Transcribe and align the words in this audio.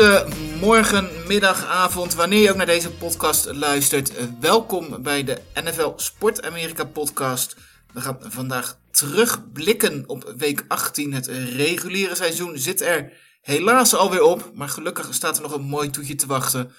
Goedemorgen, 0.00 1.08
middag, 1.26 1.66
avond, 1.66 2.14
wanneer 2.14 2.42
je 2.42 2.50
ook 2.50 2.56
naar 2.56 2.66
deze 2.66 2.90
podcast 2.90 3.52
luistert. 3.52 4.12
Welkom 4.40 5.02
bij 5.02 5.24
de 5.24 5.40
NFL 5.54 5.92
Sport 5.96 6.42
Amerika 6.42 6.84
podcast. 6.84 7.56
We 7.92 8.00
gaan 8.00 8.18
vandaag 8.20 8.78
terugblikken 8.90 10.04
op 10.06 10.34
week 10.36 10.64
18. 10.68 11.12
Het 11.12 11.26
reguliere 11.26 12.14
seizoen 12.14 12.58
zit 12.58 12.80
er 12.80 13.12
helaas 13.40 13.94
alweer 13.94 14.22
op, 14.22 14.50
maar 14.54 14.68
gelukkig 14.68 15.14
staat 15.14 15.36
er 15.36 15.42
nog 15.42 15.54
een 15.54 15.62
mooi 15.62 15.90
toetje 15.90 16.14
te 16.14 16.26
wachten. 16.26 16.72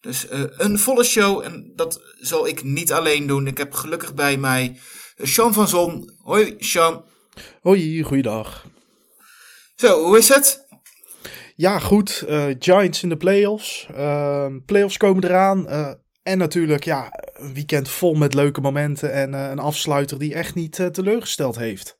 Dus 0.00 0.28
eh, 0.28 0.42
een 0.56 0.78
volle 0.78 1.04
show 1.04 1.44
en 1.44 1.72
dat 1.76 2.00
zal 2.18 2.46
ik 2.46 2.62
niet 2.62 2.92
alleen 2.92 3.26
doen. 3.26 3.46
Ik 3.46 3.58
heb 3.58 3.72
gelukkig 3.72 4.14
bij 4.14 4.36
mij 4.36 4.80
eh, 5.16 5.26
Sean 5.26 5.52
van 5.52 5.68
Zon. 5.68 6.10
Hoi 6.22 6.54
Sean. 6.58 7.04
Hoi, 7.62 8.02
goeiedag. 8.02 8.64
Zo, 9.76 10.02
hoe 10.02 10.18
is 10.18 10.28
het? 10.28 10.65
Ja, 11.56 11.78
goed. 11.78 12.24
eh, 12.28 12.46
Giants 12.58 13.02
in 13.02 13.08
de 13.08 13.16
playoffs. 13.16 13.86
Ehm 13.94 14.58
playoffs 14.66 14.96
komen 14.96 15.24
eraan. 15.24 15.68
eh, 15.68 15.90
en 16.22 16.38
natuurlijk, 16.38 16.84
ja, 16.84 17.08
een 17.32 17.54
weekend 17.54 17.88
vol 17.88 18.14
met 18.14 18.34
leuke 18.34 18.60
momenten. 18.60 19.12
En 19.12 19.34
eh, 19.34 19.50
een 19.50 19.58
afsluiter 19.58 20.18
die 20.18 20.34
echt 20.34 20.54
niet 20.54 20.88
teleurgesteld 20.92 21.56
heeft. 21.56 21.98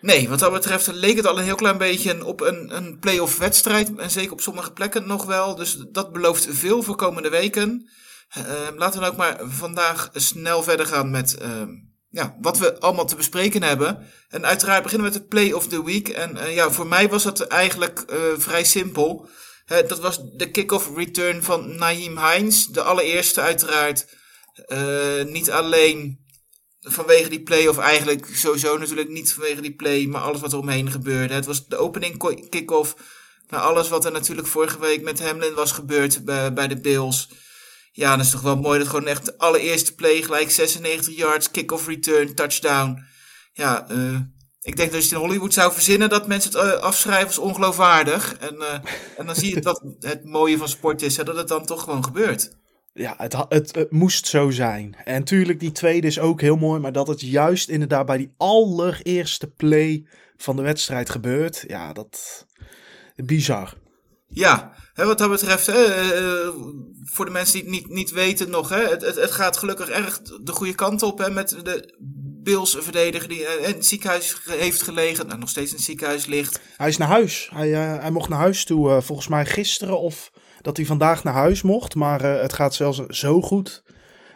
Nee, 0.00 0.28
wat 0.28 0.38
dat 0.38 0.52
betreft 0.52 0.92
leek 0.92 1.16
het 1.16 1.26
al 1.26 1.38
een 1.38 1.44
heel 1.44 1.54
klein 1.54 1.78
beetje 1.78 2.24
op 2.26 2.40
een, 2.40 2.76
een 2.76 2.98
play-off 2.98 3.38
wedstrijd. 3.38 3.94
En 3.96 4.10
zeker 4.10 4.32
op 4.32 4.40
sommige 4.40 4.72
plekken 4.72 5.06
nog 5.06 5.24
wel. 5.24 5.54
Dus 5.54 5.84
dat 5.92 6.12
belooft 6.12 6.46
veel 6.50 6.82
voor 6.82 6.96
komende 6.96 7.28
weken. 7.28 7.90
Eh, 8.28 8.42
laten 8.76 9.00
we 9.00 9.04
dan 9.04 9.12
ook 9.14 9.16
maar 9.16 9.36
vandaag 9.40 10.10
snel 10.12 10.62
verder 10.62 10.86
gaan 10.86 11.10
met 11.10 11.36
eh, 11.36 11.62
ja, 12.08 12.36
wat 12.40 12.58
we 12.58 12.80
allemaal 12.80 13.06
te 13.06 13.16
bespreken 13.16 13.62
hebben. 13.62 14.06
En 14.28 14.44
uiteraard 14.46 14.82
beginnen 14.82 15.06
we 15.06 15.12
met 15.12 15.22
de 15.22 15.28
play 15.28 15.52
of 15.52 15.66
the 15.66 15.84
week. 15.84 16.08
En 16.08 16.36
eh, 16.36 16.54
ja, 16.54 16.70
voor 16.70 16.86
mij 16.86 17.08
was 17.08 17.22
dat 17.22 17.40
eigenlijk 17.40 18.00
eh, 18.00 18.18
vrij 18.36 18.64
simpel. 18.64 19.28
Dat 19.66 20.00
was 20.00 20.20
de 20.36 20.50
kick-off 20.50 20.90
return 20.96 21.42
van 21.42 21.76
Naheem 21.76 22.18
Hines. 22.18 22.66
De 22.66 22.82
allereerste 22.82 23.40
uiteraard. 23.40 24.06
Eh, 24.66 25.22
niet 25.24 25.50
alleen 25.50 26.24
vanwege 26.80 27.28
die 27.28 27.42
play, 27.42 27.66
of 27.66 27.78
eigenlijk 27.78 28.26
sowieso 28.32 28.78
natuurlijk 28.78 29.08
niet 29.08 29.32
vanwege 29.32 29.60
die 29.60 29.74
play, 29.74 30.06
maar 30.06 30.20
alles 30.20 30.40
wat 30.40 30.52
er 30.52 30.58
omheen 30.58 30.90
gebeurde. 30.90 31.34
Het 31.34 31.46
was 31.46 31.66
de 31.66 31.76
opening 31.76 32.16
ko- 32.16 32.46
kick-off. 32.50 32.96
naar 33.48 33.60
alles 33.60 33.88
wat 33.88 34.04
er 34.04 34.12
natuurlijk 34.12 34.48
vorige 34.48 34.78
week 34.78 35.02
met 35.02 35.22
Hamlin 35.22 35.54
was 35.54 35.72
gebeurd 35.72 36.24
bij, 36.24 36.52
bij 36.52 36.68
de 36.68 36.80
Bills. 36.80 37.28
Ja, 37.96 38.16
dat 38.16 38.24
is 38.24 38.30
toch 38.30 38.40
wel 38.40 38.56
mooi 38.56 38.78
dat 38.78 38.88
gewoon 38.88 39.06
echt 39.06 39.24
de 39.24 39.38
allereerste 39.38 39.94
play 39.94 40.22
gelijk 40.22 40.50
96 40.50 41.16
yards, 41.16 41.50
kick-off 41.50 41.86
return, 41.86 42.34
touchdown. 42.34 43.02
Ja, 43.52 43.88
eh, 43.88 44.20
ik 44.60 44.76
denk 44.76 44.92
dat 44.92 45.02
je 45.02 45.08
het 45.08 45.18
in 45.18 45.26
Hollywood 45.26 45.54
zou 45.54 45.72
verzinnen 45.72 46.08
dat 46.08 46.26
mensen 46.26 46.50
het 46.50 46.60
eh, 46.60 46.80
afschrijven 46.80 47.26
als 47.26 47.38
ongeloofwaardig. 47.38 48.36
En, 48.36 48.60
eh, 48.60 48.78
en 49.16 49.26
dan 49.26 49.34
zie 49.34 49.54
je 49.54 49.60
dat 49.60 49.82
het 50.00 50.24
mooie 50.24 50.58
van 50.58 50.68
sport 50.68 51.02
is, 51.02 51.16
hè, 51.16 51.24
dat 51.24 51.36
het 51.36 51.48
dan 51.48 51.66
toch 51.66 51.82
gewoon 51.82 52.04
gebeurt. 52.04 52.56
Ja, 52.92 53.14
het, 53.18 53.36
het, 53.48 53.74
het 53.74 53.90
moest 53.90 54.26
zo 54.26 54.50
zijn. 54.50 54.96
En 55.04 55.24
tuurlijk, 55.24 55.60
die 55.60 55.72
tweede 55.72 56.06
is 56.06 56.18
ook 56.18 56.40
heel 56.40 56.56
mooi. 56.56 56.80
Maar 56.80 56.92
dat 56.92 57.08
het 57.08 57.20
juist 57.20 57.68
inderdaad 57.68 58.06
bij 58.06 58.16
die 58.16 58.34
allereerste 58.36 59.46
play 59.46 60.06
van 60.36 60.56
de 60.56 60.62
wedstrijd 60.62 61.10
gebeurt. 61.10 61.64
Ja, 61.66 61.92
dat... 61.92 62.46
Bizar. 63.16 63.74
Ja, 64.28 64.72
hè, 64.92 65.04
wat 65.04 65.18
dat 65.18 65.30
betreft, 65.30 65.66
hè, 65.66 65.84
eh, 65.84 66.48
voor 67.04 67.24
de 67.24 67.30
mensen 67.30 67.54
die 67.54 67.62
het 67.62 67.72
niet, 67.72 67.88
niet 67.88 68.10
weten 68.10 68.50
nog, 68.50 68.68
hè, 68.68 68.88
het, 68.88 69.02
het, 69.02 69.16
het 69.16 69.30
gaat 69.30 69.56
gelukkig 69.56 69.88
erg 69.88 70.20
de 70.22 70.52
goede 70.52 70.74
kant 70.74 71.02
op 71.02 71.18
hè, 71.18 71.30
met 71.30 71.56
de 71.62 71.94
Bills-verdediger 72.42 73.28
die 73.28 73.46
eh, 73.46 73.68
in 73.68 73.74
het 73.74 73.86
ziekenhuis 73.86 74.36
heeft 74.46 74.82
gelegen, 74.82 75.26
nou, 75.26 75.38
nog 75.38 75.48
steeds 75.48 75.70
in 75.70 75.76
het 75.76 75.84
ziekenhuis 75.84 76.26
ligt. 76.26 76.60
Hij 76.76 76.88
is 76.88 76.96
naar 76.96 77.08
huis. 77.08 77.50
Hij, 77.52 77.74
eh, 77.74 78.00
hij 78.00 78.10
mocht 78.10 78.28
naar 78.28 78.38
huis 78.38 78.64
toe, 78.64 78.90
eh, 78.90 79.02
volgens 79.02 79.28
mij 79.28 79.46
gisteren 79.46 80.00
of 80.00 80.30
dat 80.66 80.76
hij 80.76 80.86
vandaag 80.86 81.24
naar 81.24 81.34
huis 81.34 81.62
mocht. 81.62 81.94
Maar 81.94 82.20
eh, 82.20 82.40
het 82.40 82.52
gaat 82.52 82.74
zelfs 82.74 82.98
zo 83.06 83.42
goed 83.42 83.82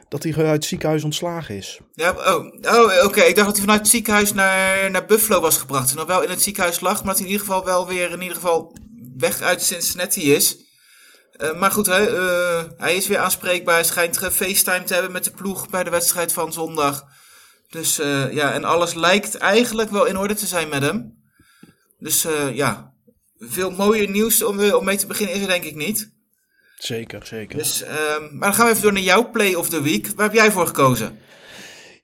dat 0.08 0.22
hij 0.22 0.34
uit 0.34 0.46
het 0.46 0.64
ziekenhuis 0.64 1.04
ontslagen 1.04 1.56
is. 1.56 1.80
Ja, 1.92 2.10
oh, 2.10 2.44
oh 2.60 3.04
oké, 3.04 3.20
ik 3.20 3.34
dacht 3.34 3.46
dat 3.46 3.56
hij 3.56 3.64
vanuit 3.64 3.80
het 3.80 3.88
ziekenhuis 3.88 4.32
naar, 4.32 4.90
naar 4.90 5.06
Buffalo 5.06 5.40
was 5.40 5.56
gebracht. 5.56 5.90
En 5.90 5.96
nog 5.96 6.06
wel 6.06 6.22
in 6.22 6.30
het 6.30 6.42
ziekenhuis 6.42 6.80
lag, 6.80 6.98
maar 6.98 7.14
dat 7.14 7.16
hij 7.16 7.26
in 7.26 7.32
ieder 7.32 7.46
geval 7.46 7.64
wel 7.64 7.86
weer 7.86 8.10
in 8.10 8.22
ieder 8.22 8.36
geval 8.36 8.76
weg 9.20 9.40
uit 9.40 9.62
Cincinnati 9.62 10.34
is. 10.34 10.56
Eh, 11.40 11.58
maar 11.58 11.70
goed, 11.70 11.86
hè, 11.86 12.16
eh, 12.16 12.64
hij 12.76 12.94
is 12.94 13.06
weer 13.06 13.18
aanspreekbaar. 13.18 13.74
Hij 13.74 13.84
schijnt 13.84 14.18
gefacetime 14.18 14.82
te 14.82 14.92
hebben 14.92 15.12
met 15.12 15.24
de 15.24 15.30
ploeg 15.30 15.68
bij 15.68 15.84
de 15.84 15.90
wedstrijd 15.90 16.32
van 16.32 16.52
zondag. 16.52 17.04
Dus 17.68 17.98
eh, 17.98 18.32
ja, 18.32 18.52
en 18.52 18.64
alles 18.64 18.94
lijkt 18.94 19.34
eigenlijk 19.36 19.90
wel 19.90 20.06
in 20.06 20.18
orde 20.18 20.34
te 20.34 20.46
zijn 20.46 20.68
met 20.68 20.82
hem. 20.82 21.18
Dus 21.98 22.26
ja, 22.52 22.94
veel 23.38 23.70
mooier 23.70 24.10
nieuws 24.10 24.42
om, 24.42 24.72
om 24.72 24.84
mee 24.84 24.96
te 24.96 25.06
beginnen 25.06 25.34
is 25.34 25.42
er 25.42 25.48
denk 25.48 25.64
ik 25.64 25.74
niet. 25.74 26.12
Zeker, 26.78 27.26
zeker. 27.26 27.58
Dus, 27.58 27.82
ehm, 27.82 28.22
maar 28.30 28.48
dan 28.48 28.54
gaan 28.54 28.64
we 28.64 28.70
even 28.70 28.82
door 28.82 28.92
naar 28.92 29.02
jouw 29.02 29.30
play 29.30 29.54
of 29.54 29.68
the 29.68 29.82
week. 29.82 30.06
Waar 30.16 30.26
heb 30.26 30.34
jij 30.34 30.50
voor 30.50 30.66
gekozen? 30.66 31.18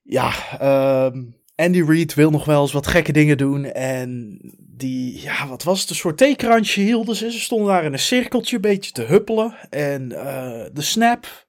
Ja, 0.02 0.58
ehm, 0.58 1.22
Andy 1.54 1.82
Reid 1.82 2.14
wil 2.14 2.30
nog 2.30 2.44
wel 2.44 2.62
eens 2.62 2.72
wat 2.72 2.86
gekke 2.86 3.12
dingen 3.12 3.38
doen. 3.38 3.64
En 3.64 4.38
die, 4.76 5.20
ja, 5.22 5.48
wat 5.48 5.62
was 5.62 5.80
het? 5.80 5.90
Een 5.90 5.96
soort 5.96 6.16
theekransje 6.16 6.80
hielden 6.80 7.16
ze. 7.16 7.32
Ze 7.32 7.40
stonden 7.40 7.68
daar 7.68 7.84
in 7.84 7.92
een 7.92 7.98
cirkeltje 7.98 8.56
een 8.56 8.62
beetje 8.62 8.92
te 8.92 9.02
huppelen. 9.02 9.54
En 9.70 10.12
eh, 10.12 10.66
de 10.72 10.82
snap, 10.82 11.46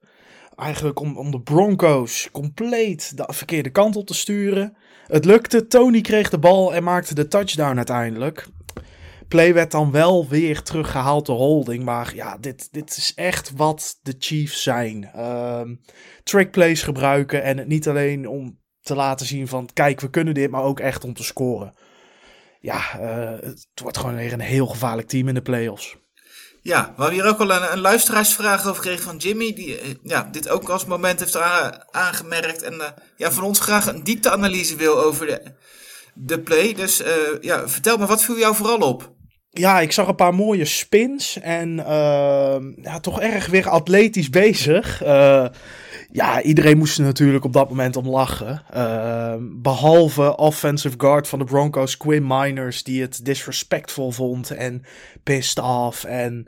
eigenlijk 0.56 1.00
om, 1.00 1.18
om 1.18 1.32
de 1.32 1.42
Broncos 1.42 2.30
compleet 2.32 3.18
de 3.18 3.34
verkeerde 3.34 3.70
kant 3.70 3.96
op 3.96 4.08
te 4.08 4.14
sturen. 4.14 4.78
Het 5.08 5.26
lukte, 5.26 5.68
Tony 5.68 6.02
kreeg 6.02 6.30
de 6.30 6.40
bal 6.40 6.74
en 6.74 6.84
maakte 6.84 7.16
de 7.16 7.28
touchdown 7.28 7.78
uiteindelijk. 7.78 8.48
Play 9.28 9.54
werd 9.54 9.72
dan 9.72 9.92
wel 9.92 10.28
weer 10.28 10.62
teruggehaald 10.62 11.26
door 11.26 11.38
holding. 11.38 11.84
Maar 11.84 12.16
ja, 12.16 12.38
dit, 12.38 12.68
dit 12.72 12.98
is 12.98 13.14
echt 13.16 13.52
wat 13.56 14.00
de 14.02 14.16
Chiefs 14.20 14.64
zijn. 14.64 15.10
Ehm 15.14 15.74
trick 16.28 16.52
plays 16.52 16.82
gebruiken. 16.82 17.44
En 17.44 17.58
het 17.58 17.68
niet 17.68 17.88
alleen 17.88 18.28
om 18.28 18.60
te 18.82 18.96
laten 18.96 19.26
zien 19.26 19.48
van... 19.48 19.70
Kijk, 19.74 20.02
we 20.02 20.10
kunnen 20.10 20.34
dit, 20.34 20.52
maar 20.52 20.64
ook 20.64 20.80
echt 20.80 21.04
om 21.04 21.14
te 21.14 21.24
scoren. 21.24 21.74
Ja, 22.60 23.00
eh, 23.00 23.48
het 23.50 23.68
wordt 23.82 23.98
gewoon 23.98 24.16
weer 24.16 24.34
een 24.34 24.40
heel 24.40 24.68
gevaarlijk 24.68 25.08
team 25.08 25.28
in 25.28 25.34
de 25.34 25.42
playoffs. 25.42 25.96
Ja, 26.62 26.94
we 26.96 27.02
hebben 27.02 27.22
hier 27.22 27.30
ook 27.30 27.40
al 27.40 27.52
een, 27.52 27.72
een 27.72 27.80
luisteraarsvraag 27.80 28.60
over 28.60 28.76
gekregen 28.76 29.04
van 29.04 29.18
Jimmy. 29.18 29.54
Die 29.54 29.80
eh, 29.80 29.94
ja, 30.04 30.30
dit 30.32 30.50
ook 30.50 30.70
als 30.70 30.86
moment 30.86 31.20
heeft 31.20 31.38
aangemerkt. 31.92 32.62
En 32.62 32.82
eh, 32.82 32.88
ja, 33.16 33.32
van 33.32 33.44
ons 33.44 33.60
graag 33.60 33.88
een 33.88 34.04
diepteanalyse 34.04 34.76
wil 34.76 35.04
over 35.04 35.26
de, 35.26 35.42
de 36.14 36.40
play. 36.40 36.74
Dus 36.74 37.02
ja, 37.42 37.68
vertel 37.68 37.98
me, 37.98 38.06
wat 38.06 38.24
viel 38.24 38.38
jou 38.38 38.56
vooral 38.56 38.80
op? 38.80 39.16
Ja, 39.50 39.80
ik 39.80 39.92
zag 39.92 40.08
een 40.08 40.16
paar 40.16 40.36
mooie 40.36 40.66
spins. 40.66 41.40
En 41.40 41.80
ehm, 41.80 42.72
ja, 42.82 43.00
toch 43.00 43.22
erg 43.22 43.48
weer 43.48 43.70
atletisch 43.70 44.30
bezig. 44.30 45.04
Eh, 45.04 45.46
ja, 46.12 46.42
iedereen 46.42 46.78
moest 46.78 46.98
er 46.98 47.04
natuurlijk 47.04 47.44
op 47.46 47.54
dat 47.54 47.70
moment 47.70 47.96
om 47.96 48.10
lachen. 48.10 48.64
Ehm, 48.72 49.44
behalve 49.44 50.36
offensive 50.36 50.96
guard 50.98 51.28
van 51.28 51.40
de 51.40 51.46
Broncos, 51.46 51.98
Quinn 51.98 52.28
Miners, 52.28 52.84
die 52.84 53.02
het 53.02 53.26
disrespectful 53.26 54.12
vond 54.12 54.52
en 54.52 54.84
pissed 55.24 55.64
off. 55.64 56.04
En 56.04 56.48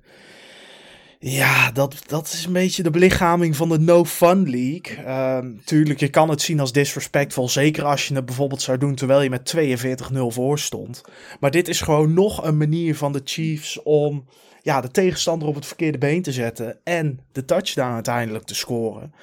ja, 1.21 1.71
dat, 1.71 1.95
dat 2.07 2.25
is 2.25 2.45
een 2.45 2.53
beetje 2.53 2.83
de 2.83 2.89
belichaming 2.89 3.55
van 3.55 3.69
de 3.69 3.79
No 3.79 4.05
Fun 4.05 4.49
League. 4.49 5.05
Ehm, 5.05 5.51
tuurlijk, 5.65 5.99
je 5.99 6.09
kan 6.09 6.29
het 6.29 6.41
zien 6.41 6.59
als 6.59 6.71
disrespectful. 6.71 7.49
Zeker 7.49 7.83
als 7.83 8.07
je 8.07 8.15
het 8.15 8.25
bijvoorbeeld 8.25 8.61
zou 8.61 8.77
doen 8.77 8.95
terwijl 8.95 9.21
je 9.21 9.29
met 9.29 9.45
42-0 9.45 10.31
voor 10.31 10.59
stond. 10.59 11.01
Maar 11.39 11.51
dit 11.51 11.67
is 11.67 11.81
gewoon 11.81 12.13
nog 12.13 12.43
een 12.43 12.57
manier 12.57 12.95
van 12.95 13.11
de 13.11 13.21
Chiefs 13.23 13.81
om 13.83 14.25
ja, 14.61 14.81
de 14.81 14.91
tegenstander 14.91 15.47
op 15.47 15.55
het 15.55 15.65
verkeerde 15.65 15.97
been 15.97 16.21
te 16.21 16.31
zetten. 16.31 16.77
En 16.83 17.19
de 17.31 17.45
touchdown 17.45 17.93
uiteindelijk 17.93 18.45
te 18.45 18.55
scoren. 18.55 19.13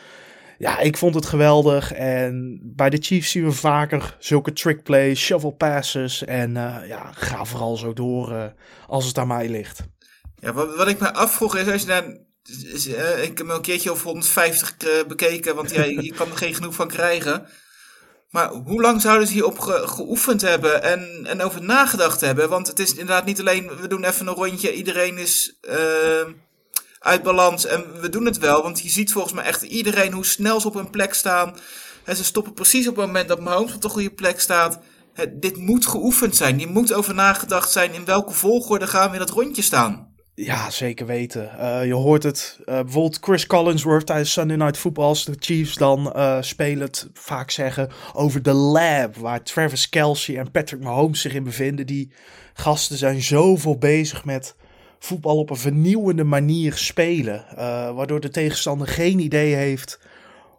Ja, 0.58 0.78
ik 0.78 0.96
vond 0.96 1.14
het 1.14 1.26
geweldig. 1.26 1.92
En 1.92 2.60
bij 2.62 2.90
de 2.90 2.98
Chiefs 3.00 3.30
zien 3.30 3.44
we 3.44 3.52
vaker 3.52 4.16
zulke 4.18 4.52
trick 4.52 4.82
plays, 4.82 5.20
shovel 5.20 5.50
passes. 5.50 6.24
En 6.24 6.56
eh, 6.56 6.88
ja, 6.88 7.10
ga 7.12 7.44
vooral 7.44 7.76
zo 7.76 7.92
door 7.92 8.32
eh, 8.32 8.44
als 8.86 9.06
het 9.06 9.18
aan 9.18 9.26
mij 9.26 9.48
ligt. 9.48 9.94
Ja, 10.40 10.52
wat, 10.52 10.76
wat 10.76 10.88
ik 10.88 10.98
me 10.98 11.12
afvroeg 11.12 11.56
is, 11.56 11.68
als 11.68 11.80
je 11.80 11.86
naar 11.86 12.16
Dus, 12.42 12.86
eh, 12.86 13.22
ik 13.22 13.38
heb 13.38 13.48
een 13.48 13.60
keertje 13.60 13.92
of 13.92 14.02
150 14.02 14.76
eh, 14.76 15.06
bekeken, 15.06 15.54
want 15.54 15.70
ja, 15.70 15.82
je, 16.04 16.14
kan 16.14 16.30
er 16.30 16.36
geen 16.36 16.54
genoeg 16.54 16.74
van 16.74 16.88
krijgen. 16.88 17.46
Maar 18.30 18.48
hoe 18.50 18.80
lang 18.80 19.00
zouden 19.00 19.26
ze 19.26 19.32
hierop 19.32 19.58
ge- 19.58 19.82
geoefend 19.88 20.40
hebben 20.40 20.82
en, 20.82 21.20
en 21.26 21.42
over 21.42 21.62
nagedacht 21.62 22.20
hebben? 22.20 22.48
Want 22.48 22.66
het 22.66 22.78
is 22.78 22.90
inderdaad 22.90 23.24
niet 23.24 23.40
alleen, 23.40 23.70
we 23.80 23.86
doen 23.88 24.04
even 24.04 24.26
een 24.26 24.34
rondje, 24.34 24.74
iedereen 24.74 25.18
is 25.18 25.56
eh, 25.60 26.24
uit 26.98 27.22
balans 27.22 27.66
en 27.66 28.00
we 28.00 28.08
doen 28.08 28.24
het 28.24 28.38
wel. 28.38 28.62
Want 28.62 28.80
je 28.80 28.88
ziet 28.88 29.12
volgens 29.12 29.34
mij 29.34 29.44
echt 29.44 29.62
iedereen 29.62 30.12
hoe 30.12 30.26
snel 30.26 30.60
ze 30.60 30.66
op 30.66 30.74
hun 30.74 30.90
plek 30.90 31.14
staan. 31.14 31.56
En 32.04 32.16
ze 32.16 32.24
stoppen 32.24 32.52
precies 32.52 32.88
op 32.88 32.96
het 32.96 33.06
moment 33.06 33.28
dat 33.28 33.40
Mahomes 33.40 33.74
op 33.74 33.82
de 33.82 33.88
goede 33.88 34.10
plek 34.10 34.40
staat. 34.40 34.78
Dit 35.32 35.56
moet 35.56 35.86
geoefend 35.86 36.36
zijn. 36.36 36.58
Je 36.58 36.66
moet 36.66 36.92
over 36.92 37.14
nagedacht 37.14 37.70
zijn 37.70 37.92
in 37.94 38.04
welke 38.04 38.32
volgorde 38.32 38.86
gaan 38.86 39.06
we 39.08 39.12
in 39.12 39.18
dat 39.26 39.30
rondje 39.30 39.62
staan. 39.62 40.14
Ja, 40.38 40.70
zeker 40.70 41.06
weten. 41.06 41.58
Eh, 41.58 41.86
je 41.86 41.94
hoort 41.94 42.22
het. 42.22 42.58
eh, 42.64 42.74
bijvoorbeeld 42.74 43.18
Chris 43.20 43.46
Collinsworth 43.46 44.06
tijdens 44.06 44.32
Sunday 44.32 44.56
Night 44.56 44.76
Football, 44.76 45.04
als 45.04 45.24
de 45.24 45.36
Chiefs 45.38 45.74
dan 45.74 46.12
eh, 46.12 46.42
spelen, 46.42 46.86
het 46.86 47.08
vaak 47.12 47.50
zeggen 47.50 47.90
over 48.12 48.42
de 48.42 48.52
lab, 48.52 49.16
waar 49.16 49.42
Travis 49.42 49.88
Kelsey 49.88 50.38
en 50.38 50.50
Patrick 50.50 50.80
Mahomes 50.82 51.20
zich 51.20 51.34
in 51.34 51.44
bevinden. 51.44 51.86
Die 51.86 52.12
gasten 52.54 52.96
zijn 52.96 53.22
zoveel 53.22 53.78
bezig 53.78 54.24
met 54.24 54.56
voetbal 54.98 55.38
op 55.38 55.50
een 55.50 55.56
vernieuwende 55.56 56.24
manier 56.24 56.72
spelen, 56.76 57.44
waardoor 57.94 58.20
de 58.20 58.30
tegenstander 58.30 58.86
geen 58.88 59.18
idee 59.18 59.54
heeft 59.54 60.00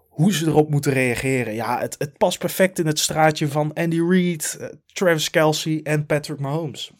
hoe 0.09 0.33
ze 0.33 0.45
erop 0.45 0.69
moeten 0.69 0.93
reageren. 0.93 1.53
Ja, 1.53 1.79
het, 1.79 1.95
het 1.97 2.17
past 2.17 2.39
perfect 2.39 2.79
in 2.79 2.87
het 2.87 2.99
straatje 2.99 3.47
van 3.47 3.73
Andy 3.73 4.01
Reid, 4.01 4.59
Travis 4.93 5.29
Kelsey 5.29 5.79
en 5.83 6.05
Patrick 6.05 6.39
Mahomes. 6.39 6.96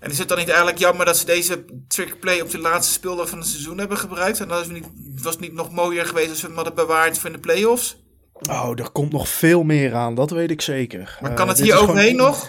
En 0.00 0.10
is 0.10 0.18
het 0.18 0.28
dan 0.28 0.38
niet 0.38 0.48
eigenlijk 0.48 0.78
jammer 0.78 1.06
dat 1.06 1.16
ze 1.18 1.24
deze 1.26 1.64
trickplay 1.88 2.40
op 2.40 2.50
de 2.50 2.58
laatste 2.58 2.92
speeldag 2.92 3.28
van 3.28 3.38
het 3.38 3.48
seizoen 3.48 3.78
hebben 3.78 3.98
gebruikt? 3.98 4.40
En 4.40 4.48
dat 4.48 4.60
is 4.60 4.68
niet, 4.68 4.86
was 5.22 5.32
het 5.32 5.40
niet 5.40 5.52
nog 5.52 5.70
mooier 5.72 6.06
geweest 6.06 6.30
als 6.30 6.40
we 6.40 6.46
hem 6.46 6.56
hadden 6.56 6.74
bewaard 6.74 7.18
voor 7.18 7.26
in 7.30 7.34
de 7.36 7.40
playoffs? 7.42 7.96
Oh, 8.32 8.70
er 8.76 8.90
komt 8.90 9.12
nog 9.12 9.28
veel 9.28 9.62
meer 9.62 9.94
aan, 9.94 10.14
dat 10.14 10.30
weet 10.30 10.50
ik 10.50 10.60
zeker. 10.60 11.18
Maar 11.20 11.30
Eh, 11.30 11.36
kan 11.36 11.48
het 11.48 11.56
dit 11.56 11.66
hier 11.66 11.74
gewoon- 11.74 11.90
overheen 11.90 12.16
nog? 12.16 12.48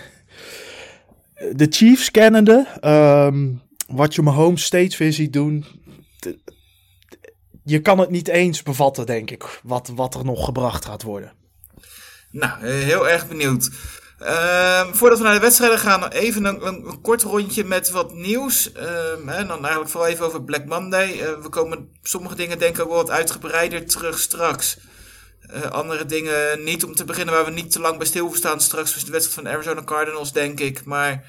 De 1.55 1.67
Chiefs 1.69 2.11
kennende, 2.11 2.67
ehm, 2.79 3.47
wat 3.87 4.15
je 4.15 4.21
Mahomes 4.21 4.63
steeds 4.63 4.97
weer 4.97 5.13
ziet 5.13 5.33
doen. 5.33 5.65
de- 6.19 6.39
je 7.63 7.79
kan 7.79 7.97
het 7.99 8.09
niet 8.09 8.27
eens 8.27 8.63
bevatten, 8.63 9.05
denk 9.05 9.31
ik, 9.31 9.59
wat, 9.63 9.91
wat 9.95 10.15
er 10.15 10.25
nog 10.25 10.45
gebracht 10.45 10.85
gaat 10.85 11.03
worden. 11.03 11.33
Nou, 12.31 12.61
eh, 12.63 12.73
heel 12.73 13.09
erg 13.09 13.27
benieuwd. 13.27 13.69
Ehm, 14.21 14.93
voordat 14.93 15.17
we 15.17 15.23
naar 15.23 15.33
de 15.33 15.39
wedstrijden 15.39 15.79
gaan, 15.79 16.07
even 16.07 16.45
een, 16.45 16.67
een, 16.67 16.87
een 16.87 17.01
kort 17.01 17.21
rondje 17.21 17.63
met 17.63 17.89
wat 17.89 18.13
nieuws. 18.13 18.71
Ehm, 18.71 19.29
en 19.29 19.47
dan 19.47 19.59
eigenlijk 19.59 19.89
vooral 19.89 20.09
even 20.09 20.25
over 20.25 20.43
Black 20.43 20.65
Monday. 20.65 21.19
Eh, 21.19 21.41
we 21.41 21.49
komen 21.49 21.89
sommige 22.03 22.35
dingen 22.35 22.59
denk 22.59 22.75
ik 22.75 22.81
ook 22.81 22.87
wel 22.87 22.97
wat 22.97 23.09
uitgebreider 23.09 23.85
terug 23.85 24.19
straks. 24.19 24.77
Eh, 25.41 25.61
andere 25.61 26.05
dingen 26.05 26.63
niet. 26.63 26.85
Om 26.85 26.95
te 26.95 27.05
beginnen 27.05 27.33
waar 27.33 27.45
we 27.45 27.51
niet 27.51 27.71
te 27.71 27.79
lang 27.79 27.97
bij 27.97 28.07
stil 28.07 28.33
staan 28.33 28.61
straks 28.61 28.95
is 28.95 29.05
de 29.05 29.11
wedstrijd 29.11 29.35
van 29.35 29.43
de 29.43 29.49
Arizona 29.49 29.83
Cardinals, 29.83 30.31
denk 30.31 30.59
ik. 30.59 30.85
Maar 30.85 31.23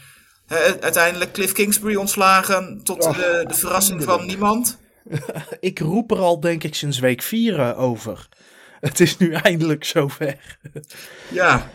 eh, 0.46 0.58
uiteindelijk 0.80 1.32
Cliff 1.32 1.52
Kingsbury 1.52 1.96
ontslagen 1.96 2.80
tot 2.84 3.06
Oh, 3.06 3.16
de, 3.16 3.44
de 3.48 3.54
verrassing 3.54 4.02
van 4.02 4.26
niemand. 4.26 4.78
Ik 5.60 5.78
roep 5.78 6.10
er 6.10 6.18
al, 6.18 6.40
denk 6.40 6.64
ik, 6.64 6.74
sinds 6.74 6.98
week 6.98 7.22
4 7.22 7.76
over. 7.76 8.28
Het 8.80 9.00
is 9.00 9.16
nu 9.16 9.32
eindelijk 9.32 9.84
zover. 9.84 10.58
Ja. 11.28 11.70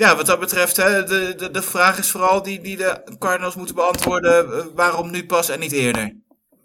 Ja, 0.00 0.16
wat 0.16 0.26
dat 0.26 0.40
betreft, 0.40 0.76
hè, 0.76 1.04
de, 1.04 1.34
de, 1.36 1.50
de 1.50 1.62
vraag 1.62 1.98
is 1.98 2.10
vooral 2.10 2.42
die, 2.42 2.60
die 2.60 2.76
de 2.76 3.02
Cardinals 3.18 3.54
moeten 3.54 3.74
beantwoorden. 3.74 4.52
eh, 4.52 4.64
waarom 4.74 5.10
nu 5.10 5.26
pas 5.26 5.48
en 5.48 5.60
niet 5.60 5.72
eerder? 5.72 6.16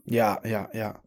Ja, 0.06 0.40
ja, 0.44 0.70
ja. 0.72 1.02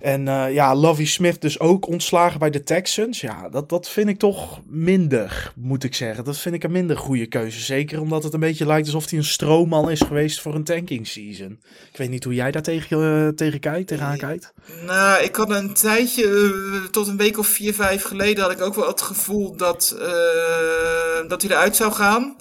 En 0.00 0.28
eh, 0.28 0.54
ja, 0.54 0.74
Lovie 0.74 1.06
Smith 1.06 1.40
dus 1.40 1.60
ook 1.60 1.88
ontslagen 1.88 2.38
bij 2.38 2.50
de 2.50 2.62
Texans. 2.62 3.20
Ja, 3.20 3.48
dat, 3.48 3.68
dat 3.68 3.88
vind 3.88 4.08
ik 4.08 4.18
toch 4.18 4.60
minder, 4.66 5.52
moet 5.56 5.84
ik 5.84 5.94
zeggen. 5.94 6.24
Dat 6.24 6.38
vind 6.38 6.54
ik 6.54 6.64
een 6.64 6.72
minder 6.72 6.96
goede 6.98 7.26
keuze. 7.26 7.60
Zeker 7.60 8.00
omdat 8.00 8.22
het 8.22 8.34
een 8.34 8.40
beetje 8.40 8.66
lijkt 8.66 8.86
alsof 8.86 9.10
hij 9.10 9.18
een 9.18 9.24
stroomman 9.24 9.90
is 9.90 10.00
geweest 10.00 10.40
voor 10.40 10.54
een 10.54 10.64
tanking 10.64 11.06
season. 11.06 11.60
Ik 11.90 11.96
weet 11.96 12.10
niet 12.10 12.24
hoe 12.24 12.34
jij 12.34 12.50
daar 12.50 12.62
tegen, 12.62 13.36
tegen 13.36 13.60
kijkt, 13.60 13.88
tegenaan 13.88 14.18
kijkt. 14.18 14.52
Nou, 14.86 15.22
ik 15.22 15.36
had 15.36 15.50
een 15.50 15.74
tijdje, 15.74 16.24
eh, 16.24 16.90
tot 16.90 17.08
een 17.08 17.16
week 17.16 17.38
of 17.38 17.46
vier, 17.46 17.74
vijf 17.74 18.02
geleden, 18.02 18.42
had 18.42 18.52
ik 18.52 18.60
ook 18.60 18.74
wel 18.74 18.88
het 18.88 19.02
gevoel 19.02 19.56
dat, 19.56 19.96
eh, 19.98 21.28
dat 21.28 21.42
hij 21.42 21.50
eruit 21.50 21.76
zou 21.76 21.92
gaan. 21.92 22.36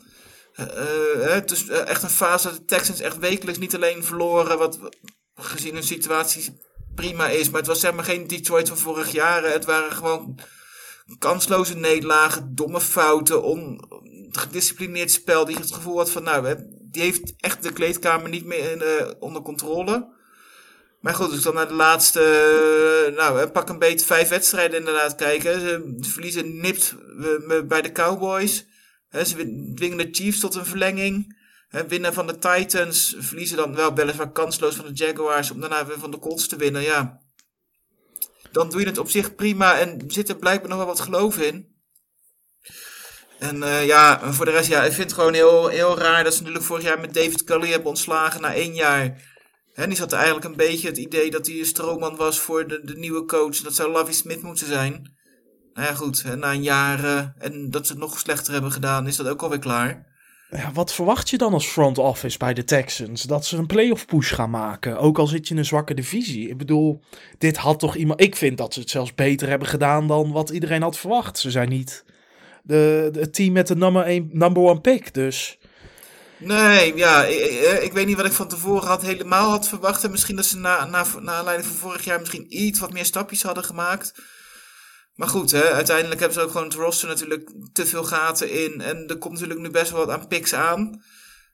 Het 1.17 1.51
is 1.51 1.67
eh, 1.67 1.87
echt 1.87 2.03
een 2.03 2.09
fase 2.09 2.47
dat 2.47 2.57
de 2.57 2.65
Texans 2.65 2.99
echt 2.99 3.17
wekelijks 3.17 3.59
niet 3.59 3.75
alleen 3.75 4.03
verloren, 4.03 4.57
wat 4.57 4.79
gezien 5.35 5.73
hun 5.73 5.83
situatie 5.83 6.59
prima 6.95 7.27
is. 7.29 7.49
Maar 7.49 7.59
het 7.59 7.69
was 7.69 7.79
zeg 7.79 7.93
maar 7.93 8.03
geen 8.03 8.27
Detroit 8.27 8.67
van 8.67 8.77
vorig 8.77 9.11
jaar. 9.11 9.43
Het 9.43 9.65
waren 9.65 9.91
gewoon 9.91 10.39
kansloze 11.19 11.75
nederlagen, 11.77 12.55
domme 12.55 12.81
fouten, 12.81 13.43
on, 13.43 13.81
gedisciplineerd 14.31 15.11
spel. 15.11 15.45
Die 15.45 15.55
het 15.57 15.73
gevoel 15.73 15.97
had 15.97 16.11
van, 16.11 16.23
nou, 16.23 16.55
die 16.81 17.01
heeft 17.01 17.33
echt 17.37 17.63
de 17.63 17.73
kleedkamer 17.73 18.29
niet 18.29 18.45
meer 18.45 18.81
eh, 18.81 19.11
onder 19.19 19.41
controle. 19.41 20.13
Maar 20.99 21.13
goed, 21.13 21.25
als 21.27 21.37
ik 21.37 21.43
dan 21.43 21.53
naar 21.53 21.67
de 21.67 21.73
laatste, 21.73 22.21
eh, 22.21 23.15
nou, 23.17 23.47
pak 23.47 23.69
een 23.69 23.79
beetje 23.79 24.05
vijf 24.05 24.29
wedstrijden 24.29 24.79
inderdaad 24.79 25.15
kijken. 25.15 25.59
Ze 25.59 25.95
verliezen 25.99 26.61
nipt 26.61 26.95
eh, 27.47 27.61
bij 27.61 27.81
de 27.81 27.91
Cowboys. 27.91 28.65
Ze 29.25 29.35
win- 29.35 29.71
dwingen 29.75 29.97
de 29.97 30.07
Chiefs 30.11 30.39
tot 30.39 30.55
een 30.55 30.65
verlenging. 30.65 31.43
Hè, 31.75 31.87
winnen 31.87 32.13
van 32.13 32.27
de 32.27 32.37
Titans. 32.37 33.15
Verliezen 33.17 33.57
dan 33.57 33.75
wel 33.75 33.93
weliswaar 33.93 34.31
kansloos 34.31 34.75
van 34.75 34.85
de 34.85 34.93
Jaguars. 34.93 35.51
Om 35.51 35.59
daarna 35.59 35.85
weer 35.85 35.99
van 35.99 36.11
de 36.11 36.19
Colts 36.19 36.47
te 36.47 36.55
winnen. 36.55 36.81
Ja, 36.81 37.21
dan 38.51 38.69
doe 38.69 38.79
je 38.79 38.85
het 38.85 38.97
op 38.97 39.09
zich 39.09 39.35
prima. 39.35 39.79
En 39.79 40.03
zit 40.07 40.29
er 40.29 40.35
blijkbaar 40.35 40.69
nog 40.69 40.77
wel 40.77 40.87
wat 40.87 40.99
geloof 40.99 41.37
in. 41.37 41.75
En 43.39 43.63
eh, 43.63 43.85
ja, 43.85 44.21
en 44.21 44.33
voor 44.33 44.45
de 44.45 44.51
rest, 44.51 44.69
ja, 44.69 44.83
ik 44.83 44.91
vind 44.91 45.09
het 45.09 45.19
gewoon 45.19 45.33
heel, 45.33 45.67
heel 45.67 45.97
raar 45.97 46.23
dat 46.23 46.33
ze 46.33 46.39
natuurlijk 46.39 46.65
vorig 46.65 46.83
jaar 46.83 46.99
met 46.99 47.13
David 47.13 47.43
Cully 47.43 47.69
hebben 47.69 47.89
ontslagen 47.89 48.41
na 48.41 48.53
één 48.53 48.73
jaar. 48.73 49.33
Hè, 49.73 49.87
die 49.87 49.97
had 49.97 50.11
eigenlijk 50.11 50.45
een 50.45 50.55
beetje 50.55 50.87
het 50.87 50.97
idee 50.97 51.31
dat 51.31 51.47
hij 51.47 51.59
een 51.59 51.65
stroomman 51.65 52.15
was 52.15 52.39
voor 52.39 52.67
de, 52.67 52.81
de 52.83 52.95
nieuwe 52.97 53.25
coach. 53.25 53.57
Dat 53.57 53.75
zou 53.75 53.91
Lovie 53.91 54.13
Smith 54.13 54.41
moeten 54.41 54.67
zijn. 54.67 55.13
Nou 55.73 55.87
ja, 55.87 55.93
goed, 55.93 56.23
na 56.35 56.51
een 56.51 56.63
jaar 56.63 57.03
eh, 57.03 57.27
en 57.37 57.69
dat 57.71 57.85
ze 57.87 57.91
het 57.91 58.01
nog 58.01 58.19
slechter 58.19 58.53
hebben 58.53 58.71
gedaan, 58.71 59.07
is 59.07 59.15
dat 59.15 59.27
ook 59.27 59.41
alweer 59.41 59.59
klaar. 59.59 60.13
Ja, 60.55 60.71
wat 60.73 60.93
verwacht 60.93 61.29
je 61.29 61.37
dan 61.37 61.53
als 61.53 61.67
front 61.67 61.97
office 61.97 62.37
bij 62.37 62.53
de 62.53 62.63
Texans? 62.63 63.23
Dat 63.23 63.45
ze 63.45 63.57
een 63.57 63.65
playoff 63.65 64.05
push 64.05 64.33
gaan 64.33 64.49
maken, 64.49 64.97
ook 64.97 65.17
al 65.17 65.27
zit 65.27 65.47
je 65.47 65.53
in 65.53 65.59
een 65.59 65.65
zwakke 65.65 65.93
divisie. 65.93 66.49
Ik 66.49 66.57
bedoel, 66.57 67.01
dit 67.37 67.57
had 67.57 67.79
toch 67.79 67.95
iemand... 67.95 68.21
Ik 68.21 68.35
vind 68.35 68.57
dat 68.57 68.73
ze 68.73 68.79
het 68.79 68.89
zelfs 68.89 69.15
beter 69.15 69.47
hebben 69.49 69.67
gedaan 69.67 70.07
dan 70.07 70.31
wat 70.31 70.49
iedereen 70.49 70.81
had 70.81 70.97
verwacht. 70.97 71.37
Ze 71.39 71.51
zijn 71.51 71.69
niet 71.69 72.03
de, 72.63 73.09
het 73.13 73.33
team 73.33 73.53
met 73.53 73.67
de 73.67 73.75
number, 73.75 74.03
one, 74.03 74.27
number 74.31 74.63
one 74.63 74.81
pick, 74.81 75.13
dus... 75.13 75.57
Nee, 76.37 76.95
ja, 76.95 77.23
ik, 77.23 77.39
ik- 77.39 77.81
ik 77.83 77.93
weet 77.93 78.05
niet 78.05 78.15
wat 78.17 78.25
ik 78.25 78.31
van 78.31 78.47
tevoren 78.47 78.87
had, 78.87 79.01
helemaal 79.01 79.49
had 79.49 79.67
verwacht. 79.67 80.03
En 80.03 80.11
misschien 80.11 80.35
dat 80.35 80.45
ze 80.45 80.57
na, 80.57 80.85
na, 80.85 81.05
na 81.19 81.31
aanleiding 81.31 81.67
van 81.69 81.77
vorig 81.77 82.03
jaar 82.05 82.19
misschien 82.19 82.45
iets 82.49 82.79
wat 82.79 82.93
meer 82.93 83.05
stapjes 83.05 83.43
hadden 83.43 83.63
gemaakt. 83.63 84.13
Maar 85.15 85.27
goed, 85.27 85.51
hè, 85.51 85.61
uiteindelijk 85.71 86.19
hebben 86.19 86.37
ze 86.39 86.43
ook 86.45 86.51
gewoon 86.51 86.67
het 86.67 86.75
roster 86.75 87.07
natuurlijk 87.07 87.49
te 87.73 87.85
veel 87.85 88.03
gaten 88.03 88.51
in. 88.51 88.81
En 88.81 89.07
er 89.07 89.17
komt 89.17 89.33
natuurlijk 89.33 89.59
nu 89.59 89.69
best 89.69 89.91
wel 89.91 90.05
wat 90.05 90.15
aan 90.19 90.27
picks 90.27 90.53
aan. 90.53 91.03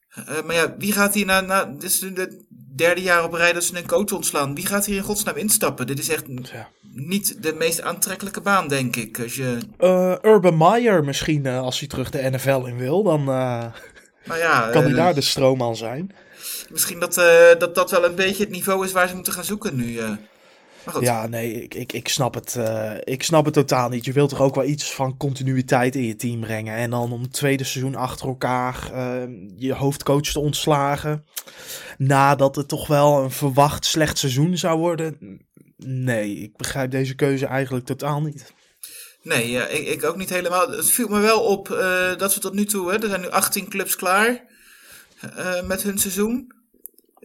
Eh, 0.09 0.41
maar 0.45 0.55
ja, 0.55 0.75
wie 0.77 0.91
gaat 0.91 1.13
hier 1.13 1.25
na, 1.25 1.41
na... 1.41 1.65
Dit 1.65 1.83
is 1.83 2.01
nu 2.01 2.13
het 2.13 2.43
derde 2.75 3.01
jaar 3.01 3.23
op 3.23 3.33
rij 3.33 3.53
dat 3.53 3.63
ze 3.63 3.77
een 3.77 3.87
coach 3.87 4.11
ontslaan. 4.11 4.55
Wie 4.55 4.65
gaat 4.65 4.85
hier 4.85 4.95
in 4.95 5.03
godsnaam 5.03 5.35
instappen? 5.35 5.87
Dit 5.87 5.99
is 5.99 6.09
echt 6.09 6.23
Ja. 6.51 6.69
niet 6.93 7.43
de 7.43 7.53
meest 7.53 7.81
aantrekkelijke 7.81 8.41
baan, 8.41 8.67
denk 8.67 8.95
ik. 8.95 9.19
Als 9.19 9.35
je, 9.35 9.57
Eh, 9.77 10.15
Urban 10.21 10.57
Meyer 10.57 11.03
misschien, 11.03 11.45
eh, 11.45 11.59
als 11.59 11.79
hij 11.79 11.87
terug 11.87 12.09
de 12.09 12.29
NFL 12.31 12.65
in 12.65 12.77
wil, 12.77 13.03
dan 13.03 13.23
nou 13.23 14.39
ja, 14.39 14.69
kan 14.71 14.83
hij 14.83 14.93
daar 14.93 15.13
de 15.13 15.21
stroomman 15.21 15.75
zijn. 15.75 16.15
misschien 16.69 16.99
dat, 16.99 17.13
dat 17.59 17.75
dat 17.75 17.91
wel 17.91 18.05
een 18.05 18.15
beetje 18.15 18.43
het 18.43 18.51
niveau 18.51 18.85
is 18.85 18.91
waar 18.91 19.07
ze 19.07 19.15
moeten 19.15 19.33
gaan 19.33 19.43
zoeken 19.43 19.75
nu. 19.75 19.99
Ja, 21.00 21.27
nee, 21.27 21.63
ik, 21.63 21.73
ik, 21.73 21.93
ik, 21.93 22.07
snap 22.07 22.33
het, 22.33 22.55
eh, 22.55 22.93
ik 23.03 23.23
snap 23.23 23.45
het 23.45 23.53
totaal 23.53 23.89
niet. 23.89 24.05
Je 24.05 24.11
wilt 24.11 24.29
toch 24.29 24.41
ook 24.41 24.55
wel 24.55 24.63
iets 24.63 24.93
van 24.93 25.17
continuïteit 25.17 25.95
in 25.95 26.05
je 26.05 26.15
team 26.15 26.39
brengen. 26.39 26.75
En 26.75 26.89
dan 26.89 27.11
om 27.11 27.21
het 27.21 27.33
tweede 27.33 27.63
seizoen 27.63 27.95
achter 27.95 28.27
elkaar 28.27 28.91
eh, 28.93 29.23
je 29.55 29.73
hoofdcoach 29.73 30.31
te 30.31 30.39
ontslagen. 30.39 31.25
Nadat 31.97 32.55
het 32.55 32.67
toch 32.67 32.88
wel 32.88 33.23
een 33.23 33.31
verwacht 33.31 33.85
slecht 33.85 34.17
seizoen 34.17 34.57
zou 34.57 34.79
worden. 34.79 35.39
Nee, 35.77 36.35
ik 36.35 36.57
begrijp 36.57 36.91
deze 36.91 37.15
keuze 37.15 37.45
eigenlijk 37.45 37.85
totaal 37.85 38.21
niet. 38.21 38.53
Nee, 39.23 39.51
ja, 39.51 39.67
ik, 39.67 39.88
ik 39.88 40.03
ook 40.03 40.15
niet 40.15 40.29
helemaal. 40.29 40.69
Het 40.69 40.91
viel 40.91 41.07
me 41.07 41.19
wel 41.19 41.39
op 41.39 41.71
eh, 41.71 42.17
dat 42.17 42.33
we 42.33 42.39
tot 42.39 42.53
nu 42.53 42.65
toe, 42.65 42.91
hè, 42.91 43.01
er 43.01 43.09
zijn 43.09 43.21
nu 43.21 43.29
18 43.29 43.69
clubs 43.69 43.95
klaar 43.95 44.43
eh, 45.35 45.63
met 45.63 45.83
hun 45.83 45.97
seizoen. 45.97 46.53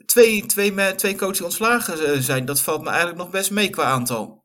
Twee, 0.07 0.47
twee, 0.47 0.95
twee 0.95 1.17
coaches 1.17 1.41
ontslagen 1.41 2.07
eh, 2.07 2.21
zijn, 2.21 2.45
dat 2.45 2.61
valt 2.61 2.83
me 2.83 2.89
eigenlijk 2.89 3.19
nog 3.19 3.31
best 3.31 3.51
mee 3.51 3.71
qua 3.71 3.83
aantal. 3.83 4.45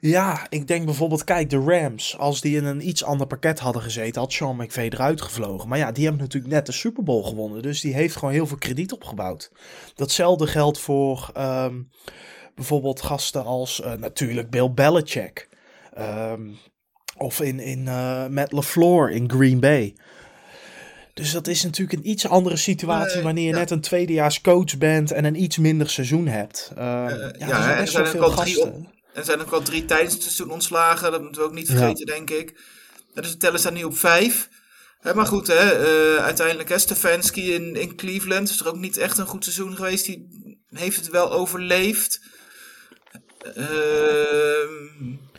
Ja, 0.00 0.46
ik 0.48 0.66
denk 0.66 0.84
bijvoorbeeld, 0.84 1.24
kijk, 1.24 1.50
de 1.50 1.58
Rams. 1.58 2.18
Als 2.18 2.40
die 2.40 2.56
in 2.56 2.64
een 2.64 2.88
iets 2.88 3.04
ander 3.04 3.26
pakket 3.26 3.58
hadden 3.58 3.82
gezeten, 3.82 4.20
had 4.20 4.32
Sean 4.32 4.56
McVay 4.56 4.88
eruit 4.88 5.22
gevlogen. 5.22 5.68
Maar 5.68 5.78
ja, 5.78 5.92
die 5.92 6.04
hebben 6.04 6.22
natuurlijk 6.22 6.52
net 6.52 6.66
de 6.66 6.72
Super 6.72 7.02
Bowl 7.02 7.22
gewonnen. 7.22 7.62
Dus 7.62 7.80
die 7.80 7.94
heeft 7.94 8.16
gewoon 8.16 8.34
heel 8.34 8.46
veel 8.46 8.58
krediet 8.58 8.92
opgebouwd. 8.92 9.50
Datzelfde 9.94 10.46
geldt 10.46 10.78
voor 10.78 11.30
ehm, 11.34 11.82
bijvoorbeeld 12.54 13.02
gasten 13.02 13.44
als 13.44 13.80
eh, 13.80 13.92
natuurlijk 13.92 14.50
Bill 14.50 14.72
Belichick. 14.72 15.48
Ehm, 15.94 16.50
of 17.16 17.40
in, 17.40 17.60
in 17.60 17.78
uh, 17.78 18.26
Matt 18.26 18.52
LaFleur 18.52 19.10
in 19.10 19.30
Green 19.30 19.60
Bay. 19.60 19.96
Dus 21.16 21.32
dat 21.32 21.46
is 21.46 21.62
natuurlijk 21.62 21.98
een 21.98 22.10
iets 22.10 22.28
andere 22.28 22.56
situatie 22.56 23.22
wanneer 23.22 23.46
je 23.46 23.52
net 23.52 23.70
een 23.70 23.80
tweedejaars 23.80 24.40
coach 24.40 24.78
bent 24.78 25.10
en 25.10 25.24
een 25.24 25.42
iets 25.42 25.58
minder 25.58 25.90
seizoen 25.90 26.26
hebt. 26.26 26.70
Uh, 26.72 26.78
ja, 26.78 27.32
ja 27.38 27.78
er 27.78 27.88
zijn 27.88 28.06
veel 28.06 28.30
gasten. 28.30 28.88
er 29.14 29.24
zijn 29.24 29.40
ook 29.40 29.52
al 29.52 29.62
drie 29.62 29.84
tijdens 29.84 30.12
het 30.12 30.22
seizoen 30.22 30.50
ontslagen, 30.50 31.10
dat 31.10 31.22
moeten 31.22 31.40
we 31.40 31.46
ook 31.46 31.54
niet 31.54 31.66
vergeten, 31.66 32.06
denk 32.06 32.30
ik. 32.30 32.60
Dus 33.14 33.30
de 33.30 33.36
tellen 33.36 33.58
staan 33.58 33.74
nu 33.74 33.82
op 33.82 33.98
vijf. 33.98 34.48
maar 35.14 35.26
goed, 35.26 35.46
hè, 35.46 35.80
uh, 35.80 36.24
uiteindelijk 36.24 36.68
hè, 36.68 36.78
Stefanski 36.78 37.52
in, 37.52 37.76
in 37.76 37.96
Cleveland 37.96 38.48
is 38.48 38.60
er 38.60 38.68
ook 38.68 38.78
niet 38.78 38.96
echt 38.96 39.18
een 39.18 39.26
goed 39.26 39.44
seizoen 39.44 39.76
geweest. 39.76 40.04
Die 40.04 40.28
heeft 40.70 40.96
het 40.96 41.08
wel 41.08 41.32
overleefd. 41.32 42.20
Uh, 43.46 43.54
hè, 43.54 43.64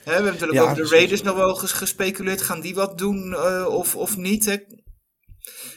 we 0.04 0.12
hebben 0.12 0.32
natuurlijk 0.32 0.62
over 0.62 0.76
de 0.76 0.88
Raiders 0.90 1.22
nog 1.22 1.36
wel 1.36 1.56
gespeculeerd. 1.56 2.42
Gaan 2.42 2.62
die 2.62 2.76
wat 2.76 2.98
doen 2.98 3.30
uh, 3.30 3.66
of, 3.70 3.96
of 3.96 4.18
niet? 4.18 4.46
Hè? 4.46 4.56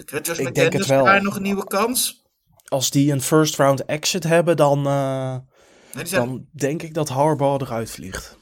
Krijgt 0.04 0.26
Josh 0.26 0.38
McDaniels 0.38 0.86
daar 0.86 1.22
nog 1.22 1.36
een 1.36 1.42
nieuwe 1.42 1.64
kans? 1.64 2.24
Als 2.64 2.90
die 2.90 3.12
een 3.12 3.22
first 3.22 3.56
round 3.56 3.84
exit 3.84 4.24
hebben, 4.24 4.56
dan, 4.56 4.86
uh, 4.86 5.36
nee, 5.92 6.06
zijn... 6.06 6.26
dan 6.26 6.46
denk 6.52 6.82
ik 6.82 6.94
dat 6.94 7.08
Harbaugh 7.08 7.64
eruit 7.64 7.90
vliegt. 7.90 8.38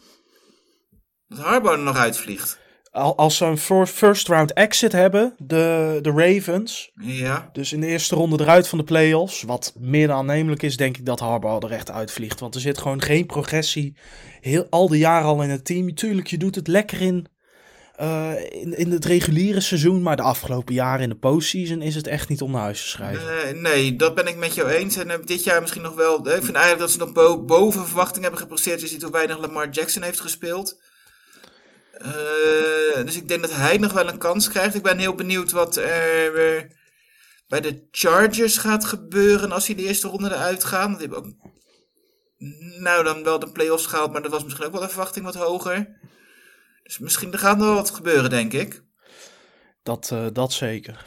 Dat 1.29 1.39
Harbaugh 1.39 1.77
er 1.77 1.83
nog 1.83 1.97
uitvliegt? 1.97 2.59
Als 2.91 3.37
ze 3.37 3.45
een 3.45 3.87
first 3.87 4.29
round 4.29 4.53
exit 4.53 4.93
hebben, 4.93 5.35
de, 5.39 5.99
de 6.03 6.11
Ravens. 6.11 6.91
Ja. 6.95 7.49
Dus 7.53 7.73
in 7.73 7.81
de 7.81 7.87
eerste 7.87 8.15
ronde 8.15 8.41
eruit 8.41 8.69
van 8.69 8.79
de 8.79 8.85
playoffs. 8.85 9.43
Wat 9.43 9.75
meer 9.79 10.07
dan 10.07 10.17
aannemelijk 10.17 10.63
is, 10.63 10.77
denk 10.77 10.97
ik 10.97 11.07
dat 11.07 11.21
Harbaugh 11.21 11.67
er 11.67 11.73
echt 11.73 11.91
uitvliegt. 11.91 12.41
Want 12.41 12.55
er 12.55 12.61
zit 12.61 12.79
gewoon 12.79 13.03
geen 13.03 13.27
progressie. 13.27 13.97
Heel, 14.41 14.67
al 14.71 14.89
die 14.89 14.99
jaren 14.99 15.29
al 15.29 15.43
in 15.43 15.51
het 15.51 15.65
team. 15.65 15.95
Tuurlijk, 15.95 16.27
je 16.27 16.39
doet 16.39 16.55
het 16.55 16.67
lekker 16.67 17.01
in, 17.01 17.27
uh, 18.01 18.33
in, 18.51 18.79
in 18.79 18.91
het 18.91 19.05
reguliere 19.05 19.61
seizoen. 19.61 20.03
Maar 20.03 20.17
de 20.17 20.23
afgelopen 20.23 20.75
jaren 20.75 21.03
in 21.03 21.09
de 21.09 21.17
postseason 21.17 21.83
is 21.83 21.95
het 21.95 22.07
echt 22.07 22.29
niet 22.29 22.43
om 22.43 22.51
naar 22.51 22.63
huis 22.63 22.83
te 22.83 22.89
schrijven. 22.89 23.63
Nee, 23.63 23.97
dat 23.97 24.15
ben 24.15 24.27
ik 24.27 24.37
met 24.37 24.55
jou 24.55 24.69
eens. 24.69 24.97
En 24.97 25.09
uh, 25.09 25.15
dit 25.25 25.45
jaar 25.45 25.61
misschien 25.61 25.83
nog 25.83 25.95
wel. 25.95 26.19
Ik 26.19 26.45
vind 26.45 26.57
eigenlijk 26.57 26.79
dat 26.79 26.91
ze 26.91 26.99
nog 26.99 27.13
bo 27.13 27.45
boven 27.45 27.87
verwachting 27.87 28.23
hebben 28.23 28.41
gepresteerd. 28.41 28.81
Je 28.81 28.87
ziet 28.87 29.03
hoe 29.03 29.13
weinig 29.13 29.39
Lamar 29.39 29.69
Jackson 29.69 30.03
heeft 30.03 30.21
gespeeld. 30.21 30.81
Dus 33.05 33.17
ik 33.17 33.29
denk 33.29 33.41
dat 33.41 33.55
hij 33.55 33.79
nog 33.79 33.93
wel 33.93 34.09
een 34.09 34.19
kans 34.19 34.49
krijgt. 34.49 34.75
Ik 34.75 34.83
ben 34.83 34.99
heel 34.99 35.15
benieuwd 35.15 35.51
wat 35.51 35.77
er 35.77 36.69
bij 37.49 37.61
de 37.61 37.87
Chargers 37.91 38.57
gaat 38.59 38.85
gebeuren 38.85 39.53
als 39.53 39.67
hij 39.67 39.77
de 39.77 39.83
eerste 39.83 40.09
ronde 40.09 40.29
eruit 40.29 40.65
gaan. 40.65 40.91
Die 40.91 41.01
hebben 41.01 41.19
ook, 41.19 41.33
nou 42.81 43.05
dan 43.05 43.23
wel 43.23 43.39
de 43.39 43.53
playoffs 43.53 43.87
gehaald, 43.87 44.13
maar 44.13 44.23
dat 44.23 44.31
was 44.31 44.45
misschien 44.45 44.67
ook 44.67 44.73
wel 44.73 44.81
de 44.81 44.89
verwachting 44.89 45.25
wat 45.25 45.35
hoger. 45.35 45.97
Dus 46.89 46.99
misschien 46.99 47.33
er 47.33 47.39
gaat 47.39 47.57
nog 47.57 47.67
wel 47.67 47.75
wat 47.75 47.91
gebeuren, 47.91 48.31
denk 48.31 48.53
ik. 48.53 48.83
Dat, 49.83 50.11
uh, 50.13 50.27
dat 50.33 50.53
zeker. 50.53 51.07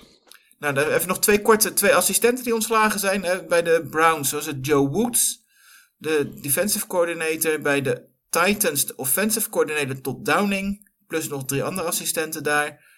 Nou, 0.60 0.74
dan 0.74 0.88
even 0.88 1.08
nog 1.08 1.20
twee 1.20 1.42
korte, 1.42 1.74
twee 1.74 1.96
assistenten 1.96 2.44
die 2.44 2.54
ontslagen 2.54 3.00
zijn. 3.00 3.24
Hè. 3.24 3.46
Bij 3.46 3.62
de 3.62 3.88
Browns 3.90 4.32
was 4.32 4.46
het 4.46 4.66
Joe 4.66 4.90
Woods, 4.90 5.46
de 5.98 6.40
defensive 6.42 6.88
coordinator. 6.88 7.62
Bij 7.62 7.82
de 7.82 8.08
Titans, 8.30 8.86
de 8.86 8.96
offensive 8.96 9.50
coordinator 9.50 10.02
tot 10.02 10.26
Downing. 10.26 10.90
Plus 11.08 11.28
nog 11.28 11.46
drie 11.46 11.64
andere 11.64 11.88
assistenten 11.88 12.44
daar. 12.44 12.90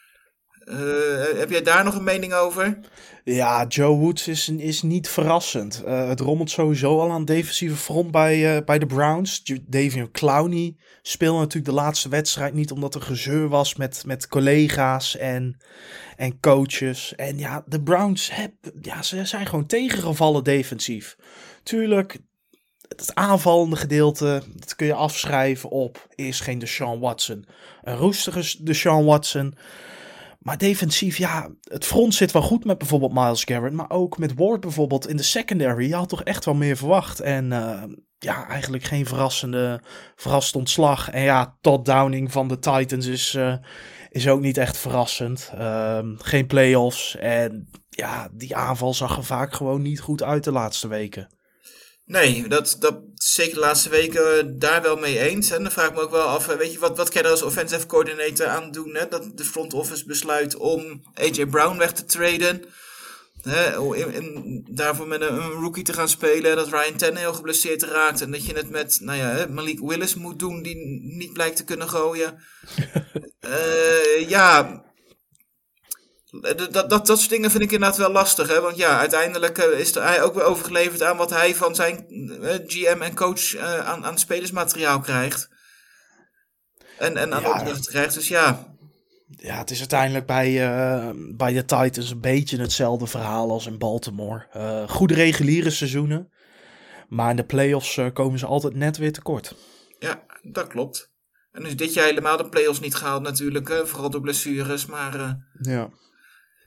Uh, 0.65 1.39
heb 1.39 1.49
jij 1.49 1.61
daar 1.61 1.83
nog 1.83 1.95
een 1.95 2.03
mening 2.03 2.33
over? 2.33 2.79
Ja, 3.23 3.65
Joe 3.67 3.97
Woods 3.97 4.27
is, 4.27 4.49
is 4.49 4.81
niet 4.81 5.09
verrassend. 5.09 5.83
Uh, 5.85 6.07
het 6.07 6.19
rommelt 6.19 6.49
sowieso 6.49 6.99
al 6.99 7.11
aan 7.11 7.25
defensieve 7.25 7.75
front 7.75 8.11
bij, 8.11 8.55
uh, 8.55 8.65
bij 8.65 8.79
de 8.79 8.85
Browns. 8.85 9.43
Davian 9.67 10.11
Clowney 10.11 10.75
speelde 11.05 11.39
natuurlijk 11.39 11.65
de 11.65 11.81
laatste 11.81 12.09
wedstrijd 12.09 12.53
niet 12.53 12.71
omdat 12.71 12.95
er 12.95 13.01
gezeur 13.01 13.47
was 13.47 13.75
met, 13.75 14.03
met 14.05 14.27
collega's 14.27 15.17
en, 15.17 15.57
en 16.17 16.39
coaches. 16.39 17.15
En 17.15 17.37
ja, 17.37 17.63
de 17.65 17.81
Browns 17.81 18.31
heb, 18.31 18.53
ja, 18.81 19.01
ze 19.01 19.25
zijn 19.25 19.45
gewoon 19.45 19.65
tegengevallen 19.65 20.43
defensief. 20.43 21.17
Tuurlijk, 21.63 22.17
het 22.87 23.15
aanvallende 23.15 23.75
gedeelte, 23.75 24.43
dat 24.55 24.75
kun 24.75 24.87
je 24.87 24.93
afschrijven 24.93 25.69
op 25.69 26.07
is 26.15 26.39
geen 26.39 26.59
Deshaun 26.59 26.99
Watson. 26.99 27.45
Een 27.81 27.95
roestige 27.95 28.63
Deshaun 28.63 29.05
Watson. 29.05 29.55
Maar 30.43 30.57
defensief, 30.57 31.17
ja, 31.17 31.49
het 31.61 31.85
front 31.85 32.13
zit 32.13 32.31
wel 32.31 32.41
goed 32.41 32.65
met 32.65 32.77
bijvoorbeeld 32.77 33.13
Miles 33.13 33.43
Garrett. 33.43 33.75
Maar 33.75 33.89
ook 33.89 34.17
met 34.17 34.33
Ward 34.33 34.61
bijvoorbeeld 34.61 35.07
in 35.07 35.17
de 35.17 35.23
secondary. 35.23 35.87
Je 35.87 35.95
had 35.95 36.09
toch 36.09 36.23
echt 36.23 36.45
wel 36.45 36.53
meer 36.53 36.77
verwacht. 36.77 37.19
En 37.19 37.51
uh, 37.51 37.83
ja, 38.17 38.47
eigenlijk 38.47 38.83
geen 38.83 39.05
verrassende, 39.05 39.81
verrassend 40.15 40.55
ontslag. 40.55 41.09
En 41.09 41.21
ja, 41.21 41.57
Todd 41.61 41.85
Downing 41.85 42.31
van 42.31 42.47
de 42.47 42.59
Titans 42.59 43.05
is, 43.05 43.33
uh, 43.35 43.55
is 44.09 44.27
ook 44.27 44.41
niet 44.41 44.57
echt 44.57 44.77
verrassend. 44.77 45.51
Uh, 45.57 45.99
geen 46.17 46.47
playoffs. 46.47 47.15
En 47.15 47.69
ja, 47.89 48.29
die 48.33 48.55
aanval 48.55 48.93
zag 48.93 49.17
er 49.17 49.23
vaak 49.23 49.53
gewoon 49.53 49.81
niet 49.81 49.99
goed 49.99 50.23
uit 50.23 50.43
de 50.43 50.51
laatste 50.51 50.87
weken. 50.87 51.27
Nee, 52.05 52.47
dat, 52.47 52.75
dat 52.79 52.95
zeker 53.15 53.53
de 53.53 53.59
laatste 53.59 53.89
weken 53.89 54.59
daar 54.59 54.81
wel 54.81 54.95
mee 54.95 55.19
eens. 55.19 55.51
En 55.51 55.61
dan 55.61 55.71
vraag 55.71 55.87
ik 55.87 55.95
me 55.95 56.01
ook 56.01 56.11
wel 56.11 56.27
af, 56.27 56.45
weet 56.45 56.73
je, 56.73 56.79
wat, 56.79 56.97
wat 56.97 57.09
kan 57.09 57.23
je 57.23 57.29
als 57.29 57.41
offensive 57.41 57.85
coordinator 57.85 58.47
aan 58.47 58.71
doen? 58.71 58.95
Hè? 58.95 59.07
Dat 59.07 59.37
de 59.37 59.43
front 59.43 59.73
office 59.73 60.05
besluit 60.05 60.55
om 60.55 61.01
AJ 61.13 61.45
Brown 61.45 61.77
weg 61.77 61.91
te 61.91 62.05
traden. 62.05 62.63
Hè? 63.41 63.95
In, 63.95 64.13
in, 64.13 64.65
daarvoor 64.69 65.07
met 65.07 65.21
een, 65.21 65.33
een, 65.33 65.51
rookie 65.51 65.83
te 65.83 65.93
gaan 65.93 66.09
spelen. 66.09 66.55
Dat 66.55 66.69
Ryan 66.69 66.97
Tannehill 66.97 67.33
geblesseerd 67.33 67.83
raakt. 67.83 68.21
En 68.21 68.31
dat 68.31 68.45
je 68.45 68.53
het 68.53 68.69
met 68.69 68.97
nou 69.01 69.17
ja, 69.17 69.47
Malik 69.49 69.79
Willis 69.79 70.15
moet 70.15 70.39
doen, 70.39 70.61
die 70.61 70.75
niet 71.01 71.33
blijkt 71.33 71.55
te 71.55 71.63
kunnen 71.63 71.89
gooien. 71.89 72.43
uh, 73.47 74.29
ja, 74.35 74.83
dat, 76.41 76.73
dat, 76.73 76.89
dat 76.89 77.07
soort 77.07 77.29
dingen 77.29 77.51
vind 77.51 77.63
ik 77.63 77.71
inderdaad 77.71 77.97
wel 77.97 78.11
lastig. 78.11 78.47
Hè? 78.47 78.61
Want 78.61 78.77
ja, 78.77 78.99
uiteindelijk 78.99 79.57
uh, 79.57 79.79
is 79.79 79.93
hij 79.93 80.23
ook 80.23 80.33
weer 80.33 80.43
overgeleverd 80.43 81.03
aan 81.03 81.17
wat 81.17 81.29
hij 81.29 81.55
van 81.55 81.75
zijn 81.75 82.05
uh, 82.09 82.53
GM 82.65 83.01
en 83.01 83.15
coach 83.15 83.53
uh, 83.53 83.79
aan, 83.79 84.05
aan 84.05 84.17
spelersmateriaal 84.17 84.99
krijgt. 84.99 85.49
En, 86.97 87.17
en 87.17 87.33
aan 87.33 87.41
ja. 87.41 87.49
opdrachten 87.49 87.91
krijgt. 87.91 88.13
Dus 88.13 88.27
ja. 88.27 88.75
Ja, 89.27 89.57
het 89.57 89.71
is 89.71 89.79
uiteindelijk 89.79 90.25
bij, 90.25 90.53
bij 91.35 91.53
de 91.53 91.65
Titans 91.65 92.09
een 92.09 92.21
beetje 92.21 92.57
hetzelfde 92.57 93.07
verhaal 93.07 93.49
als 93.51 93.65
in 93.65 93.77
Baltimore. 93.77 94.45
goede 94.87 95.13
reguliere 95.13 95.69
seizoenen. 95.69 96.31
Maar 97.07 97.29
in 97.29 97.35
de 97.35 97.43
playoffs 97.43 97.99
komen 98.13 98.39
ze 98.39 98.45
altijd 98.45 98.75
net 98.75 98.97
weer 98.97 99.11
tekort. 99.11 99.55
Ja, 99.99 100.23
dat 100.41 100.67
klopt. 100.67 101.11
En 101.51 101.63
dus 101.63 101.75
dit 101.75 101.93
jaar 101.93 102.05
helemaal 102.05 102.37
de 102.37 102.49
playoffs 102.49 102.79
niet 102.79 102.95
gehaald 102.95 103.21
natuurlijk. 103.21 103.81
vooral 103.83 104.09
door 104.09 104.21
blessures. 104.21 104.85
Maar 104.85 105.37
ja 105.61 105.89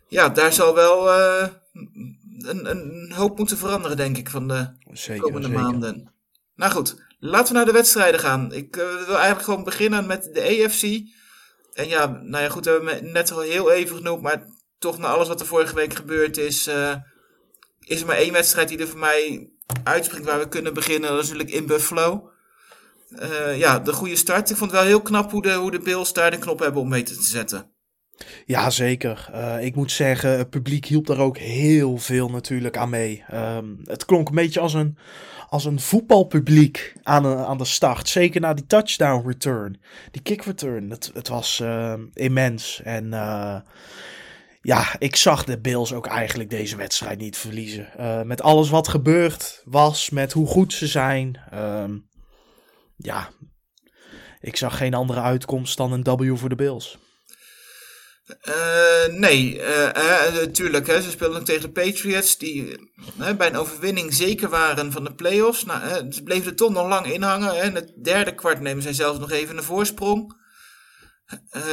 ja, 0.08 0.28
daar 0.28 0.52
zal 0.52 0.74
wel 0.74 1.08
uh, 1.18 1.46
een, 2.38 2.70
een 2.70 3.12
hoop 3.12 3.38
moeten 3.38 3.58
veranderen, 3.58 3.96
denk 3.96 4.16
ik, 4.16 4.30
van 4.30 4.48
de 4.48 4.68
zeker, 4.92 5.22
komende 5.22 5.48
zeker. 5.48 5.62
maanden. 5.62 6.12
Nou 6.54 6.72
goed, 6.72 7.02
laten 7.18 7.48
we 7.48 7.52
naar 7.52 7.64
de 7.66 7.72
wedstrijden 7.72 8.20
gaan. 8.20 8.52
Ik 8.52 8.76
uh, 8.76 8.84
wil 9.06 9.14
eigenlijk 9.14 9.44
gewoon 9.44 9.64
beginnen 9.64 10.06
met 10.06 10.30
de 10.32 10.64
AFC. 10.64 10.82
En 11.72 11.88
ja, 11.88 12.06
nou 12.06 12.42
ja, 12.44 12.48
goed, 12.48 12.64
we 12.64 12.70
hebben 12.70 13.12
net 13.12 13.32
al 13.32 13.40
heel 13.40 13.70
even 13.70 13.96
genoemd, 13.96 14.22
maar 14.22 14.44
toch 14.78 14.98
na 14.98 15.06
alles 15.08 15.28
wat 15.28 15.40
er 15.40 15.46
vorige 15.46 15.74
week 15.74 15.94
gebeurd 15.94 16.36
is, 16.36 16.68
uh, 16.68 16.94
is 17.80 18.00
er 18.00 18.06
maar 18.06 18.16
één 18.16 18.32
wedstrijd 18.32 18.68
die 18.68 18.78
er 18.78 18.88
voor 18.88 18.98
mij 18.98 19.50
uitspringt 19.84 20.26
waar 20.26 20.38
we 20.38 20.48
kunnen 20.48 20.74
beginnen. 20.74 21.10
Dat 21.10 21.22
is 21.22 21.28
natuurlijk 21.28 21.56
in 21.56 21.66
Buffalo. 21.66 22.30
ja, 23.54 23.78
de 23.78 23.92
goede 23.92 24.16
start. 24.16 24.50
Ik 24.50 24.56
vond 24.56 24.70
het 24.70 24.80
wel 24.80 24.88
heel 24.88 25.02
knap 25.02 25.30
hoe 25.30 25.42
de, 25.42 25.52
hoe 25.52 25.70
de 25.70 25.78
Bills 25.78 26.12
daar 26.12 26.30
de 26.30 26.38
knop 26.38 26.58
hebben 26.58 26.82
om 26.82 26.88
mee 26.88 27.02
te 27.02 27.22
zetten. 27.22 27.75
Ja, 28.46 28.70
zeker. 28.70 29.30
Uh, 29.34 29.64
ik 29.64 29.74
moet 29.74 29.92
zeggen, 29.92 30.38
het 30.38 30.50
publiek 30.50 30.86
hielp 30.86 31.06
daar 31.06 31.18
ook 31.18 31.38
heel 31.38 31.96
veel 31.96 32.30
natuurlijk 32.30 32.76
aan 32.76 32.90
mee. 32.90 33.24
Um, 33.34 33.80
het 33.84 34.04
klonk 34.04 34.28
een 34.28 34.34
beetje 34.34 34.60
als 34.60 34.74
een, 34.74 34.98
als 35.48 35.64
een 35.64 35.80
voetbalpubliek 35.80 36.94
aan, 37.02 37.26
aan 37.26 37.58
de 37.58 37.64
start. 37.64 38.08
Zeker 38.08 38.40
na 38.40 38.54
die 38.54 38.66
touchdown 38.66 39.26
return. 39.26 39.80
Die 40.10 40.22
kick 40.22 40.42
return. 40.42 40.90
Het, 40.90 41.10
het 41.14 41.28
was 41.28 41.60
uh, 41.62 41.94
immens. 42.12 42.80
En 42.84 43.04
uh, 43.04 43.56
ja, 44.60 44.84
ik 44.98 45.16
zag 45.16 45.44
de 45.44 45.60
Bills 45.60 45.92
ook 45.92 46.06
eigenlijk 46.06 46.50
deze 46.50 46.76
wedstrijd 46.76 47.18
niet 47.18 47.36
verliezen. 47.36 47.88
met 48.26 48.42
alles 48.42 48.70
wat 48.70 48.88
gebeurd 48.88 49.62
was, 49.64 50.10
met 50.10 50.32
hoe 50.32 50.46
goed 50.46 50.72
ze 50.72 50.86
zijn. 50.86 51.40
Um, 51.54 52.08
ja, 52.96 53.30
ik 54.40 54.56
zag 54.56 54.76
geen 54.76 54.94
andere 54.94 55.20
uitkomst 55.20 55.76
dan 55.76 55.92
een 55.92 56.02
W 56.02 56.36
voor 56.36 56.48
de 56.48 56.54
Bills. 56.54 56.98
Uh, 58.26 59.06
nee, 59.06 59.60
natuurlijk. 60.32 60.88
Uh, 60.88 61.00
ze 61.00 61.10
speelden 61.10 61.44
tegen 61.44 61.62
de 61.62 61.70
Patriots, 61.70 62.38
die 62.38 62.90
bij 63.36 63.46
een 63.46 63.56
overwinning 63.56 64.14
zeker 64.14 64.48
waren 64.48 64.92
van 64.92 65.04
de 65.04 65.14
playoffs. 65.14 65.64
Nou, 65.64 66.12
ze 66.12 66.22
bleven 66.22 66.50
er 66.50 66.56
toch 66.56 66.72
nog 66.72 66.88
lang 66.88 67.12
in 67.12 67.22
hangen. 67.22 67.62
In 67.62 67.74
het 67.74 67.92
derde 68.04 68.34
kwart 68.34 68.60
nemen 68.60 68.82
zij 68.82 68.92
zelfs 68.92 69.18
nog 69.18 69.30
even 69.30 69.56
een 69.56 69.62
voorsprong. 69.62 70.44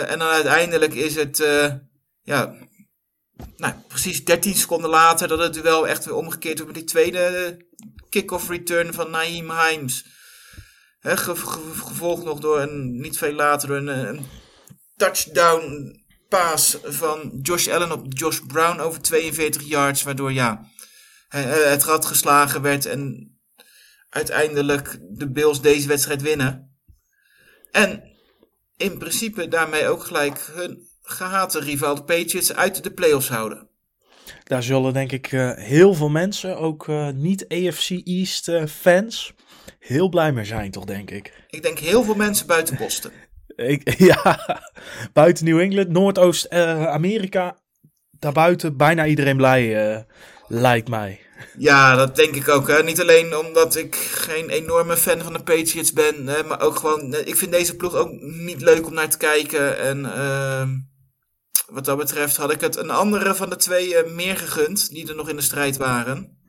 En 0.08 0.20
dan 0.20 0.28
uiteindelijk 0.28 0.94
is 0.94 1.16
het, 1.16 1.38
ja, 2.22 2.56
nou, 3.58 3.74
precies 3.88 4.26
13 4.26 4.56
seconden 4.56 4.90
later 4.90 5.28
dat 5.28 5.40
het 5.40 5.54
duel 5.54 5.88
echt 5.88 6.06
weer 6.06 6.16
omgekeerd 6.16 6.60
wordt 6.60 6.74
met 6.74 6.82
die 6.82 6.92
tweede 6.92 7.58
kick-off 8.10 8.50
return 8.50 8.94
van 8.94 9.12
Naeem 9.12 9.52
Himes. 9.52 10.06
Gevolgd 11.00 12.24
nog 12.24 12.40
door 12.40 12.60
een, 12.60 13.00
niet 13.02 13.18
veel 13.18 13.34
later, 13.34 13.72
een, 13.72 13.88
een 13.88 14.26
touchdown 14.96 16.03
paas 16.34 16.78
van 16.84 17.40
Josh 17.42 17.68
Allen 17.68 17.92
op 17.92 18.06
Josh 18.10 18.40
Brown 18.48 18.80
over 18.80 19.02
42 19.02 19.64
yards. 19.64 20.04
Waardoor 20.04 20.34
ja, 20.34 20.70
eh, 21.30 21.42
het 21.46 21.84
gat 21.84 22.06
geslagen 22.06 22.62
werd 22.62 22.86
en 22.86 23.32
uiteindelijk 24.10 25.00
de 25.02 25.32
Bills 25.32 25.62
deze 25.62 25.88
wedstrijd 25.88 26.22
winnen. 26.22 26.78
En 27.72 28.04
in 28.78 28.98
principe 28.98 29.48
daarmee 29.48 29.88
ook 29.88 30.04
gelijk 30.04 30.52
hun 30.52 30.88
gehate 31.02 31.60
rival 31.60 31.96
de 31.96 32.04
Patriots 32.04 32.54
uit 32.54 32.84
de 32.84 32.94
playoffs 32.94 33.30
houden. 33.30 33.68
Daar 34.44 34.64
zullen 34.64 34.94
denk 34.94 35.12
ik 35.12 35.32
eh, 35.32 35.52
heel 35.54 35.94
veel 35.94 36.10
mensen, 36.10 36.58
ook 36.58 36.88
eh, 36.88 37.10
niet 37.10 37.48
AFC 37.48 37.90
East 37.90 38.52
fans, 38.70 39.34
heel 39.80 40.10
blij 40.10 40.32
mee 40.32 40.46
zijn 40.46 40.72
toch 40.72 40.86
denk 40.86 41.12
ik. 41.12 41.46
Ik 41.50 41.64
denk 41.64 41.80
heel 41.80 42.04
veel 42.04 42.16
mensen 42.16 42.48
buiten 42.48 42.78
Boston. 42.78 43.12
Ik 43.56 43.98
ja, 44.12 44.62
buiten 45.14 45.46
New 45.46 45.60
England, 45.60 45.90
Noordoost-Amerika, 45.90 47.58
daarbuiten 48.12 48.78
bijna 48.78 49.06
iedereen 49.06 49.38
blij 49.38 49.94
eh, 49.94 50.02
lijkt 50.48 50.90
mij. 50.90 51.20
Ja, 51.58 51.96
dat 51.96 52.16
denk 52.16 52.36
ik 52.36 52.50
ook. 52.50 52.68
Hè. 52.68 52.84
Niet 52.84 53.02
alleen 53.02 53.38
omdat 53.38 53.76
ik 53.76 53.96
geen 53.96 54.50
enorme 54.50 54.98
fan 54.98 55.22
van 55.22 55.34
de 55.34 55.44
Patriots 55.44 55.94
ben, 55.94 56.28
hè, 56.28 56.44
maar 56.44 56.62
ook 56.62 56.76
gewoon, 56.76 57.14
eh, 57.14 57.28
ik 57.28 57.36
vind 57.36 57.52
deze 57.52 57.76
ploeg 57.76 57.96
ook 57.96 58.12
niet 58.22 58.62
leuk 58.62 58.88
om 58.88 58.94
naar 58.94 59.10
te 59.10 59.18
kijken. 59.18 59.80
En 59.80 60.06
ehm, 60.06 60.70
wat 61.68 61.86
dat 61.86 61.98
betreft 61.98 62.38
had 62.38 62.52
ik 62.52 62.62
het 62.62 62.76
een 62.76 62.90
andere 62.90 63.36
van 63.36 63.50
de 63.50 63.56
twee 63.56 63.96
eh, 63.96 64.12
meer 64.12 64.38
gegund, 64.38 64.90
die 64.90 65.08
er 65.08 65.16
nog 65.16 65.30
in 65.30 65.36
de 65.36 65.42
strijd 65.42 65.78
waren. 65.78 66.42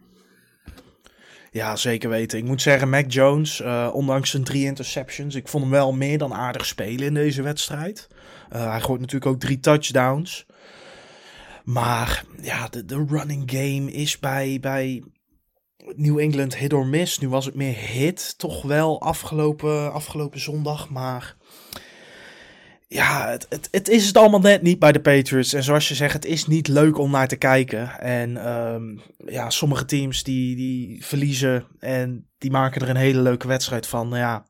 Ja, 1.54 1.76
zeker 1.76 2.08
weten. 2.08 2.38
Ik 2.38 2.44
moet 2.44 2.62
zeggen, 2.62 2.88
Mac 2.88 3.12
Jones, 3.12 3.60
eh, 3.60 3.90
ondanks 3.92 4.30
zijn 4.30 4.44
drie 4.44 4.64
interceptions, 4.64 5.34
ik 5.34 5.48
vond 5.48 5.62
hem 5.62 5.72
wel 5.72 5.92
meer 5.92 6.18
dan 6.18 6.34
aardig 6.34 6.66
spelen 6.66 7.06
in 7.06 7.14
deze 7.14 7.42
wedstrijd. 7.42 8.08
Eh, 8.48 8.70
hij 8.70 8.80
gooit 8.80 9.00
natuurlijk 9.00 9.30
ook 9.30 9.40
drie 9.40 9.60
touchdowns. 9.60 10.46
Maar 11.64 12.24
ja, 12.40 12.68
de, 12.68 12.84
de 12.84 13.04
running 13.08 13.50
game 13.50 13.92
is 13.92 14.18
bij, 14.18 14.58
bij 14.60 15.02
New 15.96 16.18
England 16.18 16.56
hit 16.56 16.72
or 16.72 16.86
miss. 16.86 17.18
Nu 17.18 17.28
was 17.28 17.44
het 17.44 17.54
meer 17.54 17.76
hit, 17.76 18.38
toch 18.38 18.62
wel 18.62 19.00
afgelopen, 19.00 19.92
afgelopen 19.92 20.40
zondag. 20.40 20.88
Maar 20.88 21.36
ja, 22.94 23.28
het, 23.30 23.46
het, 23.48 23.68
het 23.70 23.88
is 23.88 24.06
het 24.06 24.16
allemaal 24.16 24.40
net 24.40 24.62
niet 24.62 24.78
bij 24.78 24.92
de 24.92 25.00
Patriots. 25.00 25.52
En 25.52 25.62
zoals 25.62 25.88
je 25.88 25.94
zegt, 25.94 26.12
het 26.12 26.24
is 26.24 26.46
niet 26.46 26.68
leuk 26.68 26.98
om 26.98 27.10
naar 27.10 27.28
te 27.28 27.36
kijken. 27.36 27.98
En 28.00 28.36
ehm, 28.36 28.98
ja, 29.26 29.50
sommige 29.50 29.84
teams 29.84 30.22
die, 30.22 30.56
die 30.56 31.04
verliezen 31.04 31.66
en 31.78 32.28
die 32.38 32.50
maken 32.50 32.82
er 32.82 32.88
een 32.88 32.96
hele 32.96 33.20
leuke 33.20 33.46
wedstrijd 33.46 33.86
van. 33.86 34.08
Nou 34.08 34.20
ja, 34.20 34.46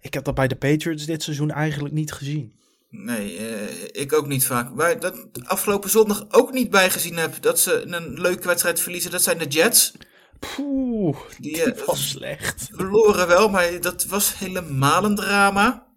ik 0.00 0.14
heb 0.14 0.24
dat 0.24 0.34
bij 0.34 0.48
de 0.48 0.56
Patriots 0.56 1.06
dit 1.06 1.22
seizoen 1.22 1.50
eigenlijk 1.50 1.94
niet 1.94 2.12
gezien. 2.12 2.52
Nee, 2.90 3.36
eh, 3.36 4.02
ik 4.02 4.12
ook 4.12 4.26
niet 4.26 4.46
vaak. 4.46 4.70
Waar 4.74 5.00
dat 5.00 5.28
afgelopen 5.44 5.90
zondag 5.90 6.26
ook 6.30 6.52
niet 6.52 6.70
bij 6.70 6.90
gezien 6.90 7.16
heb 7.16 7.42
dat 7.42 7.58
ze 7.58 7.84
een 7.86 8.20
leuke 8.20 8.46
wedstrijd 8.46 8.80
verliezen, 8.80 9.10
dat 9.10 9.22
zijn 9.22 9.38
de 9.38 9.46
Jets. 9.46 9.92
Poeh, 10.38 11.16
Die, 11.38 11.52
die 11.62 11.72
eh, 11.72 11.86
was 11.86 12.08
slecht. 12.08 12.68
verloren 12.72 13.26
wel, 13.26 13.48
maar 13.48 13.80
dat 13.80 14.04
was 14.04 14.38
helemaal 14.38 15.04
een 15.04 15.14
drama. 15.14 15.92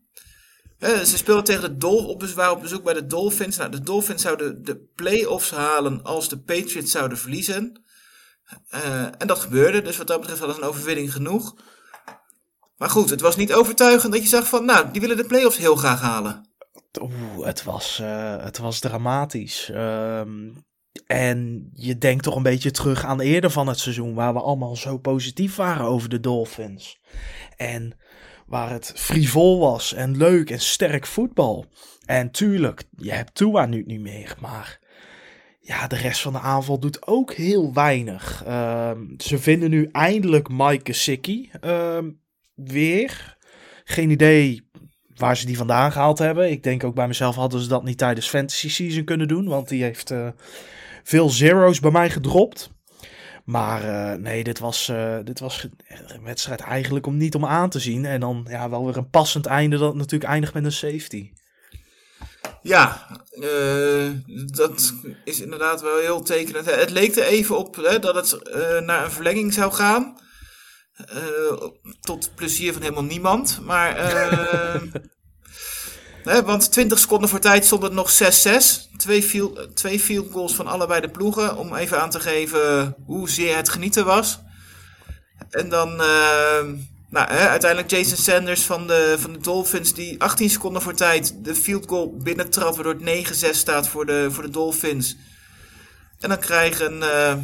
Eh, 0.80 1.00
ze 1.00 1.18
speelden 1.18 1.44
tegen 1.44 1.62
de 1.62 1.78
Dolphins, 1.78 2.34
waren 2.34 2.54
op 2.54 2.62
bezoek 2.62 2.84
bij 2.84 2.94
de 2.94 3.06
Dolphins. 3.06 3.58
Nou, 3.58 3.72
de 3.72 3.82
Dolphins 3.82 4.22
zouden 4.22 4.64
de 4.64 4.78
play-offs 4.96 5.52
halen 5.52 6.04
als 6.04 6.30
de 6.30 6.40
Patriots 6.40 6.92
zouden 6.92 7.18
verliezen. 7.18 7.82
Eh, 8.70 9.02
en 9.18 9.28
dat 9.28 9.40
gebeurde, 9.40 9.82
dus 9.82 9.98
wat 9.98 10.08
dat 10.08 10.20
betreft 10.20 10.40
hadden 10.40 10.58
ze 10.58 10.64
een 10.64 10.70
overwinning 10.70 11.14
genoeg. 11.14 11.56
Maar 12.78 12.90
goed, 12.90 13.10
het 13.10 13.22
was 13.22 13.36
niet 13.36 13.54
overtuigend 13.54 14.14
dat 14.14 14.22
je 14.22 14.28
zag 14.28 14.48
van, 14.48 14.66
nou, 14.66 14.92
die 14.92 15.02
willen 15.02 15.18
de 15.18 15.26
play-offs 15.26 15.58
heel 15.58 15.76
graag 15.76 16.02
halen. 16.02 16.50
Oeh, 17.02 17.46
het 17.46 17.64
was, 17.64 18.00
eh, 18.00 18.44
het 18.44 18.58
was 18.58 18.80
dramatisch. 18.80 19.70
Ehm, 19.70 20.50
en 21.06 21.70
je 21.74 21.98
denkt 21.98 22.24
toch 22.24 22.36
een 22.36 22.44
beetje 22.44 22.72
terug 22.72 23.06
aan 23.06 23.20
eerder 23.20 23.52
van 23.52 23.68
het 23.68 23.80
seizoen, 23.80 24.14
waar 24.14 24.34
we 24.34 24.42
allemaal 24.42 24.76
zo 24.76 24.98
positief 24.98 25.56
waren 25.56 25.86
over 25.86 26.10
de 26.10 26.20
Dolphins. 26.20 27.00
En 27.56 27.98
waar 28.48 28.70
het 28.70 28.92
frivol 28.96 29.60
was 29.60 29.94
en 29.94 30.18
leuk 30.18 30.50
en 30.50 30.60
sterk 30.60 31.06
voetbal. 31.06 31.66
En 32.06 32.32
tuurlijk, 32.32 32.84
je 32.98 33.12
hebt 33.12 33.36
Tua 33.36 33.66
nu 33.66 33.84
niet 33.86 34.02
meer, 34.02 34.36
maar 34.40 34.80
ja, 35.68 35.88
de 35.88 35.96
rest 35.96 36.22
van 36.22 36.34
de 36.34 36.40
aanval 36.40 36.80
doet 36.80 37.08
ook 37.08 37.34
heel 37.34 37.74
weinig. 37.74 38.44
Ehm, 38.46 39.00
ze 39.18 39.38
vinden 39.38 39.70
nu 39.70 39.90
eindelijk 39.92 40.50
Mike 40.50 40.92
Gesicki 40.92 41.50
ehm, 41.62 42.10
weer. 42.56 43.38
Geen 43.84 44.10
idee 44.10 44.70
waar 45.16 45.38
ze 45.38 45.46
die 45.46 45.58
vandaan 45.58 45.92
gehaald 45.92 46.20
hebben. 46.20 46.52
Ik 46.52 46.64
denk 46.64 46.84
ook 46.84 46.96
bij 46.96 47.08
mezelf 47.08 47.36
hadden 47.36 47.62
ze 47.62 47.68
dat 47.68 47.84
niet 47.84 47.98
tijdens 47.98 48.30
Fantasy 48.30 48.70
Season 48.70 49.04
kunnen 49.04 49.28
doen. 49.28 49.48
Want 49.48 49.70
die 49.70 49.84
heeft 49.84 50.12
eh, 50.12 50.28
veel 51.04 51.30
zero's 51.30 51.80
bij 51.80 51.92
mij 51.92 52.10
gedropt. 52.10 52.70
Maar 53.48 53.84
eh, 53.84 54.20
nee, 54.20 54.44
dit 54.44 54.60
was, 54.60 54.88
eh, 54.88 55.18
dit 55.24 55.40
was 55.40 55.68
een 55.88 56.24
wedstrijd 56.24 56.60
eigenlijk 56.60 57.06
om 57.06 57.18
niet 57.18 57.36
om 57.36 57.46
aan 57.46 57.70
te 57.70 57.80
zien. 57.80 58.06
En 58.06 58.20
dan 58.20 58.46
ja, 58.50 58.70
wel 58.70 58.86
weer 58.86 58.98
een 58.98 59.10
passend 59.10 59.46
einde 59.46 59.78
dat 59.78 59.96
natuurlijk 59.96 60.32
eindigt 60.32 60.54
met 60.54 60.66
een 60.66 60.72
safety. 60.72 61.32
Ja, 62.62 63.08
eh, 63.30 64.10
dat 64.46 64.94
is 65.24 65.42
inderdaad 65.42 65.82
wel 65.82 65.98
heel 65.98 66.22
tekenend. 66.22 66.66
Het 66.66 66.90
leek 66.90 67.16
er 67.16 67.24
even 67.24 67.58
op 67.58 67.76
hè, 67.76 68.00
dat 68.00 68.16
het 68.16 68.50
naar 68.86 69.04
een 69.04 69.12
verlenging 69.12 69.54
zou 69.54 69.74
gaan. 69.74 70.20
Tot 72.00 72.36
plezier 72.36 72.74
van 72.74 72.82
helemaal 72.82 73.04
niemand. 73.04 73.60
Maar, 73.64 73.96
want 76.28 76.72
20 76.72 77.00
seconden 77.00 77.30
voor 77.30 77.40
tijd 77.40 77.66
stond 77.66 77.84
het 77.84 77.94
nog 77.94 78.12
6-6. 78.12 78.98
Twee, 78.98 79.24
field, 79.24 79.76
twee 79.76 80.00
field 80.00 80.32
goals 80.32 80.56
van 80.56 80.68
allebei 80.68 81.02
de 81.02 81.10
ploegen. 81.10 81.58
Om 81.58 81.76
even 81.76 82.02
aan 82.02 82.10
te 82.10 82.20
geven 82.20 82.96
hoezeer 83.06 83.56
het 83.56 83.70
genieten 83.70 84.06
was. 84.06 84.40
En 85.50 85.70
dan, 85.70 86.02
eh, 86.02 86.64
nou, 87.10 87.28
uiteindelijk 87.28 87.92
Jason 87.92 88.18
Sanders 88.18 88.62
van 88.62 88.88
de, 88.88 89.16
van 89.20 89.34
de 89.34 89.40
Dolphins, 89.40 89.94
die 89.94 90.22
18 90.22 90.50
seconden 90.50 90.82
voor 90.82 90.94
tijd 90.94 91.36
de 91.44 91.56
field 91.56 91.88
goal 91.88 92.18
binnentrapt, 92.18 92.76
waardoor 92.76 92.94
het 92.94 93.04
9-6 93.04 93.58
staat 93.58 93.88
voor 93.88 94.06
de, 94.06 94.28
voor 94.32 94.44
de 94.44 94.50
Dolphins. 94.50 95.18
En 96.20 96.30
dan 96.30 96.40
krijgen 96.40 97.04
eh, 97.04 97.36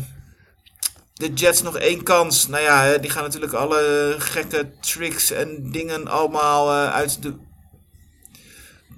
de 1.13 1.33
Jets 1.33 1.61
nog 1.61 1.77
één 1.77 2.03
kans. 2.03 2.47
Nou 2.47 2.63
ja, 2.63 2.97
die 2.97 3.09
gaan 3.09 3.23
natuurlijk 3.23 3.53
alle 3.53 4.15
gekke 4.17 4.69
tricks 4.79 5.31
en 5.31 5.71
dingen 5.71 6.07
allemaal 6.07 6.69
eh, 6.69 6.93
uit 6.93 7.21
de 7.21 7.33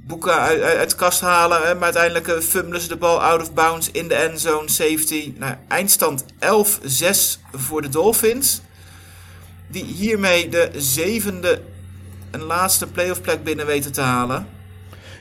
boeken 0.07 0.39
uit, 0.39 0.89
de 0.89 0.95
kast 0.95 1.21
halen. 1.21 1.59
Maar 1.61 1.83
uiteindelijk 1.83 2.27
uh, 2.27 2.37
fummelen 2.39 2.81
ze 2.81 2.87
de 2.87 2.97
bal 2.97 3.21
out 3.21 3.41
of 3.41 3.53
bounds 3.53 3.91
in 3.91 4.07
de 4.07 4.15
endzone 4.15 4.69
safety. 4.69 5.33
Nou, 5.37 5.55
eindstand 5.67 6.25
11-6 6.33 6.37
voor 7.51 7.81
de 7.81 7.89
Dolphins. 7.89 8.61
Die 9.67 9.83
hiermee 9.83 10.49
de 10.49 10.71
zevende 10.75 11.61
en 12.31 12.41
laatste 12.41 12.87
playoff 12.87 13.21
plek 13.21 13.43
binnen 13.43 13.65
weten 13.65 13.91
te 13.91 14.01
halen. 14.01 14.47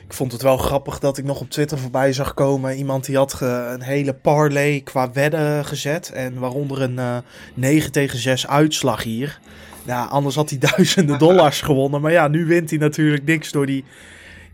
Ik 0.07 0.13
vond 0.13 0.31
het 0.31 0.41
wel 0.41 0.57
grappig 0.57 0.99
dat 0.99 1.17
ik 1.17 1.25
nog 1.25 1.39
op 1.39 1.49
Twitter 1.49 1.77
voorbij 1.79 2.13
zag 2.13 2.33
komen. 2.33 2.75
Iemand 2.75 3.05
die 3.05 3.17
had 3.17 3.41
een 3.41 3.81
hele 3.81 4.13
parlay 4.13 4.81
qua 4.81 5.11
wedden 5.11 5.65
gezet. 5.65 6.11
En 6.11 6.39
waaronder 6.39 6.81
een 6.81 6.99
eh 6.99 7.17
9 7.53 7.91
tegen 7.91 8.19
6 8.19 8.47
uitslag 8.47 9.03
hier. 9.03 9.39
Ja, 9.85 10.03
anders 10.05 10.35
had 10.35 10.49
hij 10.49 10.59
duizenden 10.59 11.19
dollars 11.19 11.61
gewonnen. 11.61 12.01
Maar 12.01 12.11
ja, 12.11 12.27
nu 12.27 12.45
wint 12.45 12.69
hij 12.69 12.79
natuurlijk 12.79 13.25
niks 13.25 13.51
door 13.51 13.65
die... 13.65 13.83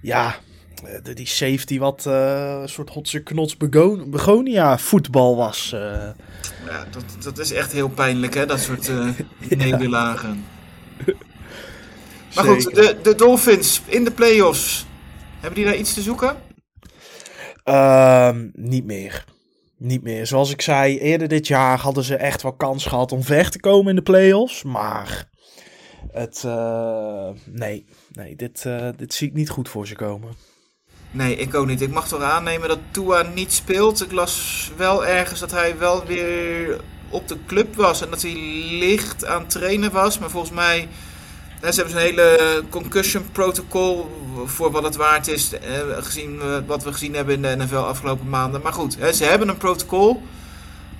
Ja, 0.02 0.36
eh, 0.86 1.14
die 1.16 1.28
safety 1.28 1.80
wat 1.80 2.06
eh, 2.06 2.58
een 2.62 2.70
soort 2.70 2.90
hotse 2.90 3.24
knots 3.24 3.58
begon- 3.58 4.10
begonia 4.10 4.78
voetbal 4.78 5.36
was. 5.36 5.72
eh. 5.74 5.80
Ja, 6.68 6.86
dat, 6.92 7.04
dat 7.24 7.38
is 7.38 7.52
echt 7.52 7.72
heel 7.72 7.90
pijnlijk, 7.90 8.34
hè, 8.34 8.46
dat 8.46 8.60
soort 8.60 8.92
nederlagen. 9.50 10.46
Maar 12.36 12.46
goed, 12.46 12.76
de, 12.76 12.98
de 13.04 13.16
Dolphins 13.16 13.82
in 13.86 14.04
de 14.04 14.12
playoffs. 14.12 14.86
Hebben 15.40 15.60
die 15.60 15.66
daar 15.70 15.78
iets 15.80 15.94
te 15.94 16.02
zoeken? 16.02 16.36
Ehm, 17.64 18.48
niet 18.54 18.86
meer. 18.86 19.26
Niet 19.78 20.04
meer. 20.04 20.28
Zoals 20.28 20.52
ik 20.52 20.62
zei, 20.62 21.00
eerder 21.00 21.28
dit 21.28 21.48
jaar 21.48 21.78
hadden 21.80 22.04
ze 22.04 22.16
echt 22.16 22.42
wel 22.42 22.54
kans 22.54 22.86
gehad 22.86 23.12
om 23.12 23.24
ver 23.24 23.50
te 23.50 23.60
komen 23.60 23.90
in 23.90 23.96
de 23.96 24.02
playoffs. 24.02 24.64
Maar 24.64 25.28
het, 26.12 26.44
eh, 26.46 27.30
nee, 27.46 27.86
nee 28.14 28.36
dit, 28.36 28.66
eh, 28.66 28.88
dit 28.98 29.14
zie 29.14 29.28
ik 29.28 29.34
niet 29.34 29.50
goed 29.50 29.70
voor 29.70 29.88
ze 29.88 29.96
komen. 29.96 30.34
Nee, 31.12 31.36
ik 31.36 31.54
ook 31.54 31.68
niet. 31.68 31.82
Ik 31.82 31.92
mag 31.92 32.08
toch 32.08 32.22
aannemen 32.22 32.68
dat 32.68 32.80
Tua 32.92 33.22
niet 33.22 33.54
speelt. 33.54 34.02
Ik 34.02 34.12
las 34.12 34.72
wel 34.78 35.06
ergens 35.06 35.40
dat 35.40 35.52
hij 35.52 35.78
wel 35.78 36.06
weer 36.06 36.82
op 37.10 37.28
de 37.28 37.38
club 37.48 37.76
was 37.76 38.02
en 38.02 38.10
dat 38.10 38.22
hij 38.22 38.36
licht 38.70 39.26
aan 39.26 39.42
het 39.42 39.50
trainen 39.50 39.92
was. 39.92 40.20
Maar 40.20 40.30
volgens 40.30 40.54
mij, 40.54 40.88
ze 41.60 41.66
hebben 41.66 41.90
zo'n 41.90 42.02
hele 42.02 42.64
concussion 42.70 43.32
protocol 43.32 44.10
voor 44.46 44.72
wat 44.72 44.84
het 44.84 44.96
waard 44.96 45.28
is, 45.28 45.54
eh, 45.54 45.62
gezien 45.98 46.40
wat 46.66 46.84
we 46.84 46.92
gezien 46.92 47.14
hebben 47.14 47.36
in 47.36 47.42
de 47.42 47.64
NFL 47.64 47.76
afgelopen 47.76 48.30
maanden. 48.30 48.62
Maar 48.62 48.74
goed, 48.74 48.98
ze 49.14 49.24
hebben 49.24 49.48
een 49.48 49.58
protocol. 49.58 50.14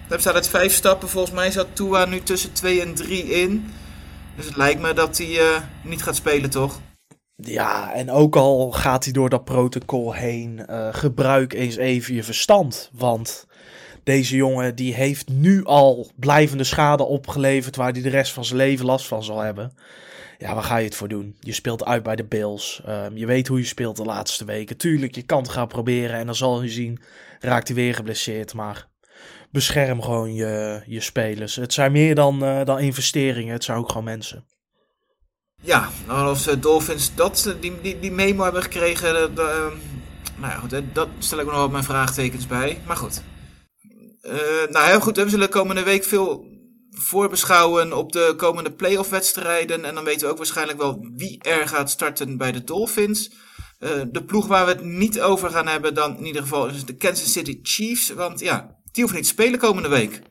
Daar 0.08 0.18
bestaat 0.18 0.36
uit 0.36 0.48
vijf 0.48 0.74
stappen. 0.74 1.10
Volgens 1.10 1.34
mij 1.36 1.52
zat 1.52 1.68
Tua 1.74 2.06
nu 2.06 2.22
tussen 2.22 2.54
2 2.54 2.82
en 2.82 2.94
3 2.94 3.24
in. 3.24 3.74
Dus 4.36 4.46
het 4.46 4.56
lijkt 4.56 4.82
me 4.82 4.94
dat 4.94 5.18
hij 5.18 5.28
uh, 5.28 5.62
niet 5.84 6.04
gaat 6.04 6.16
spelen, 6.16 6.50
toch? 6.50 6.80
Ja, 7.36 7.94
en 7.94 8.12
ook 8.12 8.36
al 8.36 8.72
gaat 8.72 9.04
hij 9.04 9.14
door 9.14 9.30
dat 9.30 9.44
protocol 9.44 10.14
heen, 10.14 10.66
uh, 10.70 10.88
gebruik 10.92 11.54
eens 11.54 11.76
even 11.76 12.14
je 12.14 12.24
verstand. 12.24 12.90
Want 12.94 13.48
deze 14.04 14.36
jongen 14.36 14.76
die 14.76 14.94
heeft 14.94 15.30
nu 15.30 15.66
al 15.66 16.12
blijvende 16.16 16.64
schade 16.64 17.04
opgeleverd 17.04 17.76
waar 17.76 17.92
hij 17.92 18.02
de 18.02 18.10
rest 18.10 18.34
van 18.34 18.46
zijn 18.46 18.58
leven 18.58 18.86
last 18.86 19.08
van 19.08 19.24
zal 19.24 19.40
hebben. 19.40 19.74
Ja, 20.38 20.54
waar 20.54 20.64
ga 20.64 20.78
je 20.78 20.86
het 20.86 20.96
voor 20.96 21.08
doen? 21.08 21.36
Je 21.40 21.54
speelt 21.54 21.86
uit 21.86 22.04
bij 22.04 22.16
de 22.16 22.26
Bills. 22.26 22.82
Um, 22.88 23.18
je 23.18 23.26
weet 23.26 23.48
hoe 23.48 23.60
je 23.60 23.66
speelt 23.66 23.98
de 23.98 24.04
laatste 24.04 24.46
weken. 24.46 24.78
Tuurlijk, 24.78 25.16
je 25.16 25.22
kan 25.22 25.42
het 25.42 25.52
gaan 25.52 25.68
proberen 25.68 26.16
en 26.20 26.26
dan 26.26 26.36
zal 26.36 26.62
je 26.62 26.70
zien, 26.70 27.00
raakt 27.40 27.68
hij 27.68 27.76
weer 27.76 27.96
geblesseerd. 27.96 28.54
Maar 28.54 28.88
bescherm 29.52 30.02
gewoon 30.02 30.34
je, 30.34 30.84
je 30.86 31.02
spelers. 31.02 31.56
Het 31.56 31.74
zijn 31.74 31.92
meer 31.92 32.16
dan, 32.16 32.44
uh, 32.44 32.66
dan 32.66 32.80
investeringen, 32.80 33.54
het 33.54 33.64
zijn 33.64 33.78
ook 33.78 33.88
gewoon 33.88 34.04
mensen. 34.04 34.46
Ja, 35.62 35.90
nou, 36.08 36.28
als 36.28 36.44
de 36.44 36.60
Dolphins 36.60 37.16
dat, 37.16 37.56
die, 37.60 37.82
die, 37.82 38.00
die 38.00 38.12
memo 38.12 38.44
hebben 38.44 38.64
gekregen, 38.64 39.34
nou 39.34 40.54
ja, 40.54 40.60
goed, 40.60 40.82
dat 40.94 41.08
stel 41.20 41.40
ik 41.40 41.46
nog 41.46 41.56
wel 41.56 41.70
mijn 41.70 41.84
vraagtekens 41.84 42.48
bij. 42.48 42.82
Maar 42.88 42.98
goed. 42.98 43.22
Nou 44.70 44.88
heel 44.88 45.00
goed, 45.00 45.18
we 45.18 45.30
zullen 45.30 45.50
komende 45.50 45.84
week 45.84 46.04
veel 46.04 46.46
voorbeschouwen 46.90 47.94
op 47.98 48.12
de 48.12 48.34
komende 48.38 48.72
playoff 48.72 49.10
wedstrijden. 49.10 49.86
En 49.86 49.96
dan 49.96 50.04
weten 50.04 50.26
we 50.26 50.32
ook 50.32 50.38
waarschijnlijk 50.38 50.78
wel 50.78 51.08
wie 51.16 51.44
er 51.44 51.68
gaat 51.68 51.90
starten 51.90 52.38
bij 52.38 52.52
de 52.52 52.64
Dolphins. 52.64 53.32
De 54.12 54.24
ploeg 54.26 54.48
waar 54.48 54.66
we 54.66 54.72
het 54.72 54.84
niet 54.84 55.22
over 55.22 55.50
gaan 55.50 55.68
hebben 55.68 55.94
dan 55.94 56.18
in 56.18 56.26
ieder 56.26 56.42
geval 56.42 56.68
is 56.68 56.86
de 56.86 56.96
Kansas 56.96 57.32
City 57.32 57.60
Chiefs. 57.62 58.10
Want 58.10 58.40
ja, 58.40 58.80
die 58.92 59.04
hoeven 59.04 59.16
niet 59.16 59.28
te 59.28 59.34
spelen 59.34 59.60
komende 59.60 59.90
week. 59.90 60.22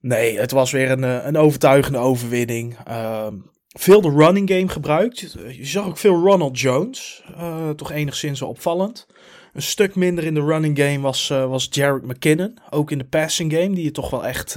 Nee, 0.00 0.38
het 0.38 0.50
was 0.50 0.70
weer 0.70 0.90
een, 0.90 1.26
een 1.26 1.36
overtuigende 1.36 1.98
overwinning. 1.98 2.76
Uh, 2.88 3.26
veel 3.68 4.00
de 4.00 4.10
running 4.10 4.50
game 4.50 4.68
gebruikt. 4.68 5.36
Je 5.50 5.66
zag 5.66 5.86
ook 5.86 5.98
veel 5.98 6.14
Ronald 6.14 6.60
Jones. 6.60 7.22
Uh, 7.30 7.70
toch 7.70 7.92
enigszins 7.92 8.42
opvallend. 8.42 9.06
Een 9.52 9.62
stuk 9.62 9.94
minder 9.94 10.24
in 10.24 10.34
de 10.34 10.44
running 10.44 10.78
game 10.78 11.00
was, 11.00 11.30
uh, 11.30 11.48
was 11.48 11.68
Jared 11.70 12.06
McKinnon. 12.06 12.58
Ook 12.70 12.90
in 12.90 12.98
de 12.98 13.04
passing 13.04 13.52
game, 13.52 13.74
die 13.74 13.84
je 13.84 13.90
toch 13.90 14.10
wel 14.10 14.26
echt 14.26 14.54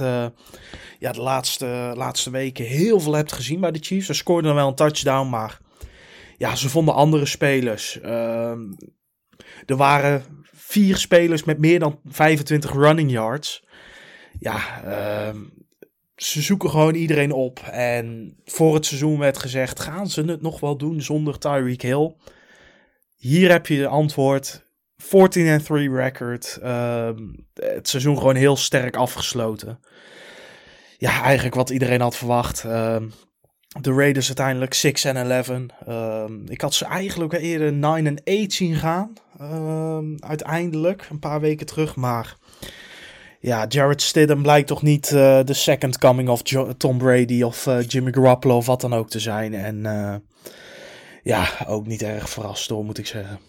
ja, 0.98 1.12
de 1.12 1.20
laatste, 1.20 1.92
laatste 1.94 2.30
weken 2.30 2.64
heel 2.64 3.00
veel 3.00 3.14
hebt 3.14 3.32
gezien 3.32 3.60
bij 3.60 3.70
de 3.70 3.78
Chiefs. 3.82 4.06
Ze 4.06 4.14
scoorden 4.14 4.54
wel 4.54 4.68
een 4.68 4.74
touchdown, 4.74 5.28
maar 5.28 5.58
ja, 6.36 6.56
ze 6.56 6.68
vonden 6.68 6.94
andere 6.94 7.26
spelers. 7.26 7.98
Uh, 8.02 8.50
er 9.66 9.76
waren 9.76 10.39
vier 10.70 10.96
spelers 10.96 11.44
met 11.44 11.58
meer 11.58 11.78
dan 11.78 12.00
25 12.04 12.72
running 12.72 13.10
yards. 13.10 13.64
Ja, 14.38 14.82
ehm, 14.84 15.36
ze 16.16 16.42
zoeken 16.42 16.70
gewoon 16.70 16.94
iedereen 16.94 17.32
op. 17.32 17.58
En 17.70 18.36
voor 18.44 18.74
het 18.74 18.86
seizoen 18.86 19.18
werd 19.18 19.38
gezegd: 19.38 19.80
gaan 19.80 20.08
ze 20.08 20.22
het 20.22 20.42
nog 20.42 20.60
wel 20.60 20.76
doen 20.76 21.02
zonder 21.02 21.38
Tyreek 21.38 21.82
Hill? 21.82 22.14
Hier 23.16 23.50
heb 23.50 23.66
je 23.66 23.76
de 23.76 23.86
antwoord. 23.86 24.68
14 24.96 25.62
3 25.62 25.90
record. 25.90 26.58
Uh, 26.62 27.10
het 27.54 27.88
seizoen 27.88 28.18
gewoon 28.18 28.34
heel 28.34 28.56
sterk 28.56 28.96
afgesloten. 28.96 29.80
Ja, 30.98 31.22
eigenlijk 31.22 31.54
wat 31.54 31.70
iedereen 31.70 32.00
had 32.00 32.16
verwacht. 32.16 32.64
Uh, 32.64 32.96
de 33.80 33.92
Raiders 33.92 34.26
uiteindelijk 34.26 34.74
6 34.74 35.04
en 35.04 35.16
11. 35.16 35.50
Uh, 35.88 36.24
ik 36.46 36.60
had 36.60 36.74
ze 36.74 36.84
eigenlijk 36.84 37.32
eerder 37.32 37.72
9 37.72 38.06
en 38.06 38.42
8 38.42 38.52
zien 38.52 38.74
gaan. 38.74 39.12
Uiteindelijk, 40.18 41.06
een 41.10 41.18
paar 41.18 41.40
weken 41.40 41.66
terug. 41.66 41.96
Maar 41.96 42.36
ja, 43.40 43.66
Jared 43.68 44.02
Stidham 44.02 44.42
blijkt 44.42 44.68
toch 44.68 44.82
niet 44.82 45.10
uh, 45.10 45.40
de 45.44 45.54
second 45.54 45.98
coming 45.98 46.28
of 46.28 46.42
Tom 46.76 46.98
Brady 46.98 47.42
of 47.42 47.66
uh, 47.66 47.82
Jimmy 47.86 48.12
Garoppolo 48.12 48.56
of 48.56 48.66
wat 48.66 48.80
dan 48.80 48.94
ook 48.94 49.10
te 49.10 49.20
zijn. 49.20 49.54
En 49.54 49.76
uh, 49.76 50.14
ja, 51.22 51.48
ook 51.66 51.86
niet 51.86 52.02
erg 52.02 52.30
verrast 52.30 52.68
door, 52.68 52.84
moet 52.84 52.98
ik 52.98 53.06
zeggen. 53.06 53.40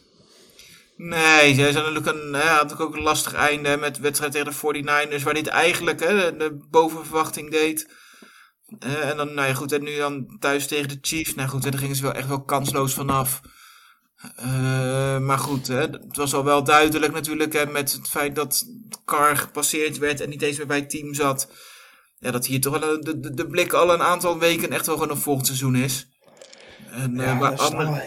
Nee, 0.97 1.56
zij 1.56 1.71
zijn 1.71 1.93
natuurlijk 1.93 2.06
een, 2.06 2.34
hè, 2.34 2.47
had 2.47 2.80
ook 2.80 2.95
een 2.95 3.04
lastig 3.04 3.34
einde 3.34 3.77
met 3.77 3.99
wedstrijd 3.99 4.32
tegen 4.32 4.73
de 4.73 4.84
49ers, 4.84 5.23
waar 5.23 5.34
dit 5.34 5.47
eigenlijk 5.47 5.99
hè, 5.99 6.38
de 6.38 6.65
bovenverwachting 6.69 7.51
deed. 7.51 7.88
en 8.80 9.17
dan, 9.17 9.34
nou 9.34 9.47
ja, 9.47 9.54
goed, 9.54 9.71
en 9.71 9.84
nu 9.84 9.97
dan 9.97 10.38
thuis 10.39 10.67
tegen 10.67 10.88
de 10.88 10.97
Chiefs. 11.01 11.36
Nou 11.36 11.49
goed, 11.49 11.63
daar 11.63 11.77
gingen 11.77 11.95
ze 11.95 12.01
wel 12.01 12.13
echt 12.13 12.27
wel 12.27 12.43
kansloos 12.43 12.93
vanaf. 12.93 13.41
Uh, 14.39 15.17
maar 15.17 15.38
goed, 15.38 15.67
hè, 15.67 15.79
het 15.79 16.17
was 16.17 16.34
al 16.34 16.43
wel 16.43 16.63
duidelijk 16.63 17.13
natuurlijk 17.13 17.53
hè, 17.53 17.65
met 17.65 17.91
het 17.91 18.07
feit 18.07 18.36
dat 18.36 18.65
Carr 19.05 19.38
gepasseerd 19.38 19.97
werd 19.97 20.21
en 20.21 20.29
niet 20.29 20.41
eens 20.41 20.57
meer 20.57 20.67
bij 20.67 20.77
het 20.77 20.89
team 20.89 21.13
zat. 21.13 21.47
Ja, 22.19 22.31
dat 22.31 22.45
hier 22.45 22.62
toch 22.62 22.79
wel 22.79 23.01
de, 23.01 23.19
de, 23.19 23.34
de 23.34 23.47
blik 23.47 23.73
al 23.73 23.93
een 23.93 24.01
aantal 24.01 24.39
weken 24.39 24.71
echt 24.71 24.86
wel 24.86 24.95
gewoon 24.95 25.12
een 25.12 25.21
volgend 25.21 25.45
seizoen 25.45 25.75
is. 25.75 26.10
En, 26.91 27.15
ja, 27.15 27.39
uh, 27.39 27.51
er 27.51 27.57
staan 27.57 28.01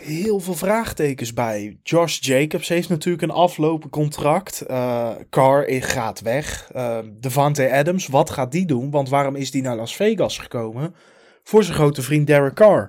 heel 0.00 0.40
veel 0.40 0.54
vraagtekens 0.54 1.32
bij. 1.32 1.78
Josh 1.82 2.18
Jacobs 2.20 2.68
heeft 2.68 2.88
natuurlijk 2.88 3.22
een 3.22 3.30
aflopend 3.30 3.92
contract. 3.92 4.64
Uh, 4.70 5.10
Carr 5.30 5.82
gaat 5.82 6.20
weg. 6.20 6.68
Uh, 6.76 6.98
Devante 7.12 7.72
Adams, 7.72 8.06
wat 8.06 8.30
gaat 8.30 8.52
die 8.52 8.66
doen? 8.66 8.90
Want 8.90 9.08
waarom 9.08 9.36
is 9.36 9.50
die 9.50 9.62
naar 9.62 9.76
Las 9.76 9.96
Vegas 9.96 10.38
gekomen? 10.38 10.94
Voor 11.44 11.64
zijn 11.64 11.76
grote 11.76 12.02
vriend 12.02 12.26
Derek 12.26 12.54
Carr. 12.54 12.88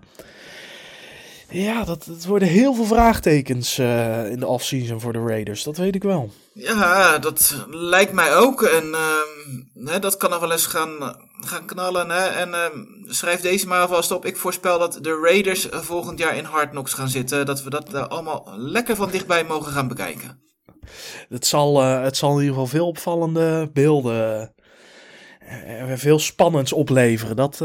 Ja, 1.52 1.84
dat, 1.84 2.04
dat 2.08 2.26
worden 2.26 2.48
heel 2.48 2.74
veel 2.74 2.86
vraagtekens 2.86 3.80
uh, 3.80 4.32
in 4.32 4.40
de 4.40 4.48
offseason 4.48 5.00
voor 5.00 5.14
de 5.14 5.20
Raiders. 5.20 5.64
Dat 5.64 5.78
weet 5.78 5.96
ik 5.96 6.04
wel. 6.04 6.32
Ja, 6.54 7.18
dat 7.18 7.66
lijkt 7.70 8.12
mij 8.14 8.36
ook. 8.36 8.64
En 8.64 8.84
uh, 8.88 9.88
hè, 9.88 10.00
dat 10.00 10.18
kan 10.18 10.30
nog 10.30 10.40
wel 10.40 10.52
eens 10.52 10.66
gaan, 10.66 11.16
gaan 11.40 11.66
knallen. 11.66 12.10
Hè? 12.10 12.26
En 12.26 12.50
uh, 12.50 12.66
schrijf 13.08 13.42
deze 13.42 13.68
maar 13.68 13.82
alvast 13.82 14.12
op. 14.12 14.26
Ik 14.26 14.38
voorspel 14.38 14.80
dat 14.80 15.00
de 15.02 15.20
Raiders 15.24 15.68
volgend 15.72 16.20
jaar 16.20 16.38
in 16.38 16.44
Hard 16.44 16.70
Knocks 16.70 16.94
gaan 16.94 17.10
zitten. 17.10 17.46
Dat 17.46 17.64
we 17.64 17.70
dat 17.70 18.10
allemaal 18.10 18.48
lekker 18.56 18.96
van 18.96 19.12
dichtbij 19.12 19.44
mogen 19.44 19.72
gaan 19.72 19.88
bekijken. 19.88 20.42
Het 21.30 21.46
zal, 21.46 21.82
het 21.82 22.18
zal 22.18 22.30
in 22.30 22.38
ieder 22.38 22.54
geval 22.54 22.68
veel 22.68 22.88
opvallende 22.88 23.70
beelden 23.74 24.54
veel 25.96 26.20
spannends 26.20 26.74
opleveren. 26.74 27.36
Dat, 27.36 27.62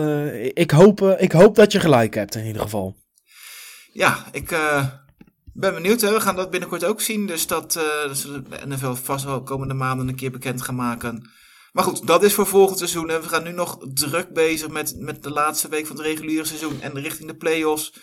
ik, 0.55 0.71
hoop, 0.71 1.01
ik 1.19 1.33
hoop 1.33 1.55
dat 1.55 1.73
je 1.73 1.81
gelijk 1.81 2.15
hebt 2.15 2.35
in 2.35 2.45
ieder 2.45 2.63
geval 2.63 2.97
ja, 3.95 4.25
ik 4.33 4.51
uh, 4.51 4.87
ben 5.53 5.75
benieuwd. 5.75 6.01
Hè. 6.01 6.13
We 6.13 6.21
gaan 6.21 6.37
dat 6.37 6.51
binnenkort 6.51 6.85
ook 6.85 7.01
zien. 7.01 7.27
Dus 7.27 7.47
dat, 7.47 7.77
uh, 7.77 8.13
zullen 8.13 8.51
de 8.51 8.67
NFL 8.67 8.93
vast 8.93 9.25
wel 9.25 9.43
komende 9.43 9.75
maanden 9.75 10.09
een 10.09 10.15
keer 10.15 10.31
bekend 10.31 10.63
gaan 10.63 10.75
maken. 10.75 11.31
Maar 11.73 11.85
goed, 11.85 12.07
dat 12.07 12.23
is 12.23 12.35
voor 12.35 12.47
volgend 12.47 12.79
seizoen. 12.79 13.11
En 13.11 13.21
we 13.21 13.29
gaan 13.29 13.43
nu 13.43 13.53
nog 13.53 13.79
druk 13.93 14.33
bezig 14.33 14.69
met, 14.69 14.95
met 14.99 15.23
de 15.23 15.31
laatste 15.31 15.69
week 15.69 15.87
van 15.87 15.97
het 15.97 16.05
reguliere 16.05 16.45
seizoen 16.45 16.81
en 16.81 17.01
richting 17.01 17.29
de 17.29 17.37
playoffs. 17.37 17.95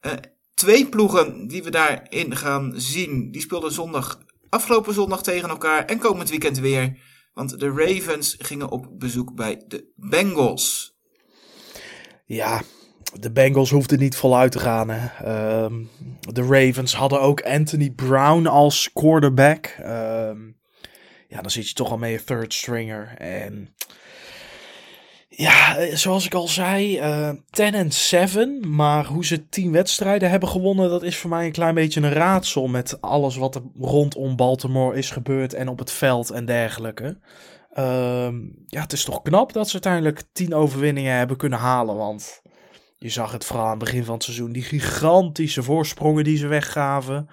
Uh, 0.00 0.12
twee 0.54 0.86
ploegen 0.86 1.46
die 1.46 1.62
we 1.62 1.70
daarin 1.70 2.36
gaan 2.36 2.72
zien, 2.76 3.30
die 3.30 3.40
speelden 3.40 3.72
zondag, 3.72 4.18
afgelopen 4.48 4.94
zondag 4.94 5.22
tegen 5.22 5.48
elkaar 5.48 5.84
en 5.84 5.98
komend 5.98 6.30
weekend 6.30 6.58
weer. 6.58 6.98
Want 7.32 7.58
de 7.60 7.68
Ravens 7.68 8.36
gingen 8.38 8.70
op 8.70 8.98
bezoek 8.98 9.34
bij 9.34 9.64
de 9.66 9.92
Bengals. 9.96 10.96
Ja, 12.26 12.62
de 13.20 13.32
Bengals 13.32 13.70
hoefden 13.70 13.98
niet 13.98 14.16
voluit 14.16 14.52
te 14.52 14.58
gaan. 14.58 14.88
Hè. 14.90 15.64
Um, 15.64 15.90
de 16.32 16.42
Ravens 16.42 16.94
hadden 16.94 17.20
ook 17.20 17.42
Anthony 17.42 17.90
Brown 17.90 18.46
als 18.46 18.90
quarterback. 18.92 19.76
Um, 19.80 20.56
ja, 21.28 21.40
dan 21.40 21.50
zit 21.50 21.68
je 21.68 21.74
toch 21.74 21.90
al 21.90 21.98
mee 21.98 22.14
een 22.14 22.24
third 22.24 22.54
stringer. 22.54 23.14
En 23.18 23.74
ja, 25.28 25.76
zoals 25.96 26.26
ik 26.26 26.34
al 26.34 26.48
zei, 26.48 27.00
uh, 27.00 27.30
10 27.50 27.74
en 27.74 27.92
7. 27.92 28.74
Maar 28.74 29.04
hoe 29.04 29.24
ze 29.24 29.48
10 29.48 29.72
wedstrijden 29.72 30.30
hebben 30.30 30.48
gewonnen, 30.48 30.90
dat 30.90 31.02
is 31.02 31.16
voor 31.16 31.30
mij 31.30 31.46
een 31.46 31.52
klein 31.52 31.74
beetje 31.74 32.00
een 32.00 32.12
raadsel. 32.12 32.68
Met 32.68 33.00
alles 33.00 33.36
wat 33.36 33.54
er 33.54 33.62
rondom 33.80 34.36
Baltimore 34.36 34.96
is 34.96 35.10
gebeurd 35.10 35.54
en 35.54 35.68
op 35.68 35.78
het 35.78 35.90
veld 35.90 36.30
en 36.30 36.44
dergelijke. 36.44 37.18
Um, 37.78 38.64
ja, 38.66 38.80
het 38.80 38.92
is 38.92 39.04
toch 39.04 39.22
knap 39.22 39.52
dat 39.52 39.66
ze 39.66 39.72
uiteindelijk 39.72 40.22
10 40.32 40.54
overwinningen 40.54 41.16
hebben 41.16 41.36
kunnen 41.36 41.58
halen. 41.58 41.96
Want 41.96 42.41
je 43.02 43.10
zag 43.10 43.32
het 43.32 43.44
vooral 43.44 43.64
aan 43.64 43.70
het 43.70 43.78
begin 43.78 44.04
van 44.04 44.14
het 44.14 44.22
seizoen. 44.22 44.52
Die 44.52 44.62
gigantische 44.62 45.62
voorsprongen 45.62 46.24
die 46.24 46.36
ze 46.36 46.46
weggaven. 46.46 47.28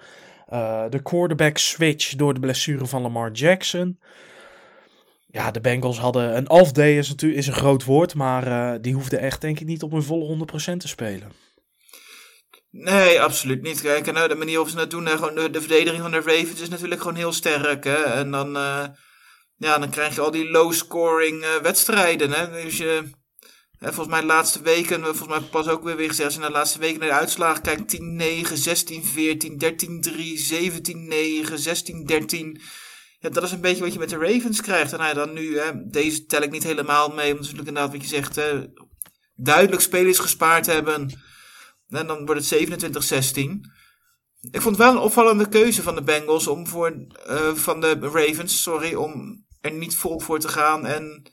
Uh, 0.52 0.84
de 0.88 1.02
quarterback 1.02 1.58
switch 1.58 2.14
door 2.14 2.34
de 2.34 2.40
blessure 2.40 2.86
van 2.86 3.02
Lamar 3.02 3.30
Jackson. 3.30 3.98
Ja, 5.26 5.50
de 5.50 5.60
Bengals 5.60 5.98
hadden 5.98 6.36
een 6.36 6.50
off 6.50 6.72
day 6.72 6.98
is 6.98 7.08
natuurlijk 7.08 7.40
is 7.40 7.46
een 7.46 7.52
groot 7.52 7.84
woord. 7.84 8.14
Maar 8.14 8.46
uh, 8.46 8.80
die 8.80 8.94
hoefden 8.94 9.18
echt 9.18 9.40
denk 9.40 9.60
ik 9.60 9.66
niet 9.66 9.82
op 9.82 9.92
een 9.92 10.02
volle 10.02 10.46
100% 10.72 10.76
te 10.76 10.88
spelen. 10.88 11.32
Nee, 12.70 13.20
absoluut 13.20 13.62
niet. 13.62 13.80
Kijk, 13.80 14.06
uh, 14.06 14.28
de 14.28 14.34
manier 14.34 14.56
waarop 14.56 14.78
ze 14.78 14.86
doen, 14.86 15.08
gewoon 15.08 15.34
de, 15.34 15.50
de, 15.50 15.60
verdediging 15.60 16.02
van 16.02 16.10
de 16.10 16.20
Ravens 16.20 16.60
is 16.60 16.68
natuurlijk 16.68 17.00
gewoon 17.00 17.16
heel 17.16 17.32
sterk. 17.32 17.84
Hè? 17.84 18.02
En 18.02 18.30
dan, 18.30 18.52
ja, 19.56 19.78
dan 19.78 19.90
krijg 19.90 20.14
je 20.14 20.20
al 20.20 20.30
die 20.30 20.50
low-scoring 20.50 21.44
wedstrijden. 21.62 22.30
Hè? 22.32 22.62
Dus 22.62 22.76
je 22.76 23.02
volgens 23.80 24.08
mij 24.08 24.20
de 24.20 24.26
laatste 24.26 24.62
weken, 24.62 25.02
volgens 25.04 25.28
mij 25.28 25.40
pas 25.40 25.68
ook 25.68 25.82
weer 25.82 25.96
weer 25.96 26.08
gezegd, 26.08 26.28
als 26.28 26.34
je 26.34 26.40
de 26.40 26.50
laatste 26.50 26.78
weken 26.78 27.00
naar 27.00 27.08
de 27.08 27.14
uitslagen 27.14 27.62
kijkt, 27.62 27.96
10-9, 27.96 28.00
16-14, 28.50 29.56
13-3, 29.56 30.36
17-9, 30.36 31.58
16-13. 32.26 32.60
Ja, 33.18 33.28
dat 33.28 33.42
is 33.42 33.52
een 33.52 33.60
beetje 33.60 33.82
wat 33.82 33.92
je 33.92 33.98
met 33.98 34.08
de 34.08 34.18
Ravens 34.18 34.60
krijgt. 34.60 34.92
En 34.92 34.98
nou 34.98 35.14
dan 35.14 35.32
nu, 35.32 35.58
hè, 35.58 35.70
deze 35.74 36.26
tel 36.26 36.42
ik 36.42 36.50
niet 36.50 36.62
helemaal 36.62 37.08
mee, 37.08 37.30
omdat 37.30 37.40
natuurlijk 37.40 37.68
inderdaad 37.68 37.92
wat 37.92 38.02
je 38.02 38.08
zegt, 38.08 38.36
hè, 38.36 38.66
duidelijk 39.34 39.82
spelers 39.82 40.18
gespaard 40.18 40.66
hebben. 40.66 41.20
En 41.88 42.06
dan 42.06 42.26
wordt 42.26 42.50
het 42.50 42.82
27-16. 42.84 43.60
Ik 44.50 44.60
vond 44.62 44.76
het 44.76 44.84
wel 44.84 44.92
een 44.92 45.02
opvallende 45.02 45.48
keuze 45.48 45.82
van 45.82 45.94
de 45.94 46.02
Bengals 46.02 46.46
om 46.46 46.66
voor, 46.66 47.06
uh, 47.28 47.54
van 47.54 47.80
de 47.80 47.98
Ravens, 48.00 48.62
sorry, 48.62 48.94
om 48.94 49.44
er 49.60 49.72
niet 49.72 49.96
vol 49.96 50.20
voor 50.20 50.38
te 50.38 50.48
gaan 50.48 50.86
en 50.86 51.32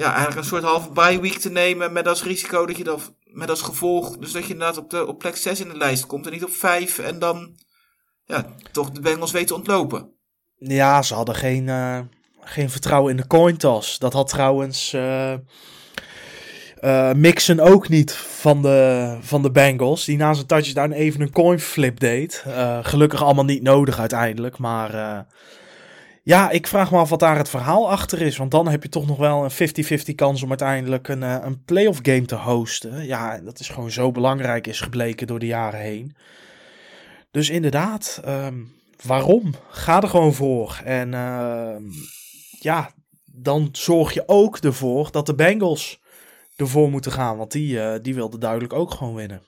ja, 0.00 0.14
eigenlijk 0.14 0.36
een 0.36 0.44
soort 0.44 0.62
halve 0.62 0.90
bye 0.90 1.20
week 1.20 1.38
te 1.38 1.50
nemen 1.50 1.92
met 1.92 2.08
als 2.08 2.22
risico 2.22 2.66
dat 2.66 2.76
je 2.76 2.84
dat, 2.84 3.14
met 3.24 3.50
als 3.50 3.62
gevolg, 3.62 4.16
dus 4.16 4.32
dat 4.32 4.44
je 4.44 4.52
inderdaad 4.52 4.76
op, 4.76 4.90
de, 4.90 5.06
op 5.06 5.18
plek 5.18 5.36
6 5.36 5.60
in 5.60 5.68
de 5.68 5.76
lijst 5.76 6.06
komt 6.06 6.26
en 6.26 6.32
niet 6.32 6.44
op 6.44 6.52
5 6.52 6.98
en 6.98 7.18
dan 7.18 7.58
ja, 8.24 8.46
toch 8.72 8.90
de 8.90 9.00
Bengals 9.00 9.30
weten 9.30 9.56
ontlopen. 9.56 10.12
Ja, 10.56 11.02
ze 11.02 11.14
hadden 11.14 11.34
geen, 11.34 11.66
uh, 11.66 11.98
geen 12.40 12.70
vertrouwen 12.70 13.10
in 13.10 13.16
de 13.16 13.26
coin 13.26 13.56
toss. 13.56 13.98
Dat 13.98 14.12
had 14.12 14.28
trouwens 14.28 14.92
uh, 14.92 15.34
Mixon 17.12 17.60
ook 17.60 17.88
niet 17.88 18.12
van 18.12 18.62
de, 18.62 19.16
van 19.20 19.42
de 19.42 19.50
Bengals. 19.50 20.04
Die 20.04 20.16
na 20.16 20.34
zijn 20.34 20.46
touchdown 20.46 20.92
even 20.92 21.20
een 21.20 21.32
coin 21.32 21.60
flip 21.60 22.00
deed. 22.00 22.44
gelukkig 22.82 23.22
allemaal 23.22 23.44
niet 23.44 23.62
nodig 23.62 23.98
uiteindelijk, 23.98 24.58
maar 24.58 25.26
ja, 26.22 26.50
ik 26.50 26.66
vraag 26.66 26.90
me 26.90 26.98
af 26.98 27.08
wat 27.08 27.18
daar 27.18 27.36
het 27.36 27.48
verhaal 27.48 27.90
achter 27.90 28.20
is. 28.20 28.36
Want 28.36 28.50
dan 28.50 28.68
heb 28.68 28.82
je 28.82 28.88
toch 28.88 29.06
nog 29.06 29.18
wel 29.18 29.44
een 29.44 30.08
50-50 30.10 30.14
kans 30.14 30.42
om 30.42 30.48
uiteindelijk 30.48 31.08
een, 31.08 31.22
uh, 31.22 31.36
een 31.42 31.64
playoff 31.64 31.98
game 32.02 32.24
te 32.24 32.34
hosten. 32.34 33.06
Ja, 33.06 33.38
dat 33.38 33.60
is 33.60 33.68
gewoon 33.68 33.90
zo 33.90 34.10
belangrijk 34.10 34.66
is 34.66 34.80
gebleken 34.80 35.26
door 35.26 35.38
de 35.38 35.46
jaren 35.46 35.80
heen. 35.80 36.16
Dus 37.30 37.50
inderdaad, 37.50 38.22
um, 38.26 38.72
waarom? 39.02 39.54
Ga 39.70 40.02
er 40.02 40.08
gewoon 40.08 40.34
voor. 40.34 40.80
En 40.84 41.12
uh, 41.12 41.76
ja, 42.50 42.92
dan 43.24 43.68
zorg 43.72 44.12
je 44.12 44.22
ook 44.26 44.56
ervoor 44.56 45.10
dat 45.10 45.26
de 45.26 45.34
Bengals 45.34 46.00
ervoor 46.56 46.90
moeten 46.90 47.12
gaan. 47.12 47.36
Want 47.36 47.52
die, 47.52 47.74
uh, 47.74 47.94
die 48.02 48.14
wilden 48.14 48.40
duidelijk 48.40 48.72
ook 48.72 48.90
gewoon 48.90 49.14
winnen. 49.14 49.42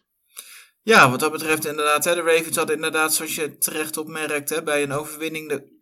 Ja, 0.82 1.10
wat 1.10 1.20
dat 1.20 1.32
betreft 1.32 1.66
inderdaad. 1.66 2.04
Hè, 2.04 2.14
de 2.14 2.22
Ravens 2.22 2.56
hadden 2.56 2.76
inderdaad, 2.76 3.14
zoals 3.14 3.34
je 3.34 3.58
terecht 3.58 3.96
opmerkt, 3.96 4.48
hè, 4.48 4.62
bij 4.62 4.82
een 4.82 4.92
overwinning 4.92 5.48
de 5.48 5.80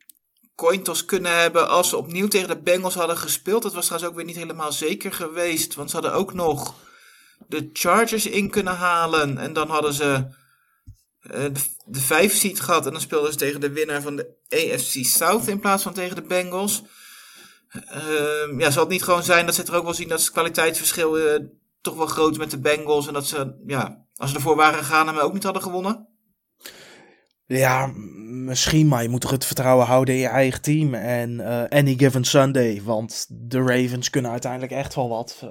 cointos 0.61 1.05
kunnen 1.05 1.41
hebben 1.41 1.69
als 1.69 1.89
ze 1.89 1.97
opnieuw 1.97 2.29
tegen 2.29 2.49
de 2.49 2.61
Bengals 2.61 2.95
hadden 2.95 3.17
gespeeld. 3.17 3.63
Dat 3.63 3.75
was 3.75 3.85
trouwens 3.85 4.11
ook 4.11 4.17
weer 4.17 4.27
niet 4.27 4.37
helemaal 4.37 4.73
zeker 4.73 5.13
geweest. 5.13 5.75
Want 5.75 5.91
ze 5.91 5.97
hadden 5.97 6.15
ook 6.15 6.35
nog 6.35 6.75
de 7.49 7.71
Chargers 7.73 8.27
in 8.27 8.51
kunnen 8.51 8.77
halen. 8.77 9.39
En 9.39 9.53
dan 9.53 9.69
hadden 9.69 9.93
ze 9.93 10.27
uh, 11.23 11.45
de, 11.87 12.01
vijf 12.01 12.35
seed 12.35 12.61
gehad. 12.61 12.87
En 12.87 12.93
dan 12.93 13.01
speelden 13.01 13.33
ze 13.33 13.39
tegen 13.39 13.61
de 13.61 13.71
winnaar 13.71 14.03
van 14.03 14.17
de 14.17 14.37
AFC 14.49 15.05
South 15.05 15.49
in 15.49 15.61
plaats 15.61 15.83
van 15.83 15.93
tegen 15.93 16.17
de 16.17 16.23
Bengals. 16.23 16.83
Uh, 17.75 18.59
ja, 18.59 18.71
zal 18.71 18.83
het 18.83 18.93
niet 18.93 19.03
gewoon 19.03 19.23
zijn 19.23 19.47
dat 19.47 19.55
ze 19.55 19.63
er 19.63 19.77
ook 19.77 19.85
wel 19.85 19.95
zien 19.95 20.09
dat 20.09 20.21
het 20.21 20.31
kwaliteitsverschil 20.31 21.19
uh, 21.19 21.39
toch 21.81 21.95
wel 21.95 22.07
groot 22.07 22.33
is 22.33 22.39
met 22.39 22.51
de 22.51 22.61
Bengals. 22.61 23.07
En 23.07 23.13
dat 23.13 23.27
ze, 23.27 23.63
ja, 23.67 24.05
als 24.17 24.31
ze 24.31 24.37
ervoor 24.37 24.57
waren 24.57 24.79
gegaan, 24.79 25.07
hem 25.07 25.19
ook 25.19 25.33
niet 25.33 25.45
hadden 25.45 25.63
gewonnen? 25.63 26.09
Ja, 27.57 27.93
misschien, 28.27 28.89
maar 28.89 29.03
je 29.03 29.09
moet 29.09 29.21
toch 29.21 29.31
het 29.31 29.45
vertrouwen 29.45 29.87
houden 29.87 30.15
in 30.15 30.21
je 30.21 30.27
eigen 30.27 30.63
team. 30.63 30.95
En 30.95 31.31
uh, 31.31 31.63
any 31.69 31.95
given 31.99 32.25
Sunday, 32.25 32.83
want 32.85 33.27
de 33.29 33.59
Ravens 33.59 34.11
kunnen 34.11 34.31
uiteindelijk 34.31 34.73
echt 34.73 34.95
wel 34.95 35.09
wat. 35.09 35.41
Uh, 35.45 35.51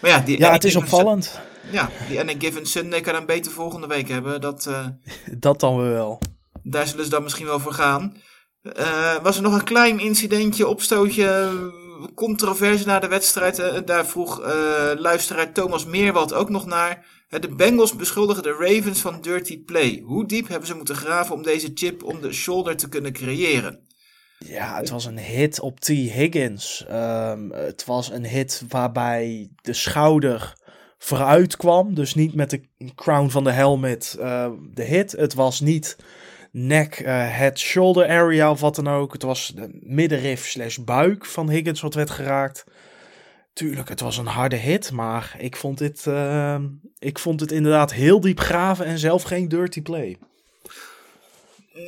maar 0.00 0.10
ja, 0.10 0.18
die 0.18 0.38
ja 0.38 0.52
het 0.52 0.64
is 0.64 0.76
opvallend. 0.76 1.40
Ja, 1.70 1.90
die 2.08 2.20
any 2.20 2.34
given 2.38 2.66
Sunday 2.66 3.00
kan 3.00 3.14
een 3.14 3.26
beter 3.26 3.52
volgende 3.52 3.86
week 3.86 4.08
hebben. 4.08 4.40
Dat, 4.40 4.66
uh, 4.68 4.86
dat 5.46 5.60
dan 5.60 5.76
wel. 5.76 6.18
Daar 6.62 6.86
zullen 6.86 7.04
ze 7.04 7.10
dan 7.10 7.22
misschien 7.22 7.46
wel 7.46 7.60
voor 7.60 7.72
gaan. 7.72 8.16
was 9.22 9.36
er 9.36 9.42
nog 9.42 9.54
een 9.54 9.64
klein 9.64 9.98
incidentje, 9.98 10.66
opstootje, 10.66 11.50
controverse 12.14 12.86
na 12.86 12.98
de 12.98 13.08
wedstrijd. 13.08 13.82
daar 13.86 14.06
vroeg 14.06 14.40
luisteraar 14.96 15.52
Thomas 15.52 15.84
Meerwald 15.84 16.32
ook 16.34 16.48
nog 16.48 16.66
naar. 16.66 17.21
De 17.40 17.48
Bengals 17.48 17.96
beschuldigen 17.96 18.42
de 18.42 18.56
Ravens 18.58 19.00
van 19.00 19.20
dirty 19.20 19.64
play. 19.64 20.02
Hoe 20.04 20.26
diep 20.26 20.48
hebben 20.48 20.66
ze 20.66 20.74
moeten 20.74 20.96
graven 20.96 21.34
om 21.34 21.42
deze 21.42 21.70
chip 21.74 22.02
om 22.04 22.20
de 22.20 22.32
shoulder 22.32 22.76
te 22.76 22.88
kunnen 22.88 23.12
creëren? 23.12 23.80
Ja, 24.38 24.76
het 24.76 24.90
was 24.90 25.04
een 25.04 25.18
hit 25.18 25.60
op 25.60 25.80
T. 25.80 25.86
Higgins. 25.86 26.86
Um, 26.90 27.52
het 27.52 27.84
was 27.84 28.10
een 28.10 28.26
hit 28.26 28.62
waarbij 28.68 29.50
de 29.62 29.72
schouder 29.72 30.54
vooruit 30.98 31.56
kwam. 31.56 31.94
Dus 31.94 32.14
niet 32.14 32.34
met 32.34 32.50
de 32.50 32.60
crown 32.94 33.28
van 33.28 33.44
de 33.44 33.52
helmet 33.52 34.16
uh, 34.20 34.50
de 34.74 34.84
hit. 34.84 35.12
Het 35.12 35.34
was 35.34 35.60
niet 35.60 35.96
nek, 36.50 37.00
uh, 37.00 37.06
head, 37.36 37.58
shoulder 37.58 38.08
area 38.08 38.50
of 38.50 38.60
wat 38.60 38.74
dan 38.74 38.88
ook. 38.88 39.12
Het 39.12 39.22
was 39.22 39.52
de 39.54 39.68
middenrif 39.82 40.46
slash 40.46 40.76
buik 40.76 41.26
van 41.26 41.50
Higgins 41.50 41.80
wat 41.80 41.94
werd 41.94 42.10
geraakt. 42.10 42.64
Tuurlijk, 43.52 43.88
het 43.88 44.00
was 44.00 44.16
een 44.16 44.26
harde 44.26 44.56
hit, 44.56 44.92
maar 44.92 45.36
ik 45.38 45.56
vond 45.56 45.78
dit, 45.78 46.04
uh, 46.08 46.58
ik 46.98 47.18
vond 47.18 47.40
het 47.40 47.52
inderdaad 47.52 47.92
heel 47.92 48.20
diep 48.20 48.40
graven 48.40 48.84
en 48.84 48.98
zelf 48.98 49.22
geen 49.22 49.48
dirty 49.48 49.82
play. 49.82 50.18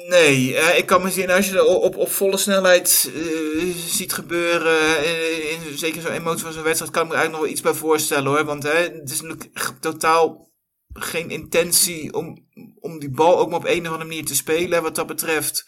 Nee, 0.09 0.49
uh, 0.49 0.79
ik 0.79 0.87
kan 0.87 1.03
me 1.03 1.11
zien 1.11 1.31
als 1.31 1.49
je 1.49 1.67
op, 1.67 1.97
op 1.97 2.11
volle 2.11 2.37
snelheid 2.37 3.11
uh, 3.15 3.75
ziet 3.75 4.13
gebeuren, 4.13 5.05
in, 5.05 5.71
in 5.71 5.79
zeker 5.79 6.03
zo'n 6.03 6.13
emotie 6.13 6.45
van 6.45 6.53
zo'n 6.53 6.63
wedstrijd, 6.63 6.93
kan 6.93 7.03
ik 7.03 7.09
me 7.09 7.15
eigenlijk 7.15 7.31
nog 7.31 7.41
wel 7.41 7.51
iets 7.51 7.61
bij 7.61 7.89
voorstellen 7.89 8.27
hoor. 8.27 8.45
Want 8.45 8.63
hè, 8.63 8.79
het 8.79 9.11
is 9.11 9.21
natuurlijk 9.21 9.75
totaal 9.81 10.51
geen 10.93 11.31
intentie 11.31 12.13
om, 12.13 12.47
om 12.81 12.99
die 12.99 13.11
bal 13.11 13.39
ook 13.39 13.49
maar 13.49 13.59
op 13.59 13.65
een 13.65 13.81
of 13.81 13.93
andere 13.93 14.05
manier 14.05 14.25
te 14.25 14.35
spelen. 14.35 14.83
Wat 14.83 14.95
dat 14.95 15.07
betreft 15.07 15.65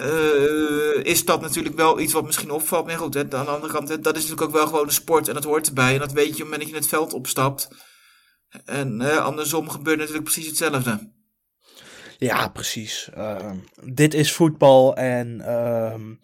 uh, 0.00 1.04
is 1.04 1.24
dat 1.24 1.40
natuurlijk 1.40 1.76
wel 1.76 2.00
iets 2.00 2.12
wat 2.12 2.24
misschien 2.24 2.50
opvalt. 2.50 2.86
Maar 2.86 2.96
goed, 2.96 3.14
hè, 3.14 3.20
aan 3.20 3.28
de 3.28 3.36
andere 3.36 3.72
kant, 3.72 3.88
hè, 3.88 3.98
dat 3.98 4.16
is 4.16 4.22
natuurlijk 4.22 4.48
ook 4.48 4.56
wel 4.56 4.66
gewoon 4.66 4.86
de 4.86 4.92
sport 4.92 5.28
en 5.28 5.34
dat 5.34 5.44
hoort 5.44 5.66
erbij. 5.66 5.92
En 5.92 5.98
dat 5.98 6.12
weet 6.12 6.24
je 6.24 6.32
op 6.32 6.38
het 6.38 6.44
moment 6.44 6.60
dat 6.60 6.70
je 6.70 6.76
het 6.76 6.88
veld 6.88 7.12
opstapt. 7.12 7.68
En 8.64 9.20
andersom 9.22 9.68
gebeurt 9.68 9.98
natuurlijk 9.98 10.24
precies 10.24 10.46
hetzelfde. 10.46 11.10
Ja, 12.18 12.48
precies. 12.48 13.10
Uh, 13.16 13.50
dit 13.84 14.14
is 14.14 14.32
voetbal 14.32 14.96
en 14.96 15.40
ehm, 15.40 16.14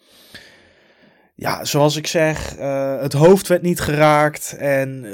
ja, 1.35 1.65
zoals 1.65 1.95
ik 1.95 2.07
zeg, 2.07 2.57
uh, 2.57 3.01
het 3.01 3.13
hoofd 3.13 3.47
werd 3.47 3.61
niet 3.61 3.79
geraakt 3.79 4.55
en 4.57 5.05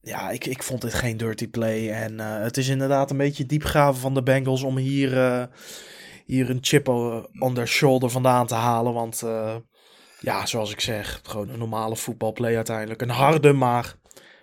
ja, 0.00 0.30
ik, 0.30 0.46
ik 0.46 0.62
vond 0.62 0.80
dit 0.80 0.94
geen 0.94 1.16
dirty 1.16 1.48
play. 1.48 1.90
En 1.90 2.18
het 2.18 2.56
is 2.56 2.68
inderdaad 2.68 3.10
een 3.10 3.16
beetje 3.16 3.46
diepgraven 3.46 4.00
van 4.00 4.14
de 4.14 4.22
Bengals 4.22 4.62
om 4.62 4.76
hier 4.76 5.48
hier 6.32 6.50
een 6.50 6.58
chip 6.60 6.88
on 7.38 7.54
their 7.54 7.68
shoulder 7.68 8.10
vandaan 8.10 8.46
te 8.46 8.54
halen. 8.54 8.92
Want 8.92 9.22
uh, 9.24 9.54
ja, 10.20 10.46
zoals 10.46 10.72
ik 10.72 10.80
zeg, 10.80 11.20
gewoon 11.22 11.48
een 11.48 11.58
normale 11.58 11.96
voetbalplay 11.96 12.56
uiteindelijk. 12.56 13.02
Een 13.02 13.10
harde, 13.10 13.52
maar 13.52 13.94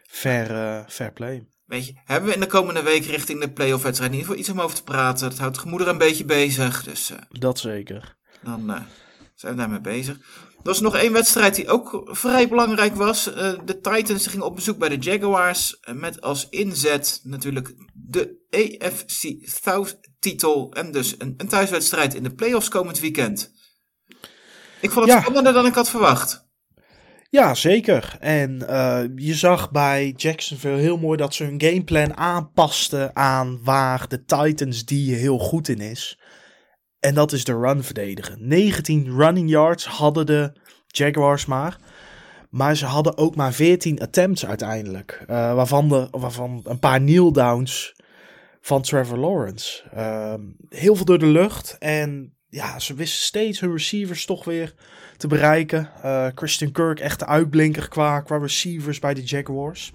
fair, 0.08 0.52
uh, 0.52 0.80
fair 0.88 1.14
play. 1.14 1.48
Weet 1.66 1.86
je, 1.86 1.94
hebben 2.06 2.30
we 2.30 2.36
in 2.36 2.42
de 2.42 2.48
komende 2.48 2.84
week 2.84 3.06
richting 3.06 3.42
de 3.42 3.52
playoff 3.52 3.84
wedstrijd 3.84 4.12
in 4.12 4.18
ieder 4.18 4.32
geval 4.36 4.50
iets 4.50 4.60
om 4.60 4.66
over 4.66 4.76
te 4.76 4.84
praten. 4.84 5.30
Dat 5.30 5.40
houdt 5.40 5.56
de 5.56 5.62
gemoeder 5.62 5.88
een 5.88 5.98
beetje 5.98 6.26
bezig. 6.26 6.84
Dus, 6.84 7.12
uh, 7.12 7.18
dat 7.30 7.60
zeker. 7.60 8.18
Dan 8.44 8.86
zijn 9.36 9.54
we 9.54 9.60
daarmee 9.60 9.82
bezig. 9.82 10.16
Er 10.16 10.66
was 10.66 10.82
nog 10.82 10.96
één 10.96 11.14
wedstrijd 11.14 11.56
die 11.56 11.70
ook 11.70 12.02
vrij 12.04 12.48
belangrijk 12.48 12.96
was. 12.96 13.24
de 13.66 13.80
Titans 13.82 14.28
gingen 14.28 14.46
op 14.46 14.56
bezoek 14.56 14.78
bij 14.78 14.90
de 14.90 14.98
Jaguars. 14.98 15.80
Met 15.94 16.22
als 16.22 16.50
inzet 16.50 17.20
natuurlijk 17.24 17.74
de 18.10 18.38
AFC 18.50 19.36
South 19.42 20.00
titel 20.20 20.74
en 20.74 20.92
dus 20.92 21.16
een, 21.18 21.34
een 21.38 21.48
thuiswedstrijd 21.48 22.14
in 22.14 22.24
de 22.24 22.36
playoffs 22.36 22.70
komend 22.70 23.00
weekend. 23.00 23.52
Ik 24.82 24.92
vond 24.92 25.06
het 25.06 25.14
ja. 25.14 25.20
spannender 25.20 25.54
dan 25.54 25.66
ik 25.66 25.74
had 25.74 25.90
verwacht. 25.90 26.48
Ja, 27.30 27.54
zeker. 27.56 28.18
En 28.20 28.66
uh, 28.70 29.02
je 29.16 29.34
zag 29.34 29.72
bij 29.72 30.14
Jacksonville 30.18 30.78
heel 30.78 30.98
mooi 30.98 31.18
dat 31.18 31.34
ze 31.34 31.44
hun 31.44 31.62
gameplan 31.62 32.18
aanpasten 32.18 33.16
aan 33.16 33.60
waar 33.64 34.08
de 34.08 34.24
Titans 34.26 34.86
die 34.86 35.16
heel 35.16 35.38
goed 35.38 35.68
in 35.68 35.80
is. 35.80 36.20
En 37.00 37.14
dat 37.14 37.32
is 37.32 37.44
de 37.44 37.54
run 37.54 37.84
verdedigen. 37.84 38.48
19 38.48 39.16
running 39.18 39.50
yards 39.50 39.86
hadden 39.86 40.26
de 40.26 40.54
Jaguars 40.88 41.46
maar. 41.46 41.78
Maar 42.50 42.76
ze 42.76 42.86
hadden 42.86 43.18
ook 43.18 43.36
maar 43.36 43.54
14 43.54 44.00
attempts 44.00 44.46
uiteindelijk. 44.46 45.24
Uh, 45.30 45.54
waarvan, 45.54 45.90
de, 45.90 46.08
waarvan 46.12 46.62
een 46.64 46.80
paar 46.80 47.00
kneel 47.00 47.32
downs 47.32 47.96
van 48.62 48.82
Trevor 48.82 49.18
Lawrence. 49.18 49.84
Uh, 49.96 50.34
heel 50.70 50.96
veel 50.96 51.06
door 51.06 51.20
de 51.20 51.26
lucht. 51.26 51.76
En 51.80 52.34
ja, 52.50 52.80
ze 52.80 52.94
wisten 52.94 53.22
steeds 53.22 53.60
hun 53.60 53.72
receivers 53.72 54.26
toch 54.26 54.46
weer 54.46 54.74
te 55.18 55.28
bereiken. 55.28 55.90
Uh, 56.06 56.28
Christian 56.36 56.72
Kirk 56.72 57.00
echt 57.00 57.26
uitblinker 57.26 57.88
qua, 57.90 58.22
qua 58.22 58.38
receivers 58.38 59.00
bij 59.00 59.14
de 59.14 59.24
Jaguars. 59.24 59.94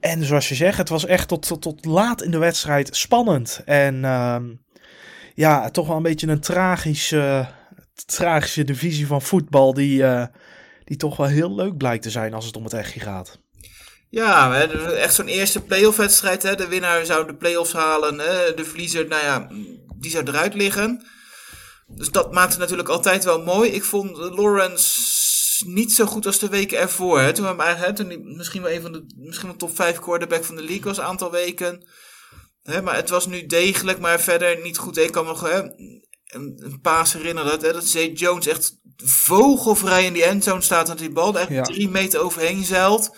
En 0.00 0.24
zoals 0.24 0.48
je 0.48 0.54
zegt, 0.54 0.78
het 0.78 0.88
was 0.88 1.06
echt 1.06 1.28
tot, 1.28 1.46
tot, 1.46 1.62
tot 1.62 1.84
laat 1.84 2.22
in 2.22 2.30
de 2.30 2.38
wedstrijd 2.38 2.96
spannend. 2.96 3.62
En 3.64 3.94
uh, 3.94 4.36
ja, 5.34 5.70
toch 5.70 5.86
wel 5.86 5.96
een 5.96 6.02
beetje 6.02 6.28
een 6.28 6.40
tragische, 6.40 7.48
tragische 8.06 8.64
divisie 8.64 9.06
van 9.06 9.22
voetbal. 9.22 9.74
Die, 9.74 9.98
uh, 9.98 10.26
die 10.90 10.98
toch 10.98 11.16
wel 11.16 11.26
heel 11.26 11.54
leuk 11.54 11.76
blijkt 11.76 12.02
te 12.02 12.10
zijn 12.10 12.34
als 12.34 12.46
het 12.46 12.56
om 12.56 12.64
het 12.64 12.72
echtje 12.72 13.00
gaat. 13.00 13.38
Ja, 14.08 14.60
echt 14.94 15.14
zo'n 15.14 15.26
eerste 15.26 15.60
playoff 15.60 15.96
wedstrijd. 15.96 16.58
De 16.58 16.68
winnaar 16.68 17.06
zou 17.06 17.26
de 17.26 17.34
playoffs 17.34 17.72
halen. 17.72 18.18
Hè. 18.18 18.54
De 18.54 18.64
verliezer, 18.64 19.08
nou 19.08 19.24
ja, 19.24 19.48
die 19.98 20.10
zou 20.10 20.24
eruit 20.28 20.54
liggen. 20.54 21.06
Dus 21.86 22.10
dat 22.10 22.32
maakt 22.32 22.50
het 22.50 22.58
natuurlijk 22.58 22.88
altijd 22.88 23.24
wel 23.24 23.42
mooi. 23.42 23.70
Ik 23.70 23.84
vond 23.84 24.16
Lawrence 24.16 25.66
niet 25.66 25.92
zo 25.92 26.06
goed 26.06 26.26
als 26.26 26.38
de 26.38 26.48
weken 26.48 26.78
ervoor. 26.78 27.20
Hè. 27.20 27.32
Toen, 27.32 27.46
hem 27.46 27.60
eigenlijk, 27.60 27.98
hè, 27.98 28.04
toen 28.04 28.36
misschien 28.36 28.62
wel 28.62 28.72
een 28.72 28.82
van 28.82 28.92
de 28.92 29.04
misschien 29.16 29.48
wel 29.48 29.56
top 29.56 29.76
5 29.76 29.98
quarterback 29.98 30.44
van 30.44 30.56
de 30.56 30.64
league 30.64 30.84
was 30.84 30.98
een 30.98 31.04
aantal 31.04 31.30
weken. 31.30 31.88
Hè, 32.62 32.82
maar 32.82 32.96
het 32.96 33.08
was 33.08 33.26
nu 33.26 33.46
degelijk, 33.46 33.98
maar 33.98 34.20
verder 34.20 34.62
niet 34.62 34.78
goed. 34.78 34.98
Ik 34.98 35.12
kan 35.12 35.24
nog 35.24 35.50
hè, 35.50 35.62
een, 36.30 36.60
een 36.64 36.80
paas 36.80 37.12
herinneren 37.12 37.50
dat, 37.50 37.62
hè, 37.62 37.72
dat 37.72 37.86
Zay 37.86 38.10
Jones 38.12 38.46
echt 38.46 38.78
vogelvrij 39.04 40.04
in 40.04 40.12
die 40.12 40.24
endzone 40.24 40.60
staat. 40.60 40.88
En 40.88 40.96
die 40.96 41.10
bal 41.10 41.34
er 41.34 41.40
echt 41.40 41.48
Ja. 41.50 41.62
drie 41.62 41.88
meter 41.88 42.20
overheen 42.20 42.64
zeilt. 42.64 43.16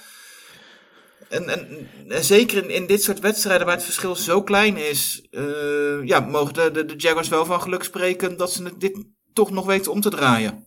En, 1.28 1.48
en, 1.48 1.88
en 2.08 2.24
zeker 2.24 2.64
in, 2.64 2.70
in 2.70 2.86
dit 2.86 3.02
soort 3.02 3.20
wedstrijden 3.20 3.66
waar 3.66 3.74
het 3.74 3.84
verschil 3.84 4.16
zo 4.16 4.42
klein 4.42 4.76
is, 4.76 5.26
eh, 5.30 6.04
ja, 6.04 6.20
mogen 6.20 6.54
de, 6.54 6.70
de, 6.72 6.84
de 6.84 6.94
Jaguars 6.96 7.28
wel 7.28 7.44
van 7.44 7.60
geluk 7.62 7.82
spreken 7.82 8.36
dat 8.36 8.52
ze 8.52 8.76
dit 8.78 9.04
toch 9.32 9.50
nog 9.50 9.66
weten 9.66 9.92
om 9.92 10.00
te 10.00 10.10
draaien. 10.10 10.66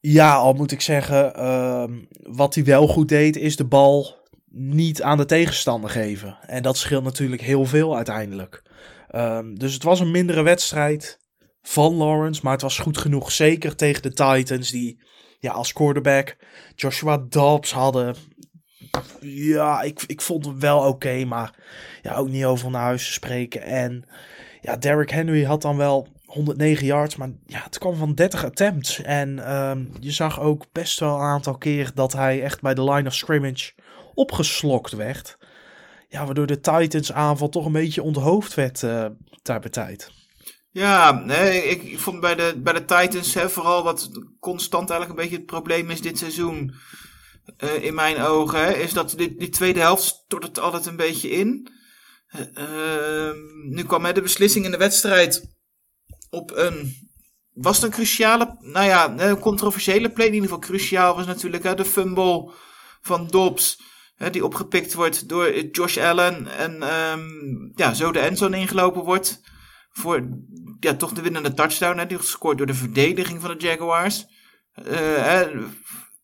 Ja, 0.00 0.34
al 0.34 0.52
moet 0.52 0.72
ik 0.72 0.80
zeggen, 0.80 1.34
ehm, 1.34 1.92
wat 2.22 2.54
hij 2.54 2.64
wel 2.64 2.86
goed 2.88 3.08
deed, 3.08 3.36
is 3.36 3.56
de 3.56 3.64
bal 3.66 4.26
niet 4.50 5.02
aan 5.02 5.16
de 5.16 5.24
tegenstander 5.24 5.90
geven. 5.90 6.38
En 6.40 6.62
dat 6.62 6.76
scheelt 6.76 7.04
natuurlijk 7.04 7.42
heel 7.42 7.64
veel 7.64 7.96
uiteindelijk. 7.96 8.62
Ehm, 9.08 9.54
dus 9.54 9.72
het 9.74 9.82
was 9.82 10.00
een 10.00 10.10
mindere 10.10 10.42
wedstrijd 10.42 11.18
van 11.68 11.94
Lawrence, 11.94 12.40
maar 12.42 12.52
het 12.52 12.62
was 12.62 12.78
goed 12.78 12.98
genoeg. 12.98 13.32
Zeker 13.32 13.76
tegen 13.76 14.02
de 14.02 14.12
Titans, 14.12 14.70
die 14.70 15.00
ja, 15.38 15.52
als 15.52 15.72
quarterback 15.72 16.36
Joshua 16.74 17.24
Dobbs 17.28 17.72
hadden. 17.72 18.14
Ja, 19.20 19.82
ik, 19.82 20.04
ik 20.06 20.20
vond 20.20 20.46
het 20.46 20.58
wel 20.58 20.78
oké, 20.78 21.24
maar 21.24 21.54
ja, 22.02 22.14
ook 22.14 22.28
niet 22.28 22.44
over 22.44 22.70
naar 22.70 22.82
huis 22.82 23.06
te 23.06 23.12
spreken. 23.12 23.62
En 23.62 24.04
ja, 24.60 24.76
Derrick 24.76 25.10
Henry 25.10 25.44
had 25.44 25.62
dan 25.62 25.76
wel 25.76 26.08
109 26.24 26.86
yards, 26.86 27.16
maar 27.16 27.30
ja, 27.46 27.62
het 27.62 27.78
kwam 27.78 27.94
van 27.94 28.14
30 28.14 28.44
attempts. 28.44 29.02
En 29.02 29.44
ehm, 29.44 29.84
je 30.00 30.12
zag 30.12 30.40
ook 30.40 30.64
best 30.72 31.00
wel 31.00 31.14
een 31.14 31.20
aantal 31.20 31.58
keer 31.58 31.90
dat 31.94 32.12
hij 32.12 32.42
echt 32.42 32.60
bij 32.60 32.74
de 32.74 32.84
line 32.84 33.08
of 33.08 33.14
scrimmage 33.14 33.72
opgeslokt 34.14 34.92
werd. 34.92 35.38
Ja, 36.08 36.24
waardoor 36.24 36.46
de 36.46 36.60
Titans 36.60 37.12
aanval 37.12 37.48
toch 37.48 37.66
een 37.66 37.72
beetje 37.72 38.02
onthoofd 38.02 38.54
werd 38.54 38.80
daar 39.42 39.60
bij 39.60 39.70
tijd. 39.70 40.17
Ja, 40.70 41.22
ik 41.62 41.98
vond 41.98 42.20
bij 42.20 42.34
de, 42.34 42.60
bij 42.62 42.72
de 42.72 42.84
Titans 42.84 43.34
hè, 43.34 43.50
vooral 43.50 43.82
wat 43.82 44.10
constant 44.40 44.90
eigenlijk 44.90 45.20
een 45.20 45.24
beetje 45.24 45.40
het 45.40 45.50
probleem 45.50 45.90
is 45.90 46.00
dit 46.00 46.18
seizoen. 46.18 46.74
eh, 47.56 47.84
in 47.84 47.94
mijn 47.94 48.20
ogen, 48.20 48.58
hè, 48.58 48.72
is 48.72 48.92
dat 48.92 49.14
die, 49.16 49.36
die 49.36 49.48
tweede 49.48 49.80
helft 49.80 50.02
stort 50.02 50.42
het 50.42 50.58
altijd 50.58 50.86
een 50.86 50.96
beetje 50.96 51.30
in. 51.30 51.68
Eh, 52.28 52.56
ehm, 52.56 53.36
nu 53.68 53.84
kwam 53.84 54.04
hè, 54.04 54.12
de 54.12 54.22
beslissing 54.22 54.64
in 54.64 54.70
de 54.70 54.76
wedstrijd 54.76 55.56
op 56.30 56.50
een. 56.54 57.06
Was 57.52 57.76
het 57.76 57.84
een 57.84 57.90
cruciale, 57.90 58.56
nou 58.60 58.86
ja, 58.86 59.18
een 59.18 59.38
controversiële 59.38 60.10
play. 60.10 60.26
In 60.26 60.34
ieder 60.34 60.48
geval 60.48 60.64
cruciaal 60.64 61.16
was 61.16 61.26
natuurlijk 61.26 61.62
hè, 61.62 61.74
de 61.74 61.84
fumble 61.84 62.52
van 63.00 63.26
Dobbs. 63.26 63.80
Hè, 64.14 64.30
die 64.30 64.44
opgepikt 64.44 64.94
wordt 64.94 65.28
door 65.28 65.60
Josh 65.60 65.98
Allen. 65.98 66.46
En 66.46 66.82
ehm, 66.82 67.28
ja, 67.74 67.94
zo 67.94 68.12
de 68.12 68.18
endzone 68.18 68.58
ingelopen 68.58 69.02
wordt 69.02 69.40
voor 69.98 70.28
ja, 70.80 70.94
toch 70.94 71.12
de 71.12 71.22
winnende 71.22 71.54
touchdown. 71.54 71.98
Hè, 71.98 72.06
die 72.06 72.18
gescoord 72.18 72.58
door 72.58 72.66
de 72.66 72.74
verdediging 72.74 73.40
van 73.40 73.58
de 73.58 73.64
Jaguars. 73.64 74.26
Hè, 74.72 75.46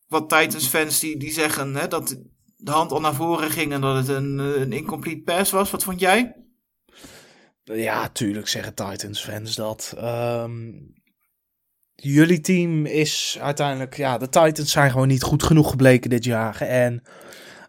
wat 0.08 0.28
Titans 0.28 0.66
fans 0.66 1.00
die, 1.00 1.18
die 1.18 1.32
zeggen 1.32 1.74
hè, 1.74 1.88
dat 1.88 2.16
de 2.56 2.70
hand 2.70 2.92
al 2.92 3.00
naar 3.00 3.14
voren 3.14 3.50
ging 3.50 3.72
en 3.72 3.80
dat 3.80 3.96
het 3.96 4.08
een, 4.08 4.38
een 4.38 4.72
incomplete 4.72 5.22
pass 5.22 5.50
was. 5.50 5.70
Wat 5.70 5.84
vond 5.84 6.00
jij? 6.00 6.36
Ja, 7.62 8.08
tuurlijk 8.08 8.48
zeggen 8.48 8.74
Titans 8.74 9.24
fans 9.24 9.54
dat. 9.54 9.94
Ehm, 9.96 10.72
jullie 11.94 12.40
team 12.40 12.86
is 12.86 13.38
uiteindelijk, 13.40 13.96
ja, 13.96 14.18
de 14.18 14.28
Titans 14.28 14.72
zijn 14.72 14.90
gewoon 14.90 15.08
niet 15.08 15.22
goed 15.22 15.42
genoeg 15.42 15.70
gebleken 15.70 16.10
dit 16.10 16.24
jaar. 16.24 16.60
En 16.60 17.02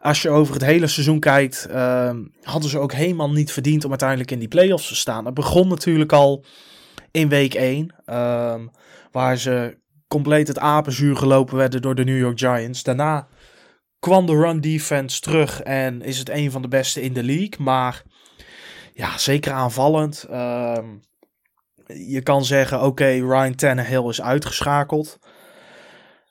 als 0.05 0.21
je 0.21 0.29
over 0.29 0.53
het 0.53 0.63
hele 0.63 0.87
seizoen 0.87 1.19
kijkt, 1.19 1.65
ehm, 1.65 2.23
hadden 2.41 2.69
ze 2.69 2.79
ook 2.79 2.93
helemaal 2.93 3.31
niet 3.31 3.51
verdiend 3.51 3.83
om 3.83 3.89
uiteindelijk 3.89 4.31
in 4.31 4.39
die 4.39 4.47
playoffs 4.47 4.87
te 4.87 4.95
staan. 4.95 5.25
Het 5.25 5.33
begon 5.33 5.67
natuurlijk 5.67 6.11
al 6.11 6.45
in 7.11 7.29
week 7.29 7.53
1, 7.53 7.95
ehm, 8.05 8.67
waar 9.11 9.37
ze 9.37 9.77
compleet 10.07 10.47
het 10.47 10.59
apenzuur 10.59 11.15
gelopen 11.15 11.55
werden 11.55 11.81
door 11.81 11.95
de 11.95 12.03
New 12.03 12.17
York 12.17 12.39
Giants. 12.39 12.83
Daarna 12.83 13.27
kwam 13.99 14.25
de 14.25 14.33
run 14.35 14.61
defense 14.61 15.21
terug 15.21 15.61
en 15.61 16.01
is 16.01 16.17
het 16.17 16.29
een 16.29 16.51
van 16.51 16.61
de 16.61 16.67
beste 16.67 17.01
in 17.01 17.13
de 17.13 17.23
league, 17.23 17.59
maar 17.59 18.03
ja, 18.93 19.17
zeker 19.17 19.51
aanvallend. 19.51 20.25
Ehm, 20.29 20.85
je 21.85 22.21
kan 22.21 22.45
zeggen, 22.45 22.81
oké, 22.81 23.05
Ryan 23.05 23.55
Tannehill 23.55 24.07
is 24.07 24.21
uitgeschakeld. 24.21 25.19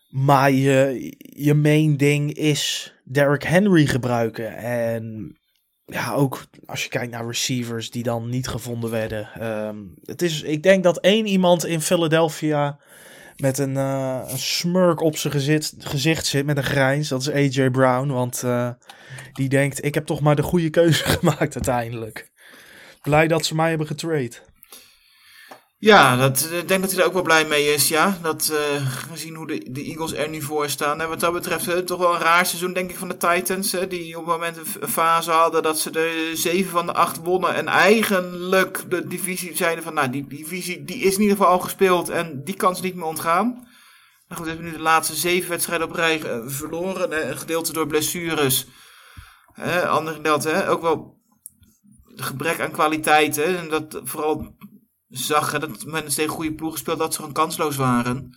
Maar 0.08 0.50
je, 0.50 1.12
je 1.18 1.54
main 1.54 1.96
ding 1.96 2.32
is 2.32 2.93
Derrick 3.04 3.42
Henry 3.42 3.86
gebruiken. 3.86 4.56
En 4.56 5.36
ja, 5.84 6.12
ook 6.12 6.44
als 6.66 6.82
je 6.82 6.88
kijkt 6.88 7.12
naar 7.12 7.26
receivers 7.26 7.90
die 7.90 8.02
dan 8.02 8.28
niet 8.28 8.48
gevonden 8.48 8.90
werden. 8.90 9.28
Ehm, 9.38 9.76
het 10.04 10.22
is, 10.22 10.42
ik 10.42 10.62
denk 10.62 10.84
dat 10.84 10.98
één 10.98 11.26
iemand 11.26 11.66
in 11.66 11.80
Philadelphia 11.80 12.78
met 13.36 13.58
een, 13.58 13.76
eh, 13.76 14.20
een 14.28 14.38
smurk 14.38 15.00
op 15.00 15.16
zijn 15.16 15.32
gezicht, 15.32 15.74
gezicht 15.78 16.26
zit, 16.26 16.46
met 16.46 16.56
een 16.56 16.62
grijns. 16.62 17.08
Dat 17.08 17.20
is 17.20 17.30
AJ 17.30 17.70
Brown, 17.70 18.08
want 18.08 18.42
eh, 18.42 18.70
die 19.32 19.48
denkt, 19.48 19.84
ik 19.84 19.94
heb 19.94 20.06
toch 20.06 20.20
maar 20.20 20.36
de 20.36 20.42
goede 20.42 20.70
keuze 20.70 21.04
gemaakt 21.18 21.54
uiteindelijk. 21.54 22.32
Blij 23.02 23.28
dat 23.28 23.44
ze 23.44 23.54
mij 23.54 23.68
hebben 23.68 23.86
getrade. 23.86 24.32
Ja, 25.84 26.16
dat, 26.16 26.48
ik 26.52 26.68
denk 26.68 26.82
dat 26.82 26.90
hij 26.92 27.00
er 27.00 27.06
ook 27.06 27.12
wel 27.12 27.22
blij 27.22 27.44
mee 27.46 27.72
is. 27.72 27.88
Ja, 27.88 28.18
dat 28.22 28.52
eh, 28.52 28.86
gezien 29.10 29.34
hoe 29.34 29.46
de, 29.46 29.70
de 29.70 29.84
Eagles 29.84 30.12
er 30.12 30.28
nu 30.28 30.42
voor 30.42 30.68
staan. 30.68 31.00
En 31.00 31.08
wat 31.08 31.20
dat 31.20 31.32
betreft 31.32 31.68
eh, 31.68 31.78
toch 31.78 31.98
wel 31.98 32.14
een 32.14 32.20
raar 32.20 32.46
seizoen, 32.46 32.72
denk 32.72 32.90
ik, 32.90 32.96
van 32.96 33.08
de 33.08 33.16
Titans. 33.16 33.70
Die 33.70 34.18
op 34.18 34.26
het 34.26 34.34
moment 34.34 34.56
een 34.56 34.88
fase 34.88 35.30
hadden 35.30 35.62
dat 35.62 35.78
ze 35.78 35.90
de 35.90 36.30
zeven 36.34 36.70
van 36.70 36.86
de 36.86 36.92
acht 36.92 37.16
wonnen. 37.16 37.54
En 37.54 37.68
eigenlijk 37.68 38.84
de 38.88 39.06
divisie 39.06 39.56
zeiden 39.56 39.84
van, 39.84 39.94
nou, 39.94 40.10
die 40.10 40.26
divisie 40.26 40.84
die 40.84 40.96
is 40.96 41.14
in 41.14 41.20
ieder 41.20 41.36
geval 41.36 41.52
al 41.52 41.58
gespeeld. 41.58 42.08
En 42.08 42.44
die 42.44 42.56
kan 42.56 42.76
ze 42.76 42.82
niet 42.82 42.94
meer 42.94 43.04
ontgaan. 43.04 43.46
Nou 43.48 43.64
goed, 44.28 44.44
we 44.44 44.48
hebben 44.48 44.66
nu 44.66 44.72
de 44.72 44.82
laatste 44.82 45.14
zeven 45.14 45.50
wedstrijden 45.50 45.88
op 45.88 45.94
rij 45.94 46.22
eh, 46.22 46.38
verloren. 46.46 47.28
Een 47.28 47.38
gedeelte 47.38 47.72
door 47.72 47.86
blessures. 47.86 48.66
Hè, 49.52 49.88
ander 49.88 50.14
gedeelte 50.14 50.48
hè, 50.48 50.70
ook 50.70 50.82
wel 50.82 51.22
gebrek 52.14 52.60
aan 52.60 52.70
kwaliteit. 52.70 53.36
Hè, 53.36 53.56
en 53.56 53.68
dat 53.68 54.00
vooral 54.04 54.56
zag 55.16 55.52
hè, 55.52 55.58
dat 55.58 55.84
men 55.84 56.08
tegen 56.08 56.30
goede 56.30 56.54
ploegen 56.54 56.78
speelde 56.78 57.02
dat 57.02 57.12
ze 57.12 57.18
gewoon 57.18 57.34
kansloos 57.34 57.76
waren. 57.76 58.36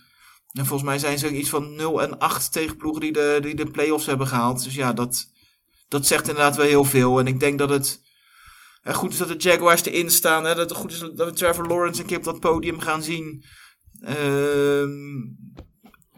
En 0.52 0.66
volgens 0.66 0.88
mij 0.88 0.98
zijn 0.98 1.18
ze 1.18 1.36
iets 1.36 1.48
van 1.48 1.74
0 1.74 2.02
en 2.02 2.18
8 2.18 2.52
tegen 2.52 2.76
ploegen 2.76 3.00
die 3.00 3.12
de, 3.12 3.38
die 3.42 3.54
de 3.54 3.70
play-offs 3.70 4.06
hebben 4.06 4.26
gehaald. 4.26 4.64
Dus 4.64 4.74
ja, 4.74 4.92
dat, 4.92 5.32
dat 5.88 6.06
zegt 6.06 6.28
inderdaad 6.28 6.56
wel 6.56 6.66
heel 6.66 6.84
veel. 6.84 7.18
En 7.18 7.26
ik 7.26 7.40
denk 7.40 7.58
dat 7.58 7.70
het 7.70 8.02
hè, 8.80 8.94
goed 8.94 9.12
is 9.12 9.18
dat 9.18 9.28
de 9.28 9.36
Jaguars 9.36 9.84
erin 9.84 10.10
staan. 10.10 10.44
Hè, 10.44 10.54
dat 10.54 10.70
het 10.70 10.78
goed 10.78 10.92
is 10.92 10.98
dat 10.98 11.28
we 11.28 11.32
Trevor 11.32 11.66
Lawrence 11.66 12.00
een 12.00 12.06
keer 12.06 12.16
op 12.16 12.24
dat 12.24 12.40
podium 12.40 12.80
gaan 12.80 13.02
zien. 13.02 13.44
Ehm, 14.00 15.24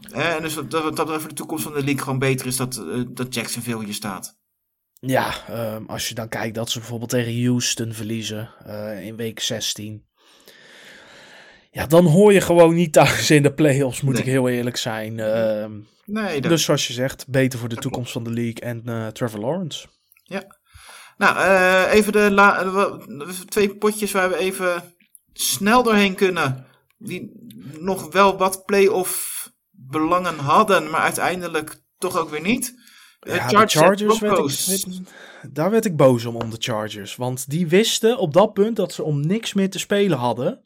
hè, 0.00 0.34
en 0.36 0.42
dus 0.42 0.54
dat, 0.54 0.70
dat, 0.70 0.96
dat 0.96 1.20
voor 1.20 1.28
de 1.28 1.34
toekomst 1.34 1.64
van 1.64 1.72
de 1.72 1.84
league 1.84 2.02
gewoon 2.02 2.18
beter 2.18 2.46
is 2.46 2.56
dat, 2.56 2.76
eh, 2.76 3.02
dat 3.08 3.34
Jacksonville 3.34 3.84
hier 3.84 3.94
staat. 3.94 4.38
Ja, 5.00 5.46
ehm, 5.46 5.84
als 5.86 6.08
je 6.08 6.14
dan 6.14 6.28
kijkt 6.28 6.54
dat 6.54 6.70
ze 6.70 6.78
bijvoorbeeld 6.78 7.10
tegen 7.10 7.44
Houston 7.44 7.92
verliezen 7.92 8.54
eh, 8.64 9.06
in 9.06 9.16
week 9.16 9.40
16. 9.40 10.08
Ja, 11.70 11.86
dan 11.86 12.06
hoor 12.06 12.32
je 12.32 12.40
gewoon 12.40 12.74
niet 12.74 12.92
thuis 12.92 13.30
in 13.30 13.42
de 13.42 13.52
playoffs, 13.52 14.00
moet 14.00 14.12
Nee. 14.12 14.22
ik 14.22 14.28
heel 14.28 14.48
eerlijk 14.48 14.76
zijn. 14.76 15.20
Ehm, 15.20 15.72
Nee, 16.04 16.40
dat, 16.40 16.50
dus 16.50 16.64
zoals 16.64 16.86
je 16.86 16.92
zegt, 16.92 17.28
beter 17.28 17.58
voor 17.58 17.68
de 17.68 17.76
toekomst 17.76 18.12
van 18.12 18.24
de 18.24 18.30
league 18.30 18.60
en 18.60 18.82
eh, 18.84 19.06
Trevor 19.06 19.40
Lawrence. 19.40 19.86
Nou, 21.16 21.36
eh, 21.38 21.94
even 21.94 22.12
de 22.12 22.30
la- 22.30 22.62
eh, 22.62 23.28
twee 23.48 23.76
potjes 23.76 24.12
waar 24.12 24.28
we 24.28 24.36
even 24.36 24.94
snel 25.32 25.82
doorheen 25.82 26.14
kunnen. 26.14 26.66
Die 26.98 27.48
nog 27.78 28.12
wel 28.12 28.36
wat 28.36 28.64
play-off 28.64 29.48
belangen 29.70 30.38
hadden, 30.38 30.90
maar 30.90 31.00
uiteindelijk 31.00 31.82
toch 31.98 32.18
ook 32.18 32.30
weer 32.30 32.40
niet. 32.42 32.74
Ja, 33.20 33.32
de 33.32 33.38
Chargers 33.40 33.74
en 33.74 33.80
Chargers 33.80 34.18
werd 34.18 34.32
ik, 34.32 34.38
Broncos. 34.38 34.66
werd- 34.66 35.54
daar 35.54 35.70
werd 35.70 35.84
ik 35.84 35.96
boos 35.96 36.24
om, 36.24 36.36
om 36.36 36.50
de 36.50 36.56
Chargers. 36.58 37.16
Want 37.16 37.50
die 37.50 37.68
wisten 37.68 38.18
op 38.18 38.32
dat 38.32 38.52
punt 38.52 38.76
dat 38.76 38.92
ze 38.92 39.02
om 39.02 39.26
niks 39.26 39.54
meer 39.54 39.70
te 39.70 39.78
spelen 39.78 40.18
hadden. 40.18 40.64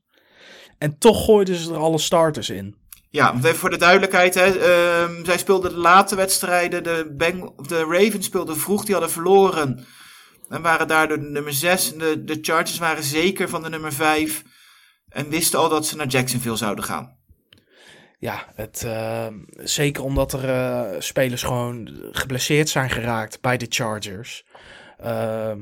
En 0.84 0.98
toch 0.98 1.24
gooiden 1.24 1.56
ze 1.56 1.72
er 1.72 1.78
alle 1.78 1.98
starters 1.98 2.50
in. 2.50 2.74
Ja, 3.10 3.32
want 3.32 3.44
even 3.44 3.58
voor 3.58 3.70
de 3.70 3.76
duidelijkheid. 3.76 4.34
Hè, 4.34 4.58
ehm, 4.58 5.24
zij 5.24 5.38
speelden 5.38 5.70
de 5.70 5.76
late 5.76 6.16
wedstrijden. 6.16 6.82
De, 6.82 7.12
Beng 7.16 7.66
de 7.68 7.78
Ravens 7.78 8.26
speelden 8.26 8.56
vroeg, 8.56 8.84
die 8.84 8.94
hadden 8.94 9.12
verloren. 9.12 9.86
En 10.48 10.62
waren 10.62 10.88
daardoor 10.88 11.20
de 11.20 11.28
nummer 11.28 11.52
6. 11.52 11.92
De, 11.92 12.24
de 12.24 12.38
Chargers 12.40 12.78
waren 12.78 13.02
zeker 13.02 13.48
van 13.48 13.62
de 13.62 13.68
nummer 13.68 13.92
5. 13.92 14.42
En 15.08 15.28
wisten 15.28 15.58
al 15.58 15.68
dat 15.68 15.86
ze 15.86 15.96
naar 15.96 16.06
Jacksonville 16.06 16.56
zouden 16.56 16.84
gaan. 16.84 17.16
Ja, 18.18 18.52
het, 18.54 18.82
eh, 18.86 19.26
zeker 19.56 20.02
omdat 20.02 20.32
er 20.32 20.48
eh, 20.48 21.00
spelers 21.00 21.42
gewoon 21.42 21.98
geblesseerd 22.12 22.68
zijn 22.68 22.90
geraakt 22.90 23.40
bij 23.40 23.56
de 23.56 23.66
Chargers. 23.68 24.44
Ehm, 24.98 25.60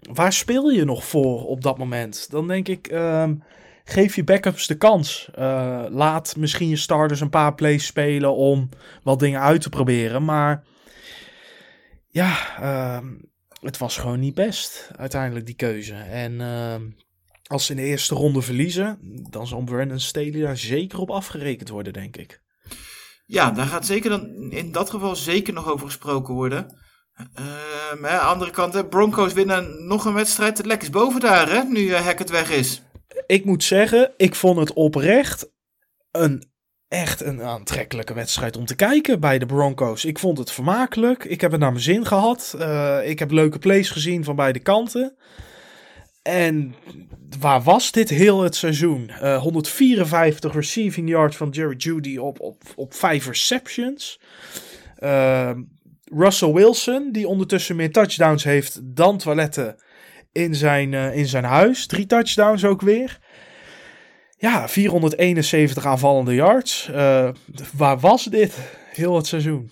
waar 0.00 0.32
speel 0.32 0.68
je 0.68 0.84
nog 0.84 1.04
voor 1.04 1.46
op 1.46 1.62
dat 1.62 1.78
moment? 1.78 2.30
Dan 2.30 2.48
denk 2.48 2.68
ik, 2.68 2.86
ehm, 2.86 3.34
geef 3.84 4.16
je 4.16 4.24
backups 4.24 4.66
de 4.66 4.76
kans. 4.76 5.28
Uh, 5.38 5.84
laat 5.88 6.36
misschien 6.36 6.68
je 6.68 6.76
starters 6.76 7.20
een 7.20 7.30
paar 7.30 7.54
plays 7.54 7.86
spelen 7.86 8.34
om 8.34 8.68
wat 9.02 9.18
dingen 9.18 9.40
uit 9.40 9.60
te 9.60 9.68
proberen. 9.68 10.24
Maar 10.24 10.64
ja, 12.08 12.36
uh, 12.60 13.08
het 13.60 13.78
was 13.78 13.96
gewoon 13.96 14.20
niet 14.20 14.34
best 14.34 14.90
uiteindelijk 14.96 15.46
die 15.46 15.54
keuze. 15.54 15.94
En 15.94 16.32
uh, 16.32 16.74
als 17.46 17.66
ze 17.66 17.72
in 17.72 17.78
de 17.78 17.84
eerste 17.84 18.14
ronde 18.14 18.42
verliezen, 18.42 18.98
dan 19.30 19.46
zal 19.46 19.62
Brandon 19.62 20.00
Staley 20.00 20.40
daar 20.40 20.56
zeker 20.56 20.98
op 20.98 21.10
afgerekend 21.10 21.68
worden, 21.68 21.92
denk 21.92 22.16
ik. 22.16 22.40
Ja, 23.26 23.50
daar 23.50 23.66
gaat 23.66 23.86
zeker 23.86 24.10
dan 24.10 24.50
in 24.50 24.72
dat 24.72 24.90
geval 24.90 25.16
zeker 25.16 25.52
nog 25.52 25.70
over 25.70 25.86
gesproken 25.86 26.34
worden. 26.34 26.80
Uh, 27.40 27.46
aan 27.90 28.00
de 28.00 28.18
andere 28.18 28.50
kant, 28.50 28.88
Broncos 28.88 29.32
winnen 29.32 29.86
nog 29.86 30.04
een 30.04 30.12
wedstrijd. 30.12 30.56
Het 30.56 30.66
lek 30.66 30.82
is 30.82 30.90
boven 30.90 31.20
daar, 31.20 31.50
hè, 31.50 31.62
nu 31.62 31.80
uh, 31.80 32.00
Hackett 32.00 32.30
weg 32.30 32.50
is. 32.50 32.82
Ik 33.26 33.44
moet 33.44 33.64
zeggen, 33.64 34.10
ik 34.16 34.34
vond 34.34 34.58
het 34.58 34.72
oprecht 34.72 35.50
een 36.10 36.50
echt 36.92 37.20
een 37.20 37.42
aantrekkelijke 37.42 38.14
wedstrijd 38.14 38.56
om 38.56 38.64
te 38.66 38.76
kijken 38.76 39.20
bij 39.20 39.38
de 39.38 39.46
Broncos. 39.46 40.04
Ik 40.04 40.18
vond 40.18 40.38
het 40.38 40.50
vermakelijk. 40.50 41.24
Ik 41.24 41.40
heb 41.40 41.50
het 41.50 41.60
naar 41.60 41.70
mijn 41.70 41.82
zin 41.82 42.06
gehad. 42.06 42.54
Uh, 42.58 42.98
ik 43.08 43.18
heb 43.18 43.30
leuke 43.30 43.58
plays 43.58 43.90
gezien 43.90 44.24
van 44.24 44.36
beide 44.36 44.58
kanten. 44.58 45.16
En 46.22 46.74
waar 47.40 47.62
was 47.62 47.92
dit 47.92 48.08
heel 48.08 48.42
het 48.42 48.56
seizoen? 48.56 49.10
Uh, 49.22 49.36
154 49.42 50.54
receiving 50.54 51.08
yards 51.08 51.36
van 51.36 51.48
Jerry 51.48 51.76
Judy 51.76 52.16
op, 52.16 52.40
op, 52.40 52.62
op 52.76 52.94
5 52.94 53.26
receptions. 53.26 54.20
Uh, 54.98 55.50
Russell 56.04 56.52
Wilson, 56.52 57.12
die 57.12 57.28
ondertussen 57.28 57.76
meer 57.76 57.92
touchdowns 57.92 58.44
heeft 58.44 58.80
dan 58.82 59.18
toiletten 59.18 59.76
in 60.32 60.54
zijn, 60.54 60.92
uh, 60.92 61.16
in 61.16 61.26
zijn 61.26 61.44
huis. 61.44 61.86
Drie 61.86 62.06
touchdowns 62.06 62.64
ook 62.64 62.80
weer. 62.80 63.18
Ja, 64.36 64.68
471 64.68 65.86
aanvallende 65.86 66.34
yards. 66.34 66.88
Uh, 66.90 67.28
waar 67.76 67.98
was 67.98 68.24
dit 68.24 68.54
heel 68.90 69.16
het 69.16 69.26
seizoen? 69.26 69.70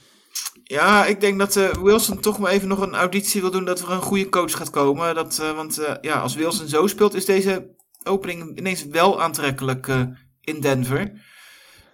Ja, 0.64 1.06
ik 1.06 1.20
denk 1.20 1.38
dat 1.38 1.56
uh, 1.56 1.68
Wilson 1.68 2.20
toch 2.20 2.38
maar 2.38 2.50
even 2.50 2.68
nog 2.68 2.80
een 2.80 2.94
auditie 2.94 3.40
wil 3.40 3.50
doen 3.50 3.64
dat 3.64 3.80
er 3.80 3.90
een 3.90 4.02
goede 4.02 4.28
coach 4.28 4.56
gaat 4.56 4.70
komen. 4.70 5.14
Dat, 5.14 5.36
want 5.54 5.80
ja, 6.00 6.20
als 6.20 6.34
Wilson 6.34 6.68
zo 6.68 6.86
speelt, 6.86 7.14
is 7.14 7.24
deze 7.24 7.74
opening 8.02 8.58
ineens 8.58 8.86
wel 8.86 9.22
aantrekkelijk 9.22 9.88
in 10.40 10.60
Denver. 10.60 11.12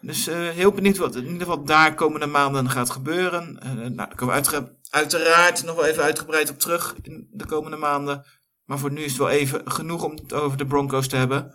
Dus 0.01 0.27
heel 0.55 0.73
benieuwd 0.73 0.97
wat 0.97 1.17
in 1.17 1.25
ieder 1.25 1.39
geval 1.39 1.65
daar 1.65 1.95
komende 1.95 2.27
maanden 2.27 2.71
gaat 2.71 2.91
gebeuren. 2.91 3.59
nou, 3.63 3.95
daar 3.95 4.15
komen 4.15 4.43
we 4.43 4.75
uiteraard 4.91 5.65
nog 5.65 5.75
wel 5.77 5.85
even 5.85 6.03
uitgebreid 6.03 6.51
op 6.51 6.59
terug 6.59 6.95
in 7.03 7.29
de 7.33 7.47
komende 7.47 7.77
maanden. 7.77 8.25
Maar 8.67 8.79
voor 8.79 8.93
nu 8.93 9.03
is 9.03 9.11
het 9.11 9.19
wel 9.19 9.31
even 9.31 9.61
genoeg 9.65 10.05
om 10.05 10.13
het 10.13 10.33
over 10.33 10.59
de 10.59 10.67
Broncos 10.67 11.09
te 11.09 11.17
hebben. 11.17 11.55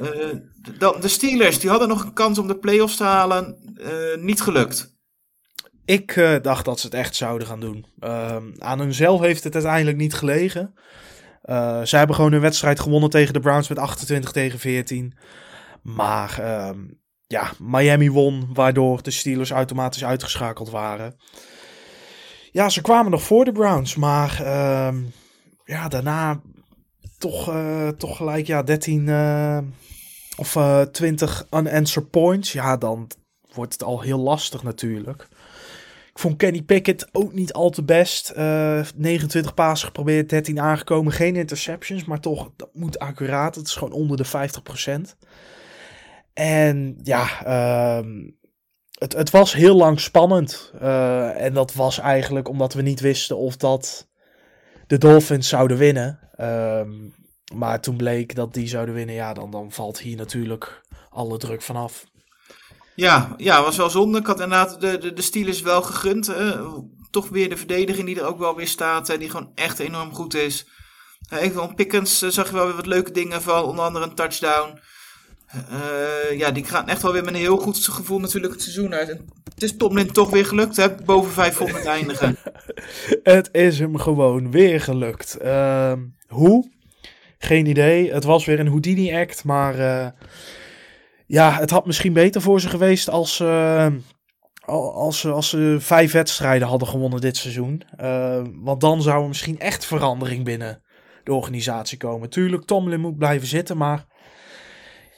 Uh, 0.00 0.08
dan 0.78 1.00
de 1.00 1.08
Steelers, 1.08 1.58
die 1.58 1.70
hadden 1.70 1.88
nog 1.88 2.04
een 2.04 2.12
kans 2.12 2.38
om 2.38 2.46
de 2.46 2.58
playoffs 2.58 2.96
te 2.96 3.04
halen. 3.04 3.74
Uh, 3.80 4.22
niet 4.22 4.40
gelukt. 4.40 4.94
Ik 5.84 6.16
uh, 6.16 6.36
dacht 6.42 6.64
dat 6.64 6.80
ze 6.80 6.86
het 6.86 6.94
echt 6.94 7.16
zouden 7.16 7.46
gaan 7.46 7.60
doen. 7.60 7.86
aan 8.58 8.78
hunzelf 8.78 9.20
heeft 9.20 9.44
het 9.44 9.54
uiteindelijk 9.54 9.96
niet 9.96 10.14
gelegen. 10.14 10.74
zij 11.82 11.98
hebben 11.98 12.16
gewoon 12.16 12.32
hun 12.32 12.40
wedstrijd 12.40 12.80
gewonnen 12.80 13.10
tegen 13.10 13.32
de 13.32 13.40
Browns 13.40 13.68
met 13.68 13.78
28 13.78 14.32
tegen 14.32 14.58
14. 14.58 15.14
Maar 15.82 16.38
ehm, 16.38 16.78
ja, 17.26 17.50
Miami 17.58 18.10
won, 18.10 18.48
waardoor 18.52 19.02
de 19.02 19.10
Steelers 19.10 19.50
automatisch 19.50 20.04
uitgeschakeld 20.04 20.70
waren. 20.70 21.16
Ja, 22.50 22.68
ze 22.68 22.80
kwamen 22.80 23.10
nog 23.10 23.22
voor 23.22 23.44
de 23.44 23.52
Browns, 23.52 23.94
maar 23.94 24.40
ehm, 24.42 25.02
ja, 25.66 25.88
daarna 25.88 26.40
toch, 27.18 27.48
uh, 27.48 27.88
toch 27.88 28.16
gelijk 28.16 28.46
ja, 28.46 28.62
13 28.62 29.06
uh, 29.06 29.58
of 30.36 30.54
uh, 30.54 30.80
20 30.80 31.46
unanswered 31.50 32.10
points. 32.10 32.52
Ja, 32.52 32.76
dan 32.76 33.06
wordt 33.54 33.72
het 33.72 33.82
al 33.82 34.00
heel 34.00 34.18
lastig 34.18 34.62
natuurlijk. 34.62 35.28
Ik 36.12 36.22
vond 36.22 36.36
Kenny 36.36 36.62
Pickett 36.62 37.08
ook 37.12 37.32
niet 37.32 37.52
al 37.52 37.70
te 37.70 37.82
best. 37.84 38.32
29 38.36 39.54
passen 39.54 39.86
geprobeerd, 39.86 40.28
13 40.28 40.60
aangekomen. 40.60 41.12
Geen 41.12 41.36
interceptions, 41.36 42.04
maar 42.04 42.20
toch, 42.20 42.50
dat 42.56 42.68
moet 42.72 42.98
accuraat. 42.98 43.54
Het 43.54 43.66
is 43.66 43.74
gewoon 43.74 43.92
onder 43.92 44.16
de 44.16 44.26
50%. 44.26 45.16
En 46.32 46.98
ja, 47.02 47.44
ehm, 47.44 48.30
het, 48.98 49.12
het 49.12 49.30
was 49.30 49.52
heel 49.52 49.76
lang 49.76 50.00
spannend. 50.00 50.72
en 51.36 51.54
dat 51.54 51.74
was 51.74 51.98
eigenlijk 51.98 52.48
omdat 52.48 52.74
we 52.74 52.82
niet 52.82 53.00
wisten 53.00 53.36
of 53.36 53.56
dat 53.56 54.08
de 54.86 54.98
Dolphins 54.98 55.48
zouden 55.48 55.76
winnen. 55.76 56.18
Um, 56.40 57.14
maar 57.54 57.80
toen 57.80 57.96
bleek 57.96 58.34
dat 58.34 58.54
die 58.54 58.68
zouden 58.68 58.94
winnen, 58.94 59.14
ja, 59.14 59.32
dan, 59.32 59.50
dan 59.50 59.72
valt 59.72 59.98
hier 59.98 60.16
natuurlijk 60.16 60.82
alle 61.10 61.38
druk 61.38 61.62
vanaf. 61.62 62.04
Ja, 62.94 63.34
ja, 63.36 63.62
was 63.62 63.76
wel 63.76 63.90
zonde. 63.90 64.18
Ik 64.18 64.26
had 64.26 64.40
inderdaad 64.40 64.80
de, 64.80 64.98
de, 64.98 65.12
de 65.12 65.22
Steelers 65.22 65.60
wel 65.60 65.82
gegund. 65.82 66.28
Uh, 66.28 66.78
toch 67.10 67.28
weer 67.28 67.48
de 67.48 67.56
verdediging 67.56 68.06
die 68.06 68.20
er 68.20 68.26
ook 68.26 68.38
wel 68.38 68.56
weer 68.56 68.68
staat. 68.68 69.10
Uh, 69.10 69.18
die 69.18 69.30
gewoon 69.30 69.50
echt 69.54 69.78
enorm 69.78 70.14
goed 70.14 70.34
is. 70.34 70.66
Even 71.30 71.54
van 71.54 71.74
Pickens 71.74 72.18
zag 72.18 72.46
je 72.46 72.54
wel 72.54 72.66
weer 72.66 72.76
wat 72.76 72.86
leuke 72.86 73.10
dingen 73.10 73.42
van. 73.42 73.64
Onder 73.64 73.84
andere 73.84 74.04
een 74.04 74.14
touchdown. 74.14 74.80
Ja, 76.36 76.50
die 76.50 76.64
gaan 76.64 76.88
echt 76.88 77.02
wel 77.02 77.12
weer 77.12 77.24
met 77.24 77.34
een 77.34 77.40
heel 77.40 77.56
goed 77.56 77.76
gevoel 77.76 78.18
natuurlijk 78.18 78.52
het 78.52 78.62
seizoen 78.62 78.94
uit. 78.94 79.08
En 79.08 79.24
het 79.54 79.62
is 79.62 79.76
Tomlin 79.76 80.12
toch 80.12 80.30
weer 80.30 80.46
gelukt, 80.46 80.76
hè? 80.76 80.94
Boven 80.94 81.32
500 81.32 81.84
eindigen. 81.96 82.36
het 83.22 83.48
is 83.52 83.78
hem 83.78 83.98
gewoon 83.98 84.50
weer 84.50 84.80
gelukt. 84.80 85.36
Ehm, 85.36 86.00
hoe? 86.28 86.70
Geen 87.38 87.66
idee. 87.66 88.12
Het 88.12 88.24
was 88.24 88.44
weer 88.44 88.60
een 88.60 88.68
Houdini-act, 88.68 89.44
maar 89.44 89.78
uh, 89.78 90.06
ja, 91.26 91.52
het 91.52 91.70
had 91.70 91.86
misschien 91.86 92.12
beter 92.12 92.40
voor 92.40 92.60
ze 92.60 92.68
geweest 92.68 93.08
als, 93.08 93.40
uh, 93.40 93.86
als, 94.64 95.26
als 95.26 95.48
ze 95.48 95.76
vijf 95.80 96.12
wedstrijden 96.12 96.68
hadden 96.68 96.88
gewonnen 96.88 97.20
dit 97.20 97.36
seizoen. 97.36 97.82
Want 98.62 98.80
dan 98.80 99.02
zou 99.02 99.22
er 99.22 99.28
misschien 99.28 99.58
echt 99.58 99.84
verandering 99.84 100.44
binnen 100.44 100.82
de 101.24 101.32
organisatie 101.32 101.98
komen. 101.98 102.30
Tuurlijk, 102.30 102.64
Tomlin 102.64 103.00
moet 103.00 103.18
blijven 103.18 103.48
zitten, 103.48 103.76
maar 103.76 104.06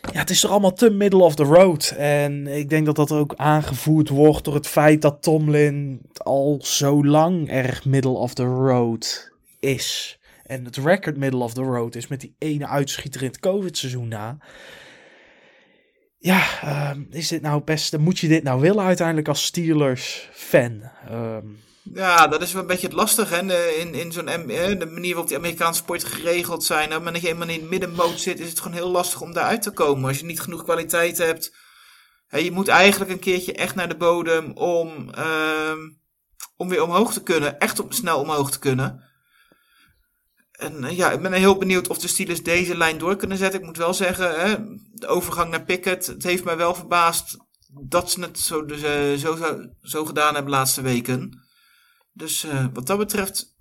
ja, 0.00 0.18
het 0.18 0.30
is 0.30 0.40
toch 0.40 0.50
allemaal 0.50 0.72
te 0.72 0.90
middle 0.90 1.22
of 1.22 1.34
the 1.34 1.42
road. 1.42 1.94
En 1.98 2.46
ik 2.46 2.68
denk 2.68 2.86
dat 2.86 2.96
dat 2.96 3.12
ook 3.12 3.34
aangevoerd 3.36 4.08
wordt 4.08 4.44
door 4.44 4.54
het 4.54 4.66
feit 4.66 5.02
dat 5.02 5.22
Tomlin 5.22 6.00
al 6.16 6.58
zo 6.62 7.04
lang 7.04 7.48
erg 7.48 7.84
middle 7.84 8.10
of 8.16 8.34
the 8.34 8.44
road 8.44 9.32
is. 9.60 10.18
En 10.46 10.64
het 10.64 10.76
record 10.76 11.16
middle 11.16 11.42
of 11.42 11.54
the 11.54 11.62
road 11.62 11.94
is 11.94 12.06
met 12.06 12.20
die 12.20 12.34
ene 12.38 12.66
uitschieter 12.66 13.20
in 13.22 13.26
het 13.26 13.40
COVID-seizoen 13.40 14.08
na. 14.08 14.38
Ja, 16.18 16.42
uh, 16.64 16.90
is 17.10 17.28
dit 17.28 17.42
nou 17.42 17.62
best. 17.64 17.98
Moet 17.98 18.18
je 18.18 18.28
dit 18.28 18.42
nou 18.42 18.60
willen 18.60 18.84
uiteindelijk 18.84 19.28
als 19.28 19.44
Steelers-fan? 19.44 20.82
Um, 21.10 21.58
ja, 21.92 22.26
dat 22.26 22.42
is 22.42 22.52
wel 22.52 22.62
een 22.62 22.68
beetje 22.68 22.86
het 22.86 22.96
lastige. 22.96 23.34
Hè? 23.34 23.68
In, 23.68 23.94
in 23.94 24.12
zo'n 24.12 24.26
de 24.26 24.88
manier 24.90 25.10
waarop 25.10 25.28
die 25.28 25.36
Amerikaanse 25.36 25.80
sport 25.80 26.04
geregeld 26.04 26.64
zijn. 26.64 26.96
Op 26.96 27.04
dat 27.04 27.20
je 27.20 27.28
eenmaal 27.28 27.48
in 27.48 27.68
middenmoot 27.68 28.20
zit, 28.20 28.40
is 28.40 28.48
het 28.48 28.60
gewoon 28.60 28.76
heel 28.76 28.90
lastig 28.90 29.20
om 29.20 29.32
daaruit 29.32 29.62
te 29.62 29.70
komen. 29.70 30.08
Als 30.08 30.18
je 30.18 30.24
niet 30.24 30.40
genoeg 30.40 30.64
kwaliteit 30.64 31.18
hebt. 31.18 31.54
Hè, 32.26 32.38
je 32.38 32.52
moet 32.52 32.68
eigenlijk 32.68 33.10
een 33.10 33.18
keertje 33.18 33.52
echt 33.52 33.74
naar 33.74 33.88
de 33.88 33.96
bodem 33.96 34.52
om, 34.52 35.10
uh, 35.18 35.72
om 36.56 36.68
weer 36.68 36.82
omhoog 36.82 37.12
te 37.12 37.22
kunnen. 37.22 37.58
Echt 37.58 37.80
op, 37.80 37.92
snel 37.92 38.20
omhoog 38.20 38.50
te 38.50 38.58
kunnen. 38.58 39.02
En 40.52 40.84
uh, 40.84 40.96
ja, 40.96 41.10
ik 41.10 41.22
ben 41.22 41.32
heel 41.32 41.58
benieuwd 41.58 41.88
of 41.88 41.98
de 41.98 42.08
Steelers 42.08 42.42
deze 42.42 42.76
lijn 42.76 42.98
door 42.98 43.16
kunnen 43.16 43.36
zetten. 43.36 43.60
Ik 43.60 43.66
moet 43.66 43.76
wel 43.76 43.94
zeggen, 43.94 44.40
hè, 44.40 44.56
de 44.92 45.06
overgang 45.06 45.50
naar 45.50 45.64
Pickett, 45.64 46.06
het 46.06 46.22
heeft 46.22 46.44
mij 46.44 46.56
wel 46.56 46.74
verbaasd 46.74 47.36
dat 47.88 48.10
ze 48.10 48.20
het 48.20 48.38
zo, 48.38 48.64
dus, 48.64 48.80
zo, 49.20 49.36
zo, 49.36 49.66
zo, 49.82 50.04
gedaan 50.04 50.34
hebben 50.34 50.52
de 50.52 50.58
laatste 50.58 50.82
weken. 50.82 51.47
Dus 52.18 52.44
uh, 52.44 52.66
wat 52.72 52.86
dat 52.86 52.98
betreft 52.98 53.56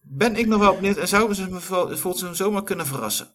ben 0.00 0.36
ik 0.36 0.46
nog 0.46 0.60
wel 0.60 0.74
benieuwd 0.74 0.96
en 0.96 1.08
zouden 1.08 1.36
ze 1.36 1.50
me 1.50 1.60
volgens 1.96 2.22
hem 2.22 2.34
zomaar 2.34 2.62
kunnen 2.62 2.86
verrassen. 2.86 3.28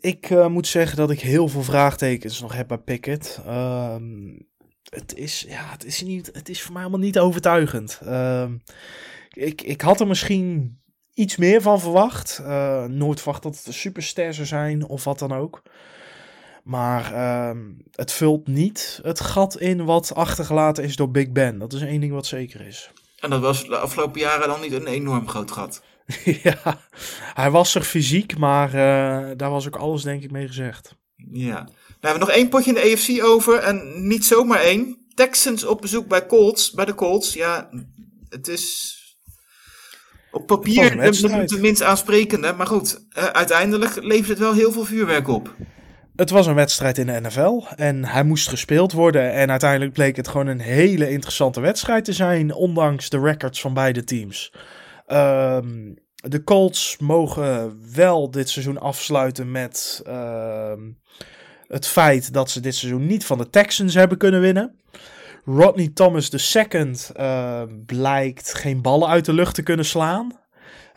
Ik 0.00 0.48
moet 0.48 0.66
zeggen 0.66 0.96
dat 0.96 1.10
ik 1.10 1.20
heel 1.20 1.48
veel 1.48 1.62
vraagtekens 1.62 2.40
nog 2.40 2.52
heb 2.52 2.68
bij 2.68 2.78
Pickett. 2.78 3.40
Ehm, 3.46 4.38
het, 4.90 5.14
is, 5.14 5.44
ja, 5.48 5.70
het, 5.70 5.84
is 5.84 6.02
niet, 6.02 6.30
het 6.32 6.48
is 6.48 6.62
voor 6.62 6.72
mij 6.72 6.82
helemaal 6.82 7.04
niet 7.04 7.18
overtuigend. 7.18 8.00
Ehm, 8.04 8.56
ik, 9.32 9.62
ik 9.62 9.80
had 9.80 10.00
er 10.00 10.06
misschien 10.06 10.78
iets 11.14 11.36
meer 11.36 11.62
van 11.62 11.80
verwacht. 11.80 12.38
Uh, 12.42 12.84
nooit 12.84 13.20
verwacht 13.20 13.42
dat 13.42 13.56
het 13.56 13.66
een 13.66 13.72
superster 13.72 14.34
zou 14.34 14.46
zijn 14.46 14.86
of 14.86 15.04
wat 15.04 15.18
dan 15.18 15.32
ook. 15.32 15.62
Maar 16.64 17.12
uh, 17.12 17.60
het 17.90 18.12
vult 18.12 18.46
niet 18.46 19.00
het 19.02 19.20
gat 19.20 19.60
in 19.60 19.84
wat 19.84 20.14
achtergelaten 20.14 20.84
is 20.84 20.96
door 20.96 21.10
Big 21.10 21.30
Ben. 21.32 21.58
Dat 21.58 21.72
is 21.72 21.82
één 21.82 22.00
ding 22.00 22.12
wat 22.12 22.26
zeker 22.26 22.60
is. 22.60 22.90
En 23.20 23.30
dat 23.30 23.40
was 23.40 23.66
de 23.66 23.76
afgelopen 23.76 24.20
jaren 24.20 24.48
dan 24.48 24.60
niet 24.60 24.72
een 24.72 24.86
enorm 24.86 25.28
groot 25.28 25.50
gat. 25.50 25.82
ja, 26.42 26.80
hij 27.34 27.50
was 27.50 27.74
er 27.74 27.82
fysiek, 27.82 28.38
maar 28.38 28.68
uh, 28.68 29.30
daar 29.36 29.50
was 29.50 29.66
ook 29.66 29.76
alles 29.76 30.02
denk 30.02 30.22
ik 30.22 30.30
mee 30.30 30.46
gezegd. 30.46 30.94
Ja. 31.30 31.52
Nou 31.52 31.68
hebben 32.00 32.12
we 32.12 32.26
nog 32.26 32.36
één 32.36 32.48
potje 32.48 32.74
in 32.74 32.74
de 32.74 32.92
AFC 32.92 33.24
over 33.24 33.58
en 33.58 34.06
niet 34.08 34.24
zomaar 34.24 34.60
één. 34.60 34.98
Texans 35.14 35.64
op 35.64 35.80
bezoek 35.80 36.08
bij 36.08 36.26
Colts, 36.26 36.70
bij 36.70 36.84
de 36.84 36.94
Colts. 36.94 37.32
Ja, 37.32 37.70
het 38.28 38.48
is 38.48 38.98
op 40.30 40.46
papier 40.46 41.12
de 41.46 41.58
minst 41.60 41.82
aansprekende, 41.82 42.52
maar 42.52 42.66
goed, 42.66 43.04
uh, 43.18 43.24
uiteindelijk 43.24 44.02
levert 44.02 44.28
het 44.28 44.38
wel 44.38 44.52
heel 44.52 44.72
veel 44.72 44.84
vuurwerk 44.84 45.28
op. 45.28 45.54
het 46.20 46.30
was 46.30 46.46
een 46.46 46.54
wedstrijd 46.54 46.98
in 46.98 47.06
de 47.06 47.20
NFL 47.20 47.62
en 47.76 48.04
hij 48.04 48.24
moest 48.24 48.48
gespeeld 48.48 48.92
worden. 48.92 49.32
En 49.32 49.50
uiteindelijk 49.50 49.92
bleek 49.92 50.16
het 50.16 50.28
gewoon 50.28 50.46
een 50.46 50.60
hele 50.60 51.10
interessante 51.10 51.60
wedstrijd 51.60 52.04
te 52.04 52.12
zijn, 52.12 52.54
ondanks 52.54 53.08
de 53.08 53.20
records 53.20 53.60
van 53.60 53.74
beide 53.74 54.04
teams. 54.04 54.52
Ehm, 55.06 55.94
de 56.14 56.44
Colts 56.44 56.96
mogen 56.98 57.80
wel 57.94 58.30
dit 58.30 58.48
seizoen 58.48 58.78
afsluiten 58.78 59.50
met 59.50 60.02
ehm, 60.06 60.80
het 61.66 61.86
feit 61.86 62.32
dat 62.32 62.50
ze 62.50 62.60
dit 62.60 62.74
seizoen 62.74 63.06
niet 63.06 63.24
van 63.24 63.38
de 63.38 63.50
Texans 63.50 63.94
hebben 63.94 64.18
kunnen 64.18 64.40
winnen. 64.40 64.80
Rodney 65.44 65.90
Thomas 65.94 66.54
II 66.54 66.94
uh, 67.16 67.62
blijkt 67.86 68.54
geen 68.54 68.82
ballen 68.82 69.08
uit 69.08 69.24
de 69.24 69.32
lucht 69.32 69.54
te 69.54 69.62
kunnen 69.62 69.84
slaan. 69.84 70.39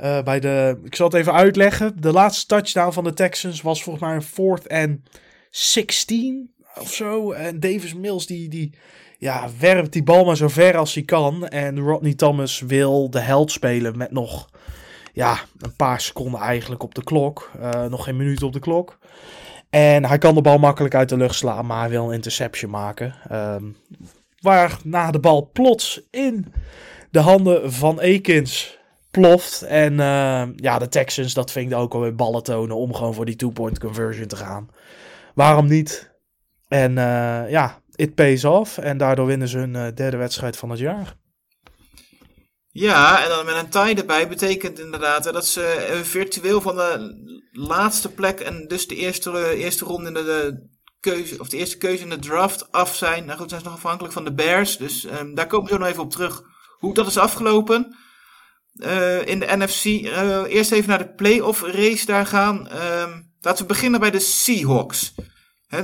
Uh, 0.04 0.22
bij 0.22 0.40
de, 0.40 0.80
ik 0.84 0.96
zal 0.96 1.06
het 1.06 1.16
even 1.16 1.34
uitleggen. 1.34 2.02
De 2.02 2.12
laatste 2.12 2.46
touchdown 2.46 2.92
van 2.92 3.04
de 3.04 3.14
Texans 3.14 3.62
was 3.62 3.84
volgens 3.84 4.06
mij 4.06 4.16
een 4.16 4.22
fourth 4.22 4.68
en 4.68 5.04
16 5.50 6.54
of 6.80 6.94
zo. 6.94 7.32
En 7.32 7.60
Davis 7.60 7.94
Mills 7.94 8.26
die, 8.26 8.50
die 8.50 8.74
ja, 9.18 9.50
werpt 9.60 9.94
die 9.94 10.04
bal 10.04 10.26
maar 10.26 10.38
zo 10.38 10.48
ver 10.48 10.78
als 10.78 10.94
hij 10.94 11.04
kan. 11.04 11.48
En 11.48 11.80
Rodney 11.80 12.14
Thomas 12.14 12.60
wil 12.60 13.10
de 13.10 13.20
held 13.20 13.52
spelen 13.52 13.98
met 13.98 14.12
nog 14.12 14.50
ja, 15.14 15.40
een 15.60 15.76
paar 15.76 16.02
seconden 16.02 16.40
eigenlijk 16.40 16.84
op 16.84 16.96
de 16.96 17.04
klok. 17.04 17.52
Uh, 17.60 17.86
nog 17.86 18.04
geen 18.04 18.18
minuut 18.18 18.44
op 18.44 18.54
de 18.54 18.60
klok. 18.60 18.98
En 19.70 20.06
hij 20.06 20.18
kan 20.18 20.36
de 20.36 20.42
bal 20.42 20.58
makkelijk 20.58 20.96
uit 20.96 21.10
de 21.10 21.18
lucht 21.18 21.36
slaan, 21.36 21.66
maar 21.66 21.80
hij 21.80 21.90
wil 21.90 22.08
een 22.08 22.14
interception 22.14 22.72
maken. 22.72 23.16
Um, 23.32 23.76
waarna 24.40 25.12
de 25.12 25.20
bal 25.20 25.50
plots 25.54 26.02
in 26.12 26.54
de 27.12 27.20
handen 27.20 27.74
van 27.74 28.00
Ekins 28.00 28.82
ploft. 29.14 29.62
En 29.62 29.94
uh, 29.94 30.44
ja, 30.56 30.80
de 30.80 30.88
Texans, 30.88 31.34
dat 31.34 31.52
vind 31.52 31.74
ook 31.74 31.94
alweer 31.94 32.16
ballen 32.16 32.44
tonen 32.44 32.76
om 32.76 32.94
gewoon 32.94 33.14
voor 33.14 33.26
die 33.26 33.36
two-point 33.36 33.80
conversion 33.80 34.28
te 34.28 34.36
gaan. 34.36 34.70
Waarom 35.36 35.68
niet? 35.68 36.12
En 36.68 36.92
uh, 36.92 37.50
ja, 37.50 37.82
it 37.96 38.16
pays 38.16 38.46
off. 38.46 38.78
En 38.78 38.98
daardoor 38.98 39.26
winnen 39.26 39.48
ze 39.48 39.58
hun 39.58 39.74
uh, 39.74 39.88
derde 39.96 40.18
wedstrijd 40.18 40.58
van 40.58 40.70
het 40.70 40.80
jaar. 40.80 41.16
Ja, 42.70 43.24
en 43.24 43.30
dan 43.30 43.46
met 43.46 43.56
een 43.56 43.70
tie 43.70 43.96
erbij 43.96 44.28
betekent 44.28 44.80
inderdaad 44.80 45.24
dat 45.24 45.46
ze 45.46 46.00
virtueel 46.04 46.62
van 46.62 46.76
de 46.76 47.16
laatste 47.52 48.12
plek 48.12 48.40
en 48.40 48.68
dus 48.68 48.88
de 48.88 48.96
eerste, 48.96 49.56
eerste 49.56 49.86
ronde 49.86 50.08
in 50.08 50.14
de, 50.14 50.68
keuze, 51.00 51.40
of 51.40 51.50
de 51.50 51.58
eerste 51.58 51.78
keuze 51.78 52.04
in 52.04 52.10
de 52.10 52.20
draft 52.20 52.72
af 52.72 52.96
zijn. 52.96 53.26
Nou 53.26 53.40
goed, 53.40 53.50
zijn 53.50 53.62
ze 53.62 53.68
nog 53.68 53.78
afhankelijk 53.78 54.14
van 54.14 54.26
de 54.26 54.34
Bears. 54.34 54.78
Dus 54.78 55.04
um, 55.04 55.36
daar 55.36 55.48
komen 55.48 55.66
we 55.66 55.74
zo 55.74 55.80
nog 55.80 55.88
even 55.88 56.04
op 56.04 56.12
terug 56.12 56.42
hoe 56.80 56.94
dat 56.94 57.08
is 57.08 57.18
afgelopen. 57.18 57.96
Uh, 58.74 59.28
in 59.28 59.40
de 59.40 59.56
NFC. 59.58 59.86
Uh, 59.86 60.44
eerst 60.48 60.72
even 60.72 60.90
naar 60.90 60.98
de 60.98 61.14
playoff 61.14 61.62
race 61.62 62.06
daar 62.06 62.26
gaan. 62.26 62.58
Um, 62.58 63.32
laten 63.42 63.62
we 63.62 63.74
beginnen 63.74 64.00
bij 64.00 64.12
de 64.12 64.20
Seahawks. 64.20 65.16
He, 65.68 65.84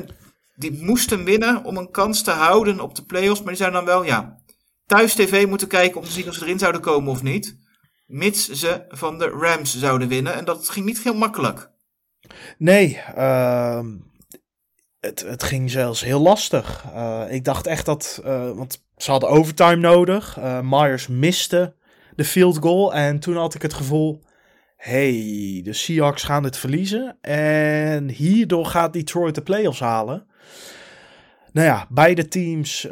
die 0.55 0.83
moesten 0.83 1.23
winnen 1.23 1.63
om 1.63 1.77
een 1.77 1.91
kans 1.91 2.23
te 2.23 2.31
houden 2.31 2.79
op 2.79 2.95
de 2.95 3.05
playoffs. 3.05 3.39
Maar 3.39 3.49
die 3.49 3.61
zijn 3.61 3.73
dan 3.73 3.85
wel, 3.85 4.03
ja, 4.03 4.37
thuis 4.85 5.13
tv 5.13 5.47
moeten 5.47 5.67
kijken 5.67 5.99
om 5.99 6.05
te 6.05 6.11
zien 6.11 6.27
of 6.27 6.33
ze 6.33 6.43
erin 6.43 6.59
zouden 6.59 6.81
komen 6.81 7.11
of 7.11 7.23
niet. 7.23 7.57
Mits 8.05 8.49
ze 8.49 8.85
van 8.89 9.19
de 9.19 9.27
Rams 9.27 9.77
zouden 9.77 10.07
winnen. 10.07 10.33
En 10.33 10.45
dat 10.45 10.69
ging 10.69 10.85
niet 10.85 11.03
heel 11.03 11.15
makkelijk. 11.15 11.69
Nee, 12.57 12.99
uh, 13.17 13.83
het, 14.99 15.21
het 15.21 15.43
ging 15.43 15.71
zelfs 15.71 16.03
heel 16.03 16.19
lastig. 16.19 16.83
Uh, 16.93 17.23
ik 17.29 17.43
dacht 17.43 17.67
echt 17.67 17.85
dat, 17.85 18.21
want 18.55 18.83
ze 18.97 19.11
hadden 19.11 19.29
overtime 19.29 19.75
nodig. 19.75 20.37
Uh, 20.37 20.59
Myers 20.63 21.07
miste 21.07 21.77
de 22.19 22.25
field 22.25 22.57
goal. 22.57 22.93
En 22.93 23.19
toen 23.19 23.35
had 23.35 23.55
ik 23.55 23.61
het 23.61 23.73
gevoel, 23.73 24.23
hey, 24.75 25.61
de 25.63 25.73
Seahawks 25.73 26.23
gaan 26.23 26.43
dit 26.43 26.57
verliezen. 26.57 27.17
En 27.21 28.09
hierdoor 28.09 28.65
gaat 28.65 28.93
Detroit 28.93 29.35
de 29.35 29.41
playoffs 29.41 29.79
halen. 29.79 30.27
Nou 31.51 31.67
ja, 31.67 31.87
beide 31.89 32.27
teams 32.27 32.87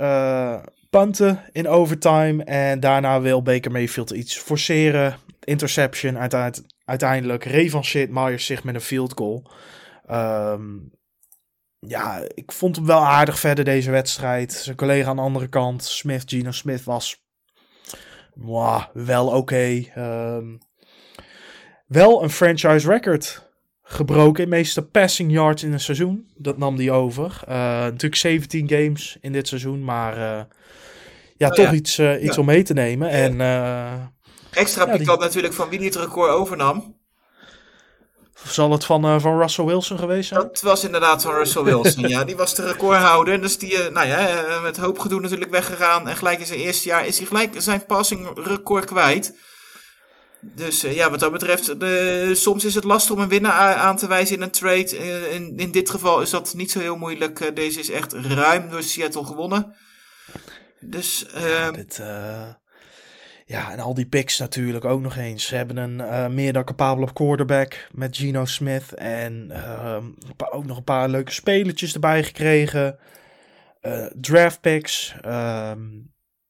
punten 0.90 1.40
in 1.52 1.68
overtime. 1.68 2.44
En 2.44 2.80
daarna 2.80 3.22
wil 3.22 3.42
Baker 3.42 3.72
Mayfield 3.72 4.12
iets 4.12 4.38
forceren. 4.38 5.16
Interception. 5.44 6.18
Uiteindelijk, 6.18 6.74
uiteindelijk 6.86 7.44
revancheert 7.44 8.10
Myers 8.12 8.46
zich 8.46 8.64
met 8.64 8.76
een 8.76 8.82
field 8.82 9.14
goal. 9.16 9.52
Um, 10.12 10.92
ja, 11.80 12.22
ik 12.34 12.52
vond 12.52 12.76
hem 12.76 12.86
wel 12.86 13.06
aardig 13.06 13.40
verder 13.40 13.66
deze 13.66 13.92
wedstrijd. 13.92 14.54
Zijn 14.54 14.76
collega 14.76 15.10
aan 15.10 15.16
de 15.16 15.22
andere 15.22 15.48
kant, 15.48 15.84
Smith, 15.84 16.24
Gino 16.26 16.52
Smith, 16.52 16.84
was 16.84 17.26
wow, 18.38 18.82
wel 18.94 19.28
oké. 19.28 19.36
Okay. 19.36 19.92
Um, 20.36 20.58
wel 21.88 22.24
een 22.24 22.30
franchise 22.30 22.92
record 22.92 23.50
gebroken 23.84 24.44
in 24.44 24.50
meeste 24.50 24.82
passing 24.82 25.32
yards 25.32 25.64
in 25.64 25.74
een 25.74 25.80
seizoen. 25.80 26.30
Dat 26.36 26.58
nam 26.58 26.76
hij 26.76 26.92
over. 26.92 27.42
Uh, 27.50 27.56
natuurlijk 27.82 28.16
17 28.16 28.70
games 28.70 29.18
in 29.22 29.32
dit 29.32 29.48
seizoen, 29.48 29.84
maar 29.84 30.18
uh, 30.18 30.42
ja, 31.38 31.48
oh, 31.48 31.54
toch 31.54 31.66
ja. 31.66 31.74
iets, 31.74 32.00
uh, 32.00 32.24
iets 32.24 32.36
ja. 32.36 32.42
om 32.42 32.46
mee 32.46 32.64
te 32.64 32.74
nemen. 32.74 33.10
En, 33.10 33.40
Extra 34.52 34.86
ja, 34.86 34.98
die... 34.98 35.08
natuurlijk 35.08 35.54
van 35.54 35.70
wie 35.70 35.80
die 35.80 35.88
het 35.88 35.98
record 35.98 36.32
overnam. 36.32 36.96
Zal 38.44 38.72
het 38.72 38.86
van, 38.86 39.06
uh, 39.06 39.20
van 39.20 39.40
Russell 39.40 39.66
Wilson 39.66 40.00
geweest 40.00 40.28
zijn? 40.28 40.42
Dat 40.42 40.62
was 40.62 40.84
inderdaad 40.84 41.22
van 41.22 41.34
Russell 41.34 41.64
Wilson, 41.64 42.08
ja. 42.08 42.24
Die 42.24 42.36
was 42.36 42.56
de 42.56 42.66
recordhouder. 42.66 43.42
Dus 43.42 43.58
die, 43.58 43.74
uh, 43.74 43.88
nou 43.88 44.08
ja, 44.08 44.46
uh, 44.46 44.62
met 44.62 44.78
hoop 44.78 45.00
gedoe 45.00 45.22
natuurlijk 45.22 45.52
weggegaan. 45.52 46.08
En 46.08 46.18
gelijk 46.18 46.40
in 46.40 46.46
zijn 46.46 46.60
eerste 46.60 46.88
jaar 46.88 47.06
is 47.06 47.18
hij 47.18 47.28
gelijk 47.28 47.54
zijn 47.58 47.86
passing 47.86 48.30
record 48.36 48.86
kwijt. 48.86 49.34
Dus 50.40 50.82
ja, 50.82 51.10
wat 51.10 51.20
dat 51.20 51.32
betreft, 51.32 51.80
de, 51.80 52.32
soms 52.34 52.66
is 52.66 52.76
het 52.76 52.84
lastig 52.84 53.16
om 53.16 53.22
een 53.22 53.30
winnaar 53.30 53.76
aan 53.76 53.98
te 53.98 54.08
wijzen 54.08 54.36
in 54.36 54.42
een 54.42 54.52
trade. 54.52 54.98
In, 55.30 55.54
in 55.58 55.72
dit 55.72 55.90
geval 55.90 56.22
is 56.22 56.30
dat 56.30 56.54
niet 56.54 56.72
zo 56.72 56.80
heel 56.80 56.98
moeilijk. 56.98 57.56
Deze 57.56 57.80
is 57.80 57.90
echt 57.90 58.14
ruim 58.14 58.70
door 58.70 58.84
Seattle 58.84 59.26
gewonnen. 59.26 59.76
Dus... 60.80 61.26
Ja, 61.36 61.72
dit, 61.72 62.02
ja, 63.48 63.72
en 63.72 63.80
al 63.80 63.94
die 63.94 64.06
picks 64.06 64.38
natuurlijk 64.38 64.86
ook 64.86 65.02
nog 65.02 65.16
eens. 65.16 65.46
Ze 65.46 65.56
hebben 65.56 65.78
een 65.78 66.00
uh, 66.00 66.28
meer 66.28 66.54
dan 66.54 66.64
capabele 66.64 67.14
quarterback 67.14 67.88
met 67.92 68.18
Geno 68.18 68.46
Smith. 68.46 68.94
En 68.94 69.50
uh, 69.52 69.98
ook 70.50 70.66
nog 70.66 70.78
een 70.78 70.84
paar 70.84 71.10
leuke 71.10 71.32
spelertjes 71.32 71.94
erbij 71.94 72.24
gekregen. 72.24 73.00
Uh, 73.82 74.06
draft 74.16 74.62
picks. 74.62 75.16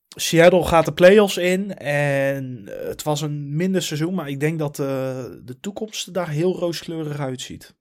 Seattle 0.09 0.65
gaat 0.65 0.85
de 0.85 0.93
playoffs 0.93 1.37
in. 1.37 1.77
En 1.77 2.69
het 2.87 3.03
was 3.03 3.21
een 3.21 3.55
minder 3.55 3.81
seizoen. 3.81 4.13
Maar 4.13 4.29
ik 4.29 4.39
denk 4.39 4.59
dat 4.59 4.75
de 4.75 5.57
toekomst 5.61 6.13
daar 6.13 6.29
heel 6.29 6.59
rooskleurig 6.59 7.19
uitziet. 7.19 7.75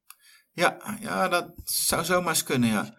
Ja, 0.52 0.76
ja, 1.00 1.28
dat 1.28 1.52
zou 1.64 2.04
zomaar 2.04 2.28
eens 2.28 2.42
kunnen, 2.42 2.68
ja. 2.68 2.94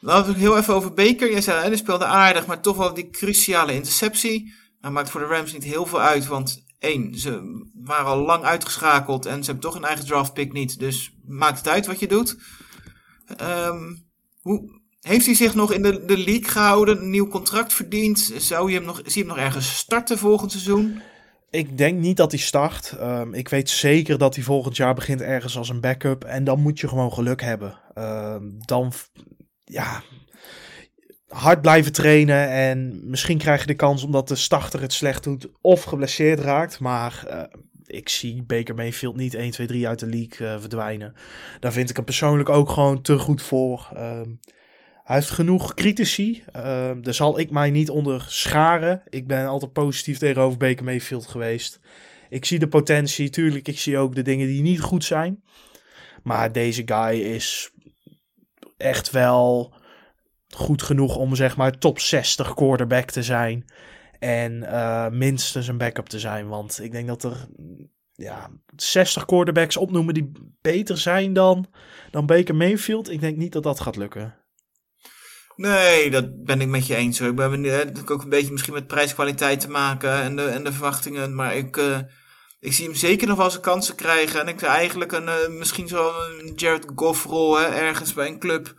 Laten 0.00 0.32
we 0.32 0.38
heel 0.38 0.58
even 0.58 0.74
over 0.74 0.94
Baker. 0.94 1.30
Jij 1.30 1.40
zei, 1.40 1.68
hij 1.68 1.76
speelde 1.76 2.04
aardig, 2.04 2.46
maar 2.46 2.60
toch 2.60 2.76
wel 2.76 2.94
die 2.94 3.10
cruciale 3.10 3.74
interceptie. 3.74 4.64
Dat 4.80 4.92
maakt 4.92 5.10
voor 5.10 5.20
de 5.20 5.26
Rams 5.26 5.52
niet 5.52 5.64
heel 5.64 5.86
veel 5.86 6.00
uit, 6.00 6.26
want 6.26 6.64
één, 6.78 7.18
ze 7.18 7.62
waren 7.74 8.06
al 8.06 8.18
lang 8.18 8.44
uitgeschakeld 8.44 9.26
en 9.26 9.44
ze 9.44 9.50
hebben 9.50 9.70
toch 9.70 9.74
een 9.74 9.88
eigen 9.88 10.06
draft 10.06 10.32
pick 10.32 10.52
niet. 10.52 10.78
Dus 10.78 11.16
maakt 11.26 11.58
het 11.58 11.68
uit 11.68 11.86
wat 11.86 12.00
je 12.00 12.08
doet. 12.08 12.36
Um, 13.42 14.04
hoe, 14.40 14.80
heeft 15.00 15.26
hij 15.26 15.34
zich 15.34 15.54
nog 15.54 15.72
in 15.72 15.82
de, 15.82 16.04
de 16.04 16.18
league 16.18 16.48
gehouden, 16.48 17.02
een 17.02 17.10
nieuw 17.10 17.28
contract 17.28 17.72
verdiend? 17.72 18.32
Zou 18.36 18.70
je 18.70 18.76
hem 18.76 18.86
nog, 18.86 18.96
zie 19.04 19.12
je 19.12 19.18
hem 19.18 19.28
nog 19.28 19.44
ergens 19.44 19.76
starten 19.76 20.18
volgend 20.18 20.50
seizoen? 20.50 21.02
Ik 21.50 21.78
denk 21.78 21.98
niet 21.98 22.16
dat 22.16 22.30
hij 22.30 22.40
start. 22.40 22.96
Um, 23.00 23.34
ik 23.34 23.48
weet 23.48 23.70
zeker 23.70 24.18
dat 24.18 24.34
hij 24.34 24.44
volgend 24.44 24.76
jaar 24.76 24.94
begint 24.94 25.20
ergens 25.20 25.56
als 25.56 25.68
een 25.68 25.80
backup. 25.80 26.24
En 26.24 26.44
dan 26.44 26.60
moet 26.60 26.80
je 26.80 26.88
gewoon 26.88 27.12
geluk 27.12 27.42
hebben. 27.42 27.78
Um, 27.94 28.56
dan, 28.58 28.92
ja, 29.64 30.02
hard 31.28 31.60
blijven 31.60 31.92
trainen. 31.92 32.48
En 32.48 33.00
misschien 33.10 33.38
krijg 33.38 33.60
je 33.60 33.66
de 33.66 33.74
kans 33.74 34.02
omdat 34.02 34.28
de 34.28 34.34
starter 34.34 34.80
het 34.80 34.92
slecht 34.92 35.24
doet 35.24 35.48
of 35.60 35.82
geblesseerd 35.82 36.40
raakt. 36.40 36.80
Maar 36.80 37.24
uh, 37.30 37.42
ik 37.86 38.08
zie 38.08 38.42
Baker 38.42 38.74
Mayfield 38.74 39.16
niet 39.16 39.34
1, 39.34 39.50
2, 39.50 39.66
3 39.66 39.88
uit 39.88 39.98
de 39.98 40.06
league 40.06 40.46
uh, 40.46 40.60
verdwijnen. 40.60 41.14
Daar 41.60 41.72
vind 41.72 41.90
ik 41.90 41.96
hem 41.96 42.04
persoonlijk 42.04 42.48
ook 42.48 42.70
gewoon 42.70 43.02
te 43.02 43.18
goed 43.18 43.42
voor. 43.42 43.88
Uh, 43.94 44.20
hij 45.06 45.16
heeft 45.16 45.30
genoeg 45.30 45.74
critici. 45.74 46.42
Ehm, 46.52 47.02
daar 47.02 47.14
zal 47.14 47.38
ik 47.38 47.50
mij 47.50 47.70
niet 47.70 47.90
onder 47.90 48.24
scharen. 48.28 49.02
Ik 49.08 49.26
ben 49.26 49.46
altijd 49.46 49.72
positief 49.72 50.18
tegenover 50.18 50.58
Baker 50.58 50.84
Mayfield 50.84 51.26
geweest. 51.26 51.80
Ik 52.28 52.44
zie 52.44 52.58
de 52.58 52.68
potentie. 52.68 53.30
Tuurlijk, 53.30 53.68
ik 53.68 53.78
zie 53.78 53.98
ook 53.98 54.14
de 54.14 54.22
dingen 54.22 54.46
die 54.46 54.62
niet 54.62 54.80
goed 54.80 55.04
zijn. 55.04 55.42
Maar 56.22 56.52
deze 56.52 56.82
guy 56.84 57.20
is 57.20 57.70
echt 58.76 59.10
wel 59.10 59.74
goed 60.56 60.82
genoeg 60.82 61.16
om 61.16 61.34
zeg 61.34 61.56
maar 61.56 61.78
top 61.78 62.00
60 62.00 62.54
quarterback 62.54 63.10
te 63.10 63.22
zijn. 63.22 63.64
En 64.18 64.52
uh, 64.52 65.08
minstens 65.08 65.68
een 65.68 65.78
backup 65.78 66.08
te 66.08 66.18
zijn. 66.18 66.48
Want 66.48 66.82
ik 66.82 66.92
denk 66.92 67.06
dat 67.06 67.22
er 67.22 67.46
ja, 68.12 68.50
60 68.76 69.24
quarterbacks 69.24 69.76
opnoemen 69.76 70.14
die 70.14 70.32
beter 70.60 70.98
zijn 70.98 71.32
dan, 71.32 71.66
dan 72.10 72.26
Baker 72.26 72.54
Mayfield. 72.54 73.10
Ik 73.10 73.20
denk 73.20 73.36
niet 73.36 73.52
dat 73.52 73.62
dat 73.62 73.80
gaat 73.80 73.96
lukken. 73.96 74.34
Nee, 75.56 76.10
dat 76.10 76.44
ben 76.44 76.60
ik 76.60 76.68
met 76.68 76.86
je 76.86 76.94
eens. 76.94 77.18
Hoor. 77.18 77.28
Ik 77.28 77.34
ben 77.34 77.62
dat 77.62 78.10
ook 78.10 78.22
een 78.22 78.28
beetje 78.28 78.52
misschien 78.52 78.74
met 78.74 78.86
prijskwaliteit 78.86 79.60
te 79.60 79.70
maken 79.70 80.12
en 80.12 80.36
de, 80.36 80.44
en 80.44 80.64
de 80.64 80.72
verwachtingen. 80.72 81.34
Maar 81.34 81.56
ik, 81.56 81.76
uh, 81.76 81.98
ik 82.60 82.72
zie 82.72 82.84
hem 82.84 82.94
zeker 82.94 83.28
nog 83.28 83.36
wel 83.36 83.50
zijn 83.50 83.62
kansen 83.62 83.94
krijgen. 83.94 84.40
En 84.40 84.48
ik 84.48 84.62
eigenlijk 84.62 85.12
een, 85.12 85.28
eh, 85.28 85.48
misschien 85.48 85.88
zo 85.88 86.12
een 86.38 86.52
Jared 86.54 86.86
Goff 86.94 87.24
rol 87.24 87.58
hè, 87.58 87.64
ergens 87.64 88.12
bij 88.12 88.26
een 88.26 88.38
club. 88.38 88.74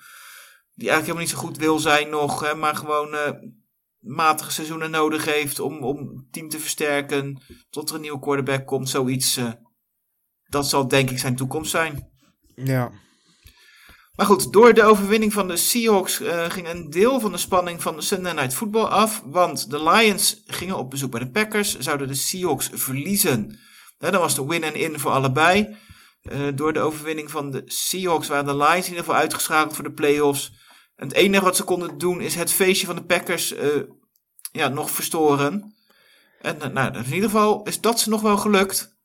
Die 0.78 0.89
eigenlijk 0.89 1.17
helemaal 1.17 1.21
niet 1.21 1.30
zo 1.30 1.47
goed 1.47 1.57
wil 1.57 1.80
zijn 1.80 2.09
nog. 2.09 2.39
Hè, 2.39 2.55
maar 2.55 2.75
gewoon 2.75 3.13
eh, 3.13 3.32
matige 3.99 4.51
seizoenen 4.51 4.91
nodig 4.91 5.25
heeft 5.25 5.59
om, 5.59 5.84
om 5.84 5.97
het 5.97 6.32
team 6.32 6.49
te 6.49 6.59
versterken. 6.59 7.41
Tot 7.69 7.89
er 7.89 7.95
een 7.95 8.01
nieuwe 8.01 8.19
quarterback 8.19 8.65
komt. 8.65 8.89
Zoiets. 8.89 9.38
eh, 9.38 9.51
dat 10.49 10.67
zal 10.67 10.88
denk 10.88 11.09
ik 11.09 11.19
zijn 11.19 11.36
toekomst 11.36 11.71
zijn. 11.71 12.09
Ja. 12.55 12.91
Maar 14.15 14.25
goed, 14.25 14.53
door 14.53 14.73
de 14.73 14.84
overwinning 14.84 15.34
van 15.34 15.47
de 15.47 15.57
Seahawks 15.57 16.21
eh, 16.21 16.49
ging 16.49 16.67
een 16.67 16.89
deel 16.89 17.19
van 17.19 17.32
de 17.32 17.38
spanning 17.38 17.82
van 17.82 17.95
de 17.95 18.01
Sunday 18.01 18.34
Night 18.34 18.53
Football 18.53 18.86
af. 18.86 19.21
Want 19.25 19.69
de 19.69 19.84
Lions 19.84 20.41
gingen 20.45 20.78
op 20.78 20.89
bezoek 20.89 21.11
bij 21.11 21.19
de 21.19 21.32
Packers. 21.32 21.78
Zouden 21.80 22.07
de 22.07 22.13
Seahawks 22.13 22.69
verliezen. 22.73 23.59
Hè, 23.97 24.11
dan 24.11 24.21
was 24.21 24.36
de 24.36 24.45
win 24.45 24.63
en 24.63 24.75
in 24.75 24.99
voor 24.99 25.11
allebei. 25.11 25.75
Door 26.55 26.73
de 26.73 26.80
overwinning 26.80 27.32
van 27.32 27.51
de 27.51 27.61
Seahawks 27.65 28.28
waren 28.28 28.45
de 28.45 28.55
Lions 28.55 28.86
in 28.86 28.91
ieder 28.91 28.97
geval 28.97 29.15
uitgeschakeld 29.15 29.75
voor 29.75 29.84
de 29.84 29.91
playoffs. 29.91 30.51
En 30.97 31.07
het 31.07 31.13
enige 31.13 31.43
wat 31.43 31.55
ze 31.55 31.63
konden 31.63 31.97
doen 31.97 32.21
is 32.21 32.35
het 32.35 32.53
feestje 32.53 32.85
van 32.85 32.95
de 32.95 33.03
Packers 33.03 33.53
eh, 33.53 33.67
ja, 34.51 34.67
nog 34.67 34.91
verstoren. 34.91 35.75
En 36.41 36.61
eh, 36.61 36.69
nou, 36.69 36.97
in 36.97 37.13
ieder 37.13 37.29
geval 37.29 37.63
is 37.63 37.81
dat 37.81 37.99
ze 37.99 38.09
nog 38.09 38.21
wel 38.21 38.37
gelukt. 38.37 38.95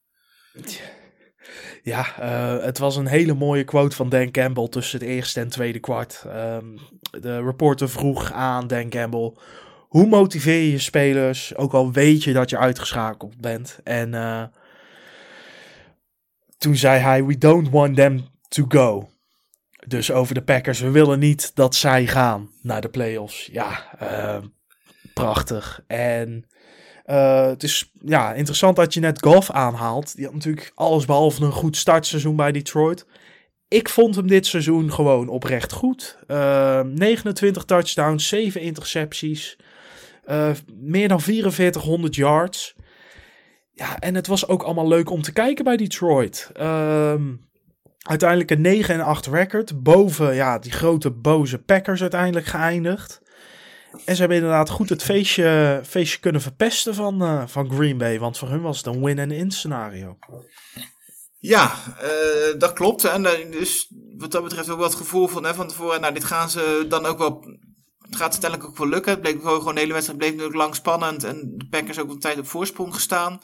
Ja, 1.82 2.16
eh, 2.18 2.64
het 2.64 2.78
was 2.78 2.96
een 2.96 3.06
hele 3.06 3.34
mooie 3.34 3.64
quote 3.64 3.96
van 3.96 4.08
Dan 4.08 4.30
Campbell 4.30 4.68
tussen 4.68 4.98
het 4.98 5.08
eerste 5.08 5.40
en 5.40 5.48
tweede 5.48 5.78
kwart. 5.78 6.24
Ehm, 6.26 6.76
de 7.20 7.42
reporter 7.42 7.88
vroeg 7.88 8.32
aan 8.32 8.66
Dan 8.66 8.88
Campbell: 8.88 9.32
hoe 9.88 10.06
motiveer 10.06 10.62
je 10.62 10.70
je 10.70 10.78
spelers, 10.78 11.56
ook 11.56 11.72
al 11.72 11.92
weet 11.92 12.24
je 12.24 12.32
dat 12.32 12.50
je 12.50 12.58
uitgeschakeld 12.58 13.40
bent? 13.40 13.80
En 13.84 14.10
toen 16.58 16.76
zei 16.76 17.00
hij: 17.00 17.24
We 17.24 17.38
don't 17.38 17.70
want 17.70 17.96
them 17.96 18.28
to 18.48 18.64
go. 18.68 19.11
Dus 19.86 20.10
over 20.10 20.34
de 20.34 20.42
Packers, 20.42 20.80
we 20.80 20.90
willen 20.90 21.18
niet 21.18 21.50
dat 21.54 21.74
zij 21.74 22.06
gaan 22.06 22.50
naar 22.62 22.80
de 22.80 22.88
playoffs. 22.88 23.48
Ja, 23.52 23.96
eh, 23.98 24.42
prachtig. 25.14 25.82
En 25.86 26.46
eh, 27.04 27.46
het 27.46 27.62
is 27.62 27.92
ja, 28.04 28.32
interessant 28.32 28.76
dat 28.76 28.94
je 28.94 29.00
net 29.00 29.22
Golf 29.22 29.50
aanhaalt. 29.50 30.16
Die 30.16 30.24
had 30.24 30.34
natuurlijk 30.34 30.72
alles 30.74 31.04
behalve 31.04 31.44
een 31.44 31.52
goed 31.52 31.76
startseizoen 31.76 32.36
bij 32.36 32.52
Detroit. 32.52 33.06
Ik 33.68 33.88
vond 33.88 34.14
hem 34.14 34.26
dit 34.26 34.46
seizoen 34.46 34.92
gewoon 34.92 35.28
oprecht 35.28 35.72
goed. 35.72 36.18
Eh, 36.26 36.80
29 36.80 37.64
touchdowns, 37.64 38.28
7 38.28 38.60
intercepties. 38.60 39.56
eh, 40.24 40.50
meer 40.74 41.08
dan 41.08 41.20
4400 41.20 42.14
yards. 42.14 42.74
Ja, 43.72 43.98
en 43.98 44.14
het 44.14 44.26
was 44.26 44.48
ook 44.48 44.62
allemaal 44.62 44.88
leuk 44.88 45.10
om 45.10 45.22
te 45.22 45.32
kijken 45.32 45.64
bij 45.64 45.76
Detroit. 45.76 46.50
Ehm, 46.52 47.22
uiteindelijk 48.02 48.50
een 48.50 48.60
9 48.60 48.94
en 48.94 49.00
8 49.00 49.26
record. 49.26 49.82
Boven 49.82 50.34
ja, 50.34 50.58
die 50.58 50.72
grote 50.72 51.10
boze 51.10 51.58
Packers 51.58 52.00
uiteindelijk 52.00 52.46
geëindigd. 52.46 53.20
En 54.04 54.14
ze 54.14 54.20
hebben 54.20 54.36
inderdaad 54.36 54.70
goed 54.70 54.88
het 54.88 55.02
feestje, 55.02 55.80
feestje 55.86 56.18
kunnen 56.18 56.40
verpesten 56.40 56.94
van, 56.94 57.22
eh, 57.22 57.42
van 57.46 57.72
Green 57.72 57.98
Bay. 57.98 58.18
Want 58.18 58.38
voor 58.38 58.48
hun 58.48 58.62
was 58.62 58.76
het 58.76 58.86
een 58.86 59.04
win-and-in 59.04 59.50
scenario. 59.50 60.18
Ja, 61.38 61.74
eh, 62.00 62.58
dat 62.58 62.72
klopt. 62.72 63.04
En 63.04 63.22
dus 63.50 63.92
wat 64.16 64.30
dat 64.30 64.42
betreft 64.42 64.70
ook 64.70 64.78
wel 64.78 64.86
het 64.86 64.96
gevoel 64.96 65.28
van, 65.28 65.44
hè, 65.44 65.54
van 65.54 65.68
tevoren, 65.68 66.00
nou 66.00 66.14
dit 66.14 66.24
gaan 66.24 66.50
ze 66.50 66.84
dan 66.88 67.06
ook 67.06 67.18
wel, 67.18 67.44
het 67.98 68.16
gaat 68.16 68.32
uiteindelijk 68.32 68.70
ook 68.70 68.78
wel 68.78 68.88
lukken. 68.88 69.12
Het 69.12 69.20
bleek 69.20 69.40
gewoon, 69.40 69.58
gewoon 69.58 69.76
hele 69.76 69.92
wedstrijd 69.92 70.18
bleef 70.18 70.30
natuurlijk 70.30 70.58
lang 70.58 70.74
spannend 70.74 71.24
en 71.24 71.54
de 71.56 71.66
Packers 71.70 71.98
ook 71.98 72.10
een 72.10 72.18
tijd 72.18 72.38
op 72.38 72.46
voorsprong 72.46 72.94
gestaan. 72.94 73.40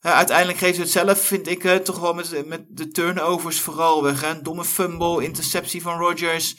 Eh, 0.00 0.12
uiteindelijk 0.12 0.58
ze 0.58 0.80
het 0.80 0.90
zelf, 0.90 1.20
vind 1.20 1.48
ik, 1.48 1.64
eh, 1.64 1.76
toch 1.76 2.00
wel 2.00 2.14
met, 2.14 2.46
met 2.46 2.64
de 2.68 2.88
turnovers 2.88 3.60
vooral 3.60 4.02
weg. 4.02 4.20
Hè. 4.20 4.30
Een 4.30 4.42
domme 4.42 4.64
fumble, 4.64 5.24
interceptie 5.24 5.82
van 5.82 5.98
Rodgers, 5.98 6.56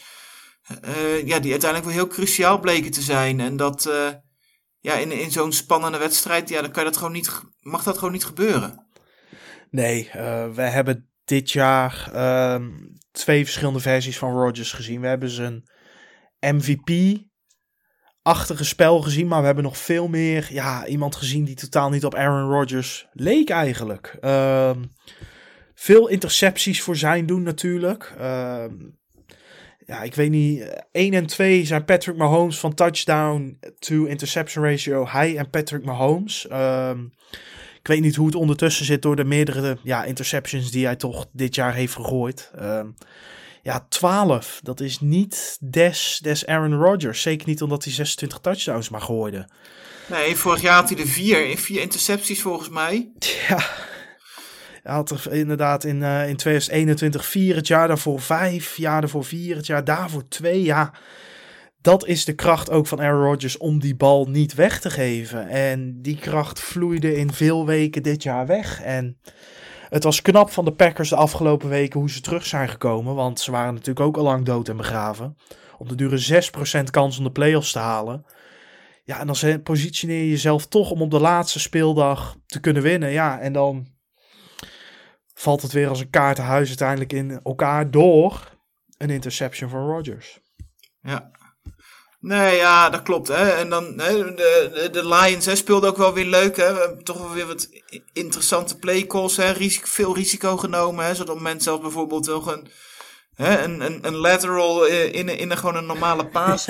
eh, 0.82 1.28
ja, 1.28 1.39
die 1.39 1.52
uiteindelijk 1.52 1.84
wel 1.84 1.94
heel 1.94 2.08
cruciaal 2.08 2.60
bleken 2.60 2.92
te 2.92 3.02
zijn. 3.02 3.39
En 3.39 3.58
dat, 3.58 3.89
ja, 4.80 4.94
in, 4.94 5.12
in 5.12 5.32
zo'n 5.32 5.52
spannende 5.52 5.98
wedstrijd, 5.98 6.50
ja, 6.50 6.62
dan 6.62 6.72
kan 6.72 6.84
dat 6.84 6.98
gewoon 6.98 7.12
niet, 7.12 7.42
mag 7.60 7.84
dat 7.84 7.98
gewoon 7.98 8.14
niet 8.14 8.26
gebeuren. 8.26 8.88
Nee, 9.70 10.10
we 10.54 10.62
hebben 10.62 11.10
dit 11.26 11.52
jaar 11.52 12.10
ehm, 12.14 12.70
twee 13.12 13.44
verschillende 13.44 13.80
versies 13.80 14.18
van 14.18 14.32
Rodgers 14.32 14.72
gezien. 14.72 15.02
We 15.02 15.08
hebben 15.08 15.30
zijn 15.30 15.64
MVP-achtige 18.22 18.63
spel 18.63 19.01
gezien, 19.01 19.28
maar 19.28 19.39
we 19.39 19.45
hebben 19.45 19.63
nog 19.63 19.78
veel 19.78 20.07
meer 20.07 20.47
ja, 20.49 20.86
iemand 20.86 21.15
gezien 21.15 21.43
die 21.43 21.55
totaal 21.55 21.89
niet 21.89 22.05
op 22.05 22.15
Aaron 22.15 22.49
Rodgers 22.49 23.07
leek 23.13 23.49
eigenlijk. 23.49 24.17
Ehm, 24.22 24.80
veel 25.76 26.07
intercepties 26.07 26.82
voor 26.82 26.95
zijn 26.95 27.26
doen 27.26 27.43
natuurlijk. 27.43 28.13
Ehm, 28.17 28.74
ja, 29.86 30.01
ik 30.01 30.15
weet 30.15 30.30
niet. 30.30 30.84
1 30.91 31.13
en 31.13 31.26
2 31.26 31.65
zijn 31.65 31.86
Patrick 31.86 32.17
Mahomes 32.17 32.59
van 32.59 32.74
touchdown 32.74 33.59
to 33.80 34.05
interception 34.05 34.65
ratio. 34.65 35.07
Hij 35.07 35.38
en 35.38 35.49
Patrick 35.49 35.86
Mahomes. 35.86 36.47
Ehm, 36.47 36.99
ik 37.80 37.88
weet 37.88 38.01
niet 38.01 38.15
hoe 38.15 38.26
het 38.26 38.36
ondertussen 38.36 38.86
zit 38.86 39.01
door 39.01 39.15
de 39.15 39.24
meerdere 39.24 39.78
ja, 39.84 40.03
interceptions 40.03 40.72
die 40.72 40.86
hij 40.86 40.95
toch 40.95 41.28
dit 41.32 41.55
jaar 41.55 41.74
heeft 41.74 41.93
gegooid. 41.93 42.51
Ja, 43.62 43.86
12. 43.89 44.59
Dat 44.64 44.80
is 44.80 44.99
niet 44.99 45.57
des, 45.62 46.20
des 46.24 46.45
Aaron 46.45 46.74
Rodgers. 46.74 47.22
Zeker 47.22 47.47
niet 47.47 47.62
omdat 47.62 47.84
hij 47.84 47.93
26 47.93 48.39
touchdowns 48.39 48.89
maar 48.89 49.01
gooide. 49.01 49.47
Nee, 50.09 50.36
vorig 50.36 50.62
jaar 50.62 50.76
had 50.76 50.89
hij 50.89 50.99
er 50.99 51.07
vier, 51.07 51.49
in 51.49 51.57
vier 51.57 51.82
intercepties 51.82 52.41
volgens 52.41 52.70
mij. 52.70 53.12
Ja. 53.47 53.59
Hij 54.84 54.93
had 54.93 55.09
er 55.09 55.34
inderdaad 55.34 55.84
in, 55.84 56.03
eh, 56.03 56.30
in 56.30 56.36
2021 56.36 57.26
vier, 57.26 57.55
het 57.55 57.68
jaar 57.68 57.88
daarvoor 57.88 58.22
vijf, 58.22 58.78
jaar 58.78 59.01
daarvoor 59.01 59.26
vier, 59.26 59.55
het 59.55 59.66
jaar 59.66 59.84
daarvoor 59.84 60.28
twee. 60.28 60.64
Ja, 60.64 60.93
dat 61.82 62.05
is 62.05 62.26
de 62.26 62.34
kracht 62.34 62.70
ook 62.70 62.88
van 62.88 63.01
Aaron 63.01 63.24
Rodgers 63.24 63.57
om 63.57 63.80
die 63.80 63.95
bal 63.95 64.26
niet 64.26 64.53
weg 64.53 64.80
te 64.80 64.89
geven. 64.89 65.47
En 65.47 66.01
die 66.01 66.18
kracht 66.18 66.59
vloeide 66.59 67.16
in 67.16 67.34
veel 67.34 67.66
weken 67.66 68.03
dit 68.03 68.24
jaar 68.24 68.45
weg. 68.45 68.82
En 68.82 69.18
het 69.92 70.04
was 70.04 70.22
knap 70.22 70.50
van 70.50 70.66
de 70.66 70.74
Packers 70.74 71.10
de 71.10 71.16
afgelopen 71.16 71.70
weken 71.70 72.00
hoe 72.00 72.10
ze 72.10 72.22
terug 72.22 72.46
zijn 72.46 72.70
gekomen. 72.70 73.16
Want 73.16 73.39
ze 73.39 73.52
waren 73.52 73.74
natuurlijk 73.74 74.06
ook 74.06 74.18
al 74.18 74.24
lang 74.24 74.46
dood 74.46 74.70
en 74.70 74.78
begraven. 74.78 75.38
Op 75.78 75.89
de 75.89 75.96
dure 75.96 76.50
6% 76.80 76.84
kans 76.89 77.18
om 77.18 77.24
de 77.24 77.32
playoffs 77.32 77.72
te 77.72 77.80
halen. 77.80 78.26
Ja, 79.04 79.20
en 79.20 79.28
dan 79.28 79.62
positioneer 79.62 80.20
je 80.20 80.30
jezelf 80.30 80.68
toch 80.68 80.92
om 80.92 81.02
op 81.02 81.12
de 81.12 81.20
laatste 81.20 81.60
speeldag 81.60 82.38
te 82.46 82.60
kunnen 82.60 82.82
winnen. 82.82 83.12
Ja, 83.12 83.39
en 83.39 83.54
dan 83.54 83.88
valt 85.34 85.62
het 85.62 85.72
weer 85.72 85.88
als 85.89 86.00
een 86.00 86.10
kaartenhuis 86.10 86.68
uiteindelijk 86.68 87.14
in 87.14 87.39
elkaar 87.44 87.92
door 87.92 88.58
een 88.98 89.10
interception 89.10 89.70
van 89.70 89.86
Rodgers. 89.86 90.39
Ja. 91.02 91.32
Nee, 92.22 92.55
ja, 92.55 92.89
dat 92.89 93.01
klopt. 93.01 93.28
Hè. 93.28 93.49
En 93.49 93.69
dan 93.69 93.99
hè, 93.99 94.34
de, 94.34 94.89
de, 94.91 95.07
Lions 95.07 95.45
hè, 95.45 95.55
speelden 95.55 95.89
ook 95.89 95.97
wel 95.97 96.13
weer 96.13 96.26
leuk. 96.26 96.57
Hè. 96.57 96.97
Toch 97.03 97.17
wel 97.17 97.34
weer 97.34 97.47
wat 97.47 97.69
interessante 98.13 98.78
playcalls. 98.78 99.38
Hè. 99.38 99.51
Risico, 99.51 99.86
veel 99.88 100.15
risico 100.15 100.57
genomen. 100.57 101.05
Hè. 101.05 101.11
Zodat 101.15 101.30
op 101.30 101.36
het 101.36 101.43
moment 101.43 101.63
zelfs 101.63 101.82
bijvoorbeeld 101.82 102.28
nog 102.28 102.45
een, 102.45 102.67
hè, 103.36 103.63
een, 103.63 103.82
een, 103.82 103.99
een 104.01 104.15
lateral 104.15 104.88
eh, 104.88 105.13
in, 105.13 105.38
in 105.38 105.51
een, 105.51 105.57
gewoon 105.57 105.76
een 105.76 105.86
normale 105.86 106.26
paas. 106.26 106.65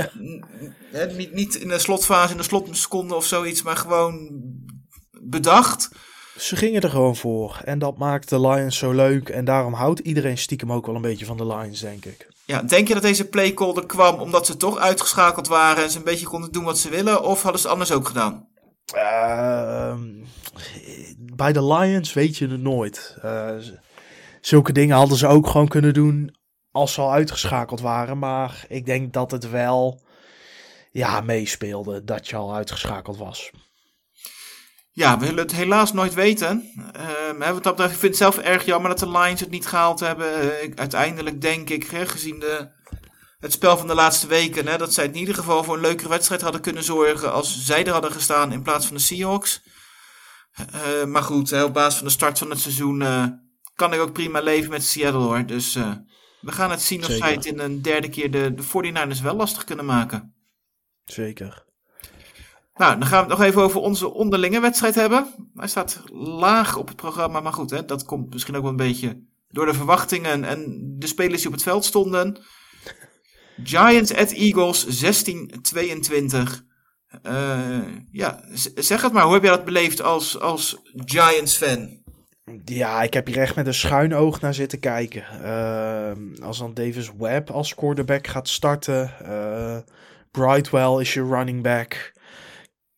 Hè, 0.91 1.05
niet, 1.05 1.33
niet 1.33 1.55
in 1.55 1.67
de 1.67 1.79
slotfase, 1.79 2.31
in 2.31 2.37
de 2.37 2.43
slotseconde 2.43 3.15
of 3.15 3.25
zoiets, 3.25 3.61
maar 3.61 3.77
gewoon 3.77 4.29
bedacht. 5.21 5.89
Ze 6.37 6.55
gingen 6.55 6.81
er 6.81 6.89
gewoon 6.89 7.15
voor. 7.15 7.61
En 7.63 7.79
dat 7.79 7.97
maakt 7.97 8.29
de 8.29 8.39
Lions 8.39 8.77
zo 8.77 8.91
leuk. 8.91 9.29
En 9.29 9.45
daarom 9.45 9.73
houdt 9.73 9.99
iedereen 9.99 10.37
stiekem 10.37 10.71
ook 10.71 10.85
wel 10.85 10.95
een 10.95 11.01
beetje 11.01 11.25
van 11.25 11.37
de 11.37 11.47
Lions, 11.47 11.79
denk 11.79 12.05
ik. 12.05 12.27
Ja, 12.51 12.61
denk 12.61 12.87
je 12.87 12.93
dat 12.93 13.03
deze 13.03 13.29
playcall 13.29 13.75
er 13.75 13.85
kwam 13.85 14.19
omdat 14.19 14.45
ze 14.45 14.57
toch 14.57 14.77
uitgeschakeld 14.77 15.47
waren 15.47 15.83
en 15.83 15.89
ze 15.89 15.97
een 15.97 16.03
beetje 16.03 16.25
konden 16.25 16.51
doen 16.51 16.63
wat 16.63 16.77
ze 16.77 16.89
willen? 16.89 17.23
Of 17.23 17.41
hadden 17.41 17.61
ze 17.61 17.67
anders 17.67 17.91
ook 17.91 18.07
gedaan? 18.07 18.47
Ehm, 18.93 20.01
bij 21.17 21.53
de 21.53 21.65
Lions 21.65 22.13
weet 22.13 22.37
je 22.37 22.47
het 22.47 22.61
nooit. 22.61 23.17
Eh, 23.21 23.55
zulke 24.41 24.71
dingen 24.71 24.95
hadden 24.95 25.17
ze 25.17 25.27
ook 25.27 25.47
gewoon 25.47 25.67
kunnen 25.67 25.93
doen 25.93 26.35
als 26.71 26.93
ze 26.93 27.01
al 27.01 27.11
uitgeschakeld 27.11 27.81
waren. 27.81 28.19
Maar 28.19 28.65
ik 28.67 28.85
denk 28.85 29.13
dat 29.13 29.31
het 29.31 29.49
wel 29.49 30.01
ja, 30.91 31.21
meespeelde 31.21 32.03
dat 32.03 32.27
je 32.27 32.35
al 32.35 32.55
uitgeschakeld 32.55 33.17
was. 33.17 33.51
Ja, 34.93 35.19
we 35.19 35.25
zullen 35.25 35.43
het 35.43 35.51
helaas 35.51 35.93
nooit 35.93 36.13
weten. 36.13 36.63
Wat 37.37 37.63
dat 37.63 37.75
betreft, 37.75 37.93
ik 37.93 37.99
vind 37.99 38.01
het 38.01 38.15
zelf 38.17 38.37
erg 38.37 38.65
jammer 38.65 38.89
dat 38.89 38.99
de 38.99 39.09
Lions 39.09 39.39
het 39.39 39.49
niet 39.49 39.67
gehaald 39.67 39.99
hebben. 39.99 40.33
Eh, 40.33 40.63
ik- 40.63 40.79
uiteindelijk 40.79 41.41
denk 41.41 41.69
ik, 41.69 41.83
hè, 41.83 42.07
gezien 42.07 42.39
de, 42.39 42.69
het 43.39 43.51
spel 43.51 43.77
van 43.77 43.87
de 43.87 43.93
laatste 43.95 44.27
weken, 44.27 44.67
hè, 44.67 44.77
dat 44.77 44.93
zij 44.93 45.05
in 45.05 45.15
ieder 45.15 45.35
geval 45.35 45.63
voor 45.63 45.75
een 45.75 45.81
leukere 45.81 46.09
wedstrijd 46.09 46.41
hadden 46.41 46.61
kunnen 46.61 46.83
zorgen 46.83 47.31
als 47.33 47.65
zij 47.65 47.85
er 47.85 47.91
hadden 47.91 48.11
gestaan 48.11 48.51
in 48.51 48.61
plaats 48.61 48.85
van 48.85 48.95
de 48.95 49.01
Seahawks. 49.01 49.61
Eh, 50.51 51.05
maar 51.05 51.23
goed, 51.23 51.49
hè, 51.49 51.63
op 51.63 51.73
basis 51.73 51.97
van 51.97 52.07
de 52.07 52.13
start 52.13 52.37
van 52.37 52.49
het 52.49 52.59
seizoen 52.59 53.01
eh, 53.01 53.25
kan 53.75 53.93
ik 53.93 53.99
ook 53.99 54.13
prima 54.13 54.39
leven 54.41 54.69
met 54.69 54.83
Seattle 54.85 55.21
hoor. 55.21 55.45
Dus 55.45 55.73
we 56.41 56.51
gaan 56.51 56.71
het 56.71 56.81
zien 56.81 56.99
of 56.99 57.05
Zeker. 57.05 57.23
zij 57.23 57.33
het 57.33 57.45
in 57.45 57.59
een 57.59 57.81
derde 57.81 58.09
keer 58.09 58.31
de, 58.31 58.53
de 58.53 58.63
49ers 58.63 59.21
wel 59.21 59.35
lastig 59.35 59.63
kunnen 59.63 59.85
maken. 59.85 60.35
Zeker. 61.03 61.65
Nou, 62.81 62.99
dan 62.99 63.07
gaan 63.07 63.23
we 63.23 63.29
het 63.29 63.39
nog 63.39 63.47
even 63.47 63.61
over 63.61 63.79
onze 63.79 64.13
onderlinge 64.13 64.59
wedstrijd 64.59 64.95
hebben. 64.95 65.49
Hij 65.55 65.67
staat 65.67 66.01
laag 66.13 66.77
op 66.77 66.87
het 66.87 66.95
programma, 66.95 67.39
maar 67.39 67.53
goed, 67.53 67.69
hè, 67.69 67.85
dat 67.85 68.03
komt 68.03 68.33
misschien 68.33 68.55
ook 68.55 68.61
wel 68.61 68.71
een 68.71 68.77
beetje 68.77 69.23
door 69.49 69.65
de 69.65 69.73
verwachtingen 69.73 70.43
en 70.43 70.79
de 70.97 71.07
spelers 71.07 71.37
die 71.37 71.47
op 71.47 71.53
het 71.53 71.63
veld 71.63 71.85
stonden. 71.85 72.37
Giants 73.63 74.15
at 74.15 74.31
Eagles 74.31 74.85
16-22. 74.85 76.65
Eh, 77.21 77.79
ja, 78.11 78.43
zeg 78.75 79.01
het 79.01 79.11
maar, 79.11 79.23
hoe 79.23 79.33
heb 79.33 79.43
jij 79.43 79.51
dat 79.51 79.65
beleefd 79.65 80.01
als, 80.01 80.39
als 80.39 80.81
Giants-fan? 80.95 81.99
Ja, 82.65 83.01
ik 83.01 83.13
heb 83.13 83.27
hier 83.27 83.37
echt 83.37 83.55
met 83.55 83.67
een 83.67 83.73
schuin 83.73 84.13
oog 84.15 84.41
naar 84.41 84.53
zitten 84.53 84.79
kijken. 84.79 85.23
Ehm, 85.43 86.43
als 86.43 86.57
dan 86.57 86.73
Davis 86.73 87.11
Webb 87.17 87.49
als 87.49 87.75
quarterback 87.75 88.27
gaat 88.27 88.47
starten. 88.47 89.11
eh, 89.23 89.77
Brightwell 90.31 90.99
is 90.99 91.13
je 91.13 91.23
running 91.23 91.63
back. 91.63 92.19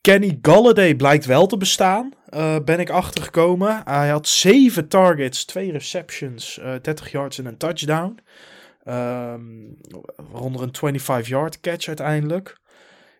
Kenny 0.04 0.40
Galladay 0.42 0.96
blijkt 0.96 1.26
wel 1.26 1.48
te 1.48 1.58
bestaan. 1.58 2.12
eh, 2.30 2.56
ben 2.66 2.80
ik 2.80 2.90
achtergekomen. 2.90 3.82
Hij 3.86 4.10
had 4.10 4.28
7 4.28 4.88
targets, 4.88 5.46
2 5.46 5.72
receptions, 5.72 6.60
eh 6.60 6.74
30 6.82 7.12
yards 7.12 7.38
en 7.40 7.46
een 7.46 7.58
touchdown. 7.58 8.20
Waaronder 10.32 10.62
een 10.62 11.00
25-yard 11.00 11.60
catch 11.60 11.88
uiteindelijk. 11.88 12.58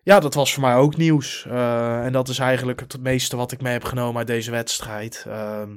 Ja, 0.02 0.20
dat 0.20 0.34
was 0.34 0.52
voor 0.54 0.62
mij 0.62 0.74
ook 0.74 0.96
nieuws. 0.96 1.46
Eh, 1.48 2.04
en 2.04 2.12
dat 2.12 2.28
is 2.28 2.38
eigenlijk 2.38 2.80
het 2.80 3.00
meeste 3.00 3.36
wat 3.36 3.52
ik 3.52 3.60
mee 3.60 3.72
heb 3.72 3.84
genomen 3.84 4.18
uit 4.18 4.26
deze 4.26 4.50
wedstrijd. 4.50 5.24
Ehm, 5.28 5.70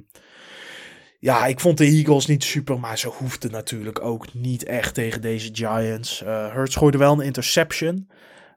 ja, 1.19 1.45
ik 1.45 1.59
vond 1.59 1.77
de 1.77 1.85
Eagles 1.85 2.25
niet 2.25 2.43
super, 2.43 2.79
maar 2.79 2.97
ze 2.97 3.07
hoefden 3.07 3.51
natuurlijk 3.51 4.01
ook 4.01 4.33
niet 4.33 4.63
echt 4.63 4.93
tegen 4.93 5.21
deze 5.21 5.49
Giants. 5.53 6.23
Eh 6.23 6.53
Hurts 6.53 6.75
gooide 6.75 6.97
wel 6.97 7.13
een 7.13 7.25
interception. 7.25 8.07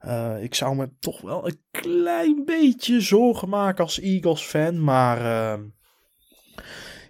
Eh, 0.00 0.42
ik 0.42 0.54
zou 0.54 0.76
me 0.76 0.90
toch 1.00 1.20
wel 1.20 1.46
een 1.46 1.60
klein 1.70 2.44
beetje 2.44 3.00
zorgen 3.00 3.48
maken 3.48 3.84
als 3.84 4.00
Eagles-fan, 4.00 4.84
maar 4.84 5.18
ehm, 5.18 5.62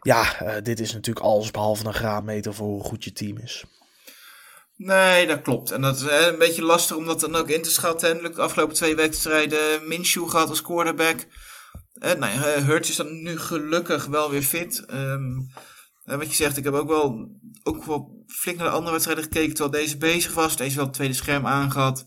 ja, 0.00 0.40
eh, 0.40 0.62
dit 0.62 0.80
is 0.80 0.92
natuurlijk 0.92 1.26
alles 1.26 1.50
behalve 1.50 1.86
een 1.86 1.94
graadmeter 1.94 2.54
voor 2.54 2.66
hoe 2.66 2.84
goed 2.84 3.04
je 3.04 3.12
team 3.12 3.38
is. 3.38 3.64
Nee, 4.82 5.26
dat 5.26 5.42
klopt. 5.42 5.70
En 5.70 5.80
dat 5.80 5.96
is 5.96 6.06
eh, 6.06 6.26
een 6.26 6.38
beetje 6.38 6.62
lastig 6.62 6.96
om 6.96 7.06
dat 7.06 7.20
dan 7.20 7.34
ook 7.34 7.48
in 7.48 7.62
te 7.62 7.70
schatten. 7.70 8.10
En 8.10 8.32
de 8.32 8.42
afgelopen 8.42 8.74
twee 8.74 8.94
wedstrijden 8.94 9.88
Minshew 9.88 10.28
gehad 10.28 10.48
als 10.48 10.62
quarterback. 10.62 11.26
Eh, 11.92 12.14
nou 12.14 12.78
is 12.80 12.96
dan 12.96 13.22
nu 13.22 13.38
gelukkig 13.38 14.06
wel 14.06 14.30
weer 14.30 14.42
fit. 14.42 14.84
Ehm, 14.86 15.38
eh, 16.04 16.16
wat 16.16 16.28
je 16.28 16.34
zegt, 16.34 16.56
ik 16.56 16.64
heb 16.64 16.74
ook 16.74 16.88
wel, 16.88 17.28
ook 17.62 17.84
wel 17.84 18.24
flink 18.26 18.58
naar 18.58 18.66
de 18.66 18.72
andere 18.72 18.92
wedstrijden 18.92 19.24
gekeken 19.24 19.54
terwijl 19.54 19.82
deze 19.82 19.96
bezig 19.96 20.34
was. 20.34 20.56
Deze 20.56 20.76
wel 20.76 20.84
het 20.84 20.94
tweede 20.94 21.14
scherm 21.14 21.46
aangehad. 21.46 22.06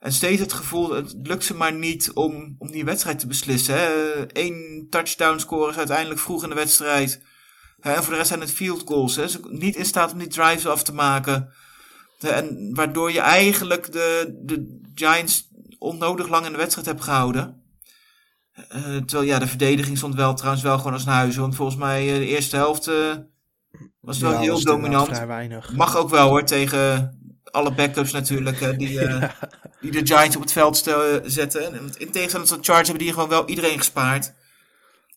En 0.00 0.12
steeds 0.12 0.40
het 0.40 0.52
gevoel, 0.52 0.90
het 0.90 1.14
lukt 1.22 1.44
ze 1.44 1.54
maar 1.54 1.72
niet 1.72 2.12
om, 2.12 2.54
om 2.58 2.70
die 2.70 2.84
wedstrijd 2.84 3.18
te 3.18 3.26
beslissen. 3.26 3.74
Hè. 3.74 3.90
Eén 4.38 4.86
touchdown 4.90 5.38
scoren 5.38 5.70
is 5.70 5.78
uiteindelijk 5.78 6.20
vroeg 6.20 6.42
in 6.42 6.48
de 6.48 6.54
wedstrijd. 6.54 7.22
En 7.80 8.02
voor 8.02 8.12
de 8.12 8.16
rest 8.16 8.28
zijn 8.28 8.40
het 8.40 8.52
field 8.52 8.82
goals. 8.86 9.16
Hè. 9.16 9.28
Ze 9.28 9.40
zijn 9.42 9.58
niet 9.58 9.76
in 9.76 9.84
staat 9.84 10.12
om 10.12 10.18
die 10.18 10.28
drives 10.28 10.66
af 10.66 10.82
te 10.82 10.94
maken. 10.94 11.52
En 12.18 12.74
waardoor 12.74 13.12
je 13.12 13.20
eigenlijk 13.20 13.92
de, 13.92 14.38
de 14.42 14.80
Giants 14.94 15.48
onnodig 15.78 16.28
lang 16.28 16.46
in 16.46 16.52
de 16.52 16.58
wedstrijd 16.58 16.86
hebt 16.86 17.02
gehouden. 17.02 17.62
Eh, 18.52 18.82
terwijl 18.82 19.22
ja, 19.22 19.38
de 19.38 19.46
verdediging 19.46 19.96
stond 19.96 20.14
wel 20.14 20.34
trouwens 20.34 20.62
wel 20.62 20.78
gewoon 20.78 20.92
als 20.92 21.04
een 21.04 21.12
huis. 21.12 21.36
Want 21.36 21.56
volgens 21.56 21.78
mij 21.78 22.12
eh, 22.12 22.18
de 22.18 22.26
eerste 22.26 22.56
helft 22.56 22.86
eh, 22.86 23.16
was 24.00 24.18
wel 24.18 24.32
Ja, 24.32 24.38
heel 24.38 24.62
dominant. 24.62 25.24
Weinig. 25.26 25.72
Mag 25.72 25.96
ook 25.96 26.10
wel 26.10 26.28
hoor, 26.28 26.44
tegen 26.44 27.19
alle 27.50 27.72
backups 27.72 28.12
natuurlijk. 28.12 28.60
eh, 28.60 28.76
die, 28.78 29.00
eh, 29.00 29.30
die 29.80 29.90
de 29.90 30.06
Giants 30.14 30.36
op 30.36 30.42
het 30.42 30.52
veld 30.52 30.76
stel- 30.76 31.20
zetten. 31.24 31.64
En 31.64 31.90
in 31.98 32.10
tegenstelling 32.10 32.48
tot 32.48 32.58
de 32.58 32.64
Chargers 32.64 32.88
hebben 32.88 33.04
die 33.04 33.14
gewoon 33.14 33.28
wel 33.28 33.48
iedereen 33.48 33.78
gespaard. 33.78 34.26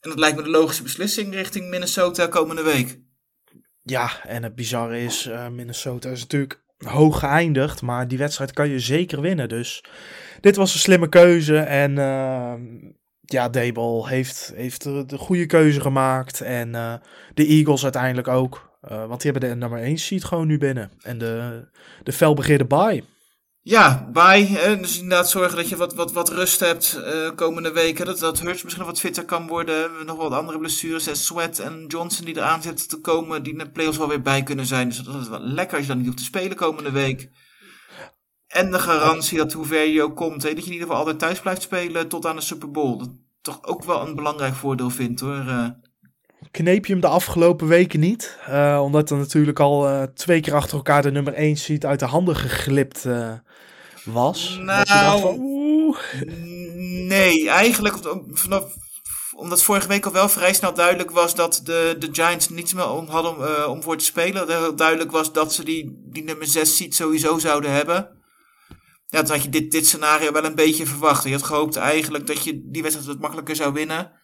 En 0.01 0.09
dat 0.09 0.19
lijkt 0.19 0.37
me 0.37 0.43
de 0.43 0.49
logische 0.49 0.83
beslissing 0.83 1.33
richting 1.33 1.69
Minnesota 1.69 2.27
komende 2.27 2.63
week. 2.63 2.99
Ja, 3.83 4.09
en 4.23 4.43
het 4.43 4.55
bizarre 4.55 5.03
is, 5.03 5.25
eh, 5.25 5.47
Minnesota 5.47 6.09
is 6.09 6.19
natuurlijk 6.21 6.61
hoog 6.77 7.19
geëindigd, 7.19 7.81
maar 7.81 8.07
die 8.07 8.17
wedstrijd 8.17 8.53
kan 8.53 8.69
je 8.69 8.79
zeker 8.79 9.21
winnen. 9.21 9.49
Dus 9.49 9.83
dit 10.41 10.55
was 10.55 10.73
een 10.73 10.79
slimme 10.79 11.09
keuze 11.09 11.57
en 11.57 11.97
ehm, 11.97 12.61
ja, 13.21 13.49
Dable 13.49 14.07
heeft, 14.07 14.51
heeft 14.55 14.83
de, 14.83 15.03
de 15.05 15.17
goede 15.17 15.45
keuze 15.45 15.81
gemaakt 15.81 16.41
en 16.41 16.75
eh, 16.75 16.93
de 17.33 17.45
Eagles 17.45 17.83
uiteindelijk 17.83 18.27
ook. 18.27 18.71
Eh, 18.87 19.05
want 19.05 19.21
die 19.21 19.31
hebben 19.31 19.49
de 19.49 19.55
nummer 19.55 19.81
1 19.81 19.97
seed 19.97 20.23
gewoon 20.23 20.47
nu 20.47 20.57
binnen. 20.57 20.91
En 21.01 21.17
de, 21.17 21.63
de 22.03 22.13
felbegeerde 22.13 22.65
bye. 22.65 23.03
Ja, 23.61 24.09
bye. 24.11 24.77
Dus 24.79 24.99
inderdaad 24.99 25.29
zorgen 25.29 25.57
dat 25.57 25.69
je 25.69 25.75
wat, 25.75 25.93
wat, 25.93 26.13
wat 26.13 26.29
rust 26.29 26.59
hebt 26.59 27.01
eh, 27.03 27.29
komende 27.35 27.71
weken. 27.71 28.05
Dat, 28.05 28.19
dat 28.19 28.39
Hurts 28.39 28.63
misschien 28.63 28.85
wat 28.85 28.99
fitter 28.99 29.25
kan 29.25 29.47
worden. 29.47 30.05
Nog 30.05 30.17
wat 30.17 30.31
andere 30.31 30.59
blessures. 30.59 31.07
En 31.07 31.15
Sweat 31.15 31.59
en 31.59 31.85
Johnson 31.87 32.25
die 32.25 32.37
eraan 32.37 32.61
zitten 32.61 32.87
te 32.87 32.99
komen. 32.99 33.43
Die 33.43 33.51
in 33.51 33.57
de 33.57 33.69
playoffs 33.69 33.97
wel 33.97 34.07
weer 34.07 34.21
bij 34.21 34.43
kunnen 34.43 34.65
zijn. 34.65 34.87
Dus 34.87 34.97
dat 34.97 35.21
is 35.21 35.29
wel 35.29 35.39
lekker 35.39 35.77
als 35.77 35.85
je 35.85 35.91
dan 35.91 35.97
niet 35.97 36.05
hoeft 36.05 36.19
te 36.19 36.23
spelen 36.23 36.57
komende 36.57 36.91
week. 36.91 37.29
En 38.47 38.71
de 38.71 38.79
garantie 38.79 39.37
dat 39.37 39.53
hoe 39.53 39.65
ver 39.65 39.87
je 39.87 40.03
ook 40.03 40.15
komt. 40.15 40.43
Hè? 40.43 40.53
Dat 40.53 40.63
je 40.63 40.65
in 40.65 40.71
ieder 40.71 40.87
geval 40.87 40.97
altijd 40.97 41.19
thuis 41.19 41.39
blijft 41.39 41.61
spelen 41.61 42.07
tot 42.07 42.25
aan 42.25 42.35
de 42.35 42.41
Super 42.41 42.71
Bowl. 42.71 42.97
Dat 42.97 43.09
toch 43.41 43.63
ook 43.63 43.83
wel 43.83 44.07
een 44.07 44.15
belangrijk 44.15 44.55
voordeel 44.55 44.89
vindt 44.89 45.19
hoor. 45.19 45.47
Eh, 45.47 45.67
Kneep 46.53 46.85
je 46.85 46.91
hem 46.91 47.01
de 47.01 47.07
afgelopen 47.07 47.67
weken 47.67 47.99
niet. 47.99 48.37
eh, 48.45 48.79
omdat 48.83 49.09
er 49.09 49.17
natuurlijk 49.17 49.59
al 49.59 49.87
eh, 49.87 50.03
twee 50.03 50.41
keer 50.41 50.53
achter 50.53 50.77
elkaar 50.77 51.01
de 51.01 51.11
nummer 51.11 51.33
1 51.33 51.55
seed 51.57 51.85
uit 51.85 51.99
de 51.99 52.05
handen 52.05 52.35
geglipt 52.35 53.05
eh, 53.05 53.33
was. 54.05 54.57
Dat 54.57 54.67
dacht 54.67 54.89
Nou, 54.89 55.21
van, 55.21 55.35
oeh. 55.39 55.97
Nee, 57.07 57.49
eigenlijk 57.49 57.95
vanaf, 58.31 58.63
omdat 59.35 59.63
vorige 59.63 59.87
week 59.87 60.05
al 60.05 60.11
wel 60.11 60.29
vrij 60.29 60.53
snel 60.53 60.73
duidelijk 60.73 61.11
was 61.11 61.35
dat 61.35 61.61
de, 61.63 61.95
de 61.99 62.09
Giants 62.11 62.49
niets 62.49 62.73
meer 62.73 62.89
om 62.89 63.07
hadden 63.07 63.69
om, 63.69 63.83
voor 63.83 63.97
te 63.97 64.05
spelen. 64.05 64.47
Dat 64.47 64.77
duidelijk 64.77 65.11
was 65.11 65.33
dat 65.33 65.53
ze 65.53 65.63
die, 65.63 66.01
die 66.11 66.23
nummer 66.23 66.47
6 66.47 66.75
seed 66.75 66.95
sowieso 66.95 67.39
zouden 67.39 67.71
hebben. 67.71 68.09
Ja, 69.07 69.21
toen 69.21 69.35
had 69.35 69.43
je 69.43 69.49
dit, 69.49 69.71
dit 69.71 69.87
scenario 69.87 70.31
wel 70.31 70.45
een 70.45 70.55
beetje 70.55 70.85
verwacht. 70.85 71.23
Je 71.23 71.31
had 71.31 71.43
gehoopt 71.43 71.75
eigenlijk 71.75 72.27
dat 72.27 72.43
je 72.43 72.61
die 72.65 72.81
wedstrijd 72.81 73.09
wat 73.09 73.19
makkelijker 73.19 73.55
zou 73.55 73.73
winnen. 73.73 74.21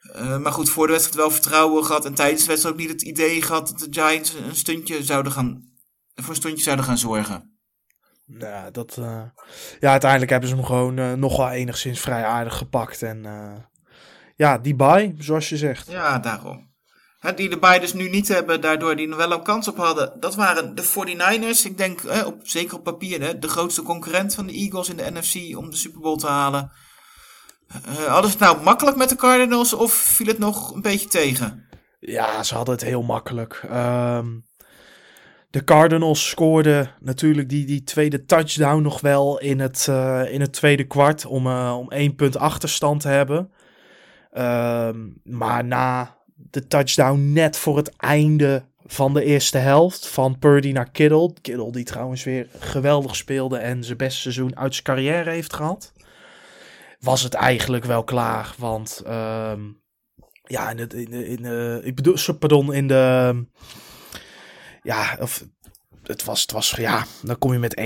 Eh, 0.00 0.38
maar 0.38 0.52
goed, 0.52 0.70
voor 0.70 0.86
de 0.86 0.92
wedstrijd 0.92 1.20
wel 1.20 1.30
vertrouwen 1.30 1.84
gehad. 1.84 2.04
En 2.04 2.14
tijdens 2.14 2.40
de 2.40 2.48
wedstrijd 2.48 2.74
ook 2.74 2.80
niet 2.80 2.90
het 2.90 3.02
idee 3.02 3.42
gehad 3.42 3.68
dat 3.68 3.78
de 3.78 4.00
Giants 4.00 4.34
een 4.34 4.56
stuntje 4.56 5.02
zouden 5.02 5.32
gaan, 5.32 5.62
voor 6.14 6.28
een 6.28 6.34
stuntje 6.34 6.62
zouden 6.62 6.84
gaan 6.84 6.98
zorgen. 6.98 7.58
Ja, 8.26 8.70
dat, 8.70 8.96
eh, 8.98 9.22
ja, 9.80 9.90
uiteindelijk 9.90 10.30
hebben 10.30 10.48
ze 10.48 10.54
hem 10.54 10.64
gewoon 10.64 10.98
eh, 10.98 11.12
nog 11.12 11.36
wel 11.36 11.50
enigszins 11.50 12.00
vrij 12.00 12.24
aardig 12.24 12.56
gepakt. 12.56 13.02
En 13.02 13.26
ja, 14.36 14.58
die 14.58 14.74
bye, 14.74 15.14
zoals 15.18 15.48
je 15.48 15.56
zegt. 15.56 15.90
Ja, 15.90 16.18
daarom. 16.18 16.68
Hè, 17.18 17.34
die 17.34 17.50
erbij 17.50 17.78
dus 17.78 17.92
nu 17.92 18.08
niet 18.08 18.28
hebben, 18.28 18.60
daardoor 18.60 18.96
die 18.96 19.08
nog 19.08 19.18
wel 19.18 19.32
een 19.32 19.42
kans 19.42 19.68
op 19.68 19.76
hadden. 19.76 20.20
Dat 20.20 20.34
waren 20.34 20.74
de 20.74 20.82
49ers. 20.82 21.64
Ik 21.64 21.78
denk, 21.78 22.00
op, 22.26 22.40
zeker 22.42 22.76
op 22.76 22.84
papier, 22.84 23.20
hè, 23.20 23.38
de 23.38 23.48
grootste 23.48 23.82
concurrent 23.82 24.34
van 24.34 24.46
de 24.46 24.52
Eagles 24.52 24.88
in 24.88 24.96
de 24.96 25.10
NFC 25.12 25.56
om 25.56 25.70
de 25.70 25.76
Super 25.76 26.00
Bowl 26.00 26.16
te 26.16 26.26
halen. 26.26 26.72
Eh, 27.70 27.94
hadden 27.94 28.30
ze 28.30 28.36
het 28.36 28.46
nou 28.46 28.62
makkelijk 28.62 28.96
met 28.96 29.08
de 29.08 29.16
Cardinals 29.16 29.72
of 29.72 29.92
viel 29.92 30.26
het 30.26 30.38
nog 30.38 30.74
een 30.74 30.82
beetje 30.82 31.08
tegen? 31.08 31.68
Ja, 32.00 32.42
ze 32.42 32.54
hadden 32.54 32.74
het 32.74 32.84
heel 32.84 33.02
makkelijk. 33.02 33.64
Ehm, 33.70 34.26
de 35.50 35.64
Cardinals 35.64 36.28
scoorden 36.28 36.90
natuurlijk 37.00 37.48
die, 37.48 37.66
die 37.66 37.82
tweede 37.82 38.24
touchdown 38.24 38.82
nog 38.82 39.00
wel 39.00 39.40
in 39.40 39.60
het, 39.60 39.86
eh, 39.88 40.22
in 40.32 40.40
het 40.40 40.52
tweede 40.52 40.84
kwart 40.84 41.26
om, 41.26 41.46
eh, 41.46 41.76
om 41.78 41.90
één 41.90 42.14
punt 42.14 42.36
achterstand 42.36 43.00
te 43.00 43.08
hebben. 43.08 43.50
Ehm, 44.32 44.98
maar 45.24 45.64
na 45.64 46.16
de 46.34 46.66
touchdown 46.66 47.32
net 47.32 47.56
voor 47.56 47.76
het 47.76 47.96
einde 47.96 48.64
van 48.84 49.14
de 49.14 49.24
eerste 49.24 49.58
helft 49.58 50.08
van 50.08 50.38
Purdy 50.38 50.72
naar 50.72 50.90
Kittle. 50.90 51.32
Kittle 51.40 51.72
die 51.72 51.84
trouwens 51.84 52.24
weer 52.24 52.46
geweldig 52.58 53.16
speelde 53.16 53.58
en 53.58 53.84
zijn 53.84 53.96
beste 53.96 54.20
seizoen 54.20 54.56
uit 54.56 54.72
zijn 54.72 54.84
carrière 54.84 55.30
heeft 55.30 55.54
gehad. 55.54 55.92
Was 57.00 57.22
het 57.22 57.34
eigenlijk 57.34 57.84
wel 57.84 58.04
klaar, 58.04 58.54
want... 58.58 59.02
ehm, 59.06 59.60
ja, 60.42 60.70
in, 60.70 60.76
de- 60.76 61.26
in, 61.28 61.42
de- 61.42 61.80
ik 61.84 61.94
bedoel, 61.94 62.16
pardon, 62.38 62.72
in 62.72 62.88
de, 62.88 63.44
ja, 64.82 65.16
of, 65.20 65.44
het 66.02 66.24
was, 66.24 66.40
het 66.40 66.52
was, 66.52 66.70
ja, 66.70 67.04
dan 67.22 67.38
kom 67.38 67.52
je 67.52 67.58
met 67.58 67.80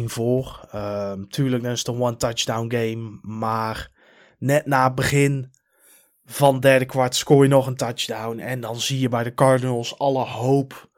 21-13 0.00 0.04
voor. 0.04 0.68
Ehm, 0.72 1.24
tuurlijk, 1.24 1.62
dan 1.62 1.72
is 1.72 1.78
het 1.78 1.88
een 1.88 2.00
one-touchdown 2.02 2.74
game, 2.76 3.18
maar 3.22 3.90
net 4.38 4.66
na 4.66 4.84
het 4.84 4.94
begin 4.94 5.50
van 6.24 6.60
derde 6.60 6.84
kwart 6.84 7.14
scoor 7.14 7.42
je 7.42 7.48
nog 7.48 7.66
een 7.66 7.76
touchdown 7.76 8.38
en 8.38 8.60
dan 8.60 8.80
zie 8.80 8.98
je 9.00 9.08
bij 9.08 9.22
de 9.24 9.34
Cardinals 9.34 9.98
alle 9.98 10.24
hoop 10.24 10.88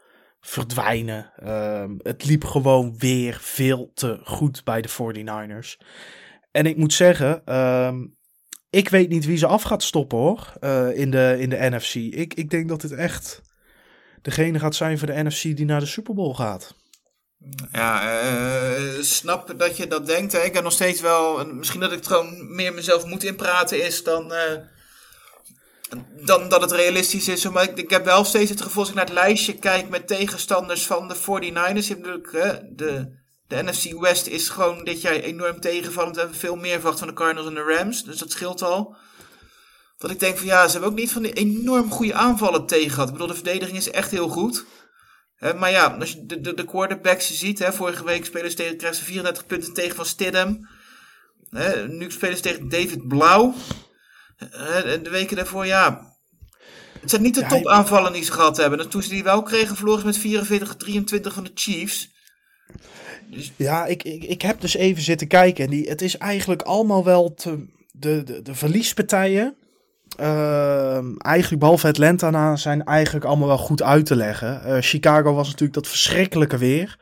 verdwijnen. 0.41 1.33
Ehm, 1.37 1.91
het 1.99 2.25
liep 2.25 2.45
gewoon 2.45 2.99
weer 2.99 3.39
veel 3.41 3.91
te 3.95 4.21
goed 4.25 4.65
bij 4.65 4.83
de 4.83 4.89
49ers. 4.89 5.77
En 6.53 6.67
ik 6.67 6.77
moet 6.77 6.93
zeggen, 6.93 7.43
ehm, 7.45 8.05
ik 8.71 8.89
weet 8.89 9.09
niet 9.09 9.25
wie 9.25 9.37
ze 9.37 9.47
af 9.47 9.63
gaat 9.63 9.83
stoppen 9.83 10.19
hoor. 10.19 10.53
eh, 10.61 10.97
in, 10.97 11.11
de, 11.11 11.37
in 11.39 11.51
de 11.51 11.71
NFC. 11.71 11.95
Ik, 11.95 12.35
ik 12.35 12.51
denk 12.51 12.69
dat 12.69 12.81
dit 12.81 12.93
echt 12.93 13.41
degene 14.23 14.59
gaat 14.59 14.75
zijn 14.75 14.99
voor 14.99 15.07
de 15.07 15.23
NFC 15.23 15.43
die 15.43 15.65
naar 15.65 15.81
de 15.81 15.87
Super 15.87 16.15
Bowl 16.15 16.35
gaat. 16.35 16.75
Ja, 17.73 18.23
uh, 18.23 19.03
snap 19.03 19.59
dat 19.59 19.77
je 19.77 19.87
dat 19.87 20.07
denkt. 20.07 20.33
Hè. 20.33 20.39
Ik 20.39 20.55
heb 20.55 20.63
nog 20.63 20.73
steeds 20.73 21.01
wel, 21.01 21.47
misschien 21.47 21.81
dat 21.81 21.91
ik 21.91 21.97
het 21.97 22.07
gewoon 22.07 22.55
meer 22.55 22.75
mezelf 22.75 23.05
moet 23.05 23.25
inpraten 23.25 23.85
is 23.85 24.05
dan, 24.05 24.33
uh, 24.33 24.59
dan 26.25 26.49
dat 26.49 26.61
het 26.61 26.73
realistisch 26.73 27.29
is. 27.29 27.49
Maar 27.49 27.63
ik, 27.63 27.79
ik, 27.79 27.91
heb 27.91 28.05
wel 28.05 28.25
steeds 28.25 28.51
het 28.51 28.61
gevoel 28.61 28.81
als 28.81 28.89
ik 28.89 28.95
naar 28.95 29.05
het 29.05 29.15
lijstje 29.15 29.55
kijk 29.55 29.89
met 29.89 30.07
tegenstanders 30.07 30.87
van 30.87 31.09
de 31.09 31.17
49ers. 31.17 31.87
Je 31.87 31.97
natuurlijk, 31.97 32.33
hè, 32.33 32.75
de, 32.75 33.22
de 33.53 33.63
NFC 33.63 34.01
West 34.01 34.27
is 34.27 34.49
gewoon 34.49 34.85
dit 34.85 35.01
jaar 35.01 35.15
enorm 35.15 35.61
tegenvallend. 35.61 36.15
We 36.15 36.21
hebben 36.21 36.39
veel 36.39 36.57
meer 36.57 36.75
verwacht 36.75 36.99
van 36.99 37.09
de 37.09 37.15
Cardinals 37.15 37.49
en 37.49 37.55
de 37.55 37.75
Rams, 37.77 38.05
dus 38.05 38.19
dat 38.19 38.31
scheelt 38.31 38.63
al. 38.63 38.97
Dat 39.99 40.11
ik 40.11 40.21
denk 40.21 40.37
van 40.37 40.47
ja, 40.47 40.67
ze 40.67 40.73
hebben 40.73 40.91
ook 40.91 40.97
niet 40.97 41.13
van 41.13 41.23
die 41.23 41.33
enorm 41.33 41.91
goede 41.91 42.15
aanvallen 42.15 42.67
tegen 42.67 42.91
gehad. 42.91 43.07
Ik 43.07 43.13
bedoel, 43.13 43.29
de 43.29 43.35
verdediging 43.35 43.77
is 43.77 43.91
echt 43.91 44.11
heel 44.11 44.29
goed 44.29 44.65
maar 45.57 45.71
ja, 45.71 45.87
als 45.87 46.13
je 46.13 46.27
de, 46.27 46.41
de, 46.41 46.55
de 46.55 46.65
quarterbacks 46.65 47.39
ziet, 47.39 47.59
hè, 47.59 47.73
vorige 47.73 48.05
week 48.05 48.25
spelen 48.25 48.51
ze 48.51 48.57
tegen, 48.57 48.77
krijgen 48.77 48.99
ze 48.99 49.05
34 49.05 49.47
punten 49.47 49.73
tegen 49.73 49.97
van 49.97 50.07
Stidham. 50.07 50.69
Nu 51.89 52.11
spelen 52.11 52.37
ze 52.37 52.43
tegen 52.43 52.69
David 52.69 53.09
Blauw. 53.09 53.55
de 55.03 55.11
weken 55.11 55.37
daarvoor, 55.37 55.67
ja. 55.67 56.11
Het 57.01 57.11
zijn 57.11 57.23
niet 57.23 57.35
de 57.35 57.47
top 57.47 57.67
aanvallen 57.67 58.13
die 58.13 58.25
ze 58.25 58.33
gehad 58.33 58.57
hebben. 58.57 58.81
En 58.81 58.89
toen 58.89 59.03
ze 59.03 59.09
die 59.09 59.23
wel 59.23 59.43
kregen, 59.43 59.77
verloren 59.77 60.15
ze 60.15 60.29
met 60.29 60.49
44-23 61.31 61.33
van 61.33 61.45
de 61.45 61.51
Chiefs. 61.55 62.12
Ja, 63.57 63.87
ik, 63.87 64.03
ik, 64.03 64.25
ik 64.25 64.43
heb 64.43 64.61
dus 64.61 64.75
even 64.75 65.03
zitten 65.03 65.27
kijken. 65.27 65.65
En 65.65 65.71
die, 65.71 65.89
het 65.89 66.03
is 66.03 66.17
eigenlijk 66.17 66.63
allemaal 66.63 67.05
wel 67.05 67.35
te, 67.35 67.67
de, 67.93 68.23
de, 68.23 68.43
de 68.43 68.55
verliespartijen 68.55 69.57
Uh, 70.21 70.99
eigenlijk 71.19 71.61
behalve 71.61 71.89
Atlanta 71.89 72.31
na 72.31 72.57
zijn 72.57 72.85
eigenlijk 72.85 73.25
allemaal 73.25 73.49
wel 73.49 73.59
goed 73.59 73.83
uit 73.83 74.07
te 74.07 74.17
leggen. 74.17 74.63
Uh, 74.67 74.77
Chicago 74.81 75.35
was 75.35 75.47
natuurlijk 75.47 75.75
dat 75.75 75.89
verschrikkelijke 75.89 76.59
weer. 76.59 76.99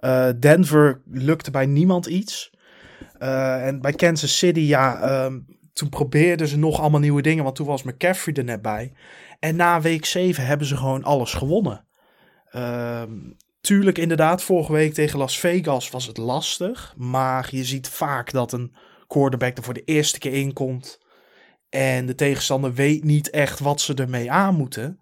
Uh, 0.00 0.28
Denver 0.40 1.00
lukte 1.10 1.50
bij 1.50 1.66
niemand 1.66 2.06
iets. 2.06 2.52
Eh, 3.18 3.66
en 3.66 3.80
bij 3.80 3.92
Kansas 3.92 4.38
City, 4.38 4.60
ja, 4.60 5.00
ehm, 5.00 5.40
toen 5.72 5.88
probeerden 5.88 6.48
ze 6.48 6.58
nog 6.58 6.80
allemaal 6.80 7.00
nieuwe 7.00 7.22
dingen. 7.22 7.44
Want 7.44 7.56
toen 7.56 7.66
was 7.66 7.82
McCaffrey 7.82 8.34
er 8.34 8.44
net 8.44 8.62
bij. 8.62 8.92
En 9.38 9.56
na 9.56 9.80
week 9.80 10.04
7 10.04 10.46
hebben 10.46 10.66
ze 10.66 10.76
gewoon 10.76 11.02
alles 11.02 11.34
gewonnen. 11.34 11.84
Ehm, 12.50 13.12
tuurlijk, 13.64 13.98
inderdaad, 13.98 14.42
vorige 14.42 14.72
week 14.72 14.94
tegen 14.94 15.18
Las 15.18 15.38
Vegas 15.38 15.90
was 15.90 16.06
het 16.06 16.16
lastig. 16.16 16.94
Maar 16.96 17.48
je 17.50 17.64
ziet 17.64 17.88
vaak 17.88 18.32
dat 18.32 18.52
een 18.52 18.74
quarterback 19.06 19.56
er 19.56 19.62
voor 19.62 19.74
de 19.74 19.84
eerste 19.84 20.18
keer 20.18 20.32
in 20.32 20.52
komt. 20.52 20.98
En 21.68 22.06
de 22.06 22.14
tegenstander 22.14 22.74
weet 22.74 23.04
niet 23.04 23.30
echt 23.30 23.60
wat 23.60 23.80
ze 23.80 23.94
ermee 23.94 24.30
aan 24.30 24.54
moeten. 24.54 25.00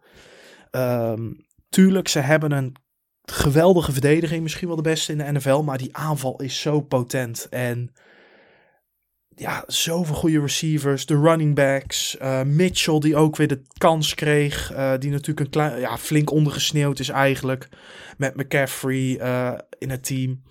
Um, 0.70 1.46
tuurlijk, 1.68 2.08
ze 2.08 2.18
hebben 2.18 2.52
een 2.52 2.76
geweldige 3.22 3.92
verdediging. 3.92 4.42
Misschien 4.42 4.66
wel 4.66 4.76
de 4.76 4.82
beste 4.82 5.12
in 5.12 5.18
de 5.18 5.32
NFL. 5.32 5.62
Maar 5.62 5.78
die 5.78 5.96
aanval 5.96 6.40
is 6.42 6.60
zo 6.60 6.80
potent. 6.80 7.46
En 7.50 7.92
ja, 9.42 9.64
zoveel 9.66 10.14
goede 10.14 10.40
receivers. 10.40 11.06
De 11.06 11.20
running 11.20 11.54
backs. 11.54 12.16
Uh, 12.22 12.42
Mitchell 12.42 12.98
die 12.98 13.16
ook 13.16 13.36
weer 13.36 13.48
de 13.48 13.62
kans 13.78 14.14
kreeg. 14.14 14.72
Uh, 14.72 14.92
die 14.98 15.10
natuurlijk 15.10 15.40
een 15.40 15.50
klein, 15.50 15.80
ja, 15.80 15.98
flink 15.98 16.30
ondergesneeuwd 16.30 16.98
is 16.98 17.08
eigenlijk. 17.08 17.68
Met 18.16 18.36
McCaffrey 18.36 19.20
uh, 19.20 19.58
in 19.78 19.90
het 19.90 20.04
team. 20.04 20.42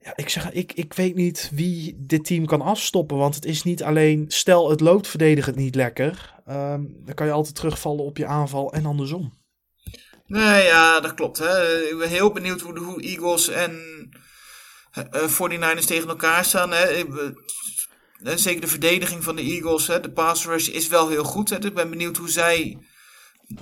Ja, 0.00 0.12
ik 0.16 0.28
zeg, 0.28 0.52
ik, 0.52 0.72
ik 0.72 0.94
weet 0.94 1.14
niet 1.14 1.50
wie 1.54 1.96
dit 1.98 2.24
team 2.24 2.46
kan 2.46 2.60
afstoppen. 2.60 3.16
Want 3.16 3.34
het 3.34 3.44
is 3.44 3.62
niet 3.62 3.82
alleen, 3.82 4.24
stel 4.28 4.70
het 4.70 4.80
loopt 4.80 5.08
verdedigend 5.08 5.56
niet 5.56 5.74
lekker. 5.74 6.34
Um, 6.48 6.96
dan 7.04 7.14
kan 7.14 7.26
je 7.26 7.32
altijd 7.32 7.54
terugvallen 7.54 8.04
op 8.04 8.16
je 8.16 8.26
aanval 8.26 8.72
en 8.72 8.86
andersom. 8.86 9.32
Nee, 10.26 10.64
ja, 10.64 11.00
dat 11.00 11.14
klopt. 11.14 11.38
Hè. 11.38 11.82
Ik 11.90 11.98
ben 11.98 12.08
heel 12.08 12.32
benieuwd 12.32 12.60
hoe 12.60 12.78
hoe 12.78 13.02
Eagles 13.02 13.48
en 13.48 13.72
uh, 15.12 15.28
49ers 15.28 15.86
tegen 15.86 16.08
elkaar 16.08 16.44
staan. 16.44 16.72
Hè. 16.72 17.04
Zeker 18.22 18.60
de 18.60 18.66
verdediging 18.66 19.24
van 19.24 19.36
de 19.36 19.42
Eagles, 19.42 19.86
hè. 19.86 20.00
de 20.00 20.10
pass 20.10 20.46
rush 20.46 20.68
is 20.68 20.88
wel 20.88 21.08
heel 21.08 21.24
goed. 21.24 21.50
Hè. 21.50 21.64
Ik 21.64 21.74
ben 21.74 21.90
benieuwd 21.90 22.16
hoe 22.16 22.30
zij 22.30 22.78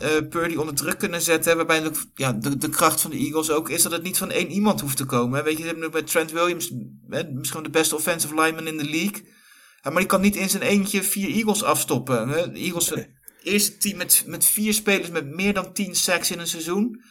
uh, 0.03 0.29
Purdy 0.29 0.57
onder 0.57 0.75
druk 0.75 0.99
kunnen 0.99 1.23
zetten. 1.23 1.57
Waarbij 1.57 1.91
ja, 2.15 2.33
de, 2.33 2.57
de 2.57 2.69
kracht 2.69 3.01
van 3.01 3.11
de 3.11 3.17
Eagles 3.17 3.51
ook 3.51 3.69
is 3.69 3.83
dat 3.83 3.93
het 3.93 4.03
niet 4.03 4.19
van 4.19 4.31
één 4.31 4.51
iemand 4.51 4.81
hoeft 4.81 4.97
te 4.97 5.05
komen. 5.05 5.39
Hè. 5.39 5.45
Weet 5.45 5.57
je, 5.57 5.59
ze 5.59 5.67
hebben 5.67 5.85
nu 5.85 5.91
bij 5.91 6.03
Trent 6.03 6.33
Williams 6.33 6.73
hè, 7.09 7.25
misschien 7.25 7.63
de 7.63 7.71
beste 7.71 7.95
offensive 7.95 8.35
lineman 8.35 8.67
in 8.67 8.77
de 8.77 8.91
league. 8.91 9.37
Ja, 9.83 9.91
maar 9.91 9.99
die 9.99 10.07
kan 10.07 10.21
niet 10.21 10.37
in 10.37 10.51
zijn 10.51 10.63
eentje 10.63 11.03
vier 11.03 11.29
Eagles 11.29 11.63
afstoppen. 11.63 12.29
Hè. 12.29 12.53
De 12.53 12.59
Eagles 12.59 12.91
het 12.91 13.09
eerste 13.43 13.77
team 13.77 13.97
met, 13.97 14.23
met 14.27 14.45
vier 14.45 14.75
spelers 14.75 15.11
met 15.11 15.27
meer 15.27 15.55
dan 15.55 15.73
tien 15.73 15.95
sacks 15.95 16.31
in 16.31 16.39
een 16.39 16.47
seizoen. 16.47 17.03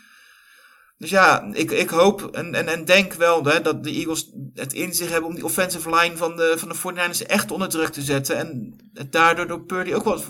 Dus 0.98 1.10
ja, 1.10 1.50
ik, 1.54 1.72
ik 1.72 1.90
hoop 1.90 2.22
en, 2.22 2.54
en, 2.54 2.68
en 2.68 2.86
denk 2.86 3.14
wel 3.14 3.44
hè, 3.44 3.62
dat 3.62 3.84
de 3.84 3.92
Eagles 3.92 4.32
het 4.54 4.74
in 4.74 4.94
zich 4.94 5.10
hebben 5.10 5.30
om 5.30 5.36
die 5.36 5.46
offensive 5.46 5.96
line 5.96 6.18
van 6.18 6.36
de, 6.36 6.54
van 6.58 6.70
de 6.70 6.76
49ers 6.76 7.26
echt 7.26 7.52
onder 7.52 7.70
druk 7.70 7.90
te 7.90 8.02
zetten. 8.02 8.38
En 8.38 8.76
het 8.94 9.12
daardoor 9.12 9.48
door 9.48 9.62
Purdy 9.62 9.94
ook 9.94 10.04
wel 10.04 10.22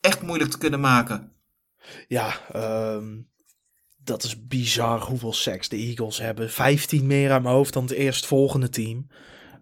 echt 0.00 0.22
moeilijk 0.22 0.50
te 0.50 0.58
kunnen 0.58 0.80
maken. 0.80 1.32
Ja, 2.08 2.40
um, 2.94 3.28
dat 4.04 4.22
is 4.22 4.46
bizar 4.46 5.00
hoeveel 5.00 5.32
seks 5.32 5.68
de 5.68 5.76
Eagles 5.76 6.18
hebben. 6.18 6.50
15 6.50 7.06
meer 7.06 7.32
aan 7.32 7.42
mijn 7.42 7.54
hoofd 7.54 7.72
dan 7.72 7.82
het 7.82 7.92
eerstvolgende 7.92 8.68
team. 8.68 9.06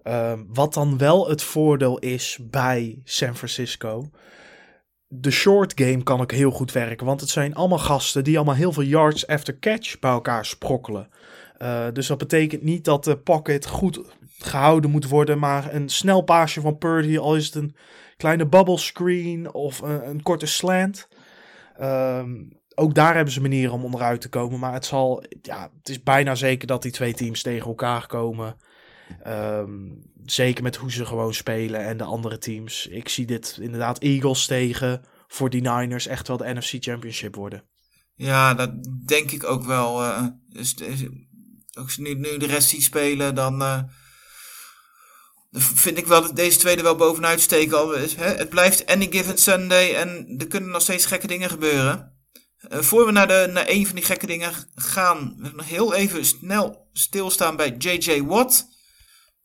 Um, 0.05 0.47
wat 0.49 0.75
dan 0.75 0.99
wel 0.99 1.29
het 1.29 1.43
voordeel 1.43 1.99
is 1.99 2.39
bij 2.41 3.01
San 3.05 3.37
Francisco. 3.37 4.11
De 5.09 5.31
short 5.31 5.73
game 5.75 6.03
kan 6.03 6.21
ook 6.21 6.33
heel 6.33 6.51
goed 6.51 6.73
werken. 6.73 7.07
Want 7.07 7.21
het 7.21 7.31
zijn 7.31 7.55
allemaal 7.55 7.79
gasten 7.79 8.25
die 8.25 8.37
allemaal 8.37 8.55
heel 8.55 8.73
veel 8.73 8.83
yards 8.83 9.27
after 9.27 9.59
catch 9.59 9.99
bij 9.99 10.11
elkaar 10.11 10.45
sprokkelen. 10.45 11.09
Uh, 11.63 11.87
dus 11.93 12.07
dat 12.07 12.19
betekent 12.19 12.63
niet 12.63 12.85
dat 12.85 13.05
de 13.05 13.19
pocket 13.19 13.67
goed 13.67 14.01
gehouden 14.39 14.91
moet 14.91 15.09
worden. 15.09 15.39
Maar 15.39 15.75
een 15.75 15.89
snel 15.89 16.21
paasje 16.21 16.61
van 16.61 16.79
Purdy, 16.79 17.19
al 17.19 17.37
is 17.37 17.47
het 17.47 17.55
een 17.55 17.77
kleine 18.17 18.47
bubble 18.47 18.79
screen 18.79 19.53
of 19.53 19.81
een, 19.81 20.23
korte 20.23 20.47
slant. 20.47 21.09
Um, 21.81 22.57
ook 22.75 22.95
daar 22.95 23.15
hebben 23.15 23.33
ze 23.33 23.41
manieren 23.41 23.73
om 23.73 23.85
onderuit 23.85 24.21
te 24.21 24.29
komen. 24.29 24.59
Maar 24.59 24.73
het, 24.73 24.85
zal, 24.85 25.23
ja, 25.43 25.71
het 25.79 25.89
is 25.89 26.03
bijna 26.03 26.35
zeker 26.35 26.67
dat 26.67 26.83
die 26.83 26.93
twee 26.93 27.15
teams 27.15 27.43
tegen 27.43 27.67
elkaar 27.67 28.07
komen. 28.07 28.57
Um, 29.27 30.03
zeker 30.25 30.63
met 30.63 30.77
hoe 30.77 30.93
ze 30.93 31.07
gewoon 31.07 31.35
spelen 31.35 31.85
en 31.85 31.97
de 31.97 32.05
andere 32.05 32.39
teams. 32.39 32.87
Ik 32.87 33.09
zie 33.09 33.27
dit 33.27 33.59
inderdaad 33.61 33.99
Eagles 33.99 34.47
tegen 34.47 35.05
voor 35.27 35.51
die 35.51 35.61
Niners 35.61 36.07
echt 36.07 36.29
wel 36.29 36.37
de 36.37 36.55
NFC 36.55 36.77
Championship 36.79 37.35
worden. 37.35 37.65
Ja, 38.15 38.55
dat 38.55 38.71
denk 39.07 39.31
ik 39.31 39.45
ook 39.45 39.65
wel. 39.65 40.03
Als 41.73 41.97
nu, 41.97 42.15
nu 42.15 42.39
de 42.39 42.47
rest 42.47 42.69
ziet 42.69 42.83
spelen, 42.83 43.35
dan 43.35 43.63
uh, 43.63 43.83
vind 45.53 45.99
ik 45.99 46.07
wel 46.07 46.23
dat 46.23 46.37
deze 46.37 46.59
tweede 46.59 46.83
wel 46.83 46.97
bovenuit 46.97 47.41
steken. 47.41 47.79
Hè? 48.17 48.35
Het 48.35 48.49
blijft 48.49 48.87
any 48.87 49.07
given 49.11 49.39
Sunday 49.39 49.95
en 49.95 50.35
er 50.39 50.47
kunnen 50.47 50.71
nog 50.71 50.83
steeds 50.83 51.07
gekke 51.07 51.27
dingen 51.27 51.51
gebeuren. 51.51 52.17
Uh, 52.73 52.79
voor 52.79 53.07
we 53.07 53.13
naar, 53.13 53.29
de, 53.29 53.49
naar 53.53 53.69
een 53.69 53.87
van 53.87 53.95
die 53.95 54.05
gekke 54.05 54.27
dingen 54.27 54.53
gaan, 54.75 55.35
nog 55.55 55.69
heel 55.69 55.95
even 55.95 56.25
snel 56.25 56.89
stilstaan 56.93 57.57
bij 57.57 57.75
J.J. 57.79 58.23
Watt. 58.23 58.77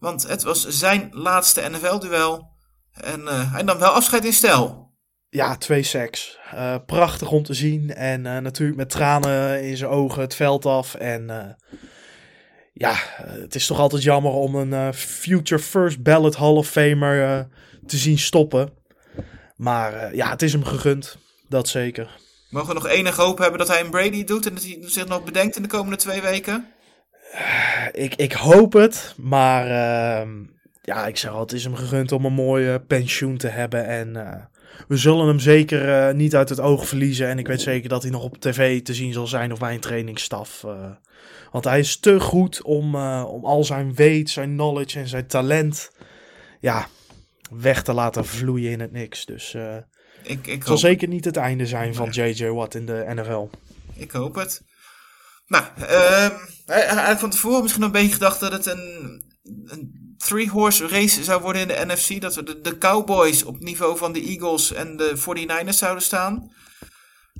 Want 0.04 0.28
het 0.28 0.44
was 0.44 0.68
zijn 0.68 1.10
laatste 1.12 1.70
NFL-duel. 1.70 2.52
En 2.94 3.22
uh, 3.22 3.54
hij 3.54 3.64
nam 3.64 3.78
wel 3.78 3.90
afscheid 3.90 4.26
in 4.26 4.34
stijl. 4.34 4.92
Ja, 5.30 5.58
twee 5.58 5.84
seks. 5.84 6.38
Uh, 6.54 6.76
prachtig 6.86 7.32
om 7.32 7.44
te 7.44 7.54
zien. 7.54 7.94
En 7.94 8.22
natuurlijk 8.22 8.78
met 8.78 8.90
tranen 8.90 9.64
in 9.64 9.78
zijn 9.78 9.90
ogen 9.90 10.22
het 10.22 10.36
veld 10.36 10.66
af. 10.66 10.96
En 10.96 11.58
ja, 12.74 12.96
het 13.26 13.56
is 13.56 13.66
toch 13.66 13.80
altijd 13.80 14.04
jammer 14.04 14.32
om 14.32 14.56
een 14.56 14.94
future 14.94 15.62
first 15.62 16.04
ballot 16.04 16.36
Hall 16.36 16.56
of 16.56 16.68
Famer 16.68 17.48
te 17.86 17.98
zien 17.98 18.20
stoppen. 18.20 18.74
Maar 19.56 20.16
ja, 20.16 20.30
het 20.30 20.42
is 20.42 20.54
hem 20.54 20.66
gegund. 20.66 21.18
Dat 21.50 21.68
zeker. 21.68 22.20
Mogen 22.50 22.68
we 22.68 22.74
nog 22.74 22.88
enige 22.88 23.22
hoop 23.22 23.38
hebben 23.38 23.60
dat 23.60 23.68
hij 23.68 23.80
een 23.80 23.90
Brady 23.90 24.24
doet 24.24 24.46
en 24.46 24.54
dat 24.54 24.64
hij 24.64 24.78
zich 24.82 25.08
nog 25.08 25.24
bedenkt 25.24 25.56
in 25.56 25.62
de 25.62 25.68
komende 25.68 25.98
twee 25.98 26.22
weken? 26.22 26.73
Ik, 27.92 28.16
ik 28.16 28.32
hoop 28.32 28.74
het, 28.74 29.16
maar 29.18 29.68
uh, 29.68 30.30
ja, 30.82 31.08
ik 31.08 31.18
zeg 31.18 31.32
al, 31.32 31.40
het 31.40 31.52
is 31.52 31.64
hem 31.64 31.76
gegund 31.76 32.12
om 32.12 32.26
een 32.26 32.34
mooie 32.34 32.80
pensioen 32.80 33.38
te 33.38 33.48
hebben. 33.48 33.86
En 33.86 34.10
uh, 34.16 34.36
we 34.88 34.98
zullen 34.98 35.28
hem 35.28 35.40
zeker 35.40 36.10
uh, 36.10 36.16
niet 36.16 36.36
uit 36.36 36.50
het 36.50 36.60
oog 36.60 36.88
verliezen. 36.88 37.28
En 37.28 37.40
ik 37.40 37.48
weet 37.48 37.62
zeker 37.62 37.90
dat 37.90 38.02
hij 38.02 38.12
nog 38.12 38.24
op 38.24 38.38
tv 38.38 38.82
te 38.82 38.94
zien 38.94 39.14
zal 39.14 39.28
zijn 39.28 39.52
of 39.52 39.60
bij 39.60 39.74
een 39.74 39.80
trainingsstaf. 39.80 40.64
Uh, 40.66 40.72
want 41.52 41.66
hij 41.66 41.80
is 41.80 41.98
te 41.98 42.20
goed 42.20 42.62
om, 42.62 42.96
om 43.26 43.46
al 43.46 43.64
zijn 43.64 43.96
weet, 43.96 44.30
zijn 44.30 44.54
knowledge 44.54 45.00
en 45.00 45.08
zijn 45.08 45.28
talent 45.28 45.92
ja, 46.60 46.88
weg 47.52 47.84
te 47.84 47.94
laten 47.94 48.26
vloeien 48.26 48.72
in 48.72 48.80
het 48.80 48.92
niks. 48.92 49.26
Dus 49.26 49.56
ik, 50.24 50.48
ik 50.48 50.54
het 50.54 50.68
zal 50.68 50.78
zeker 50.78 51.08
niet 51.08 51.26
het 51.26 51.38
einde 51.38 51.66
zijn 51.66 51.96
van 51.96 52.10
J.J. 52.10 52.46
Watt 52.46 52.76
in 52.76 52.86
de 52.86 53.06
NFL. 53.08 53.48
Ik 53.96 54.12
hoop 54.12 54.36
het. 54.36 54.62
Nou, 55.48 55.66
uh, 55.80 57.18
van 57.18 57.30
tevoren 57.30 57.62
misschien 57.62 57.84
een 57.84 57.92
beetje 57.92 58.14
gedacht 58.14 58.40
dat 58.40 58.52
het 58.52 58.66
een, 58.66 59.24
een 59.66 60.16
three-horse 60.18 60.88
race 60.88 61.24
zou 61.24 61.42
worden 61.42 61.62
in 61.62 61.68
de 61.68 61.84
NFC. 61.86 62.22
Dat 62.22 62.36
we 62.36 62.62
de, 62.62 62.78
Cowboys 62.78 63.44
op 63.44 63.60
niveau 63.60 63.98
van 63.98 64.14
de 64.14 64.22
Eagles 64.22 64.74
en 64.74 64.98
de 64.98 65.14
49ers 65.18 65.78
zouden 65.78 66.04
staan. 66.04 66.52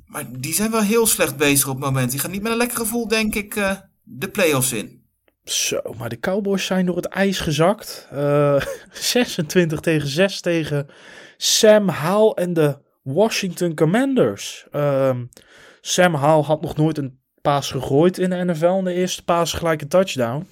Maar 0.06 0.24
die 0.38 0.54
zijn 0.54 0.70
wel 0.70 0.82
heel 0.82 1.06
slecht 1.06 1.36
bezig 1.36 1.68
op 1.68 1.74
het 1.74 1.84
moment. 1.84 2.10
Die 2.10 2.20
gaan 2.20 2.30
niet 2.30 2.42
met 2.42 2.52
een 2.52 2.58
lekker 2.58 2.78
gevoel, 2.78 3.08
denk 3.08 3.34
ik, 3.34 3.54
uh, 3.54 3.72
de 4.02 4.28
playoffs 4.28 4.72
in. 4.72 5.02
Zo, 5.44 5.80
maar 5.98 6.08
de 6.08 6.20
Cowboys 6.20 6.66
zijn 6.66 6.86
door 6.86 6.96
het 6.96 7.06
ijs 7.06 7.38
gezakt. 7.38 8.08
Uh, 8.14 8.62
26 8.90 9.80
tegen 9.80 10.08
6 10.08 10.40
tegen 10.40 10.86
Sam 11.36 11.88
Howell 11.88 12.44
en 12.44 12.52
de 12.52 12.78
Washington 13.02 13.74
Commanders. 13.74 14.66
Um, 14.72 15.28
Sam 15.80 16.14
Howell 16.14 16.44
had 16.44 16.60
nog 16.60 16.76
nooit 16.76 16.98
een 16.98 17.22
paas 17.44 17.70
gegooid 17.70 18.18
in 18.18 18.30
de 18.30 18.44
NFL. 18.44 18.66
In 18.66 18.84
de 18.84 18.92
eerste 18.92 19.24
paas 19.24 19.52
gelijk 19.52 19.82
een 19.82 19.88
touchdown. 19.88 20.46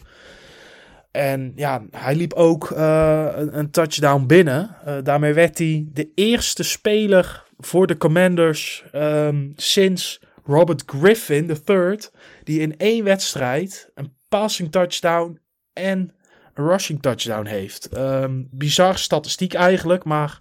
En 1.10 1.52
ja, 1.56 1.82
hij 1.90 2.14
liep 2.14 2.32
ook 2.32 2.70
uh, 2.70 3.28
een, 3.34 3.58
een, 3.58 3.70
touchdown 3.70 4.26
binnen. 4.26 4.76
Uh, 4.86 4.94
daarmee 5.02 5.32
werd 5.32 5.58
hij 5.58 5.86
de 5.92 6.10
eerste 6.14 6.62
speler 6.62 7.44
voor 7.58 7.86
de 7.86 7.96
Commanders 7.96 8.84
um, 8.94 9.52
sinds 9.56 10.20
Robert 10.44 10.82
Griffin 10.86 11.58
III, 11.66 11.98
die 12.44 12.60
in 12.60 12.76
één 12.76 13.04
wedstrijd 13.04 13.90
een 13.94 14.12
passing 14.28 14.72
touchdown 14.72 15.40
en 15.72 16.14
een 16.54 16.66
rushing 16.66 17.02
touchdown 17.02 17.46
heeft. 17.46 17.96
Um, 17.96 18.48
bizar 18.50 18.98
statistiek 18.98 19.54
eigenlijk, 19.54 20.04
maar 20.04 20.38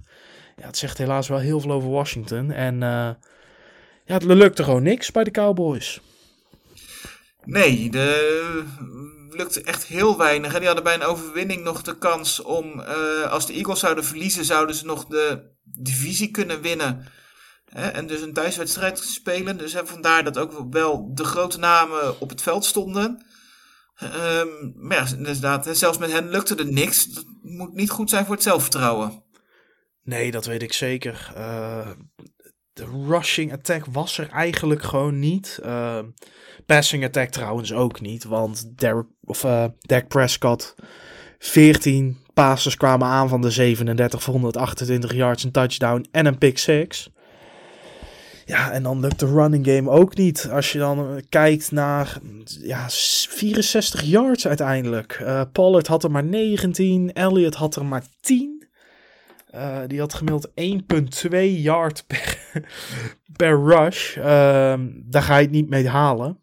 ja, 0.56 0.66
het 0.66 0.78
zegt 0.78 0.98
helaas 0.98 1.28
wel 1.28 1.40
heel 1.40 1.60
veel 1.60 1.72
over 1.72 1.90
Washington. 1.90 2.52
En 2.52 2.74
uh, 2.74 3.10
ja, 4.06 4.14
het 4.14 4.24
lukte 4.24 4.64
gewoon 4.64 4.84
niks 4.84 5.12
bij 5.12 5.24
de 5.24 5.32
Cowboys. 5.32 6.02
Nee, 7.44 7.90
de 7.90 8.64
lukte 9.30 9.62
echt 9.62 9.86
heel 9.86 10.18
weinig. 10.18 10.58
Die 10.58 10.66
hadden 10.66 10.84
bij 10.84 10.94
een 10.94 11.04
overwinning 11.04 11.64
nog 11.64 11.82
de 11.82 11.98
kans 11.98 12.42
om, 12.42 12.80
uh, 12.80 13.32
als 13.32 13.46
de 13.46 13.54
Eagles 13.54 13.80
zouden 13.80 14.06
verliezen, 14.06 14.46
zouden 14.46 14.76
ze 14.76 14.86
nog 14.86 15.06
de 15.06 15.52
divisie 15.64 16.32
kunnen 16.32 16.62
winnen. 16.62 17.08
Hè? 17.66 17.88
En 17.88 18.08
dus 18.08 18.22
een 18.22 18.34
thuiswedstrijd 18.34 19.00
spelen. 19.00 19.58
Dus 19.58 19.74
hè, 19.74 19.86
vandaar 19.86 20.24
dat 20.24 20.38
ook 20.38 20.74
wel 20.74 21.14
de 21.14 21.24
grote 21.24 21.60
namen 21.60 22.20
op 22.20 22.30
het 22.30 22.42
veld 22.42 22.66
stonden. 22.66 23.26
Um, 24.04 24.74
maar 24.76 24.98
ja, 24.98 25.16
inderdaad, 25.18 25.68
zelfs 25.72 25.98
met 25.98 26.12
hen 26.12 26.30
lukte 26.30 26.56
er 26.56 26.72
niks. 26.72 27.06
Dat 27.06 27.26
moet 27.42 27.74
niet 27.74 27.90
goed 27.90 28.10
zijn 28.10 28.26
voor 28.26 28.36
het 28.36 28.44
zelfvertrouwen. 28.44 29.24
Nee, 30.04 30.32
dat 30.32 30.46
weet 30.46 30.62
ik 30.62 30.74
zeker. 30.74 31.32
Uh, 31.38 31.90
de 32.74 32.86
rushing 33.08 33.54
attack 33.54 33.86
was 33.86 34.18
er 34.18 34.30
eigenlijk 34.30 34.82
gewoon 34.82 35.20
niet. 35.20 35.60
Uh, 35.66 36.00
passing 36.66 37.04
attack 37.04 37.30
trouwens 37.30 37.74
ook 37.74 38.02
niet. 38.02 38.24
Want 38.24 38.80
Derek, 38.80 39.08
of, 39.24 39.44
uh, 39.44 39.66
Dak 39.80 40.08
Prescott, 40.08 40.76
14 41.40 42.18
passes 42.34 42.78
kwamen 42.78 43.08
aan 43.08 43.30
van 43.30 43.42
de 43.42 43.50
37 43.50 44.24
voor 44.24 44.34
128 44.34 45.14
yards, 45.14 45.44
een 45.44 45.52
touchdown 45.52 46.06
en 46.12 46.26
een 46.26 46.38
pick 46.38 46.58
six. 46.58 47.12
Ja, 48.46 48.72
en 48.72 48.84
dan 48.84 49.00
lukt 49.00 49.20
de 49.20 49.26
running 49.26 49.66
game 49.66 49.90
ook 49.90 50.16
niet. 50.16 50.50
Als 50.52 50.72
je 50.72 50.80
dan 50.80 51.22
kijkt 51.30 51.72
naar 51.72 52.18
ja, 52.62 52.86
64 52.90 54.02
yards 54.02 54.48
uiteindelijk. 54.48 55.20
Uh, 55.22 55.42
Pollard 55.52 55.88
had 55.88 56.04
er 56.04 56.12
maar 56.12 56.24
19, 56.24 57.14
Elliott 57.14 57.56
had 57.56 57.76
er 57.76 57.86
maar 57.86 58.04
10. 58.22 58.68
Uh, 59.56 59.80
die 59.88 60.00
had 60.00 60.14
gemiddeld 60.14 60.50
1,2 61.30 61.38
yard 61.40 62.04
per, 62.08 62.38
per 63.38 63.64
rush. 63.64 64.18
Uh, 64.18 64.24
daar 64.94 65.22
ga 65.22 65.38
je 65.38 65.44
het 65.44 65.52
niet 65.52 65.70
mee 65.70 65.88
halen. 65.88 66.41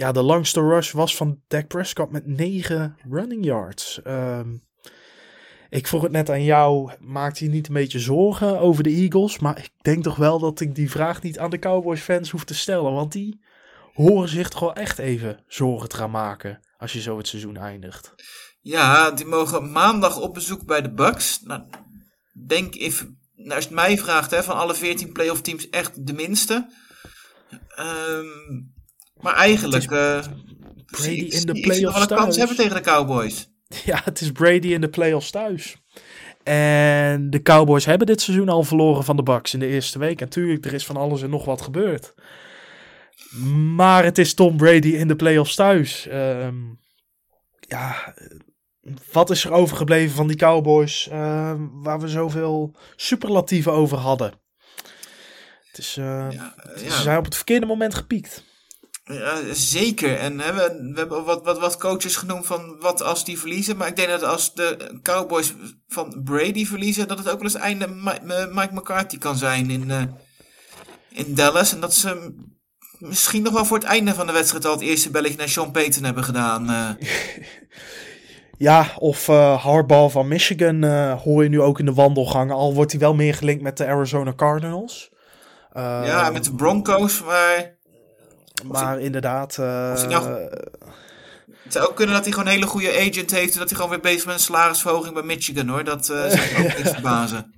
Ja, 0.00 0.12
de 0.12 0.22
langste 0.22 0.60
rush 0.60 0.92
was 0.92 1.16
van 1.16 1.42
Dak 1.48 1.66
Prescott 1.66 2.12
met 2.12 2.26
9 2.26 2.96
running 3.10 3.44
yards. 3.44 4.00
Uh, 4.06 4.40
ik 5.68 5.86
vroeg 5.86 6.02
het 6.02 6.12
net 6.12 6.30
aan 6.30 6.44
jou, 6.44 6.92
maakt 7.00 7.38
hij 7.38 7.48
niet 7.48 7.68
een 7.68 7.74
beetje 7.74 7.98
zorgen 7.98 8.60
over 8.60 8.82
de 8.82 8.90
Eagles? 8.90 9.38
Maar 9.38 9.58
ik 9.58 9.70
denk 9.82 10.02
toch 10.02 10.16
wel 10.16 10.38
dat 10.38 10.60
ik 10.60 10.74
die 10.74 10.90
vraag 10.90 11.22
niet 11.22 11.38
aan 11.38 11.50
de 11.50 11.58
Cowboys 11.58 12.00
fans 12.00 12.30
hoef 12.30 12.44
te 12.44 12.54
stellen. 12.54 12.92
Want 12.92 13.12
die 13.12 13.44
horen 13.92 14.28
zich 14.28 14.48
toch 14.48 14.60
wel 14.60 14.74
echt 14.74 14.98
even 14.98 15.44
zorgen 15.46 15.88
te 15.88 15.96
gaan 15.96 16.10
maken 16.10 16.60
als 16.78 16.92
je 16.92 17.00
zo 17.00 17.16
het 17.16 17.28
seizoen 17.28 17.56
eindigt. 17.56 18.14
Ja, 18.60 19.10
die 19.10 19.26
mogen 19.26 19.72
maandag 19.72 20.20
op 20.20 20.34
bezoek 20.34 20.64
bij 20.64 20.82
de 20.82 20.92
Bucks. 20.92 21.40
Nou, 21.42 21.62
denk 22.46 22.74
even, 22.74 23.18
nou, 23.34 23.54
als 23.54 23.64
het 23.64 23.74
mij 23.74 23.98
vraagt, 23.98 24.30
hè, 24.30 24.42
van 24.42 24.56
alle 24.56 24.74
14 24.74 25.12
playoff 25.12 25.40
teams 25.40 25.68
echt 25.68 26.06
de 26.06 26.12
minste. 26.12 26.72
Um, 27.78 28.78
maar 29.22 29.34
eigenlijk. 29.34 29.90
Uh, 29.90 30.24
Brady 30.86 31.10
in 31.10 31.46
de 31.46 31.60
playoffs 31.60 32.00
een 32.00 32.06
kans 32.06 32.36
hebben 32.36 32.56
tegen 32.56 32.74
de 32.74 32.80
Cowboys. 32.80 33.50
Ja, 33.84 34.00
het 34.04 34.20
is 34.20 34.32
Brady 34.32 34.68
in 34.68 34.80
de 34.80 34.88
playoffs 34.88 35.30
thuis. 35.30 35.76
En 36.42 37.30
de 37.30 37.42
Cowboys 37.42 37.84
hebben 37.84 38.06
dit 38.06 38.20
seizoen 38.20 38.48
al 38.48 38.62
verloren 38.62 39.04
van 39.04 39.16
de 39.16 39.22
Bucks 39.22 39.54
in 39.54 39.60
de 39.60 39.66
eerste 39.66 39.98
week. 39.98 40.20
En 40.20 40.24
natuurlijk, 40.24 40.64
er 40.64 40.74
is 40.74 40.86
van 40.86 40.96
alles 40.96 41.22
en 41.22 41.30
nog 41.30 41.44
wat 41.44 41.62
gebeurd. 41.62 42.14
Maar 43.74 44.04
het 44.04 44.18
is 44.18 44.34
Tom 44.34 44.56
Brady 44.56 44.88
in 44.88 45.08
de 45.08 45.16
playoffs 45.16 45.54
thuis. 45.54 46.06
Um, 46.12 46.78
ja, 47.60 48.14
wat 49.12 49.30
is 49.30 49.44
er 49.44 49.52
overgebleven 49.52 50.16
van 50.16 50.26
die 50.26 50.36
Cowboys 50.36 51.08
uh, 51.12 51.54
waar 51.72 52.00
we 52.00 52.08
zoveel 52.08 52.76
superlatieven 52.96 53.72
over 53.72 53.98
hadden? 53.98 54.32
Het 55.68 55.78
is, 55.78 55.96
uh, 55.96 56.04
ja, 56.30 56.54
ja. 56.76 56.90
Ze 56.90 57.02
zijn 57.02 57.18
op 57.18 57.24
het 57.24 57.36
verkeerde 57.36 57.66
moment 57.66 57.94
gepiekt. 57.94 58.44
Ja, 59.10 59.54
zeker. 59.54 60.18
En 60.18 60.40
hè, 60.40 60.52
we, 60.52 60.90
we 60.92 60.98
hebben 60.98 61.24
wat, 61.24 61.44
wat, 61.44 61.58
wat 61.58 61.76
coaches 61.76 62.16
genoemd 62.16 62.46
van 62.46 62.76
wat 62.80 63.02
als 63.02 63.24
die 63.24 63.38
verliezen. 63.38 63.76
Maar 63.76 63.88
ik 63.88 63.96
denk 63.96 64.08
dat 64.08 64.22
als 64.22 64.54
de 64.54 64.98
Cowboys 65.02 65.54
van 65.88 66.20
Brady 66.24 66.66
verliezen, 66.66 67.08
dat 67.08 67.18
het 67.18 67.28
ook 67.28 67.42
wel 67.42 67.44
eens 67.44 67.54
einde 67.54 67.88
Mike 68.52 68.70
McCarthy 68.72 69.18
kan 69.18 69.36
zijn 69.36 69.70
in, 69.70 69.88
uh, 69.88 70.02
in 71.10 71.34
Dallas. 71.34 71.72
En 71.72 71.80
dat 71.80 71.94
ze 71.94 72.34
misschien 72.98 73.42
nog 73.42 73.52
wel 73.52 73.64
voor 73.64 73.78
het 73.78 73.86
einde 73.86 74.14
van 74.14 74.26
de 74.26 74.32
wedstrijd 74.32 74.64
al 74.64 74.72
het 74.72 74.80
eerste 74.80 75.10
belletje 75.10 75.36
naar 75.36 75.48
Sean 75.48 75.70
Payton 75.70 76.04
hebben 76.04 76.24
gedaan. 76.24 76.70
Uh. 76.70 76.90
Ja, 78.58 78.86
of 78.98 79.28
uh, 79.28 79.62
Harbaugh 79.62 80.12
van 80.12 80.28
Michigan 80.28 80.84
uh, 80.84 81.20
hoor 81.20 81.42
je 81.42 81.48
nu 81.48 81.60
ook 81.60 81.78
in 81.78 81.84
de 81.84 81.94
wandelgangen. 81.94 82.54
Al 82.54 82.74
wordt 82.74 82.90
hij 82.90 83.00
wel 83.00 83.14
meer 83.14 83.34
gelinkt 83.34 83.62
met 83.62 83.76
de 83.76 83.86
Arizona 83.86 84.32
Cardinals. 84.34 85.10
Ja, 85.74 86.30
met 86.30 86.44
de 86.44 86.54
Broncos, 86.54 87.22
maar... 87.22 87.78
Maar 88.64 89.00
inderdaad... 89.00 89.56
Nou, 89.56 90.48
het 91.62 91.72
zou 91.72 91.88
ook 91.88 91.96
kunnen 91.96 92.14
dat 92.14 92.24
hij 92.24 92.32
gewoon 92.32 92.46
een 92.46 92.54
hele 92.54 92.66
goede 92.66 92.98
agent 92.98 93.30
heeft... 93.30 93.52
en 93.52 93.58
dat 93.58 93.68
hij 93.68 93.78
gewoon 93.78 93.90
weer 93.90 94.00
bezig 94.00 94.18
is 94.18 94.24
met 94.24 94.34
een 94.34 94.40
salarisverhoging 94.40 95.14
bij 95.14 95.22
Michigan, 95.22 95.68
hoor. 95.68 95.84
Dat 95.84 96.06
zou 96.06 96.30
ook 96.58 96.76
niet 96.76 96.88
verbazen. 96.92 97.52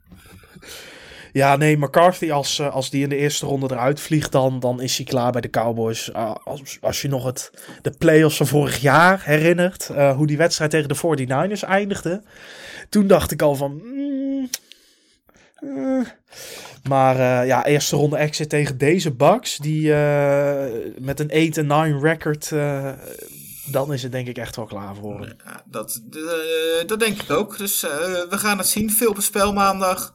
Ja, 1.32 1.56
nee, 1.56 1.78
McCarthy, 1.78 2.30
als, 2.30 2.60
als 2.60 2.90
die 2.90 3.02
in 3.02 3.08
de 3.08 3.16
eerste 3.16 3.46
ronde 3.46 3.66
eruit 3.70 4.00
vliegt, 4.00 4.32
dan, 4.32 4.60
dan 4.60 4.80
is 4.80 4.96
hij 4.96 5.06
klaar 5.06 5.32
bij 5.32 5.40
de 5.40 5.50
Cowboys. 5.50 6.08
Uh, 6.08 6.34
als, 6.44 6.78
als 6.80 7.02
je 7.02 7.08
nog 7.08 7.24
het, 7.24 7.50
de 7.82 7.90
playoffs 7.90 8.36
van 8.36 8.46
vorig 8.46 8.80
jaar 8.80 9.20
herinnert, 9.24 9.88
uh, 9.92 10.16
hoe 10.16 10.26
die 10.26 10.36
wedstrijd 10.36 10.70
tegen 10.70 10.88
de 10.88 11.26
49ers 11.56 11.68
eindigde. 11.68 12.22
Toen 12.88 13.06
dacht 13.06 13.30
ik 13.30 13.42
al 13.42 13.54
van... 13.54 13.80
Mm, 13.84 14.50
uh. 15.62 16.06
Maar 16.88 17.46
ja, 17.46 17.64
eerste 17.66 17.96
ronde 17.96 18.16
exit 18.16 18.48
tegen 18.48 18.78
deze 18.78 19.14
Bucks, 19.14 19.56
die 19.56 19.88
met 20.98 21.20
een 21.20 21.96
8-9 21.98 22.02
record, 22.02 22.48
dan 23.70 23.92
is 23.92 24.02
het 24.02 24.12
denk 24.12 24.28
ik 24.28 24.38
echt 24.38 24.56
wel 24.56 24.64
klaar 24.64 24.94
voor 24.94 25.36
Ja, 25.44 25.62
dat, 25.66 26.02
dat 26.86 27.00
denk 27.00 27.22
ik 27.22 27.30
ook. 27.30 27.58
Dus 27.58 27.80
we 27.80 28.38
gaan 28.38 28.58
het 28.58 28.66
zien. 28.66 28.90
Veel 28.90 29.08
op 29.08 29.16
het 29.16 29.24
spel 29.24 29.52
maandag. 29.52 30.14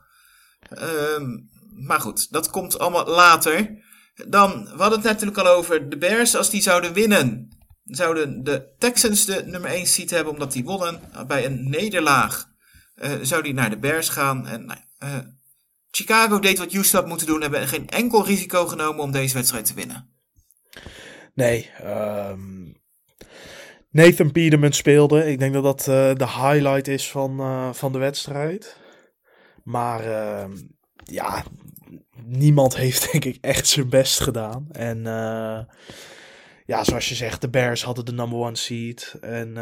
Um, 1.18 1.50
maar 1.78 2.00
goed, 2.00 2.32
dat 2.32 2.50
komt 2.50 2.80
allemaal 2.80 3.06
later. 3.06 3.86
Dan, 4.28 4.64
we 4.64 4.82
hadden 4.82 5.00
het 5.00 5.08
natuurlijk 5.08 5.38
al 5.38 5.48
over 5.48 5.90
de 5.90 5.98
Bears. 5.98 6.36
Als 6.36 6.50
die 6.50 6.62
zouden 6.62 6.94
winnen, 6.94 7.58
zouden 7.84 8.44
de 8.44 8.76
Texans 8.78 9.26
de 9.26 9.44
nummer 9.46 9.70
1 9.70 9.86
seat 9.86 10.10
hebben 10.10 10.34
omdat 10.34 10.52
die 10.52 10.64
wonnen. 10.64 11.02
Bij 11.28 11.46
een 11.46 11.70
nederlaag 11.70 12.46
zou 13.22 13.44
die 13.44 13.54
naar 13.54 13.70
de 13.70 13.78
Bears 13.78 14.10
gaan. 14.10 14.48
En, 14.48 14.66
nou, 14.66 14.80
Chicago 15.98 16.40
deed 16.40 16.58
wat 16.58 16.72
Houston 16.72 17.00
had 17.00 17.10
moeten 17.10 17.28
doen. 17.28 17.42
Hebben 17.42 17.68
geen 17.68 17.90
enkel 17.90 18.26
risico 18.26 18.68
genomen 18.68 19.04
om 19.04 19.12
deze 19.12 19.34
wedstrijd 19.34 19.66
te 19.66 19.74
winnen. 19.74 20.10
Nee, 21.34 21.72
um, 21.84 22.82
Nathan 23.90 24.32
Peterman 24.32 24.72
speelde. 24.72 25.26
Ik 25.26 25.40
denk 25.40 25.54
dat 25.54 25.64
dat 25.64 25.80
uh, 25.80 26.14
de 26.16 26.28
highlight 26.28 26.88
is 26.88 27.12
van, 27.12 27.76
van 27.76 27.92
de 27.92 27.98
wedstrijd. 27.98 28.78
Maar 29.64 30.06
uh, 30.06 30.56
ja, 31.04 31.44
niemand 32.26 32.76
heeft 32.76 33.12
denk 33.12 33.26
ik 33.26 33.38
echt 33.42 33.68
zijn 33.68 33.90
best 33.90 34.20
gedaan. 34.20 34.68
En 34.72 34.98
uh, 34.98 35.60
ja, 36.66 36.84
zoals 36.84 37.10
je 37.10 37.16
zegt, 37.16 37.42
de 37.42 37.50
Bears 37.50 37.84
hadden 37.84 38.06
de 38.06 38.12
number 38.14 38.40
one 38.40 38.56
seed. 38.56 39.18
En, 39.22 39.58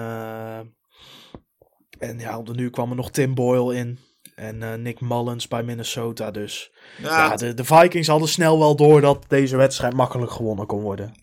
en 2.00 2.20
ja, 2.20 2.42
nu 2.52 2.70
kwam 2.70 2.90
er 2.90 2.96
nog 2.96 3.12
Tim 3.12 3.34
Boyle 3.34 3.76
in. 3.76 4.00
En 4.36 4.82
Nick 4.82 5.02
Mullins 5.02 5.48
bij 5.48 5.64
Minnesota. 5.64 6.32
Dus 6.32 6.72
ja, 7.02 7.26
ja 7.26 7.36
de, 7.36 7.54
de, 7.54 7.64
Vikings 7.64 8.08
hadden 8.08 8.30
snel 8.30 8.60
wel 8.60 8.76
door 8.76 9.02
dat 9.02 9.26
deze 9.28 9.58
wedstrijd 9.58 9.94
makkelijk 9.94 10.32
gewonnen 10.32 10.66
kon 10.66 10.82
worden. 10.82 11.14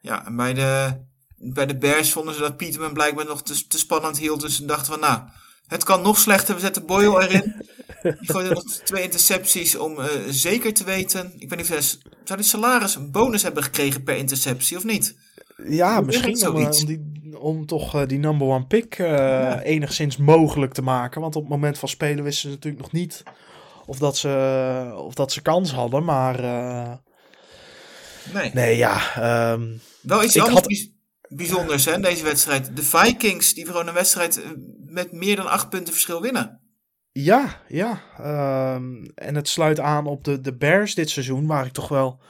Ja, 0.00 0.26
en 0.26 0.36
bij 0.36 0.54
de, 0.54 1.00
bij 1.36 1.66
de 1.66 1.78
Bears 1.78 2.12
vonden 2.12 2.34
ze 2.34 2.40
dat 2.40 2.56
Peterman 2.56 2.92
blijkbaar 2.92 3.24
nog 3.24 3.42
te, 3.42 3.66
te 3.66 3.78
spannend 3.78 4.18
hield. 4.18 4.40
Dus 4.40 4.56
ze 4.56 4.64
dachten 4.64 4.92
van 4.92 5.00
nou, 5.00 5.20
het 5.66 5.84
kan 5.84 6.02
nog 6.02 6.18
slechter. 6.18 6.54
We 6.54 6.60
zetten 6.60 6.86
Boyle 6.86 7.22
erin. 7.22 7.54
Die 8.02 8.32
gooide 8.32 8.54
nog 8.54 8.64
twee 8.64 9.02
intercepties 9.02 9.76
om 9.76 9.98
uh, 9.98 10.04
zeker 10.28 10.74
te 10.74 10.84
weten. 10.84 11.32
Ik 11.38 11.48
weet 11.48 11.58
niet 11.58 11.78
of 11.78 11.96
zou 12.24 12.38
die 12.40 12.50
salaris 12.50 12.94
een 12.94 13.10
bonus 13.10 13.42
hebben 13.42 13.62
gekregen 13.62 14.02
per 14.02 14.16
interceptie 14.16 14.76
of 14.76 14.84
niet? 14.84 15.16
Ja, 15.68 16.00
misschien 16.00 16.48
om, 16.48 16.64
om, 16.64 16.84
die, 16.86 17.38
om 17.38 17.66
toch 17.66 17.94
eh, 17.94 18.06
die 18.06 18.18
number 18.18 18.46
one 18.46 18.66
pick 18.66 18.94
eh, 18.98 19.56
enigszins 19.62 20.16
mogelijk 20.16 20.72
te 20.72 20.82
maken. 20.82 21.20
Want 21.20 21.36
op 21.36 21.42
het 21.42 21.50
moment 21.50 21.78
van 21.78 21.88
spelen 21.88 22.24
wisten 22.24 22.48
ze 22.48 22.54
natuurlijk 22.54 22.82
nog 22.82 22.92
niet 22.92 23.22
of 23.86 23.98
dat 23.98 24.16
ze, 24.16 24.92
of 24.96 25.14
dat 25.14 25.32
ze 25.32 25.42
kans 25.42 25.72
hadden. 25.72 26.04
Maar 26.04 26.44
eh, 26.44 26.92
Nee. 28.34 28.50
nee, 28.54 28.76
ja. 28.76 29.14
ehm, 29.14 29.76
Wel 30.02 30.24
iets 30.24 30.38
anders 30.38 30.54
had- 30.54 30.88
bijzonders 31.28 31.84
hè, 31.84 32.00
deze 32.00 32.24
wedstrijd. 32.24 32.76
De 32.76 32.82
Vikings, 32.82 33.54
die 33.54 33.66
gewoon 33.66 33.88
een 33.88 33.94
wedstrijd 33.94 34.44
met 34.86 35.12
meer 35.12 35.36
dan 35.36 35.46
acht 35.46 35.68
punten 35.68 35.92
verschil 35.92 36.20
winnen. 36.20 36.60
Ja, 37.12 37.62
ja. 37.68 38.00
ehm, 38.18 39.04
en 39.14 39.34
het 39.34 39.48
sluit 39.48 39.80
aan 39.80 40.06
op 40.06 40.24
de, 40.24 40.40
de 40.40 40.56
Bears 40.56 40.94
dit 40.94 41.10
seizoen, 41.10 41.46
waar 41.46 41.66
ik 41.66 41.72
toch 41.72 41.88
wel 41.88 42.20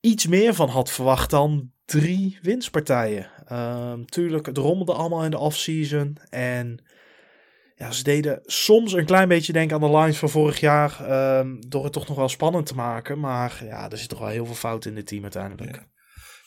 iets 0.00 0.26
meer 0.26 0.54
van 0.54 0.68
had 0.68 0.90
verwacht 0.90 1.30
dan 1.30 1.70
drie 1.86 2.38
winstpartijen. 2.42 3.30
Ehm, 3.46 4.04
tuurlijk, 4.04 4.46
het 4.46 4.56
rommelde 4.58 4.92
allemaal 4.92 5.24
in 5.24 5.30
de 5.30 5.38
offseason. 5.38 6.16
En 6.30 6.84
ja, 7.76 7.92
ze 7.92 8.02
deden 8.02 8.40
soms 8.44 8.92
een 8.92 9.04
klein 9.04 9.28
beetje 9.28 9.52
denken 9.52 9.76
aan 9.76 9.90
de 9.90 9.96
lines 9.96 10.18
van 10.18 10.30
vorig 10.30 10.60
jaar. 10.60 11.04
ehm, 11.08 11.56
door 11.68 11.84
het 11.84 11.92
toch 11.92 12.08
nog 12.08 12.16
wel 12.16 12.28
spannend 12.28 12.66
te 12.66 12.74
maken. 12.74 13.20
Maar 13.20 13.60
ja, 13.64 13.90
er 13.90 13.98
zit 13.98 14.08
toch 14.08 14.18
wel 14.18 14.28
heel 14.28 14.46
veel 14.46 14.54
fout 14.54 14.84
in 14.84 14.96
het 14.96 15.06
team 15.06 15.22
uiteindelijk. 15.22 15.86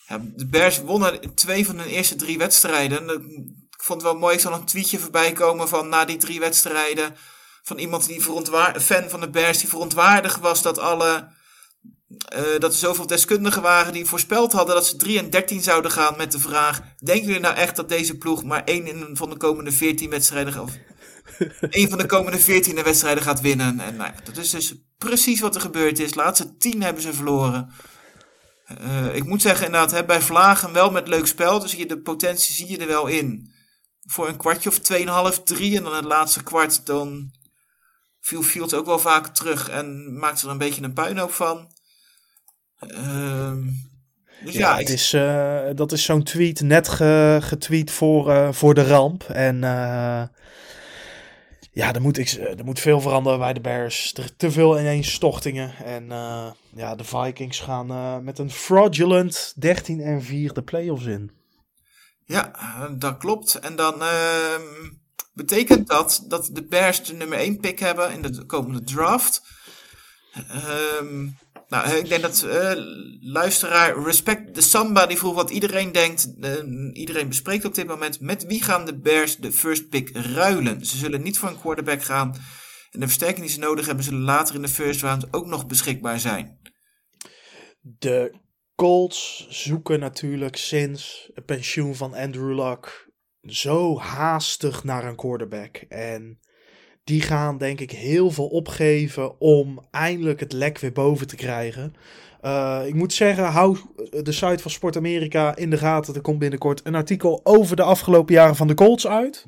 Ja, 0.06 0.20
de 0.36 0.46
Bears 0.46 0.80
wonnen 0.80 1.34
twee 1.34 1.66
van 1.66 1.78
hun 1.78 1.88
eerste 1.88 2.16
drie 2.16 2.38
wedstrijden. 2.38 3.08
Ik 3.70 3.82
vond 3.86 4.02
het 4.02 4.10
wel 4.10 4.20
mooi, 4.20 4.34
ik 4.34 4.40
zag 4.40 4.58
een 4.58 4.64
tweetje 4.64 4.98
voorbij 4.98 5.32
komen 5.32 5.68
van 5.68 5.88
na 5.88 6.04
die 6.04 6.16
drie 6.16 6.40
wedstrijden. 6.40 7.14
Van 7.62 7.78
iemand 7.78 8.06
die 8.06 8.22
verontwaar, 8.22 8.74
een 8.74 8.80
fan 8.80 9.08
van 9.08 9.20
de 9.20 9.30
Bears 9.30 9.58
die 9.58 9.68
verontwaardigd 9.68 10.40
was 10.40 10.62
dat 10.62 10.78
alle. 10.78 11.28
Eh, 12.18 12.42
dat 12.58 12.72
er 12.72 12.78
zoveel 12.78 13.06
deskundigen 13.06 13.62
waren 13.62 13.92
die 13.92 14.04
voorspeld 14.04 14.52
hadden 14.52 14.74
dat 14.74 14.86
ze 14.86 14.96
3 14.96 15.18
en 15.18 15.30
13 15.30 15.62
zouden 15.62 15.90
gaan 15.90 16.16
met 16.16 16.32
de 16.32 16.38
vraag: 16.38 16.82
Denken 16.98 17.26
jullie 17.26 17.40
nou 17.40 17.54
echt 17.54 17.76
dat 17.76 17.88
deze 17.88 18.18
ploeg 18.18 18.44
maar 18.44 18.64
één 18.64 18.86
in 18.86 19.16
van 19.16 19.30
de 19.30 19.36
komende 19.36 19.72
14 19.72 20.10
wedstrijden 20.10 20.52
gaat- 20.52 20.62
of 20.62 20.78
één 21.70 21.88
van 21.88 21.98
de 21.98 22.06
komende 22.06 22.38
14 22.38 22.82
wedstrijden 22.82 23.22
gaat 23.22 23.40
winnen? 23.40 23.80
En 23.80 23.96
nou 23.96 24.12
ja, 24.14 24.20
dat 24.24 24.36
is 24.36 24.50
dus 24.50 24.74
precies 24.98 25.40
wat 25.40 25.54
er 25.54 25.60
gebeurd 25.60 25.98
is. 25.98 26.12
De 26.12 26.16
laatste 26.16 26.56
10 26.56 26.82
hebben 26.82 27.02
ze 27.02 27.12
verloren. 27.12 27.72
Eh, 28.64 29.14
ik 29.14 29.24
moet 29.24 29.42
zeggen, 29.42 29.66
inderdaad, 29.66 29.90
hè, 29.90 30.04
bij 30.04 30.20
Vlagen 30.20 30.72
wel 30.72 30.90
met 30.90 31.08
leuk 31.08 31.26
spel. 31.26 31.58
Dus 31.58 31.72
je, 31.72 31.86
de 31.86 32.00
potentie 32.00 32.54
zie 32.54 32.70
je 32.70 32.78
er 32.78 32.86
wel 32.86 33.06
in. 33.06 33.52
Voor 34.00 34.28
een 34.28 34.36
kwartje 34.36 34.68
of 34.68 34.78
2,5, 34.78 35.42
3. 35.42 35.76
En 35.76 35.82
dan 35.82 35.94
het 35.94 36.04
laatste 36.04 36.42
kwart, 36.42 36.86
dan 36.86 37.30
viel 38.20 38.42
Fields 38.42 38.74
ook 38.74 38.86
wel 38.86 38.98
vaak 38.98 39.34
terug. 39.34 39.68
En 39.68 40.18
maakte 40.18 40.44
er 40.44 40.52
een 40.52 40.58
beetje 40.58 40.82
een 40.82 40.92
puinhoop 40.92 41.32
van. 41.32 41.78
Ehm, 42.88 43.62
dus 44.44 44.54
ja, 44.54 44.58
Ja, 44.60 44.72
ik- 44.78 44.88
het 44.88 44.96
is, 44.96 45.12
eh, 45.12 45.60
dat 45.74 45.92
is 45.92 46.04
zo'n 46.04 46.22
tweet 46.22 46.60
net 46.60 46.88
ge- 46.88 47.38
getweet 47.42 47.90
voor, 47.90 48.30
eh, 48.30 48.52
voor 48.52 48.74
de 48.74 48.84
ramp. 48.86 49.22
En 49.22 49.64
eh, 49.64 50.22
ja, 51.72 51.92
er 51.94 52.00
moet, 52.00 52.18
ik, 52.18 52.28
er 52.30 52.64
moet 52.64 52.80
veel 52.80 53.00
veranderen 53.00 53.38
bij 53.38 53.52
de 53.52 53.60
Bears. 53.60 54.14
Er 54.16 54.36
te 54.36 54.50
veel 54.50 54.78
ineenstortingen. 54.78 55.74
En 55.84 56.12
eh, 56.12 56.50
ja, 56.74 56.94
de 56.94 57.04
Vikings 57.04 57.60
gaan 57.60 58.24
met 58.24 58.38
een 58.38 58.50
fraudulent 58.50 59.52
13 59.56 60.00
en 60.00 60.22
4 60.22 60.52
de 60.52 60.62
playoffs 60.62 61.04
in. 61.04 61.30
Ja, 62.24 62.50
dat 62.98 63.16
klopt. 63.16 63.54
En 63.54 63.76
dan 63.76 64.02
ehm, 64.02 64.62
betekent 65.34 65.88
dat 65.88 66.24
dat 66.28 66.48
de 66.52 66.64
Bears 66.64 67.04
de 67.04 67.14
nummer 67.14 67.38
1 67.38 67.60
pick 67.60 67.78
hebben 67.78 68.12
in 68.12 68.22
de 68.22 68.44
komende 68.46 68.82
draft. 68.82 69.42
Ehm, 70.48 71.26
nou, 71.70 71.96
ik 71.96 72.08
denk 72.08 72.22
dat 72.22 72.42
eh, 72.42 72.72
luisteraar 73.20 74.02
Respect 74.02 74.54
de 74.54 74.60
Samba 74.60 75.06
die 75.06 75.18
vroeg 75.18 75.34
wat 75.34 75.50
iedereen 75.50 75.92
denkt. 75.92 76.34
eh, 76.40 76.52
iedereen 76.92 77.28
bespreekt 77.28 77.64
op 77.64 77.74
dit 77.74 77.86
moment. 77.86 78.20
Met 78.20 78.46
wie 78.46 78.62
gaan 78.62 78.86
de 78.86 78.98
Bears 78.98 79.36
de 79.36 79.52
first 79.52 79.88
pick 79.88 80.10
ruilen? 80.12 80.86
Ze 80.86 80.96
zullen 80.96 81.22
niet 81.22 81.38
voor 81.38 81.48
een 81.48 81.60
quarterback 81.60 82.02
gaan. 82.02 82.34
En 82.90 83.00
de 83.00 83.06
versterking 83.06 83.40
die 83.40 83.54
ze 83.54 83.60
nodig 83.60 83.86
hebben 83.86 84.04
zullen 84.04 84.20
later 84.20 84.54
in 84.54 84.62
de 84.62 84.68
first 84.68 85.02
round 85.02 85.32
ook 85.32 85.46
nog 85.46 85.66
beschikbaar 85.66 86.20
zijn. 86.20 86.58
De 87.80 88.34
Colts 88.74 89.46
zoeken 89.48 90.00
natuurlijk 90.00 90.56
sinds 90.56 91.30
het 91.34 91.44
pensioen 91.44 91.94
van 91.94 92.14
Andrew 92.14 92.54
Luck 92.54 93.10
zo 93.42 93.98
haastig 93.98 94.84
naar 94.84 95.04
een 95.04 95.16
quarterback. 95.16 95.76
En 95.88 96.40
die 97.10 97.22
gaan 97.22 97.58
denk 97.58 97.80
ik 97.80 97.90
heel 97.90 98.30
veel 98.30 98.46
opgeven 98.46 99.40
om 99.40 99.80
eindelijk 99.90 100.40
het 100.40 100.52
lek 100.52 100.78
weer 100.78 100.92
boven 100.92 101.26
te 101.26 101.36
krijgen. 101.36 101.94
Eh, 102.40 102.80
ik 102.86 102.94
moet 102.94 103.12
zeggen, 103.12 103.44
hou 103.44 103.76
de 104.10 104.32
site 104.32 104.58
van 104.62 104.70
Sport 104.70 104.96
Amerika 104.96 105.56
in 105.56 105.70
de 105.70 105.78
gaten. 105.78 106.14
Er 106.14 106.20
komt 106.20 106.38
binnenkort 106.38 106.80
een 106.84 106.94
artikel 106.94 107.40
over 107.42 107.76
de 107.76 107.82
afgelopen 107.82 108.34
jaren 108.34 108.56
van 108.56 108.66
de 108.66 108.74
Colts 108.74 109.06
uit. 109.06 109.46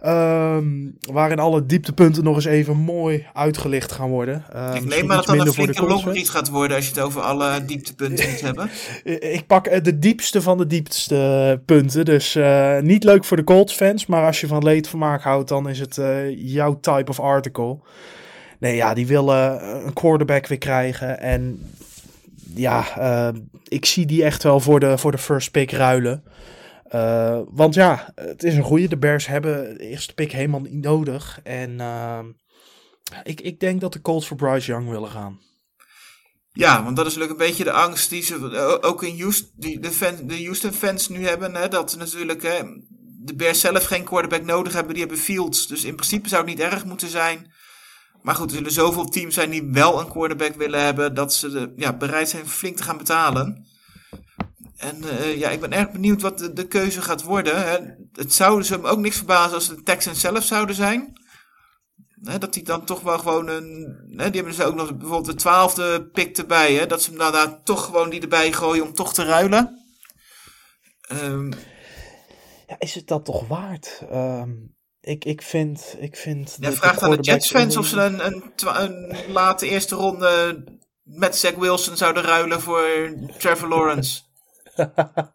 Ehm, 0.00 0.66
waarin 1.12 1.38
alle 1.38 1.66
dieptepunten 1.66 2.24
nog 2.24 2.34
eens 2.34 2.44
even 2.44 2.76
mooi 2.76 3.26
uitgelicht 3.32 3.92
gaan 3.92 4.08
worden. 4.08 4.44
Eh, 4.52 4.64
ik 4.64 4.70
misschien 4.70 4.88
neem 4.88 5.06
maar 5.06 5.16
dat 5.16 5.26
dat 5.26 5.46
een 5.46 5.52
flinke 5.52 5.86
longread 5.86 6.28
gaat 6.28 6.48
worden 6.48 6.76
als 6.76 6.86
je 6.86 6.94
het 6.94 7.02
over 7.02 7.20
alle 7.20 7.64
dieptepunten 7.64 8.30
moet 8.30 8.40
hebben. 8.40 8.70
Ik 9.36 9.46
pak 9.46 9.66
eh, 9.66 9.82
de 9.82 9.98
diepste 9.98 10.42
van 10.42 10.58
de 10.58 10.66
diepste 10.66 11.60
punten. 11.64 12.04
Dus 12.04 12.34
eh, 12.34 12.78
niet 12.80 13.04
leuk 13.04 13.24
voor 13.24 13.36
de 13.36 13.44
Colts 13.44 13.74
fans. 13.74 14.06
Maar 14.06 14.26
als 14.26 14.40
je 14.40 14.46
van 14.46 14.62
leedvermaak 14.62 15.22
houdt, 15.22 15.48
dan 15.48 15.68
is 15.68 15.78
het 15.78 16.00
jouw 16.36 16.80
type 16.80 17.10
of 17.10 17.20
article. 17.20 17.78
Nee, 18.58 18.76
ja, 18.76 18.94
die 18.94 19.06
willen 19.06 19.68
een 19.86 19.92
quarterback 19.92 20.46
weer 20.46 20.58
krijgen. 20.58 21.20
En 21.20 21.60
ja, 22.58 22.96
eh, 22.98 23.40
ik 23.64 23.84
zie 23.84 24.06
die 24.06 24.24
echt 24.24 24.42
wel 24.42 24.60
voor 24.60 24.80
de, 24.80 24.98
voor 24.98 25.12
de 25.12 25.18
first 25.18 25.50
pick 25.50 25.70
ruilen. 25.70 26.24
Eh, 26.88 27.40
want 27.48 27.74
ja, 27.74 28.12
het 28.14 28.42
is 28.42 28.56
een 28.56 28.62
goede. 28.62 28.88
De 28.88 28.98
Bears 28.98 29.26
hebben 29.26 29.78
de 29.78 29.84
eerste 29.84 30.14
pick 30.14 30.32
helemaal 30.32 30.60
niet 30.60 30.84
nodig. 30.84 31.40
En 31.42 31.80
eh, 31.80 32.18
ik, 33.22 33.40
ik 33.40 33.60
denk 33.60 33.80
dat 33.80 33.92
de 33.92 34.00
Colts 34.00 34.26
voor 34.26 34.36
Bryce 34.36 34.70
Young 34.70 34.88
willen 34.88 35.10
gaan. 35.10 35.40
Ja, 36.52 36.84
want 36.84 36.96
dat 36.96 37.06
is 37.06 37.14
natuurlijk 37.14 37.40
een 37.40 37.46
beetje 37.46 37.64
de 37.64 37.72
angst 37.72 38.10
die 38.10 38.22
ze 38.22 38.34
eh, 38.34 38.90
ook 38.90 39.02
in 39.02 39.20
Houston, 39.20 39.50
die 39.56 39.80
de, 39.80 40.42
Houston 40.44 40.72
fans 40.72 41.08
nu 41.08 41.26
hebben. 41.26 41.54
Hè, 41.54 41.68
dat 41.68 41.90
ze 41.90 41.96
natuurlijk 41.96 42.40
de 43.18 43.34
Bears 43.34 43.60
zelf 43.60 43.84
geen 43.84 44.04
quarterback 44.04 44.44
nodig 44.44 44.72
hebben. 44.72 44.92
Die 44.92 45.02
hebben 45.02 45.20
Fields. 45.20 45.66
Dus 45.66 45.84
in 45.84 45.94
principe 45.94 46.28
zou 46.28 46.44
het 46.44 46.50
niet 46.50 46.72
erg 46.72 46.84
moeten 46.84 47.08
zijn. 47.08 47.52
Maar 48.22 48.34
goed, 48.34 48.50
er 48.50 48.56
zullen 48.56 48.72
zoveel 48.72 49.04
teams 49.04 49.34
zijn 49.34 49.50
die 49.50 49.68
wel 49.70 50.00
een 50.00 50.08
quarterback 50.08 50.54
willen 50.54 50.84
hebben. 50.84 51.14
Dat 51.14 51.34
ze 51.34 51.72
ja, 51.76 51.96
bereid 51.96 52.28
zijn 52.28 52.48
flink 52.48 52.76
te 52.76 52.82
gaan 52.82 52.98
betalen. 52.98 53.66
En 54.76 55.04
eh, 55.04 55.38
ja, 55.38 55.50
ik 55.50 55.60
ben 55.60 55.72
erg 55.72 55.90
benieuwd 55.90 56.22
wat 56.22 56.50
de, 56.54 56.66
keuze 56.66 57.02
gaat 57.02 57.22
worden. 57.22 57.68
Hè. 57.68 57.78
Het 58.12 58.32
zou 58.32 58.62
ze 58.62 58.72
hem 58.72 58.86
ook 58.86 58.98
niks 58.98 59.16
verbazen 59.16 59.54
als 59.54 59.68
de 59.68 59.82
Texans 59.82 60.20
zelf 60.20 60.44
zouden 60.44 60.74
zijn. 60.74 61.12
Hè, 62.22 62.38
dat 62.38 62.52
die 62.52 62.62
dan 62.62 62.84
toch 62.84 63.00
wel 63.00 63.18
gewoon 63.18 63.48
een. 63.48 63.96
Hè, 64.10 64.30
die 64.30 64.40
hebben 64.40 64.56
dus 64.56 64.60
ook 64.60 64.74
nog 64.74 64.96
bijvoorbeeld 64.96 65.26
de 65.26 65.34
twaalfde 65.34 66.08
pick 66.12 66.36
erbij. 66.36 66.74
Hè, 66.74 66.86
dat 66.86 67.02
ze 67.02 67.10
hem 67.10 67.18
daar 67.18 67.62
toch 67.62 67.84
gewoon 67.84 68.10
die 68.10 68.20
erbij 68.20 68.52
gooien 68.52 68.84
om 68.84 68.94
toch 68.94 69.14
te 69.14 69.24
ruilen. 69.24 69.84
Ehm, 71.00 71.52
Ja, 72.66 72.76
is 72.78 72.94
het 72.94 73.06
dat 73.06 73.24
toch 73.24 73.48
waard? 73.48 74.02
Ehm, 74.10 74.50
ik, 75.06 75.24
ik 75.24 75.42
vind. 75.42 75.96
Ik 75.98 76.16
vind 76.16 76.56
ja, 76.60 76.70
de- 76.70 76.76
vraag 76.76 76.98
aan 77.00 77.10
de 77.10 77.20
Jets-fans 77.20 77.76
of 77.76 77.86
ze 77.86 78.00
een, 78.00 78.26
een, 78.26 78.42
een 78.64 79.16
late 79.32 79.68
eerste 79.68 79.94
ronde 79.94 80.64
met 81.02 81.36
Zach 81.36 81.54
Wilson 81.54 81.96
zouden 81.96 82.22
ruilen 82.22 82.60
voor 82.60 83.14
Trevor 83.38 83.68
Lawrence. 83.68 84.20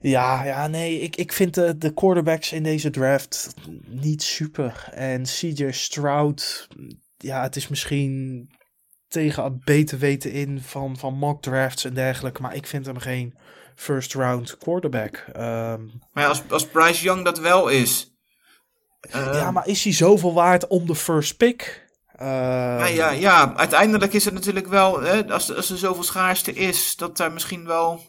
Ja, 0.00 0.44
ja, 0.44 0.66
nee, 0.66 1.00
ik, 1.00 1.16
ik 1.16 1.32
vind 1.32 1.54
de, 1.54 1.78
de 1.78 1.94
quarterbacks 1.94 2.52
in 2.52 2.62
deze 2.62 2.90
draft 2.90 3.54
niet 3.86 4.22
super. 4.22 4.88
En 4.90 5.22
CJ 5.22 5.70
Stroud, 5.70 6.68
ja, 7.16 7.42
het 7.42 7.56
is 7.56 7.68
misschien 7.68 8.48
tegen 9.08 9.44
het 9.44 9.64
beter 9.64 9.98
weten 9.98 10.32
in 10.32 10.60
van, 10.60 10.96
van 10.96 11.14
mock 11.14 11.42
drafts 11.42 11.84
en 11.84 11.94
dergelijke. 11.94 12.42
Maar 12.42 12.54
ik 12.54 12.66
vind 12.66 12.86
hem 12.86 12.98
geen 12.98 13.34
first 13.74 14.14
round 14.14 14.56
quarterback. 14.58 15.24
Ehm, 15.32 15.84
Maar 16.12 16.22
ja, 16.22 16.26
als, 16.26 16.42
als 16.50 16.66
Bryce 16.66 17.02
Young 17.02 17.24
dat 17.24 17.38
wel 17.38 17.68
is. 17.68 18.11
Ehm, 19.10 19.34
ja, 19.34 19.50
maar 19.50 19.68
is 19.68 19.84
hij 19.84 19.92
zoveel 19.92 20.34
waard 20.34 20.66
om 20.66 20.86
de 20.86 20.94
first 20.94 21.36
pick? 21.36 21.86
Ehm, 22.16 22.28
Ja, 22.28 22.86
ja, 22.86 23.10
ja, 23.10 23.56
uiteindelijk 23.56 24.12
is 24.12 24.24
het 24.24 24.34
natuurlijk 24.34 24.66
wel, 24.66 25.00
hè, 25.00 25.32
als, 25.32 25.56
als 25.56 25.70
er 25.70 25.78
zoveel 25.78 26.02
schaarste 26.02 26.52
is, 26.52 26.96
dat 26.96 27.16
daar 27.16 27.32
misschien 27.32 27.66
wel. 27.66 28.00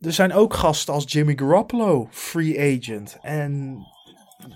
Er 0.00 0.12
zijn 0.12 0.32
ook 0.32 0.54
gasten 0.54 0.94
als 0.94 1.04
Jimmy 1.06 1.32
Garoppolo, 1.36 2.08
free 2.10 2.78
agent. 2.78 3.18
En 3.22 3.78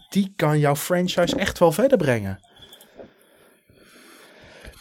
die 0.09 0.33
kan 0.37 0.59
jouw 0.59 0.77
franchise 0.77 1.37
echt 1.37 1.59
wel 1.59 1.73
verder 1.73 1.99
brengen. 1.99 2.41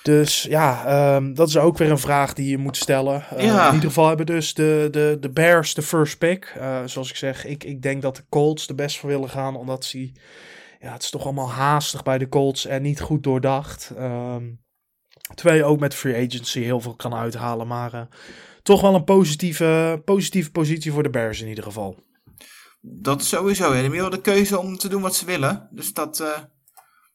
Dus 0.04 0.44
ja, 0.44 0.86
ehm, 0.86 1.34
dat 1.34 1.48
is 1.48 1.58
ook 1.58 1.78
weer 1.78 1.92
een 1.92 2.00
vraag 2.00 2.34
die 2.34 2.50
je 2.50 2.58
moet 2.58 2.78
stellen. 2.78 3.24
Ja. 3.38 3.68
In 3.68 3.74
ieder 3.74 3.90
geval 3.90 4.08
hebben 4.08 4.26
dus 4.26 4.54
de, 4.54 4.88
de, 4.92 5.18
de 5.20 5.30
Bears 5.30 5.74
de 5.74 5.82
first 5.82 6.18
pick. 6.18 6.56
Eh, 6.60 6.80
zoals 6.86 7.10
ik 7.10 7.16
zeg, 7.16 7.46
ik, 7.46 7.64
ik 7.64 7.82
denk 7.82 8.02
dat 8.02 8.16
de 8.16 8.24
Colts 8.30 8.68
de 8.68 8.76
best 8.76 8.98
voor 8.98 9.10
willen 9.10 9.30
gaan. 9.30 9.56
Omdat 9.56 9.86
ze... 9.86 10.12
Ja, 10.80 10.92
het 10.92 11.04
is 11.04 11.10
toch 11.10 11.24
allemaal 11.24 11.52
haastig 11.52 12.04
bij 12.04 12.18
de 12.18 12.30
Colts 12.30 12.66
en 12.66 12.82
niet 12.82 13.00
goed 13.00 13.24
doordacht. 13.24 13.92
Terwijl 15.36 15.58
je 15.58 15.66
ook 15.66 15.80
met 15.80 15.96
free 15.96 16.26
agency 16.26 16.60
heel 16.60 16.82
veel 16.82 16.96
kan 16.96 17.14
uithalen. 17.14 17.68
Maar 17.68 17.94
eh, 17.94 18.02
toch 18.64 18.82
wel 18.82 18.96
een 18.96 19.04
positieve, 19.04 20.02
positieve 20.06 20.52
positie 20.52 20.92
voor 20.92 21.04
de 21.04 21.10
Bears 21.10 21.42
in 21.42 21.48
ieder 21.48 21.64
geval. 21.64 22.06
Dat 22.82 23.24
sowieso. 23.24 23.74
Hebben 23.74 24.00
wel 24.00 24.10
de 24.10 24.22
keuze 24.22 24.60
om 24.60 24.78
te 24.78 24.90
doen 24.90 25.02
wat 25.02 25.16
ze 25.16 25.26
willen. 25.26 25.68
Dus 25.72 25.94
dat 25.94 26.20
eh, 26.20 26.40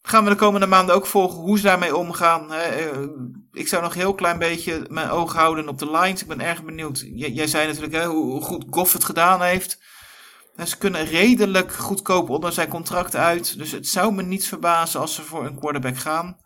gaan 0.02 0.24
we 0.24 0.30
de 0.30 0.36
komende 0.36 0.66
maanden 0.66 0.94
ook 0.94 1.06
volgen. 1.06 1.38
Hoe 1.38 1.58
ze 1.58 1.64
daarmee 1.64 1.96
omgaan. 1.96 2.52
Eh, 2.52 3.02
ik 3.52 3.68
zou 3.68 3.82
nog 3.82 3.92
een 3.92 4.00
heel 4.00 4.14
klein 4.14 4.38
beetje 4.38 4.86
mijn 4.88 5.10
oog 5.10 5.34
houden 5.34 5.68
op 5.68 5.78
de 5.78 5.90
lines. 5.90 6.22
Ik 6.22 6.28
ben 6.28 6.40
erg 6.40 6.64
benieuwd. 6.64 7.04
Jij 7.14 7.46
zei 7.46 7.66
natuurlijk 7.66 7.94
hè, 7.94 8.06
hoe 8.06 8.40
goed 8.42 8.64
Goff 8.70 8.92
het 8.92 9.04
gedaan 9.04 9.42
heeft. 9.42 9.78
Ze 10.56 10.78
kunnen 10.78 11.04
redelijk 11.04 11.72
goedkoop 11.72 12.30
onder 12.30 12.52
zijn 12.52 12.68
contract 12.68 13.16
uit. 13.16 13.58
Dus 13.58 13.72
het 13.72 13.88
zou 13.88 14.14
me 14.14 14.22
niets 14.22 14.48
verbazen 14.48 15.00
als 15.00 15.14
ze 15.14 15.22
voor 15.22 15.46
een 15.46 15.58
quarterback 15.58 15.96
gaan. 15.96 16.36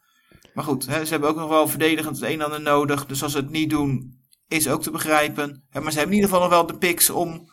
Maar 0.55 0.65
goed, 0.65 0.87
hè, 0.87 1.05
ze 1.05 1.11
hebben 1.11 1.29
ook 1.29 1.37
nog 1.37 1.49
wel 1.49 1.69
verdedigend 1.69 2.17
het 2.21 2.31
een 2.31 2.41
en 2.41 2.45
ander 2.45 2.61
nodig. 2.61 3.07
Dus 3.07 3.23
als 3.23 3.33
ze 3.33 3.39
het 3.39 3.51
niet 3.51 3.71
doen, 3.71 4.21
is 4.49 4.69
ook 4.69 4.83
te 4.83 4.91
begrijpen. 4.91 5.65
Hè, 5.71 5.81
maar 5.81 5.93
ze 5.93 5.99
hebben 5.99 6.17
in 6.17 6.23
ieder 6.23 6.35
geval 6.35 6.49
nog 6.49 6.59
wel 6.59 6.67
de 6.67 6.79
picks 6.79 7.11
om 7.11 7.51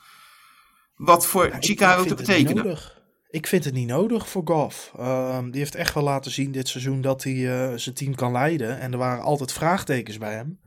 wat 0.95 1.25
voor 1.25 1.51
Chicago 1.59 2.01
te 2.01 2.07
niet 2.07 2.17
betekenen. 2.17 2.55
nodig. 2.55 3.01
Ik 3.29 3.47
vind 3.47 3.63
het 3.63 3.73
niet 3.73 3.87
nodig 3.87 4.29
voor 4.29 4.41
Goff. 4.45 4.91
Ehm, 4.97 5.49
die 5.49 5.59
heeft 5.59 5.75
echt 5.75 5.93
wel 5.93 6.03
laten 6.03 6.31
zien 6.31 6.51
dit 6.51 6.67
seizoen 6.67 7.01
dat 7.01 7.23
hij 7.23 7.33
eh, 7.33 7.77
zijn 7.77 7.95
team 7.95 8.15
kan 8.15 8.31
leiden. 8.31 8.79
En 8.79 8.91
er 8.91 8.97
waren 8.97 9.23
altijd 9.23 9.51
vraagtekens 9.51 10.17
bij 10.17 10.33
hem. 10.33 10.59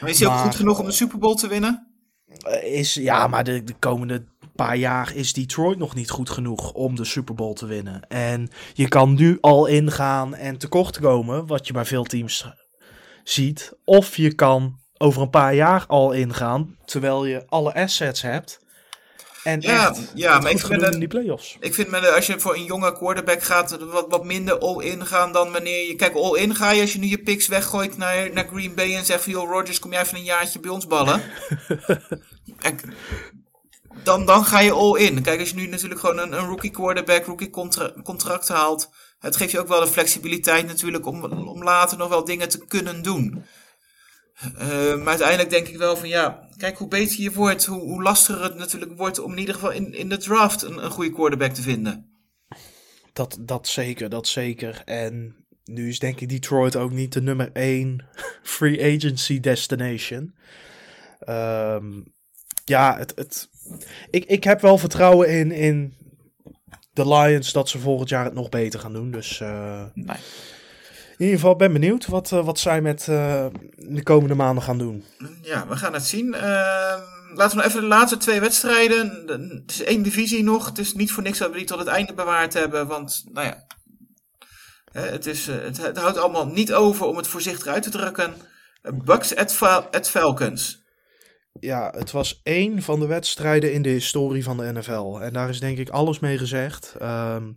Maar 0.00 0.10
is 0.10 0.20
hij 0.20 0.28
ook 0.28 0.38
goed 0.38 0.54
genoeg 0.54 0.78
om 0.78 0.84
de 0.84 0.92
Super 0.92 1.18
Bowl 1.18 1.34
te 1.34 1.48
winnen? 1.48 1.92
Eh, 2.26 2.78
is, 2.78 2.94
ja, 2.94 3.26
maar 3.26 3.44
de, 3.44 3.64
de 3.64 3.74
komende 3.78 4.24
paar 4.54 4.76
jaar 4.76 5.14
is 5.14 5.32
Detroit 5.32 5.78
nog 5.78 5.94
niet 5.94 6.10
goed 6.10 6.30
genoeg 6.30 6.72
om 6.72 6.96
de 6.96 7.04
Super 7.04 7.34
Bowl 7.34 7.52
te 7.52 7.66
winnen. 7.66 8.06
En 8.08 8.50
je 8.74 8.88
kan 8.88 9.14
nu 9.14 9.38
al 9.40 9.66
ingaan 9.66 10.34
en 10.34 10.58
tekort 10.58 11.00
komen, 11.00 11.46
wat 11.46 11.66
je 11.66 11.72
bij 11.72 11.84
veel 11.84 12.04
teams 12.04 12.46
ziet. 13.24 13.72
Of 13.84 14.16
je 14.16 14.34
kan 14.34 14.80
over 14.98 15.22
een 15.22 15.30
paar 15.30 15.54
jaar 15.54 15.84
al 15.86 16.12
ingaan, 16.12 16.76
terwijl 16.84 17.24
je 17.24 17.46
alle 17.48 17.74
assets 17.74 18.22
hebt. 18.22 18.60
En 19.44 19.60
Ja, 19.60 19.88
echt 19.88 20.12
ja, 20.14 20.38
maar 20.38 20.50
ik 20.50 20.58
vind 20.60 20.80
het- 20.82 20.92
in 20.94 20.98
die 20.98 21.08
playoffs. 21.08 21.56
Ik 21.60 21.74
vind 21.74 22.08
als 22.14 22.26
je 22.26 22.40
voor 22.40 22.54
een 22.54 22.64
jonge 22.64 22.92
quarterback 22.92 23.42
gaat, 23.42 23.78
wat, 23.78 24.06
wat 24.08 24.24
minder 24.24 24.58
all-in 24.58 25.06
gaan 25.06 25.32
dan 25.32 25.52
wanneer 25.52 25.86
je... 25.88 25.94
Kijk, 25.94 26.14
all-in 26.14 26.54
ga 26.54 26.70
je 26.70 26.80
als 26.80 26.92
je 26.92 26.98
nu 26.98 27.06
je 27.06 27.18
picks 27.22 27.48
weggooit 27.48 27.96
naar, 27.96 28.32
naar 28.32 28.48
Green 28.48 28.74
Bay 28.74 28.94
en 28.96 29.04
zegt 29.04 29.22
van... 29.22 29.32
Joh, 29.32 29.50
Rodgers, 29.50 29.78
kom 29.78 29.92
jij 29.92 30.02
even 30.02 30.16
een 30.16 30.24
jaartje 30.24 30.60
bij 30.60 30.70
ons 30.70 30.86
ballen? 30.86 31.22
dan, 34.02 34.26
dan 34.26 34.44
ga 34.44 34.60
je 34.60 34.72
all-in. 34.72 35.22
Kijk, 35.22 35.40
als 35.40 35.48
je 35.48 35.54
nu 35.54 35.66
natuurlijk 35.66 36.00
gewoon 36.00 36.18
een, 36.18 36.32
een 36.32 36.46
rookie 36.46 36.70
quarterback, 36.70 37.24
rookie 37.24 37.50
contra 37.50 37.92
contract 38.02 38.48
haalt... 38.48 38.90
Het 39.18 39.36
geeft 39.36 39.50
je 39.50 39.60
ook 39.60 39.68
wel 39.68 39.80
de 39.80 39.86
flexibiliteit 39.86 40.66
natuurlijk 40.66 41.06
om, 41.06 41.24
om 41.24 41.62
later 41.62 41.98
nog 41.98 42.08
wel 42.08 42.24
dingen 42.24 42.48
te 42.48 42.64
kunnen 42.64 43.02
doen. 43.02 43.44
Eh, 44.58 44.96
maar 44.96 45.08
uiteindelijk 45.08 45.50
denk 45.50 45.68
ik 45.68 45.76
wel 45.76 45.96
van 45.96 46.08
ja, 46.08 46.48
kijk 46.56 46.78
hoe 46.78 46.88
beter 46.88 47.20
je 47.20 47.32
wordt, 47.32 47.64
hoe, 47.64 47.80
hoe 47.80 48.02
lastiger 48.02 48.42
het 48.42 48.54
natuurlijk 48.54 48.96
wordt 48.96 49.18
om 49.18 49.32
in 49.32 49.38
ieder 49.38 49.54
geval 49.54 49.70
in, 49.70 49.92
in 49.92 50.08
de 50.08 50.16
draft 50.16 50.62
een, 50.62 50.84
een 50.84 50.90
goede 50.90 51.12
quarterback 51.12 51.52
te 51.52 51.62
vinden. 51.62 52.10
Dat, 53.12 53.38
dat 53.40 53.68
zeker, 53.68 54.08
dat 54.08 54.26
zeker. 54.26 54.82
En 54.84 55.36
nu 55.64 55.88
is 55.88 55.98
denk 55.98 56.20
ik 56.20 56.28
Detroit 56.28 56.76
ook 56.76 56.90
niet 56.90 57.12
de 57.12 57.22
nummer 57.22 57.50
1 57.52 58.06
free 58.42 58.96
agency 58.96 59.40
destination. 59.40 60.34
Ehm, 61.18 62.00
ja, 62.64 62.96
het, 62.98 63.12
het, 63.14 63.48
ik, 64.10 64.24
ik 64.24 64.44
heb 64.44 64.60
wel 64.60 64.78
vertrouwen 64.78 65.28
in, 65.28 65.52
in 65.52 65.94
de 66.92 67.08
Lions 67.08 67.52
dat 67.52 67.68
ze 67.68 67.78
volgend 67.78 68.08
jaar 68.08 68.24
het 68.24 68.34
nog 68.34 68.48
beter 68.48 68.80
gaan 68.80 68.92
doen. 68.92 69.10
Dus 69.10 69.40
eh, 69.40 69.84
Nee. 69.94 70.16
in 71.16 71.24
ieder 71.24 71.34
geval 71.34 71.56
ben 71.56 71.72
benieuwd 71.72 72.06
wat, 72.06 72.32
eh, 72.32 72.44
wat 72.44 72.58
zij 72.58 72.80
met 72.80 73.08
eh, 73.08 73.46
de 73.76 74.02
komende 74.02 74.34
maanden 74.34 74.62
gaan 74.64 74.78
doen. 74.78 75.04
Ja, 75.42 75.68
we 75.68 75.76
gaan 75.76 75.92
het 75.92 76.06
zien. 76.06 76.34
Ehm, 76.34 77.00
laten 77.34 77.56
we 77.56 77.62
nog 77.62 77.64
even 77.64 77.80
de 77.80 77.86
laatste 77.86 78.16
twee 78.16 78.40
wedstrijden. 78.40 79.26
De- 79.26 79.60
Het 79.62 79.70
is 79.70 79.82
één 79.82 80.02
divisie 80.02 80.42
nog. 80.42 80.66
Het 80.66 80.78
is 80.78 80.94
niet 80.94 81.12
voor 81.12 81.22
niks 81.22 81.38
dat 81.38 81.50
we 81.50 81.56
die 81.56 81.66
tot 81.66 81.78
het 81.78 81.88
einde 81.88 82.14
bewaard 82.14 82.52
hebben. 82.54 82.86
Want, 82.86 83.24
nou 83.32 83.46
ja. 83.46 83.66
hè, 84.92 85.00
Het, 85.06 85.26
is, 85.26 85.46
het, 85.46 85.76
het 85.82 85.96
houdt 85.98 86.18
allemaal 86.18 86.46
niet 86.46 86.72
over 86.72 87.06
om 87.06 87.16
het 87.16 87.26
voorzichtig 87.26 87.66
uit 87.66 87.82
te 87.82 87.90
drukken. 87.90 88.34
Bucks 89.04 89.36
at, 89.36 89.52
Fal- 89.54 89.86
at 89.90 90.08
Falcons. 90.10 90.81
Ja, 91.60 91.92
het 91.96 92.10
was 92.10 92.40
één 92.42 92.82
van 92.82 93.00
de 93.00 93.06
wedstrijden 93.06 93.72
in 93.72 93.82
de 93.82 93.88
historie 93.88 94.44
van 94.44 94.56
de 94.56 94.72
NFL. 94.72 95.18
En 95.20 95.32
daar 95.32 95.48
is 95.48 95.60
denk 95.60 95.78
ik 95.78 95.88
alles 95.88 96.18
mee 96.18 96.38
gezegd. 96.38 96.94
Ehm, 96.98 97.52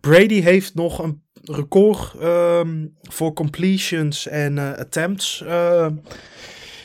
Brady 0.00 0.40
heeft 0.40 0.74
nog 0.74 0.98
een 0.98 1.22
record 1.42 2.14
ehm, 2.20 2.86
voor 3.02 3.32
completions 3.32 4.26
en 4.26 4.58
eh, 4.58 4.78
attempts 4.78 5.42
eh, 5.42 5.86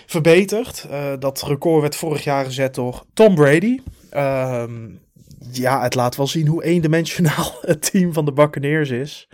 verbeterd. 0.06 0.88
Eh, 0.90 1.14
dat 1.20 1.42
record 1.42 1.82
werd 1.82 1.96
vorig 1.96 2.24
jaar 2.24 2.46
gezet 2.46 2.76
door 2.76 3.04
Tom 3.14 3.36
Brady. 3.36 3.80
Ehm, 4.10 4.90
ja, 5.52 5.82
het 5.82 5.96
laat 5.96 6.16
wel 6.16 6.28
zien 6.28 6.48
hoe 6.48 6.64
eendimensionaal 6.64 7.58
het 7.62 7.92
team 7.92 8.14
van 8.14 8.26
de 8.26 8.34
Buccaneers 8.34 8.90
is. 8.90 9.28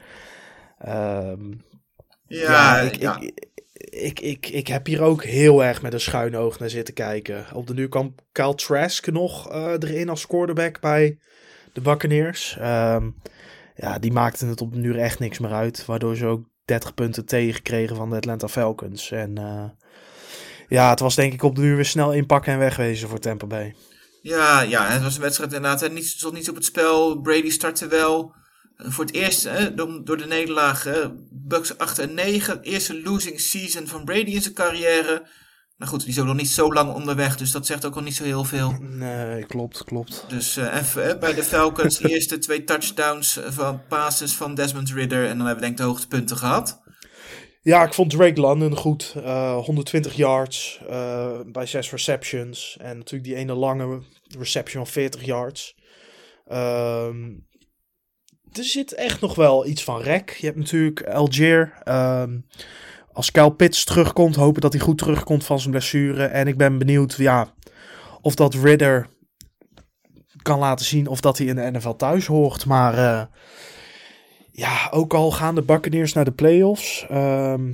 Ja, 2.27 2.80
ik, 2.80 2.95
ja. 2.95 3.19
Ik, 3.19 3.53
ik, 3.89 4.19
ik, 4.19 4.47
ik 4.47 4.68
heb 4.68 4.85
hier 4.85 5.02
ook 5.02 5.23
heel 5.23 5.64
erg 5.64 5.81
met 5.81 5.93
een 5.93 5.99
schuin 5.99 6.35
oog 6.35 6.60
naar 6.60 6.69
zitten 6.69 6.93
kijken. 6.93 7.45
Op 7.53 7.68
de 7.68 7.73
nu 7.73 7.88
kwam 7.88 8.15
Kyle 8.31 8.56
Trask 8.56 9.11
nog 9.11 9.49
eh, 9.49 9.72
erin 9.80 10.10
als 10.10 10.27
quarterback 10.27 10.80
bij 10.80 11.19
de 11.73 11.81
Buccaneers. 11.81 12.57
Ehm, 12.60 13.10
ja, 13.76 13.99
die 13.99 14.11
maakte 14.11 14.45
het 14.45 14.61
op 14.61 14.73
de 14.73 14.80
nu 14.80 14.99
echt 14.99 15.19
niks 15.19 15.39
meer 15.39 15.53
uit. 15.53 15.85
Waardoor 15.85 16.15
ze 16.15 16.26
ook 16.26 16.45
30 16.65 16.93
punten 16.93 17.26
tegenkregen 17.26 17.95
van 17.95 18.10
de 18.10 18.15
Atlanta 18.15 18.47
Falcons. 18.47 19.11
En 19.11 19.38
eh, 19.38 19.69
ja, 20.68 20.89
het 20.89 20.99
was 20.99 21.15
denk 21.15 21.34
ik 21.34 21.43
op 21.43 21.56
de 21.56 21.61
nu 21.61 21.76
weer 21.76 21.85
snel 21.85 22.14
inpakken 22.14 22.53
en 22.53 22.60
wegwezen 22.60 23.10
voor 23.10 23.19
Tampa 23.19 23.45
Bay. 23.45 23.76
Ja, 24.22 24.61
ja, 24.61 24.88
het 24.88 25.02
was 25.02 25.15
een 25.15 25.22
wedstrijd 25.22 25.53
inderdaad. 25.53 25.81
hè, 25.81 25.89
Niets, 25.89 26.10
stond 26.10 26.34
niets 26.34 26.49
op 26.49 26.56
het 26.56 26.65
spel. 26.65 27.22
Brady 27.22 27.49
startte 27.49 27.88
wel. 27.88 28.34
Eh, 28.77 28.91
Voor 28.91 29.06
het 29.06 29.14
eerst 29.14 29.43
hè, 29.43 29.73
door, 29.76 30.02
door 30.03 30.18
de 30.18 30.26
nederlaag. 30.27 30.84
hè, 30.84 31.02
Bucks 31.31 31.77
8 31.77 31.99
en 31.99 32.14
9. 32.14 32.61
Eerste 32.61 33.02
losing 33.02 33.39
season 33.39 33.88
van 33.88 34.06
Brady 34.06 34.31
in 34.31 34.41
zijn 34.41 34.53
carrière. 34.53 35.27
Nou 35.77 35.91
goed, 35.91 35.99
die 35.99 36.10
is 36.10 36.19
ook 36.19 36.26
nog 36.26 36.35
niet 36.35 36.49
zo 36.49 36.73
lang 36.73 36.93
onderweg. 36.93 37.38
Dus 37.38 37.52
dat 37.52 37.65
zegt 37.65 37.85
ook 37.85 37.95
al 37.95 38.02
niet 38.02 38.15
zo 38.15 38.23
heel 38.23 38.43
veel. 38.43 38.72
Nee, 38.80 39.45
klopt, 39.45 39.84
klopt. 39.84 40.26
Dus 40.27 40.57
eh, 40.57 40.76
even 40.81 41.03
hè, 41.03 41.18
bij 41.18 41.34
de 41.34 41.43
Falcons. 41.43 41.97
de 41.97 42.10
eerste 42.14 42.38
twee 42.38 42.64
touchdowns 42.64 43.39
van 43.47 43.81
passes 43.88 44.34
van 44.34 44.56
Desmond 44.56 44.91
Ridder. 44.91 45.27
En 45.27 45.38
dan 45.38 45.45
hebben 45.47 45.56
we 45.56 45.61
denk 45.61 45.72
ik 45.72 45.77
de 45.77 45.84
hoogtepunten 45.84 46.38
gehad. 46.38 46.84
Ja, 47.61 47.84
ik 47.84 47.93
vond 47.93 48.10
Drake 48.10 48.39
London 48.41 48.76
goed. 48.77 49.14
Eh, 49.23 49.57
120 49.57 50.14
yards 50.14 50.81
eh, 50.89 51.39
bij 51.45 51.65
6 51.65 51.91
receptions. 51.91 52.77
En 52.81 52.97
natuurlijk 52.97 53.23
die 53.23 53.35
ene 53.35 53.53
lange 53.53 54.02
reception 54.39 54.84
van 54.84 54.93
40 54.93 55.26
yards. 55.26 55.76
Ehm, 56.47 57.34
er 58.57 58.64
zit 58.64 58.94
echt 58.94 59.22
nog 59.22 59.36
wel 59.36 59.68
iets 59.68 59.84
van 59.84 60.02
rek. 60.02 60.30
Je 60.40 60.45
hebt 60.45 60.57
natuurlijk 60.57 61.03
Algier. 61.03 61.73
Ehm, 61.84 62.38
als 63.14 63.32
Kyle 63.32 63.53
Pitts 63.53 63.84
terugkomt, 63.84 64.36
hopen 64.36 64.61
dat 64.61 64.73
hij 64.73 64.82
goed 64.82 64.98
terugkomt 64.98 65.45
van 65.45 65.60
zijn 65.60 65.72
blessure. 65.72 66.26
En 66.26 66.48
ik 66.48 66.57
ben 66.57 66.77
benieuwd 66.77 67.15
ja, 67.18 67.53
of 68.22 68.36
dat 68.36 68.53
Ridder 68.53 69.07
kan 70.41 70.60
laten 70.60 70.86
zien 70.86 71.07
of 71.07 71.22
dat 71.22 71.38
hij 71.38 71.48
in 71.48 71.56
de 71.56 71.72
NFL 71.72 71.95
thuis 71.95 72.26
hoort. 72.26 72.65
Maar 72.65 72.98
eh, 72.98 73.26
ja, 74.52 74.88
ook 74.91 75.14
al 75.14 75.32
gaan 75.32 75.56
de 75.56 75.61
Buccaneers 75.61 76.14
naar 76.14 76.26
de 76.26 76.32
playoffs. 76.32 77.06
ehm, 77.10 77.69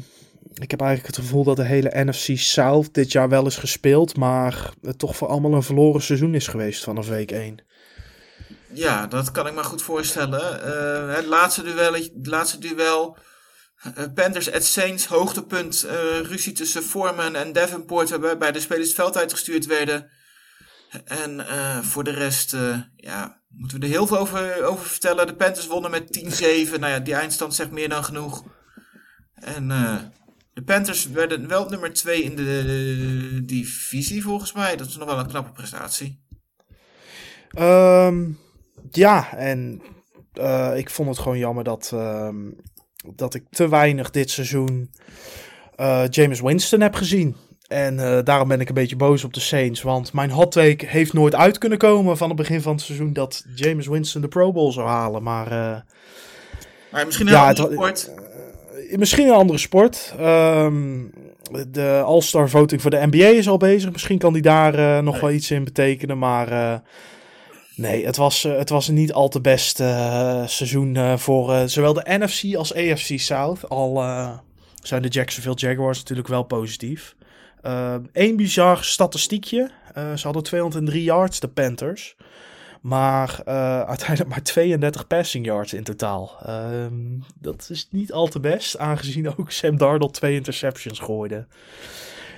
ik 0.54 0.72
heb 0.72 0.82
eigenlijk 0.82 1.16
het 1.16 1.26
gevoel 1.26 1.44
dat 1.44 1.56
de 1.56 1.66
hele 1.66 2.04
NFC 2.04 2.38
South 2.38 2.94
dit 2.94 3.12
jaar 3.12 3.30
wel 3.30 3.46
is 3.46 3.58
gespeeld. 3.58 4.18
Maar 4.18 4.74
het 4.82 5.00
toch 5.00 5.16
voor 5.16 5.28
allemaal 5.28 5.54
een 5.54 5.64
verloren 5.64 6.02
seizoen 6.02 6.36
is 6.36 6.48
geweest 6.48 6.84
vanaf 6.84 7.08
week 7.08 7.32
1. 7.32 7.60
Ja, 8.74 9.08
dat 9.08 9.32
kan 9.32 9.48
ik 9.48 9.54
me 9.54 9.64
goed 9.64 9.82
voorstellen. 9.82 10.64
Eh, 10.64 11.16
het 11.16 11.26
laatste 11.26 11.64
duel, 11.64 11.94
het 11.94 12.28
laatste 12.28 12.58
duel 12.58 13.18
eh, 13.76 14.06
Panthers 14.14 14.52
at 14.52 14.64
Saints, 14.64 15.06
hoogtepunt, 15.06 15.84
eh, 15.84 16.20
ruzie 16.20 16.54
tussen 16.54 16.84
Foreman 16.84 17.36
en 17.36 17.54
Davenport, 17.54 18.10
waarbij 18.10 18.38
bij 18.38 18.52
de 18.52 18.60
spelers 18.60 18.88
het 18.88 18.96
veld 18.96 19.18
uitgestuurd 19.18 19.66
werden. 19.66 20.10
En 21.06 21.46
voor 21.86 22.04
de 22.04 22.12
rest, 22.12 22.56
ja, 22.96 23.42
moeten 23.48 23.80
we 23.80 23.86
er 23.86 23.92
heel 23.92 24.08
veel 24.08 24.18
over, 24.18 24.64
over 24.64 24.86
vertellen. 24.86 25.28
De 25.28 25.36
Panthers 25.36 25.68
wonnen 25.68 25.92
met 25.92 26.12
10-7. 26.12 26.80
Nou 26.80 26.92
ja, 26.92 27.00
die 27.00 27.14
eindstand 27.14 27.56
zegt 27.56 27.72
meer 27.72 27.90
dan 27.90 28.04
genoeg. 28.04 28.44
En 29.34 29.68
de 30.54 30.64
Panthers 30.64 31.10
werden 31.10 31.48
wel 31.48 31.70
nummer 31.70 31.94
2 31.94 32.24
in 32.24 32.36
de 32.36 33.42
divisie, 33.46 34.24
volgens 34.24 34.54
mij. 34.54 34.76
Dat 34.76 34.88
is 34.88 34.98
nog 34.98 35.08
wel 35.08 35.20
een 35.20 35.28
knappe 35.28 35.52
prestatie. 35.52 36.24
Ehm, 37.50 38.32
ja, 38.96 39.34
en 39.36 39.82
eh, 40.34 40.72
ik 40.76 40.90
vond 40.90 41.10
het 41.10 41.20
gewoon 41.20 41.38
jammer 41.38 41.64
dat, 41.64 41.92
ehm, 41.94 42.36
dat 43.16 43.34
ik 43.34 43.44
te 43.50 43.70
weinig 43.70 44.10
dit 44.10 44.30
seizoen 44.30 44.90
eh, 45.76 46.04
James 46.10 46.42
Winston 46.42 46.82
heb 46.82 46.96
gezien. 46.96 47.36
En 47.68 48.00
eh, 48.00 48.24
daarom 48.24 48.48
ben 48.48 48.60
ik 48.60 48.68
een 48.68 48.74
beetje 48.74 48.96
boos 48.96 49.24
op 49.24 49.34
de 49.34 49.40
Saints. 49.40 49.82
Want 49.82 50.14
mijn 50.14 50.30
hot 50.32 50.52
take 50.52 50.86
heeft 50.86 51.14
nooit 51.14 51.36
uit 51.36 51.58
kunnen 51.58 51.78
komen 51.78 52.18
van 52.18 52.28
het 52.28 52.38
begin 52.38 52.62
van 52.62 52.72
het 52.72 52.82
seizoen 52.82 53.14
dat 53.14 53.44
James 53.56 53.88
Winston 53.88 54.22
de 54.22 54.28
Pro 54.28 54.52
Bowl 54.52 54.72
zou 54.72 54.88
halen. 54.88 55.24
Maar 55.24 55.50
Maar 56.92 57.06
misschien 57.06 57.28
een 57.28 57.34
Ja, 57.34 57.48
ander 57.48 57.64
het 57.64 57.76
wa- 57.76 57.96
sport. 57.96 58.12
misschien 58.98 59.28
een 59.28 59.34
andere 59.34 59.60
sport. 59.60 60.14
Ehm, 60.20 61.00
de 61.68 62.02
All-Star 62.06 62.50
voting 62.50 62.82
voor 62.82 62.92
de 62.92 63.08
NBA 63.12 63.26
is 63.26 63.48
al 63.50 63.58
bezig. 63.58 63.92
Misschien 63.92 64.18
kan 64.18 64.34
die 64.34 64.42
daar 64.42 65.04
nog 65.04 65.20
wel 65.20 65.32
iets 65.32 65.52
in 65.52 65.64
betekenen. 65.64 66.18
Maar 66.18 66.82
Nee, 67.76 68.06
het 68.06 68.16
was, 68.18 68.44
eh, 68.44 68.58
het 68.58 68.70
was 68.70 68.88
niet 68.88 69.14
al 69.14 69.30
te 69.30 69.42
best 69.42 69.80
eh, 69.80 70.48
seizoen 70.48 70.96
eh, 70.96 71.18
voor 71.18 71.70
zowel 71.70 71.94
de 71.94 72.06
NFC 72.06 72.56
als 72.56 72.74
AFC 72.74 73.20
South. 73.20 73.70
Al 73.70 74.04
zijn 74.82 75.02
de 75.02 75.08
Jacksonville 75.08 75.56
Jaguars 75.56 75.98
natuurlijk 75.98 76.28
wel 76.28 76.44
positief. 76.44 77.16
Eén 78.14 78.36
bizar 78.36 78.84
statistiekje. 78.84 79.72
Ze 79.94 80.22
hadden 80.24 80.44
203 80.44 81.04
yards, 81.04 81.40
de 81.40 81.48
Panthers. 81.48 82.16
Maar 82.82 83.42
uiteindelijk 83.86 84.30
maar 84.30 84.42
32 84.42 85.08
passing 85.08 85.46
yards 85.46 85.74
in 85.74 85.84
totaal. 85.84 86.38
Ehm, 86.46 86.94
dat 87.40 87.68
is 87.72 87.88
niet 87.92 88.14
al 88.14 88.28
te 88.28 88.40
best, 88.40 88.78
aangezien 88.78 89.38
ook 89.38 89.52
Sam 89.52 89.78
Darnold 89.78 90.14
twee 90.14 90.36
interceptions 90.36 91.00
gooide. 91.00 91.46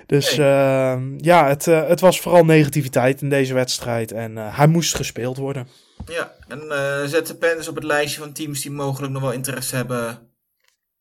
Dus 0.06 0.38
ehm, 0.38 1.14
ja, 1.18 1.48
het, 1.48 1.68
eh, 1.68 1.88
het 1.88 2.00
was 2.00 2.20
vooral 2.22 2.46
negativiteit 2.46 3.22
in 3.22 3.30
deze 3.30 3.54
wedstrijd. 3.54 4.12
En 4.12 4.38
eh, 4.38 4.58
hij 4.58 4.68
moest 4.68 4.96
gespeeld 4.96 5.38
worden. 5.38 5.68
Ja, 6.06 6.34
en 6.48 6.62
eh 6.72 7.04
zet 7.06 7.28
de 7.28 7.36
Panthers 7.36 7.68
op 7.68 7.76
het 7.76 7.84
lijstje 7.84 8.20
van 8.22 8.34
teams 8.34 8.62
die 8.62 8.72
mogelijk 8.72 9.14
nog 9.14 9.22
wel 9.22 9.32
interesse 9.32 9.76
hebben 9.76 10.30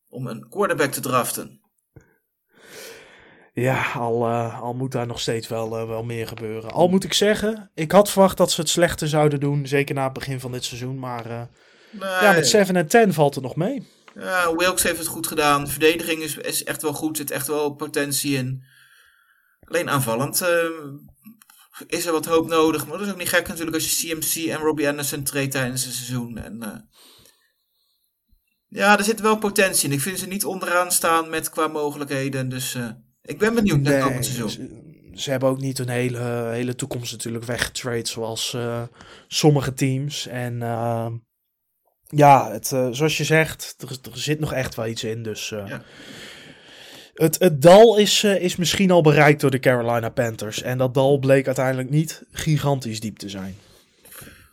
om 0.08 0.26
een 0.26 0.46
quarterback 0.48 0.92
te 0.92 1.00
draften. 1.00 1.60
Ja, 3.52 3.92
al, 3.94 4.28
al 4.60 4.74
moet 4.74 4.92
daar 4.92 5.06
nog 5.06 5.20
steeds 5.20 5.48
wel, 5.48 5.86
wel 5.86 6.02
meer 6.04 6.28
gebeuren. 6.28 6.70
Al 6.70 6.88
moet 6.88 7.04
ik 7.04 7.12
zeggen, 7.12 7.70
ik 7.74 7.92
had 7.92 8.10
verwacht 8.10 8.36
dat 8.36 8.50
ze 8.50 8.60
het 8.60 8.70
slechter 8.70 9.08
zouden 9.08 9.40
doen. 9.40 9.66
Zeker 9.66 9.94
na 9.94 10.04
het 10.04 10.12
begin 10.12 10.40
van 10.40 10.52
dit 10.52 10.64
seizoen. 10.64 10.98
Maar 10.98 11.48
Nee, 11.92 12.08
ja, 12.08 12.32
met 12.32 12.48
7 12.48 12.76
en 12.76 12.86
10 12.86 13.12
valt 13.12 13.34
het 13.34 13.44
nog 13.44 13.56
mee. 13.56 13.86
ja, 14.14 14.56
Wilkes 14.56 14.82
heeft 14.82 14.98
het 14.98 15.06
goed 15.06 15.26
gedaan. 15.26 15.64
De 15.64 15.70
verdediging 15.70 16.22
is, 16.22 16.36
is 16.36 16.64
echt 16.64 16.82
wel 16.82 16.92
goed, 16.92 17.16
zit 17.16 17.30
echt 17.30 17.46
wel 17.46 17.70
potentie 17.70 18.36
in. 18.36 18.64
Alleen 19.72 19.90
aanvallend 19.90 20.40
eh, 20.40 20.48
is 21.86 22.06
er 22.06 22.12
wat 22.12 22.26
hoop 22.26 22.48
nodig. 22.48 22.86
Maar 22.86 22.98
dat 22.98 23.06
is 23.06 23.12
ook 23.12 23.18
niet 23.18 23.28
gek 23.28 23.48
natuurlijk 23.48 23.76
als 23.76 24.00
je 24.00 24.14
CMC 24.14 24.50
en 24.50 24.58
Robbie 24.58 24.88
Anderson 24.88 25.22
treedt 25.22 25.52
tijdens 25.52 25.84
het 25.84 25.94
seizoen. 25.94 26.38
En, 26.38 26.62
eh, 26.62 26.80
ja, 28.72 28.98
er 28.98 29.04
zit 29.04 29.20
wel 29.20 29.38
potentie 29.38 29.88
in. 29.88 29.94
Ik 29.94 30.00
vind 30.00 30.18
ze 30.18 30.26
niet 30.26 30.44
onderaan 30.44 30.92
staan 30.92 31.30
met 31.30 31.50
qua 31.50 31.68
mogelijkheden. 31.68 32.48
Dus 32.48 32.74
eh, 32.74 32.88
ik 33.22 33.38
ben 33.38 33.54
benieuwd 33.54 33.80
naar 33.80 33.92
het 33.92 34.02
komend 34.02 34.24
seizoen. 34.24 34.50
ze, 35.14 35.30
hebben 35.30 35.48
ook 35.48 35.60
niet 35.60 35.78
een 35.78 35.88
hele, 35.88 36.48
hele 36.50 36.74
toekomst 36.74 37.12
natuurlijk 37.12 37.44
weggetrade 37.44 38.08
zoals 38.08 38.54
eh, 38.54 38.82
sommige 39.28 39.74
teams. 39.74 40.26
En 40.26 40.62
eh, 40.62 41.06
ja, 42.08 42.50
het, 42.50 42.66
zoals 42.66 43.16
je 43.16 43.24
zegt, 43.24 43.74
er, 43.78 44.12
er 44.12 44.18
zit 44.18 44.40
nog 44.40 44.52
echt 44.52 44.74
wel 44.74 44.86
iets 44.86 45.04
in. 45.04 45.22
Dus 45.22 45.48
Ja. 45.48 45.82
Het, 47.14 47.38
het 47.38 47.62
dal 47.62 47.98
is, 47.98 48.22
eh, 48.24 48.42
is 48.42 48.56
misschien 48.56 48.90
al 48.90 49.02
bereikt 49.02 49.40
door 49.40 49.50
de 49.50 49.58
Carolina 49.58 50.08
Panthers. 50.08 50.62
En 50.62 50.78
dat 50.78 50.94
dal 50.94 51.18
bleek 51.18 51.46
uiteindelijk 51.46 51.90
niet 51.90 52.22
gigantisch 52.30 53.00
diep 53.00 53.18
te 53.18 53.28
zijn. 53.28 53.56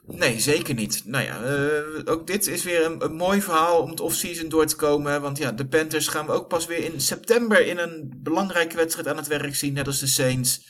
Nee, 0.05 0.39
zeker 0.39 0.73
niet. 0.73 1.01
Nou 1.05 1.23
ja, 1.23 1.43
eh, 1.43 2.13
ook 2.13 2.27
dit 2.27 2.47
is 2.47 2.63
weer 2.63 2.85
een, 2.85 3.15
mooi 3.15 3.41
verhaal 3.41 3.81
om 3.81 3.89
het 3.89 3.99
offseason 3.99 4.49
door 4.49 4.65
te 4.65 4.75
komen. 4.75 5.21
Want 5.21 5.37
ja, 5.37 5.51
de 5.51 5.67
Panthers 5.67 6.07
gaan 6.07 6.25
we 6.25 6.31
ook 6.31 6.47
pas 6.47 6.65
weer 6.65 6.83
in 6.83 7.01
september 7.01 7.67
in 7.67 7.77
een 7.77 8.13
belangrijke 8.23 8.75
wedstrijd 8.75 9.07
aan 9.07 9.17
het 9.17 9.27
werk 9.27 9.55
zien, 9.55 9.73
net 9.73 9.87
als 9.87 9.99
de 9.99 10.07
Saints. 10.07 10.67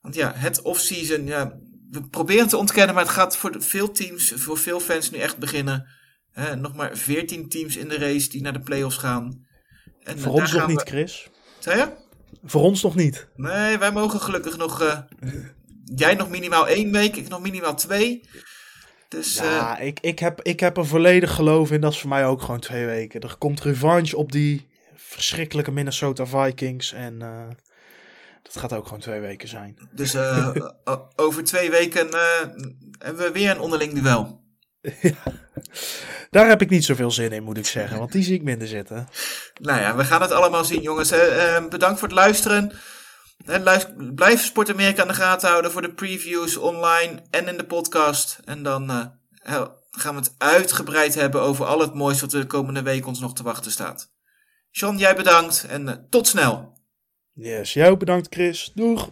Want 0.00 0.14
ja, 0.14 0.32
het 0.34 0.62
offseason, 0.62 1.26
ja, 1.26 1.58
we 1.90 2.08
proberen 2.08 2.48
te 2.48 2.56
ontkennen, 2.56 2.94
maar 2.94 3.04
het 3.04 3.12
gaat 3.12 3.36
voor 3.36 3.54
veel 3.58 3.90
teams, 3.90 4.32
voor 4.34 4.58
veel 4.58 4.80
fans 4.80 5.10
nu 5.10 5.18
echt 5.18 5.38
beginnen. 5.38 5.86
Nog 6.58 6.74
maar 6.74 6.96
14 6.96 7.48
teams 7.48 7.76
in 7.76 7.88
de 7.88 7.98
race 7.98 8.28
die 8.28 8.42
naar 8.42 8.52
de 8.52 8.60
playoffs 8.60 8.96
gaan. 8.96 9.45
En, 10.06 10.18
Voor 10.18 10.32
eh, 10.32 10.40
ons 10.40 10.50
daar 10.50 10.60
nog 10.60 10.68
niet, 10.68 10.82
Chris. 10.82 11.28
Zei 11.58 11.78
je? 11.78 11.88
Voor 12.44 12.62
ons 12.62 12.82
nog 12.82 12.94
niet. 12.94 13.26
Nee, 13.36 13.78
wij 13.78 13.92
mogen 13.92 14.20
gelukkig 14.20 14.56
nog. 14.56 14.80
eh, 14.82 14.98
jij 15.84 16.14
nog 16.14 16.28
minimaal 16.30 16.68
één 16.68 16.92
week, 16.92 17.16
ik 17.16 17.28
nog 17.28 17.40
minimaal 17.40 17.74
twee. 17.74 18.28
Dus 19.08 19.36
eh, 19.36 19.44
Ja, 19.44 19.78
ik, 19.78 20.00
ik, 20.00 20.18
heb, 20.18 20.42
ik 20.42 20.60
heb 20.60 20.76
er 20.76 20.86
volledig 20.86 21.34
geloof 21.34 21.70
in. 21.70 21.80
Dat 21.80 21.92
is 21.92 22.00
voor 22.00 22.08
mij 22.08 22.26
ook 22.26 22.40
gewoon 22.42 22.60
twee 22.60 22.86
weken. 22.86 23.20
Er 23.20 23.36
komt 23.38 23.60
revanche 23.62 24.16
op 24.16 24.32
die 24.32 24.66
verschrikkelijke 24.94 25.70
Minnesota 25.72 26.26
Vikings. 26.26 26.92
En 26.92 27.22
eh, 27.22 27.48
dat 28.42 28.56
gaat 28.56 28.72
ook 28.72 28.84
gewoon 28.84 29.00
twee 29.00 29.20
weken 29.20 29.48
zijn. 29.48 29.88
Dus 29.92 30.14
eh, 30.14 30.56
over 31.16 31.44
twee 31.44 31.70
weken 31.70 32.10
eh, 32.10 32.48
hebben 32.98 33.26
we 33.26 33.30
weer 33.32 33.50
een 33.50 33.60
onderling 33.60 34.00
duel. 34.00 34.44
Daar 36.30 36.48
heb 36.48 36.62
ik 36.62 36.70
niet 36.70 36.84
zoveel 36.84 37.10
zin 37.10 37.32
in, 37.32 37.42
moet 37.42 37.58
ik 37.58 37.66
zeggen. 37.66 37.98
Want 37.98 38.12
die 38.12 38.22
zie 38.22 38.34
ik 38.34 38.42
minder 38.42 38.68
zitten. 38.68 39.08
Nou 39.60 39.80
ja, 39.80 39.96
we 39.96 40.04
gaan 40.04 40.22
het 40.22 40.30
allemaal 40.30 40.64
zien, 40.64 40.82
jongens. 40.82 41.10
Eh, 41.10 41.56
eh, 41.56 41.68
bedankt 41.68 41.98
voor 41.98 42.08
het 42.08 42.16
luisteren. 42.16 42.72
Eh, 43.44 43.62
luister, 43.62 44.12
blijf 44.14 44.44
Sport 44.44 44.70
Amerika 44.70 45.02
aan 45.02 45.08
de 45.08 45.14
gaten 45.14 45.48
houden 45.48 45.70
voor 45.70 45.82
de 45.82 45.92
previews 45.92 46.56
online 46.56 47.22
en 47.30 47.48
in 47.48 47.56
de 47.56 47.64
podcast. 47.64 48.40
En 48.44 48.62
dan 48.62 48.90
eh, 48.90 49.66
gaan 49.90 50.14
we 50.14 50.20
het 50.20 50.34
uitgebreid 50.38 51.14
hebben 51.14 51.40
over 51.40 51.66
al 51.66 51.80
het 51.80 51.94
moois 51.94 52.20
wat 52.20 52.32
er 52.32 52.40
de 52.40 52.46
komende 52.46 52.82
week 52.82 53.06
ons 53.06 53.20
nog 53.20 53.34
te 53.34 53.42
wachten 53.42 53.70
staat. 53.70 54.14
Sean, 54.70 54.98
jij 54.98 55.16
bedankt 55.16 55.66
en 55.68 56.06
tot 56.10 56.26
snel. 56.26 56.78
Yes, 57.32 57.72
jou 57.72 57.96
bedankt 57.96 58.34
Chris. 58.34 58.72
Doeg! 58.74 59.10